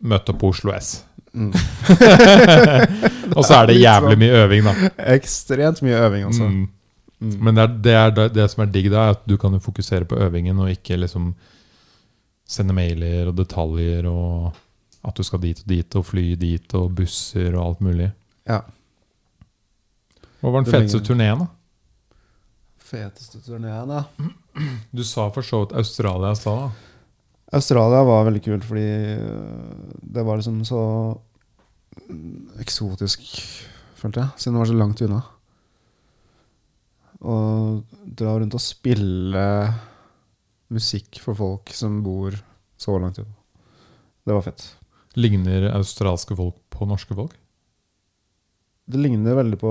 Møt 0.01 0.29
opp 0.33 0.41
på 0.41 0.51
Oslo 0.55 0.73
S. 0.77 1.05
Mm. 1.33 1.53
og 3.37 3.45
så 3.47 3.61
er 3.61 3.71
det 3.71 3.77
jævlig 3.79 4.17
sånn. 4.17 4.23
mye 4.23 4.39
øving, 4.45 4.67
da. 4.67 4.91
Ekstremt 5.15 5.83
mye 5.87 6.01
øving, 6.07 6.25
altså. 6.31 6.49
Mm. 6.49 6.65
Mm. 7.21 7.37
Men 7.45 7.61
det 7.61 7.63
er 7.93 8.15
det, 8.17 8.25
er 8.25 8.35
det, 8.35 8.49
som 8.51 8.65
er 8.65 8.73
digg, 8.73 8.89
da, 8.93 9.05
er 9.05 9.19
at 9.19 9.23
du 9.29 9.37
kan 9.39 9.55
jo 9.55 9.61
fokusere 9.63 10.09
på 10.09 10.19
øvingen, 10.25 10.59
og 10.59 10.73
ikke 10.73 10.99
liksom 11.03 11.35
sende 12.51 12.75
mailer 12.75 13.31
og 13.31 13.37
detaljer 13.39 14.09
og 14.11 14.51
at 15.07 15.17
du 15.17 15.25
skal 15.25 15.41
dit 15.41 15.61
og 15.63 15.71
dit 15.71 15.97
og 15.97 16.05
fly 16.05 16.25
dit 16.41 16.75
og 16.77 16.91
busser 16.99 17.55
og 17.55 17.63
alt 17.63 17.81
mulig. 17.85 18.11
Ja. 18.49 18.61
Hva 20.41 20.53
var 20.53 20.65
den 20.65 20.73
feteste 20.73 21.01
turneen, 21.05 21.45
da? 21.45 22.17
Feteste 22.91 23.41
turneen, 23.45 23.93
da. 23.93 24.05
Du 24.91 25.05
sa 25.07 25.29
for 25.33 25.47
så 25.47 25.63
vidt 25.63 25.77
Australia 25.79 26.35
sa 26.37 26.57
da. 26.65 26.71
Australia 27.53 28.05
var 28.07 28.27
veldig 28.29 28.43
kult 28.45 28.65
fordi 28.69 28.87
øh, 29.19 29.99
det 30.15 30.23
var 30.27 30.39
liksom 30.39 30.61
så 30.69 30.81
eksotisk, 32.63 33.25
følte 33.99 34.23
jeg, 34.23 34.31
siden 34.41 34.55
det 34.57 34.63
var 34.63 34.71
så 34.71 34.79
langt 34.79 35.03
unna. 35.07 35.21
Å 37.21 37.35
dra 38.17 38.37
rundt 38.41 38.55
og 38.57 38.63
spille 38.65 39.45
musikk 40.73 41.19
for 41.25 41.37
folk 41.37 41.73
som 41.77 41.99
bor 42.07 42.37
så 42.81 42.95
langt 43.03 43.19
unna. 43.21 43.35
Det 44.25 44.37
var 44.37 44.47
fett. 44.47 44.65
Ligner 45.19 45.67
australske 45.75 46.37
folk 46.39 46.57
på 46.71 46.87
norske 46.89 47.17
folk? 47.19 47.35
Det 48.91 48.99
ligner 48.99 49.37
veldig 49.39 49.59
på 49.61 49.71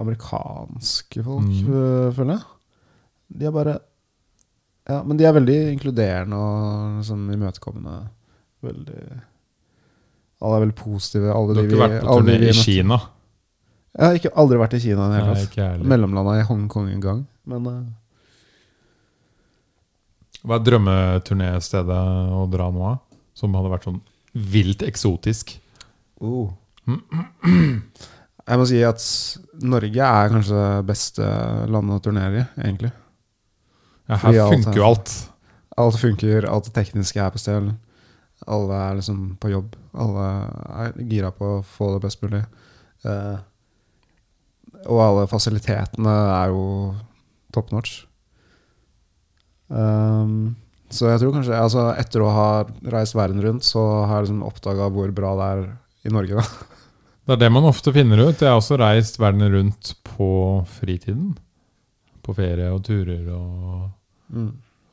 amerikanske 0.00 1.24
folk, 1.24 1.48
Mm. 1.48 1.72
øh, 1.72 2.12
føler 2.16 2.34
jeg. 2.36 2.44
De 3.38 3.44
er 3.46 3.52
bare 3.52 3.78
Ja, 4.88 5.02
men 5.04 5.18
de 5.20 5.26
er 5.28 5.34
veldig 5.36 5.56
inkluderende 5.74 6.36
og 6.40 6.98
liksom 7.00 7.26
imøtekommende. 7.34 7.96
Veldig 8.64 9.02
Alle 10.38 10.56
er 10.56 10.62
veldig 10.64 10.76
positive. 10.78 11.32
Alle 11.34 11.54
Du 11.54 11.60
har 11.60 11.68
ikke 11.68 11.80
vært 11.82 11.96
på 12.02 12.18
turné 12.20 12.36
i 12.48 12.54
Kina? 12.56 12.98
Jeg 13.98 14.06
har 14.06 14.18
ikke, 14.20 14.32
aldri 14.38 14.60
vært 14.60 14.76
i 14.78 14.80
Kina 14.82 15.08
Nei, 15.10 15.22
ikke. 15.42 15.66
Mellomlanda 15.82 16.36
i 16.38 16.46
Hongkong 16.46 16.88
en 16.92 17.02
gang. 17.02 17.24
Men 17.50 17.66
uh... 17.66 17.80
Hva 20.46 20.56
er 20.56 20.64
drømmeturnéstedet 20.68 22.02
å 22.38 22.44
dra 22.50 22.68
nå 22.72 22.84
av? 22.92 23.00
Som 23.36 23.56
hadde 23.58 23.72
vært 23.72 23.88
sånn 23.88 24.00
vilt 24.32 24.84
eksotisk? 24.86 25.56
oh. 26.22 26.54
Jeg 28.48 28.56
må 28.56 28.64
si 28.64 28.78
at 28.86 29.02
Norge 29.60 30.06
er 30.08 30.30
kanskje 30.32 30.56
det 30.56 30.86
beste 30.88 31.26
landet 31.68 31.98
å 31.98 32.04
turnere 32.06 32.40
i, 32.40 32.44
egentlig. 32.64 32.92
Ja, 34.08 34.16
her 34.22 34.38
alt 34.46 34.54
funker 34.54 34.72
er- 34.72 34.80
jo 34.80 34.86
alt. 34.88 35.14
Alt 35.78 35.98
funker, 36.00 36.48
alt 36.48 36.64
det 36.64 36.74
tekniske 36.74 37.20
er 37.22 37.30
på 37.34 37.38
stell. 37.38 37.72
Alle 38.46 38.74
er 38.88 38.94
liksom 38.98 39.36
på 39.40 39.50
jobb. 39.52 39.76
Alle 39.98 40.26
er 40.86 40.92
gira 41.10 41.30
på 41.34 41.58
å 41.58 41.64
få 41.66 41.92
det 41.94 42.02
best 42.06 42.22
mulig. 42.22 42.44
Eh, 43.04 43.38
og 44.86 45.00
alle 45.02 45.26
fasilitetene 45.30 46.14
er 46.38 46.52
jo 46.54 46.94
top 47.52 47.72
notch. 47.74 48.04
Um, 49.68 50.56
så 50.88 51.10
jeg 51.10 51.20
tror 51.20 51.34
kanskje 51.36 51.56
altså 51.60 51.82
Etter 52.00 52.22
å 52.24 52.30
ha 52.32 52.46
reist 52.94 53.12
verden 53.18 53.42
rundt, 53.44 53.66
så 53.66 53.82
har 54.08 54.22
jeg 54.22 54.28
liksom 54.30 54.46
oppdaga 54.48 54.86
hvor 54.94 55.10
bra 55.12 55.34
det 55.36 55.48
er 55.52 55.64
i 56.08 56.14
Norge. 56.14 56.40
Da. 56.40 56.46
Det 57.28 57.34
er 57.34 57.40
det 57.42 57.50
man 57.52 57.66
ofte 57.68 57.92
finner 57.92 58.22
ut. 58.24 58.40
Jeg 58.40 58.48
har 58.48 58.56
også 58.56 58.78
reist 58.80 59.18
verden 59.20 59.44
rundt 59.52 59.90
på 60.16 60.28
fritiden. 60.78 61.34
På 62.24 62.32
ferie 62.32 62.70
og 62.72 62.80
turer 62.86 63.26
og, 63.36 63.90
Mm. 64.30 64.50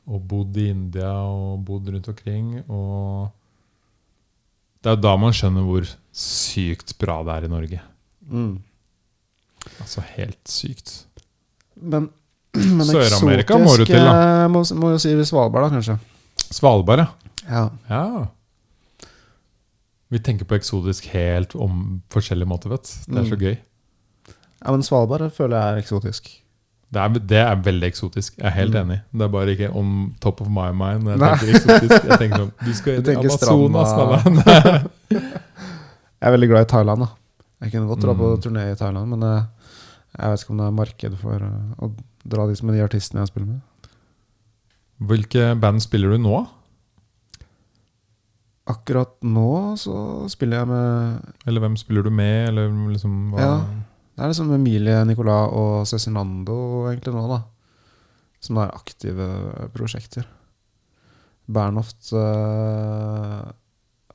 og 0.08 0.22
bodd 0.30 0.56
i 0.56 0.68
India 0.70 1.10
og 1.12 1.64
bodd 1.66 1.88
rundt 1.92 2.08
omkring. 2.08 2.52
Og 2.70 3.30
det 4.84 4.92
er 4.92 5.00
da 5.02 5.16
man 5.18 5.32
skjønner 5.34 5.64
hvor 5.66 5.88
sykt 6.16 6.94
bra 6.98 7.18
det 7.26 7.34
er 7.34 7.44
i 7.48 7.50
Norge. 7.52 7.80
Mm. 8.30 8.54
Altså 9.82 10.00
helt 10.16 10.38
sykt. 10.48 11.06
Men 11.76 12.08
Men 12.56 12.86
Sør-Amerika 12.88 13.58
må 13.60 13.74
du 13.76 13.84
til, 13.84 13.98
da. 14.00 14.44
eh, 14.44 14.48
Må, 14.48 14.62
må 14.80 14.94
jo 14.94 14.98
si 15.02 15.10
Svalbard, 15.28 15.66
da, 15.66 15.74
kanskje. 15.76 15.98
Svalbard, 16.54 17.02
ja. 17.50 17.66
Ja. 17.90 18.04
Vi 20.08 20.20
tenker 20.22 20.46
på 20.48 20.54
eksotisk 20.56 21.08
helt 21.12 21.52
om 21.58 22.00
forskjellige 22.14 22.48
måter, 22.48 22.70
vet. 22.72 22.88
Det 23.10 23.18
er 23.20 23.26
så 23.28 23.36
Mm. 23.36 23.42
gøy. 23.42 23.56
ja, 24.64 24.70
men 24.72 24.82
Svalbard 24.86 25.26
føler 25.34 25.58
jeg 25.58 25.74
er 25.74 25.82
eksotisk. 25.82 26.30
Det 26.96 27.02
er, 27.02 27.18
det 27.32 27.40
er 27.42 27.58
veldig 27.66 27.88
eksotisk. 27.92 28.38
Jeg 28.40 28.46
er 28.48 28.54
helt 28.56 28.72
Mm. 28.74 28.80
enig. 28.86 28.98
Det 29.12 29.24
er 29.26 29.32
bare 29.34 29.52
ikke 29.52 29.68
on 29.76 29.90
top 30.24 30.40
of 30.40 30.48
my 30.48 30.70
mind 30.72 31.04
når 31.04 31.12
jeg 31.12 31.20
Nei. 31.20 31.30
tenker 31.36 31.58
eksotisk. 31.58 32.08
Jeg 32.08 32.18
tenker 32.22 32.38
sånn 32.42 32.52
Du 32.64 32.72
skal 32.78 32.92
inn 32.96 33.10
i 33.10 33.16
Amazonas, 33.20 33.92
Jeg 36.16 36.30
er 36.30 36.32
veldig 36.36 36.48
glad 36.48 36.64
i 36.64 36.70
Thailand. 36.72 37.04
da 37.04 37.08
Jeg 37.66 37.72
kunne 37.72 37.88
godt 37.92 38.00
dra 38.06 38.14
på 38.16 38.30
Mm. 38.36 38.40
turné 38.46 38.64
i 38.72 38.74
Thailand, 38.80 39.08
men 39.12 39.22
eh, 39.22 39.42
jeg 40.18 40.30
vet 40.32 40.40
ikke 40.46 40.50
om 40.56 40.60
det 40.62 40.66
er 40.66 40.76
marked 40.80 41.16
for 41.20 41.34
eh, 41.44 41.84
å 41.84 41.90
dra 42.26 42.46
dit 42.48 42.62
med 42.62 42.74
de 42.74 42.82
artistene 42.84 43.20
jeg 43.20 43.28
spiller 43.28 43.48
med. 43.52 43.60
Hvilke 45.10 45.50
band 45.60 45.82
spiller 45.84 46.16
du 46.16 46.18
nå? 46.24 46.46
Akkurat 48.66 49.12
nå 49.22 49.76
så 49.78 49.94
spiller 50.32 50.58
jeg 50.64 50.68
med 50.72 51.20
Eller 51.46 51.60
hvem 51.62 51.76
spiller 51.78 52.02
du 52.02 52.10
med? 52.10 52.48
Eller 52.48 52.72
liksom 52.90 53.12
hva? 53.34 53.40
Ja. 53.44 53.60
Det 54.16 54.24
er 54.24 54.32
liksom 54.32 54.52
Emilie 54.56 55.02
Nicolas 55.04 55.52
og 55.52 55.84
Cezinando 55.90 56.56
egentlig 56.88 57.12
nå, 57.12 57.26
da. 57.28 57.42
Som 58.40 58.60
er 58.62 58.72
aktive 58.72 59.26
prosjekter. 59.74 60.24
Bernhoft 61.46 62.08
uh, 62.16 63.44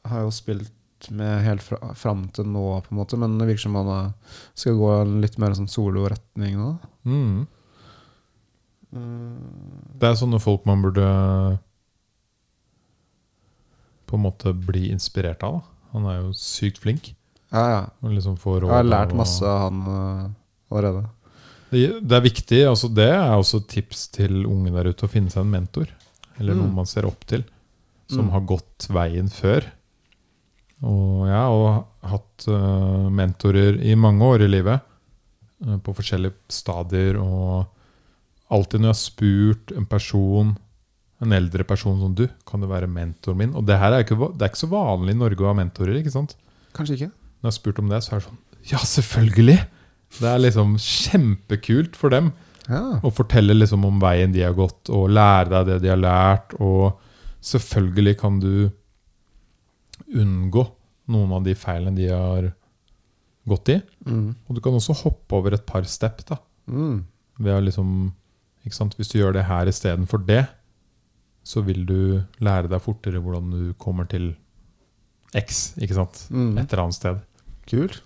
har 0.09 0.23
jo 0.25 0.33
spilt 0.33 0.73
med 1.13 1.43
helt 1.45 1.63
fra, 1.65 1.93
fram 1.97 2.27
til 2.33 2.49
nå, 2.49 2.65
på 2.85 2.93
en 2.93 2.99
måte, 2.99 3.17
men 3.17 3.37
det 3.39 3.47
virker 3.49 3.65
som 3.65 3.77
han 3.79 3.87
eh, 3.89 4.35
skal 4.57 4.77
gå 4.77 4.89
en 4.99 5.15
litt 5.23 5.39
mer 5.41 5.55
sånn 5.57 5.69
soloretning 5.71 6.59
nå. 6.59 6.67
Mm. 7.09 7.39
Mm. 8.91 9.95
Det 9.97 10.09
er 10.09 10.19
sånne 10.19 10.41
folk 10.43 10.67
man 10.69 10.83
burde 10.85 11.07
på 14.05 14.19
en 14.19 14.25
måte 14.27 14.53
bli 14.53 14.91
inspirert 14.91 15.41
av. 15.47 15.61
Da. 15.61 15.89
Han 15.95 16.07
er 16.11 16.21
jo 16.21 16.35
sykt 16.37 16.81
flink. 16.83 17.13
Ja, 17.51 17.63
ja. 17.69 17.81
Liksom 18.07 18.37
råd 18.39 18.63
Jeg 18.63 18.71
har 18.77 18.87
lært 18.87 19.13
masse 19.17 19.43
av 19.43 19.59
han 19.65 19.81
uh, 19.87 20.29
allerede. 20.71 21.05
Det, 21.71 21.81
det 22.03 22.15
er 22.17 22.23
viktig. 22.23 22.61
Altså 22.67 22.87
det 22.93 23.09
er 23.11 23.33
også 23.35 23.59
et 23.61 23.67
tips 23.71 24.05
til 24.15 24.45
unge 24.47 24.71
der 24.71 24.89
ute 24.91 25.07
å 25.07 25.11
finne 25.11 25.31
seg 25.33 25.43
en 25.43 25.51
mentor. 25.51 25.91
Eller 26.39 26.55
Mm. 26.55 26.61
noen 26.63 26.73
man 26.79 26.85
ser 26.89 27.05
opp 27.05 27.25
til, 27.27 27.43
som 28.09 28.25
Mm. 28.27 28.31
har 28.31 28.41
gått 28.41 28.87
veien 28.89 29.27
før. 29.29 29.67
Og 30.81 31.27
jeg 31.29 31.37
har 31.37 31.83
hatt 32.09 32.47
uh, 32.49 33.09
mentorer 33.13 33.77
i 33.85 33.93
mange 33.95 34.25
år 34.25 34.41
i 34.47 34.49
livet, 34.49 34.81
uh, 35.67 35.77
på 35.77 35.93
forskjellige 35.93 36.33
stadier. 36.49 37.19
Og 37.21 37.67
alltid 38.49 38.79
når 38.81 38.89
jeg 38.89 38.95
har 38.95 39.01
spurt 39.03 39.71
en 39.77 39.85
person, 39.85 40.55
en 41.21 41.31
eldre 41.37 41.63
person 41.67 41.99
som 42.01 42.15
du, 42.17 42.25
kan 42.47 42.59
du 42.63 42.67
være 42.67 42.87
mentoren 42.89 43.37
min? 43.37 43.53
Og 43.55 43.65
det 43.67 43.77
her 43.77 43.93
er 43.93 44.03
ikke, 44.03 44.17
det 44.33 44.41
er 44.47 44.49
ikke 44.49 44.63
så 44.65 44.71
vanlig 44.71 45.13
i 45.13 45.19
Norge 45.21 45.43
å 45.45 45.51
ha 45.51 45.53
mentorer. 45.53 45.99
ikke 46.01 46.11
sant? 46.15 46.35
Kanskje 46.73 46.97
ikke? 46.97 47.11
Når 47.41 47.47
jeg 47.47 47.51
har 47.51 47.57
spurt 47.57 47.79
om 47.79 47.89
det, 47.89 47.99
så 48.05 48.13
er 48.13 48.19
det 48.19 48.27
sånn 48.29 48.37
Ja, 48.71 48.77
selvfølgelig! 48.85 49.59
Det 50.19 50.27
er 50.29 50.39
liksom 50.43 50.75
kjempekult 50.77 51.95
for 51.95 52.09
dem 52.13 52.33
Ja. 52.69 52.99
å 53.01 53.09
fortelle 53.11 53.55
liksom 53.57 53.85
om 53.87 53.99
veien 53.99 54.31
de 54.33 54.41
har 54.43 54.53
gått, 54.53 54.89
og 54.89 55.09
lære 55.09 55.49
deg 55.49 55.65
det 55.67 55.77
de 55.81 55.89
har 55.89 55.97
lært. 55.97 56.53
Og 56.61 56.99
selvfølgelig 57.41 58.17
kan 58.19 58.39
du 58.39 58.69
unngå 60.13 60.65
noen 61.11 61.31
av 61.37 61.43
de 61.45 61.55
feilene 61.57 61.95
de 61.97 62.07
har 62.11 62.51
gått 63.47 63.71
i. 63.73 63.77
Mm. 64.05 64.35
Og 64.47 64.55
du 64.55 64.61
kan 64.63 64.75
også 64.77 64.95
hoppe 65.03 65.37
over 65.39 65.53
et 65.57 65.65
par 65.65 65.83
step. 65.89 66.25
da 66.27 66.37
Mm. 66.69 67.05
ved 67.39 67.53
å 67.55 67.63
liksom, 67.65 68.13
ikke 68.65 68.73
sant? 68.75 68.95
Hvis 68.95 69.09
du 69.11 69.17
gjør 69.19 69.33
det 69.33 69.45
her 69.45 69.65
istedenfor 69.65 70.25
det, 70.25 70.47
så 71.43 71.63
vil 71.65 71.85
du 71.85 72.23
lære 72.39 72.69
deg 72.69 72.79
fortere 72.81 73.19
hvordan 73.21 73.49
du 73.51 73.73
kommer 73.73 74.07
til 74.07 74.35
X. 75.33 75.73
ikke 75.79 75.95
sant? 75.95 76.27
Mm. 76.29 76.57
Et 76.59 76.71
eller 76.71 76.83
annet 76.83 76.93
sted. 76.95 77.19
Kult. 77.69 78.01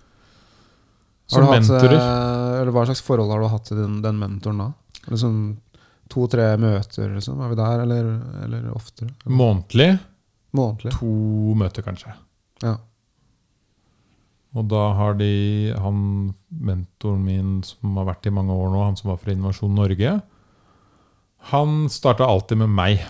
Som 1.27 1.44
Har 1.45 1.48
du 1.48 1.53
hatt, 1.56 1.69
mentorer. 1.69 1.95
eh, 1.98 2.61
eller 2.61 2.72
Hva 2.76 2.86
slags 2.86 3.02
forhold 3.02 3.32
har 3.34 3.40
du 3.41 3.48
hatt 3.49 3.65
til 3.65 3.77
den, 3.77 4.02
den 4.03 4.19
mentoren 4.22 4.57
da? 4.61 4.68
Liksom 5.10 5.38
To-tre 6.14 6.52
møter, 6.61 7.10
liksom? 7.15 7.40
Er 7.41 7.49
vi 7.49 7.56
der, 7.57 7.80
eller, 7.82 8.10
eller 8.45 8.68
oftere? 8.76 9.10
Månedlig 9.26 9.95
Månedlig? 10.53 10.91
to 10.99 11.56
møter, 11.57 11.82
kanskje. 11.82 12.14
Ja. 12.61 12.76
Og 14.56 14.68
da 14.72 14.84
har 14.95 15.18
de 15.19 15.73
han 15.82 15.98
mentoren 16.53 17.26
min 17.26 17.49
som 17.65 17.98
har 17.98 18.06
vært 18.14 18.30
i 18.30 18.34
mange 18.38 18.53
år 18.53 18.69
nå, 18.72 18.84
han 18.86 18.95
som 18.95 19.10
var 19.10 19.18
fra 19.19 19.34
Innovasjon 19.34 19.73
Norge, 19.76 20.14
han 21.52 21.73
starta 21.91 22.23
alltid 22.30 22.61
med 22.61 22.69
meg. 22.77 23.02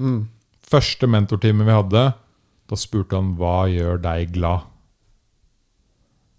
Mm. 0.00 0.28
Første 0.64 1.06
mentortime 1.10 1.66
vi 1.66 1.74
hadde, 1.76 2.04
da 2.70 2.78
spurte 2.80 3.18
han 3.18 3.34
hva 3.38 3.66
gjør 3.70 4.00
deg 4.06 4.32
glad? 4.38 4.64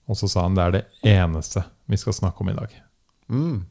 Og 0.07 0.17
så 0.19 0.27
sa 0.29 0.43
han 0.45 0.55
det 0.57 0.63
er 0.67 0.71
det 0.75 0.83
eneste 1.15 1.63
vi 1.89 1.97
skal 1.97 2.13
snakke 2.13 2.41
om 2.43 2.49
i 2.51 2.57
dag. 2.57 2.69
Mm. 3.29 3.63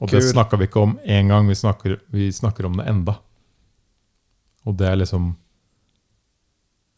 Og 0.00 0.08
det 0.08 0.20
Kul. 0.22 0.30
snakka 0.32 0.56
vi 0.60 0.64
ikke 0.68 0.80
om 0.86 0.94
én 1.04 1.28
gang, 1.28 1.48
vi 1.50 1.54
snakker, 1.58 1.98
vi 2.14 2.30
snakker 2.32 2.64
om 2.66 2.76
det 2.78 2.86
enda. 2.88 3.16
Og 4.64 4.76
det 4.78 4.86
er 4.88 4.96
liksom 5.02 5.34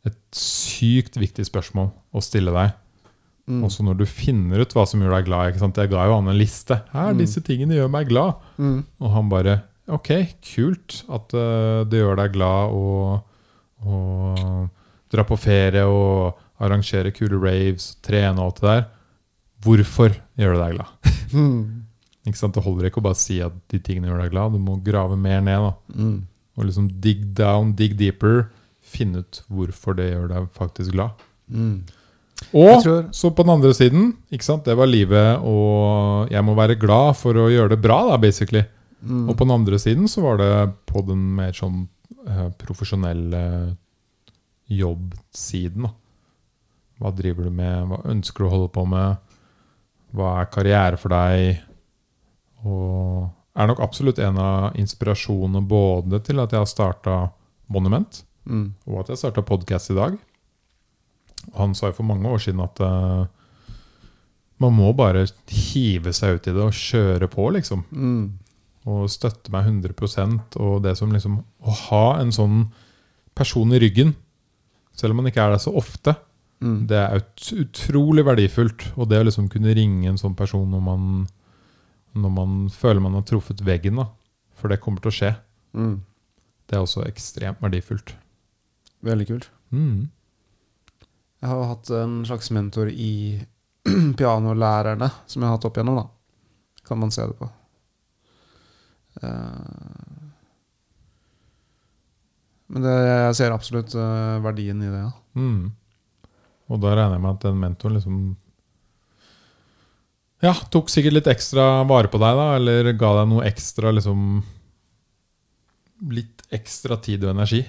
et 0.06 0.18
sykt 0.34 1.16
viktig 1.20 1.44
spørsmål 1.46 1.90
å 2.14 2.22
stille 2.22 2.52
deg. 2.54 2.72
Mm. 3.50 3.64
Også 3.66 3.82
når 3.86 3.96
du 3.98 4.04
finner 4.06 4.62
ut 4.62 4.72
hva 4.76 4.84
som 4.86 5.00
gjør 5.02 5.16
deg 5.16 5.26
glad. 5.26 5.56
Jeg 5.58 5.90
ga 5.90 6.04
jo 6.06 6.14
han 6.14 6.28
en 6.30 6.38
liste. 6.38 6.78
Her, 6.92 7.10
Mm. 7.12 7.18
disse 7.18 7.40
tingene 7.42 7.74
gjør 7.74 7.90
meg 7.90 8.08
glad. 8.08 8.34
Mm. 8.58 8.84
Og 9.00 9.10
han 9.10 9.28
bare 9.28 9.62
Ok, 9.90 10.08
kult 10.54 11.02
at 11.10 11.34
eh, 11.34 11.82
det 11.90 11.98
gjør 11.98 12.16
deg 12.16 12.32
glad 12.32 12.70
å 12.70 13.22
dra 15.10 15.24
på 15.26 15.36
ferie 15.36 15.82
og 15.84 16.38
arrangere 16.62 17.12
kule 17.14 17.38
raves, 17.42 17.92
trene 18.04 18.38
og 18.38 18.44
alt 18.46 18.60
det 18.60 18.68
der. 18.68 18.84
Hvorfor 19.62 20.16
gjør 20.38 20.56
det 20.56 20.64
deg 20.64 20.76
glad? 20.78 21.14
Mm. 21.32 21.62
Ikke 22.28 22.38
sant? 22.38 22.54
Det 22.54 22.62
holder 22.62 22.90
ikke 22.90 23.00
å 23.00 23.06
bare 23.06 23.18
si 23.18 23.38
at 23.42 23.54
de 23.72 23.78
tingene 23.82 24.10
gjør 24.10 24.20
deg 24.20 24.34
glad. 24.34 24.52
Du 24.52 24.60
må 24.62 24.76
grave 24.84 25.16
mer 25.16 25.40
ned. 25.40 25.68
da 25.68 26.02
Mm. 26.02 26.18
Og 26.58 26.66
liksom 26.68 26.90
dig 27.00 27.22
down, 27.32 27.72
dig 27.72 27.94
deeper. 27.96 28.50
Finne 28.84 29.22
ut 29.22 29.40
hvorfor 29.48 29.96
det 29.96 30.10
gjør 30.10 30.28
deg 30.28 30.48
faktisk 30.52 30.92
glad. 30.92 31.16
Mm. 31.48 31.86
Og 32.52 32.84
så 33.14 33.30
på 33.30 33.46
den 33.46 33.54
andre 33.54 33.72
siden, 33.72 34.12
ikke 34.34 34.44
sant? 34.44 34.64
det 34.66 34.76
var 34.76 34.90
livet, 34.90 35.40
og 35.40 36.28
jeg 36.32 36.44
må 36.44 36.56
være 36.58 36.76
glad 36.80 37.16
for 37.16 37.38
å 37.38 37.48
gjøre 37.48 37.76
det 37.76 37.80
bra, 37.84 38.02
da, 38.10 38.18
basically. 38.20 38.64
Mm. 39.00 39.28
Og 39.30 39.36
på 39.38 39.46
den 39.46 39.54
andre 39.54 39.78
siden 39.80 40.08
så 40.10 40.24
var 40.24 40.40
det 40.42 40.50
på 40.90 41.04
den 41.06 41.22
mer 41.38 41.54
sånn 41.56 41.86
eh, 42.26 42.48
profesjonelle 42.60 43.42
jobbsiden. 44.68 45.88
da. 45.88 45.94
Hva 47.02 47.10
driver 47.18 47.48
du 47.48 47.50
med? 47.54 47.88
Hva 47.90 48.00
ønsker 48.12 48.44
du 48.44 48.48
å 48.48 48.52
holde 48.54 48.72
på 48.74 48.84
med? 48.86 49.16
Hva 50.14 50.32
er 50.40 50.50
karriere 50.52 50.98
for 51.00 51.12
deg? 51.12 51.62
Og 52.62 53.30
er 53.58 53.68
nok 53.68 53.82
absolutt 53.84 54.20
en 54.22 54.38
av 54.40 54.76
inspirasjonene 54.80 55.62
både 55.68 56.22
til 56.24 56.40
at 56.42 56.54
jeg 56.54 56.62
har 56.62 56.70
starta 56.70 57.16
Monument, 57.72 58.24
Mm. 58.42 58.72
og 58.90 59.00
at 59.00 59.12
jeg 59.12 59.20
starta 59.20 59.42
podkast 59.46 59.92
i 59.92 59.94
dag. 59.94 60.16
Og 61.52 61.58
han 61.60 61.74
sa 61.78 61.90
jo 61.90 61.94
for 62.00 62.06
mange 62.08 62.26
år 62.26 62.40
siden 62.42 62.60
at 62.64 62.80
uh, 62.82 63.26
man 64.58 64.74
må 64.74 64.88
bare 64.98 65.26
hive 65.46 66.10
seg 66.14 66.38
ut 66.38 66.48
i 66.50 66.54
det 66.54 66.64
og 66.64 66.74
kjøre 66.74 67.28
på, 67.30 67.46
liksom. 67.54 67.84
Mm. 67.92 68.24
Og 68.90 69.06
støtte 69.10 69.52
meg 69.54 69.68
100% 69.70 70.56
Og 70.58 70.80
det 70.82 70.96
som 70.98 71.12
liksom 71.14 71.36
Å 71.38 71.74
ha 71.84 72.06
en 72.18 72.32
sånn 72.34 72.64
person 73.30 73.70
i 73.70 73.78
ryggen, 73.78 74.10
selv 74.90 75.14
om 75.14 75.20
man 75.22 75.30
ikke 75.30 75.44
er 75.44 75.54
der 75.54 75.62
så 75.62 75.70
ofte, 75.78 76.16
Mm. 76.62 76.86
det 76.86 76.98
er 77.00 77.18
ut, 77.18 77.44
utrolig 77.58 78.22
verdifullt. 78.26 78.84
Og 78.96 79.08
det 79.10 79.18
å 79.18 79.26
liksom 79.26 79.48
kunne 79.50 79.74
ringe 79.74 80.08
en 80.08 80.20
sånn 80.20 80.36
person 80.38 80.68
når 80.70 80.82
man, 80.86 81.06
når 82.14 82.34
man 82.36 82.56
føler 82.70 83.02
man 83.02 83.16
har 83.18 83.26
truffet 83.26 83.62
veggen, 83.66 83.98
da. 83.98 84.06
For 84.60 84.70
det 84.70 84.78
kommer 84.82 85.02
til 85.02 85.10
å 85.10 85.16
skje. 85.16 85.32
Mm. 85.74 85.96
Det 86.70 86.78
er 86.78 86.84
også 86.84 87.02
ekstremt 87.08 87.62
verdifullt. 87.64 88.14
Veldig 89.02 89.26
kult. 89.32 89.48
Mm. 89.74 90.06
Jeg 91.42 91.50
har 91.50 91.64
hatt 91.72 91.90
en 91.98 92.20
slags 92.28 92.52
mentor 92.54 92.92
i 92.92 93.42
pianolærerne, 94.18 95.10
som 95.26 95.42
jeg 95.42 95.48
har 95.50 95.56
hatt 95.58 95.66
opp 95.66 95.80
igjennom, 95.80 95.98
da. 95.98 96.06
Kan 96.86 97.02
man 97.02 97.10
se 97.14 97.26
det 97.26 97.34
på. 97.38 97.50
Eh, 99.22 100.28
Men 102.72 102.86
det, 102.86 102.92
jeg 102.94 103.36
ser 103.36 103.52
absolutt 103.52 103.92
eh, 104.00 104.36
verdien 104.44 104.78
i 104.80 104.88
det, 104.88 105.00
ja. 105.02 105.10
Mm. 105.36 105.72
Og 106.72 106.80
da 106.80 106.94
regner 106.96 107.18
jeg 107.18 107.24
med 107.24 107.34
at 107.36 107.44
den 107.44 107.60
mentoren 107.60 107.98
liksom 107.98 108.16
Ja, 110.42 110.54
tok 110.74 110.88
sikkert 110.90 111.14
litt 111.20 111.28
ekstra 111.30 111.84
vare 111.86 112.10
på 112.10 112.18
deg, 112.18 112.38
da, 112.38 112.46
eller 112.58 112.88
ga 112.98 113.12
deg 113.20 113.28
noe 113.30 113.44
ekstra 113.46 113.92
liksom 113.94 114.40
Litt 116.10 116.42
ekstra 116.50 116.96
tid 116.98 117.22
og 117.22 117.30
energi. 117.36 117.60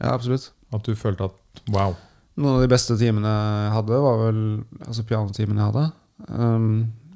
Ja, 0.00 0.10
absolutt. 0.12 0.50
At 0.74 0.84
du 0.84 0.92
følte 0.98 1.30
at 1.30 1.62
wow. 1.72 1.94
Noen 2.36 2.58
av 2.58 2.64
de 2.66 2.68
beste 2.70 2.96
timene 3.00 3.30
jeg 3.30 3.70
hadde, 3.74 4.00
var 4.04 4.18
vel 4.20 4.42
altså 4.84 5.04
pianotimene 5.08 5.62
jeg 5.62 5.70
hadde. 5.72 5.86
Um, 6.28 6.68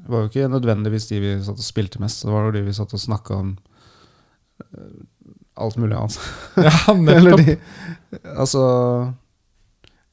Det 0.04 0.08
var 0.12 0.24
jo 0.24 0.30
ikke 0.30 0.48
nødvendigvis 0.52 1.06
de 1.10 1.20
vi 1.20 1.34
satt 1.44 1.60
og 1.60 1.64
spilte 1.68 2.00
mest, 2.02 2.24
det 2.24 2.32
var 2.32 2.48
jo 2.48 2.54
de 2.56 2.64
vi 2.66 2.74
satt 2.76 2.92
og 2.96 3.00
snakka 3.00 3.36
om 3.40 3.52
eh, 4.60 4.96
alt 5.64 5.78
mulig 5.80 5.96
annet. 5.96 6.18
Ja, 6.60 6.74
Eller 6.92 7.36
nettopp. 7.36 7.44
de 7.44 8.18
Altså 8.34 8.64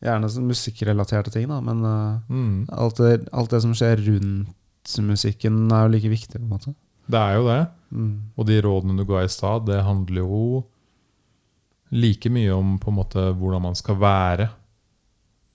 Gjerne 0.02 0.30
sånn 0.34 0.48
musikkrelaterte 0.50 1.30
ting, 1.34 1.48
da, 1.52 1.60
men 1.62 1.84
eh, 1.86 2.20
Mm. 2.34 2.66
alt, 2.74 2.98
det, 2.98 3.28
alt 3.32 3.52
det 3.54 3.62
som 3.62 3.74
skjer 3.78 4.02
rundt 4.08 4.96
musikken, 5.06 5.68
er 5.72 5.84
jo 5.86 5.92
like 5.94 6.10
viktig, 6.10 6.40
på 6.40 6.46
en 6.48 6.50
måte. 6.56 6.74
Det 7.12 7.20
er 7.20 7.36
jo 7.38 7.46
det. 7.48 7.60
Mm. 7.92 8.14
Og 8.38 8.46
de 8.48 8.62
rådene 8.66 8.98
du 8.98 9.06
ga 9.06 9.22
i 9.24 9.30
stad, 9.30 9.66
det 9.68 9.84
handler 9.86 10.24
jo 10.24 10.64
like 11.92 12.30
mye 12.32 12.54
om 12.56 12.78
på 12.80 12.90
en 12.90 12.96
måte 12.98 13.24
hvordan 13.36 13.62
man 13.62 13.76
skal 13.76 13.98
være 14.00 14.50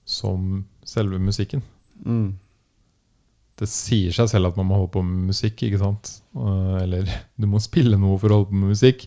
som 0.04 0.64
selve 0.86 1.18
musikken. 1.18 1.62
Mm. 2.04 2.34
Det 3.56 3.68
sier 3.72 4.12
seg 4.12 4.28
selv 4.28 4.50
at 4.52 4.58
man 4.60 4.68
må 4.68 4.76
holde 4.82 4.92
på 4.92 5.02
med 5.02 5.30
musikk, 5.32 5.62
ikke 5.64 5.80
sant? 5.80 6.10
Eh, 6.36 6.82
Eller 6.84 7.08
du 7.40 7.46
må 7.50 7.58
spille 7.64 7.96
noe 7.98 8.18
for 8.20 8.28
å 8.30 8.40
holde 8.42 8.50
på 8.52 8.60
med 8.60 8.74
musikk. 8.76 9.06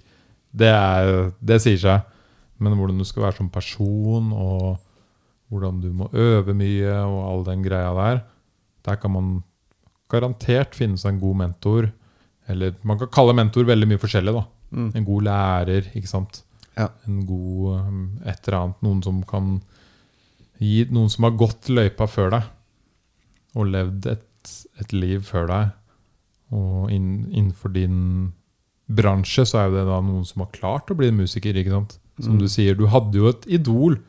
Det, 0.52 0.68
er, 0.74 1.32
det 1.40 1.60
sier 1.62 1.78
seg. 1.80 2.08
Men 2.60 2.74
hvordan 2.76 2.98
du 3.00 3.06
skal 3.08 3.28
være 3.28 3.38
som 3.40 3.50
person, 3.54 4.34
og 4.34 4.80
hvordan 5.50 5.80
du 5.82 5.90
må 5.94 6.10
øve 6.14 6.54
mye, 6.54 6.92
og 7.06 7.20
all 7.32 7.46
den 7.48 7.64
greia 7.66 7.94
der, 7.98 8.20
der 8.86 8.96
kan 9.02 9.12
man 9.12 9.30
garantert 10.10 10.76
finne 10.78 10.98
seg 10.98 11.16
en 11.16 11.20
god 11.22 11.36
mentor. 11.42 11.90
Eller 12.50 12.76
man 12.84 12.98
kan 13.02 13.10
kalle 13.14 13.34
mentor 13.38 13.66
veldig 13.70 13.88
mye 13.92 14.02
forskjellig, 14.02 14.34
da. 14.34 14.44
Mm. 14.72 14.92
En 14.96 15.06
god 15.06 15.26
lærer, 15.28 15.90
ikke 15.98 16.10
sant? 16.10 16.44
Ja. 16.78 16.88
En 17.08 17.24
god 17.26 17.80
um, 17.80 18.00
et 18.26 18.40
eller 18.48 18.60
annet. 18.60 18.80
Noen 18.86 19.04
som 19.06 19.20
kan 19.28 19.60
gi 20.60 20.86
Noen 20.92 21.10
som 21.10 21.24
har 21.28 21.38
gått 21.40 21.70
løypa 21.72 22.08
før 22.10 22.34
deg, 22.36 22.48
og 23.56 23.70
levd 23.74 24.06
et, 24.12 24.54
et 24.82 24.94
liv 24.94 25.22
før 25.26 25.48
deg. 25.50 25.70
Og 26.54 26.90
inn, 26.94 27.28
innenfor 27.30 27.74
din 27.74 28.00
bransje 28.90 29.46
så 29.46 29.60
er 29.62 29.70
jo 29.70 29.76
det 29.78 29.86
da 29.90 30.00
noen 30.02 30.26
som 30.26 30.42
har 30.44 30.52
klart 30.56 30.90
å 30.90 30.98
bli 30.98 31.12
musiker. 31.14 31.56
ikke 31.58 31.74
sant? 31.76 31.98
Som 32.20 32.34
Mm. 32.36 32.40
du 32.42 32.48
sier, 32.52 32.76
du 32.76 32.86
hadde 32.92 33.16
jo 33.16 33.30
et 33.30 33.46
idol 33.48 34.00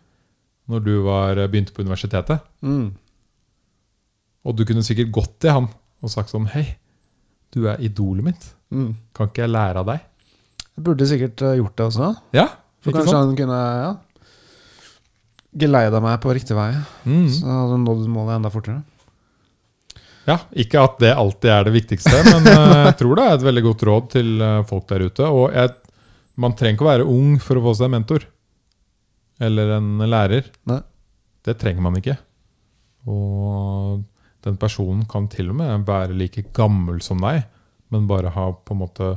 når 0.70 0.84
du 0.86 0.92
var, 1.05 1.40
begynte 1.51 1.74
på 1.74 1.82
universitetet. 1.84 2.44
Mm. 2.62 2.92
Og 4.47 4.56
du 4.56 4.64
kunne 4.68 4.84
sikkert 4.86 5.12
gått 5.14 5.34
til 5.42 5.56
han 5.56 5.68
og 6.01 6.12
sagt 6.12 6.32
sånn 6.32 6.48
Hei, 6.55 6.64
du 7.52 7.66
er 7.68 7.82
idolet 7.84 8.30
mitt. 8.30 8.47
Mm. 8.72 8.94
Kan 9.16 9.30
ikke 9.30 9.44
jeg 9.44 9.52
lære 9.52 9.82
av 9.82 9.90
deg? 9.90 10.06
Jeg 10.76 10.84
burde 10.86 11.09
sikkert 11.10 11.42
eh, 11.44 11.59
gjort 11.59 11.76
det 11.76 11.88
også. 11.90 12.12
Ja, 12.36 12.47
For 12.80 12.97
kanskje 12.97 13.12
sånn. 13.12 13.32
han 13.32 13.36
kunne 13.36 13.59
ja, 13.82 13.90
geleida 15.64 16.01
meg 16.05 16.20
på 16.22 16.32
riktig 16.36 16.56
vei. 16.56 16.70
Mm. 17.05 17.26
Så 17.34 17.44
hadde 17.51 17.74
han 17.74 17.84
nådd 17.88 18.06
målet 18.12 18.38
enda 18.38 18.52
fortere. 18.55 18.80
Ja, 20.28 20.36
ikke 20.62 20.82
at 20.84 20.98
det 21.02 21.10
alltid 21.16 21.51
er 21.51 21.66
det 21.66 21.74
viktigste, 21.74 22.22
men 22.28 22.47
eh, 22.48 22.74
jeg 22.88 22.97
tror 23.01 23.18
det 23.18 23.26
er 23.26 23.38
et 23.38 23.47
veldig 23.48 23.64
godt 23.66 23.86
råd 23.88 24.10
til 24.14 24.34
eh, 24.47 24.59
folk 24.68 24.86
der 24.92 25.06
ute. 25.09 25.26
Og 25.28 25.56
jeg, 25.56 25.74
man 26.40 26.55
trenger 26.56 26.78
ikke 26.78 26.86
å 26.86 26.92
være 26.92 27.09
ung 27.18 27.34
for 27.42 27.59
å 27.59 27.64
få 27.66 27.76
seg 27.76 27.90
en 27.90 27.97
mentor. 27.98 28.28
Eller 29.41 29.77
en 29.79 29.99
lærer. 30.05 30.51
Nei. 30.69 30.81
Det 31.47 31.57
trenger 31.61 31.85
man 31.85 31.97
ikke. 31.97 32.17
Og 33.09 34.03
den 34.45 34.59
personen 34.61 35.07
kan 35.09 35.29
til 35.33 35.53
og 35.53 35.59
med 35.61 35.87
være 35.89 36.17
like 36.17 36.45
gammel 36.57 37.01
som 37.05 37.21
deg, 37.25 37.43
men 37.93 38.09
bare 38.09 38.33
ha 38.35 38.51
på 38.53 38.77
en 38.77 38.83
måte 38.83 39.09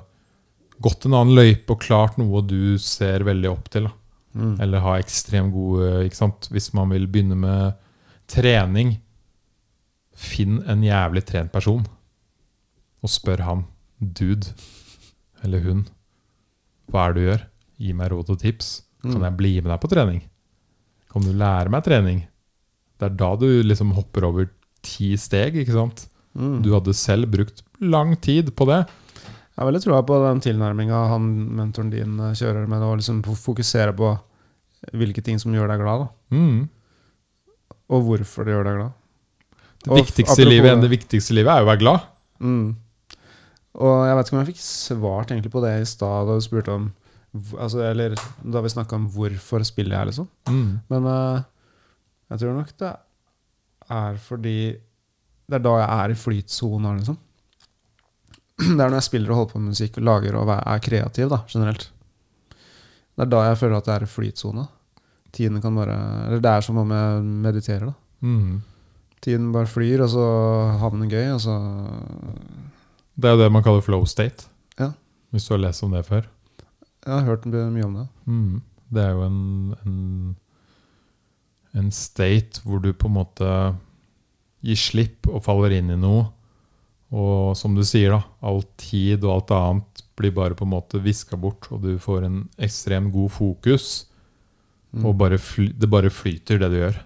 gått 0.84 1.06
en 1.08 1.16
annen 1.16 1.36
løype 1.38 1.76
og 1.76 1.84
klart 1.84 2.18
noe 2.20 2.42
du 2.48 2.78
ser 2.82 3.26
veldig 3.28 3.52
opp 3.52 3.70
til. 3.74 3.88
Mm. 4.34 4.56
Eller 4.64 4.84
ha 4.84 4.98
ekstremt 5.00 5.54
gode 5.54 6.06
ikke 6.08 6.20
sant? 6.20 6.50
Hvis 6.52 6.72
man 6.76 6.92
vil 6.96 7.08
begynne 7.12 7.38
med 7.40 7.80
trening, 8.32 8.98
finn 10.14 10.62
en 10.70 10.84
jævlig 10.86 11.26
trent 11.28 11.54
person. 11.54 11.84
Og 13.04 13.12
spør 13.12 13.44
han, 13.44 13.66
dude, 14.00 14.54
eller 15.44 15.64
hun, 15.66 15.84
hva 16.88 17.08
er 17.08 17.14
det 17.14 17.20
du 17.20 17.28
gjør? 17.28 17.46
Gi 17.84 17.94
meg 17.98 18.12
råd 18.14 18.32
og 18.36 18.40
tips. 18.40 18.74
Kan 19.04 19.18
Mm. 19.20 19.24
jeg 19.28 19.38
bli 19.38 19.54
med 19.62 19.72
deg 19.74 19.82
på 19.84 19.90
trening? 19.92 20.22
Kan 21.12 21.22
du 21.28 21.34
lære 21.36 21.70
meg 21.70 21.84
trening? 21.84 22.22
Det 23.00 23.06
er 23.12 23.16
da 23.20 23.36
du 23.36 23.48
liksom 23.64 23.92
hopper 23.94 24.24
over 24.26 24.50
ti 24.82 25.16
steg, 25.18 25.56
ikke 25.60 25.74
sant? 25.76 26.08
Mm. 26.38 26.62
Du 26.64 26.72
hadde 26.74 26.94
selv 26.96 27.28
brukt 27.30 27.62
lang 27.82 28.16
tid 28.22 28.54
på 28.56 28.66
det. 28.66 28.88
Jeg 29.54 29.60
har 29.62 29.68
veldig 29.70 29.84
troa 29.84 30.02
på 30.08 30.16
den 30.24 30.40
tilnærminga 30.42 31.02
han 31.12 31.28
mentoren 31.56 31.92
din 31.92 32.16
eh, 32.20 32.32
kjører 32.34 32.68
med 32.68 32.82
å 32.82 32.96
liksom 32.98 33.22
fokusere 33.24 33.94
på 33.94 34.16
hvilke 34.94 35.22
ting 35.24 35.38
som 35.40 35.54
gjør 35.54 35.68
deg 35.70 35.80
glad. 35.84 36.08
Mm. 36.32 36.70
og 37.94 38.02
hvorfor 38.08 38.46
det 38.48 38.54
gjør 38.56 38.64
deg 38.66 38.78
glad. 38.80 38.94
Det 39.84 39.98
viktigste, 40.00 40.42
i 40.42 40.46
livet, 40.48 40.80
det. 40.82 40.90
viktigste 40.90 41.34
i 41.34 41.36
livet 41.38 41.52
er 41.54 41.60
jo 41.62 41.66
å 41.68 41.70
være 41.70 41.82
glad. 41.84 42.02
Mm. 42.40 42.76
Og 43.84 43.94
jeg 44.08 44.16
vet 44.18 44.26
ikke 44.30 44.36
om 44.38 44.40
jeg 44.46 44.50
fikk 44.54 44.64
svart 44.64 45.32
egentlig 45.34 45.52
på 45.54 45.62
det 45.62 45.74
i 45.82 45.86
stad 45.86 46.28
da 46.30 46.34
du 46.40 46.42
spurte 46.46 46.74
om 46.74 46.88
altså, 47.34 47.82
Eller 47.90 48.16
da 48.44 48.62
vi 48.62 48.70
snakka 48.70 48.96
om 48.96 49.10
hvorfor 49.12 49.66
spiller 49.66 49.98
jeg, 49.98 50.12
liksom. 50.12 50.30
Mm. 50.50 50.80
Men 50.90 51.10
uh, 51.10 51.42
jeg 52.30 52.44
tror 52.44 52.58
nok 52.58 52.74
det 52.80 52.94
er 53.94 54.18
fordi 54.18 54.58
Det 54.74 55.58
er 55.58 55.64
da 55.64 55.74
jeg 55.82 55.90
er 56.04 56.14
i 56.14 56.20
flytsona, 56.20 56.94
liksom. 56.98 57.18
Det 58.58 58.80
er 58.80 58.88
når 58.88 59.00
jeg 59.00 59.10
spiller 59.10 59.34
og 59.34 59.42
holder 59.42 59.54
på 59.54 59.60
med 59.60 59.74
musikk 59.74 59.98
og 60.00 60.08
lager 60.08 60.38
og 60.40 60.54
er 60.56 60.86
kreativ, 60.86 61.30
da, 61.30 61.42
generelt. 61.50 61.90
Det 63.14 63.26
er 63.26 63.30
da 63.30 63.42
jeg 63.50 63.60
føler 63.60 63.78
at 63.78 63.90
jeg 63.90 63.96
er 63.96 64.06
i 64.06 64.14
flytsona. 64.14 64.68
Tiden 65.34 65.62
kan 65.62 65.76
bare 65.76 65.98
Eller 66.28 66.40
det 66.40 66.52
er 66.52 66.62
som 66.62 66.78
om 66.78 66.94
jeg 66.94 67.24
mediterer, 67.24 67.90
da. 67.90 67.94
Mm. 68.22 68.62
Tiden 69.24 69.52
bare 69.54 69.70
flyr, 69.70 70.04
og 70.04 70.10
så 70.10 70.24
har 70.80 70.92
man 70.92 71.06
det 71.06 71.16
gøy, 71.16 71.34
og 71.34 71.42
så 71.42 71.58
Det 73.16 73.30
er 73.30 73.36
jo 73.36 73.44
det 73.44 73.52
man 73.52 73.64
kaller 73.64 73.82
flow 73.82 74.06
state. 74.06 74.48
Ja. 74.80 74.92
Hvis 75.32 75.46
du 75.48 75.54
har 75.54 75.62
lest 75.62 75.84
om 75.84 75.92
det 75.92 76.06
før. 76.06 76.28
Jeg 77.04 77.14
har 77.14 77.26
hørt 77.28 77.48
mye 77.50 77.86
om 77.86 77.98
det. 78.00 78.06
Mm. 78.26 78.62
Det 78.94 79.02
er 79.04 79.12
jo 79.16 79.26
en, 79.26 79.42
en, 79.84 79.98
en 81.80 81.92
state 81.92 82.64
hvor 82.64 82.80
du 82.84 82.92
på 82.94 83.10
en 83.10 83.18
måte 83.18 83.50
gir 84.64 84.80
slipp 84.80 85.28
og 85.28 85.44
faller 85.44 85.76
inn 85.80 85.92
i 85.92 86.00
noe. 86.00 86.30
Og 87.14 87.54
som 87.58 87.76
du 87.78 87.84
sier, 87.86 88.16
da, 88.16 88.24
all 88.42 88.64
tid 88.80 89.26
og 89.26 89.36
alt 89.36 89.54
annet 89.54 90.04
blir 90.18 90.34
bare 90.34 90.58
på 90.58 90.66
en 90.66 90.74
måte 90.74 91.02
viska 91.02 91.38
bort, 91.38 91.68
og 91.74 91.84
du 91.86 91.98
får 92.02 92.26
en 92.26 92.40
ekstremt 92.62 93.14
god 93.14 93.34
fokus. 93.34 93.90
Mm. 94.94 95.08
Og 95.10 95.18
bare 95.18 95.40
det 95.78 95.90
bare 95.90 96.14
flyter, 96.14 96.62
det 96.62 96.70
du 96.72 96.80
gjør. 96.80 96.98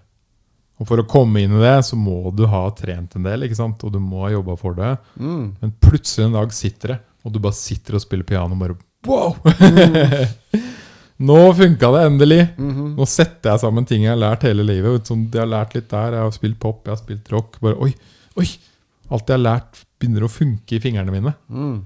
Og 0.77 0.89
for 0.89 1.01
å 1.01 1.07
komme 1.09 1.41
inn 1.41 1.55
i 1.57 1.61
det, 1.63 1.77
så 1.87 1.97
må 1.97 2.29
du 2.35 2.45
ha 2.51 2.61
trent 2.77 3.15
en 3.17 3.25
del, 3.25 3.47
ikke 3.47 3.57
sant? 3.57 3.83
og 3.83 3.93
du 3.95 3.99
må 4.03 4.27
ha 4.27 4.33
jobba 4.35 4.57
for 4.59 4.77
det. 4.77 4.93
Mm. 5.17 5.55
Men 5.61 5.73
plutselig 5.81 6.27
en 6.27 6.37
dag 6.37 6.53
sitter 6.53 6.93
det, 6.93 6.99
og 7.25 7.33
du 7.33 7.41
bare 7.43 7.57
sitter 7.57 7.97
og 7.97 8.03
spiller 8.03 8.27
piano 8.27 8.53
og 8.53 8.61
bare 8.61 8.77
Wow! 9.05 9.35
Nå 11.27 11.37
funka 11.57 11.91
det 11.95 12.01
endelig! 12.05 12.41
Mhm. 12.57 12.93
Nå 12.97 13.05
setter 13.09 13.53
jeg 13.53 13.63
sammen 13.63 13.85
ting 13.89 14.05
jeg 14.05 14.13
har 14.13 14.21
lært 14.21 14.45
hele 14.47 14.65
livet. 14.65 15.07
Som 15.09 15.27
jeg 15.33 15.41
har 15.41 15.49
lært 15.49 15.75
litt 15.77 15.89
der. 15.93 16.17
Jeg 16.17 16.25
har 16.27 16.33
spilt 16.35 16.59
pop, 16.61 16.83
jeg 16.85 16.93
har 16.93 17.01
spilt 17.01 17.31
rock. 17.33 17.59
Bare 17.63 17.77
oi, 17.81 17.91
oi! 18.37 18.47
Alt 19.07 19.29
jeg 19.29 19.37
har 19.37 19.43
lært, 19.43 19.83
begynner 19.97 20.27
å 20.27 20.31
funke 20.31 20.77
i 20.77 20.81
fingrene 20.83 21.13
mine. 21.13 21.33
Mm. 21.47 21.77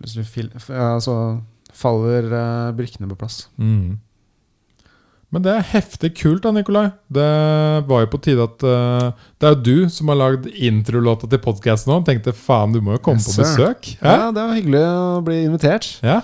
Plutselig 0.00 0.26
fil 0.26 0.48
ja, 0.50 0.96
så 1.00 1.14
faller 1.72 2.26
uh, 2.32 2.72
brikkene 2.76 3.08
på 3.12 3.18
plass. 3.20 3.44
Mm. 3.56 4.00
Men 5.32 5.40
det 5.46 5.52
er 5.56 5.62
heftig 5.70 6.10
kult, 6.20 6.42
da, 6.44 6.50
Nikolai. 6.52 6.90
Det 7.08 7.24
var 7.88 8.02
jo 8.04 8.08
på 8.12 8.18
tide 8.20 8.44
at 8.44 8.64
uh, 8.68 9.12
Det 9.40 9.48
er 9.48 9.54
jo 9.54 9.62
du 9.64 9.88
som 9.94 10.10
har 10.12 10.18
lagd 10.20 10.44
introlåta 10.52 11.24
til 11.32 11.40
podkasten 11.40 11.88
nå. 11.92 12.02
Tenkte 12.04 12.34
faen, 12.36 12.74
du 12.74 12.82
må 12.84 12.98
jo 12.98 13.02
komme 13.06 13.22
Yes, 13.22 13.30
på 13.32 13.40
besøk. 13.40 13.88
Hæ? 14.02 14.12
Ja, 14.12 14.26
det 14.36 14.44
var 14.44 14.58
hyggelig 14.58 14.82
å 14.84 15.22
bli 15.24 15.38
invitert. 15.46 15.88
Ja. 16.04 16.18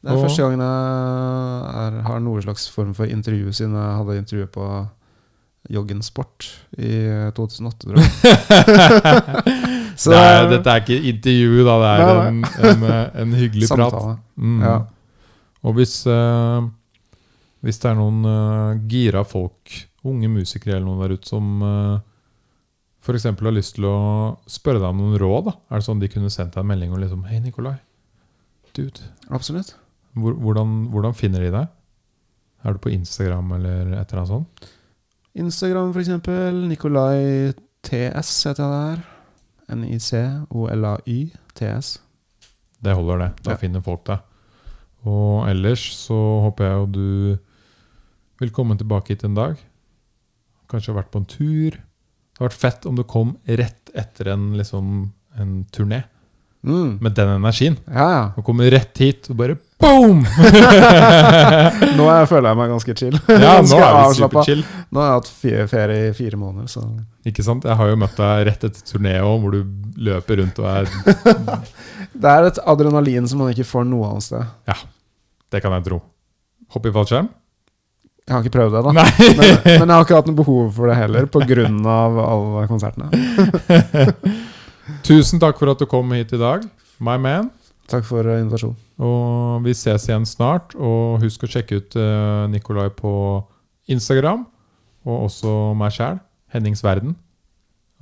Det 0.00 0.08
er 0.12 0.16
Og- 0.16 0.24
første 0.24 0.42
gangen 0.46 0.62
jeg 0.64 1.76
er, 1.84 2.00
har 2.08 2.20
noe 2.24 2.40
slags 2.46 2.64
form 2.72 2.94
for 2.96 3.04
intervju, 3.10 3.52
siden 3.52 3.76
jeg 3.76 3.96
hadde 4.00 4.18
intervju 4.22 4.46
på 4.56 4.68
Joggensport 5.76 6.46
i 6.78 6.90
2008, 7.34 7.88
tror 7.90 7.98
jeg. 7.98 8.06
Så 10.00 10.12
det 10.12 10.18
er, 10.20 10.48
dette 10.52 10.70
er 10.70 10.82
ikke 10.84 10.98
intervju, 11.10 11.64
da. 11.66 11.76
Det 11.82 11.88
er 11.96 12.20
en, 12.28 12.40
en, 12.70 12.84
en 13.24 13.32
hyggelig 13.36 13.68
prat. 13.74 13.96
Mm. 14.36 14.60
Ja. 14.62 14.74
Og 15.66 15.74
hvis, 15.80 15.94
eh, 16.06 16.68
hvis 17.64 17.78
det 17.82 17.88
er 17.90 17.96
noen 17.98 18.24
uh, 18.26 18.76
gira 18.90 19.22
folk, 19.24 19.72
unge 20.06 20.28
musikere 20.30 20.76
eller 20.76 20.86
noen 20.86 21.00
der 21.02 21.14
ute, 21.16 21.26
som 21.28 21.62
uh, 21.62 21.98
f.eks. 23.02 23.24
har 23.24 23.54
lyst 23.54 23.74
til 23.78 23.84
å 23.88 23.96
spørre 24.50 24.78
deg 24.82 24.88
om 24.90 24.98
noen 25.02 25.18
råd, 25.22 25.44
da. 25.48 25.54
er 25.70 25.76
det 25.80 25.86
sånn 25.88 26.00
de 26.02 26.08
kunne 26.12 26.30
sendt 26.30 26.54
deg 26.54 26.62
en 26.64 26.70
melding 26.70 26.92
og 26.92 27.00
liksom 27.02 27.24
Hei, 27.30 27.40
Nikolai. 27.40 27.76
Dude. 28.76 29.00
Absolutt. 29.30 29.74
Hvor, 30.16 30.32
hvordan, 30.42 30.86
hvordan 30.92 31.14
finner 31.16 31.40
de 31.46 31.50
deg? 31.54 31.66
Er 32.66 32.72
du 32.74 32.78
på 32.82 32.90
Instagram 32.92 33.52
eller 33.58 33.80
et 34.00 34.10
eller 34.12 34.20
annet 34.22 34.32
sånt? 34.32 34.66
Instagram, 35.36 35.92
for 35.92 36.00
eksempel. 36.02 36.62
Nikolai 36.70 37.52
TS 37.86 38.30
heter 38.48 38.62
jeg 38.64 38.72
der. 38.72 38.98
N-I-C-O-L-A-Y-T-S. 40.66 41.98
Det 42.84 42.94
holder, 42.94 43.16
det. 43.18 43.30
Da 43.44 43.50
Ja. 43.52 43.56
finner 43.56 43.80
folk 43.82 44.04
deg. 44.06 44.18
Og 45.04 45.48
ellers 45.48 45.80
så 45.94 46.16
håper 46.42 46.64
jeg 46.64 46.74
jo 46.74 46.86
du 46.86 47.38
vil 48.40 48.50
komme 48.54 48.76
tilbake 48.78 49.14
hit 49.14 49.24
en 49.24 49.34
dag. 49.38 49.56
Kanskje 50.70 50.92
har 50.92 51.02
vært 51.02 51.12
på 51.14 51.22
en 51.22 51.28
tur. 51.30 51.70
Det 51.78 52.40
hadde 52.40 52.48
vært 52.50 52.60
fett 52.64 52.86
om 52.90 52.96
du 52.98 53.04
kom 53.08 53.36
rett 53.48 53.92
etter 53.96 54.32
en, 54.34 54.50
liksom, 54.58 55.12
en 55.38 55.64
turné 55.72 56.02
Mm. 56.66 56.96
med 57.00 57.12
den 57.14 57.28
energien. 57.30 57.76
Ja, 57.86 58.06
ja. 58.10 58.22
Og 58.36 58.42
kommer 58.48 58.66
rett 58.72 58.98
hit 58.98 59.28
og 59.30 59.36
bare 59.38 59.54
boom! 59.78 60.24
Nå 61.96 62.06
er- 62.10 62.26
føler 62.26 62.48
jeg 62.50 62.58
meg 62.58 62.72
ganske 62.72 62.94
chill. 62.98 63.14
Ja, 63.30 63.52
nå 63.62 63.78
er 63.78 63.92
vi 64.08 64.16
superchill. 64.18 64.64
Nå 64.90 64.98
har 64.98 65.06
jeg 65.12 65.20
hatt 65.20 65.30
fe- 65.30 65.66
ferie 65.70 66.08
i 66.08 66.12
fire 66.16 66.36
måneder, 66.40 66.66
så 66.72 66.82
Ikke 67.28 67.44
sant? 67.46 67.62
Jeg 67.68 67.76
har 67.78 67.88
jo 67.92 67.96
møtt 68.00 68.16
deg 68.18 68.46
rett 68.48 68.64
etter 68.66 68.82
turné 68.88 69.14
òg, 69.22 69.40
hvor 69.44 69.54
du 69.54 69.62
løper 70.08 70.40
rundt 70.42 70.58
og 70.58 70.66
er 70.66 70.90
Det 72.24 72.32
er 72.32 72.48
et 72.48 72.58
adrenalin 72.66 73.28
som 73.28 73.38
man 73.44 73.52
ikke 73.54 73.68
får 73.68 73.86
noe 73.86 74.10
annet 74.10 74.26
sted. 74.26 74.82
Det 75.52 75.62
kan 75.62 75.72
jeg 75.76 75.86
tro. 75.86 76.00
Hopp 76.74 76.86
i 76.86 76.92
fallskjerm? 76.98 77.28
Jeg 78.26 78.34
har 78.34 78.42
ikke 78.42 78.56
prøvd 78.56 78.72
det, 78.74 78.80
da. 78.82 78.92
Men, 78.96 79.50
men 79.78 79.86
jeg 79.86 79.92
har 79.94 80.02
ikke 80.02 80.16
hatt 80.18 80.26
noe 80.26 80.38
behov 80.40 80.70
for 80.74 80.90
det 80.90 80.96
heller, 80.98 81.28
pga. 81.30 81.66
alle 82.26 82.64
konsertene. 82.66 83.06
Tusen 85.06 85.38
takk 85.42 85.60
for 85.60 85.70
at 85.70 85.78
du 85.78 85.86
kom 85.86 86.10
hit 86.14 86.34
i 86.34 86.40
dag, 86.40 86.64
my 86.98 87.14
man. 87.22 87.52
Takk 87.86 88.02
for 88.08 88.26
invitasjonen. 88.26 88.78
Og 88.98 89.62
vi 89.62 89.74
ses 89.78 90.08
igjen 90.08 90.26
snart. 90.26 90.74
Og 90.74 91.22
husk 91.22 91.44
å 91.46 91.50
sjekke 91.50 91.78
ut 91.78 91.96
eh, 92.00 92.46
Nikolai 92.50 92.88
på 92.96 93.12
Instagram, 93.92 94.42
og 95.06 95.28
også 95.28 95.52
meg 95.78 95.94
sjæl, 95.94 96.18
Hennings 96.50 96.82
Verden. 96.82 97.14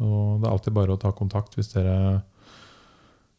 Og 0.01 0.41
det 0.41 0.49
er 0.49 0.55
alltid 0.55 0.77
bare 0.79 0.97
å 0.97 1.01
ta 1.01 1.13
kontakt 1.13 1.59
hvis 1.59 1.75
dere 1.75 2.23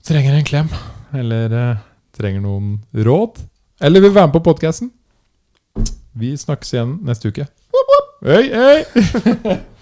trenger 0.05 0.37
en 0.37 0.45
klem, 0.45 0.69
eller 1.17 1.57
eh, 1.63 1.81
trenger 2.15 2.45
noen 2.45 2.77
råd, 2.93 3.41
eller 3.81 4.05
vil 4.05 4.13
være 4.13 4.29
med 4.29 4.37
på 4.37 4.45
podkasten. 4.51 4.93
Vi 6.15 6.37
snakkes 6.37 6.73
igjen 6.73 6.99
neste 7.03 7.27
uke. 7.27 7.47
Hei, 8.25 8.49
hei! 8.53 9.57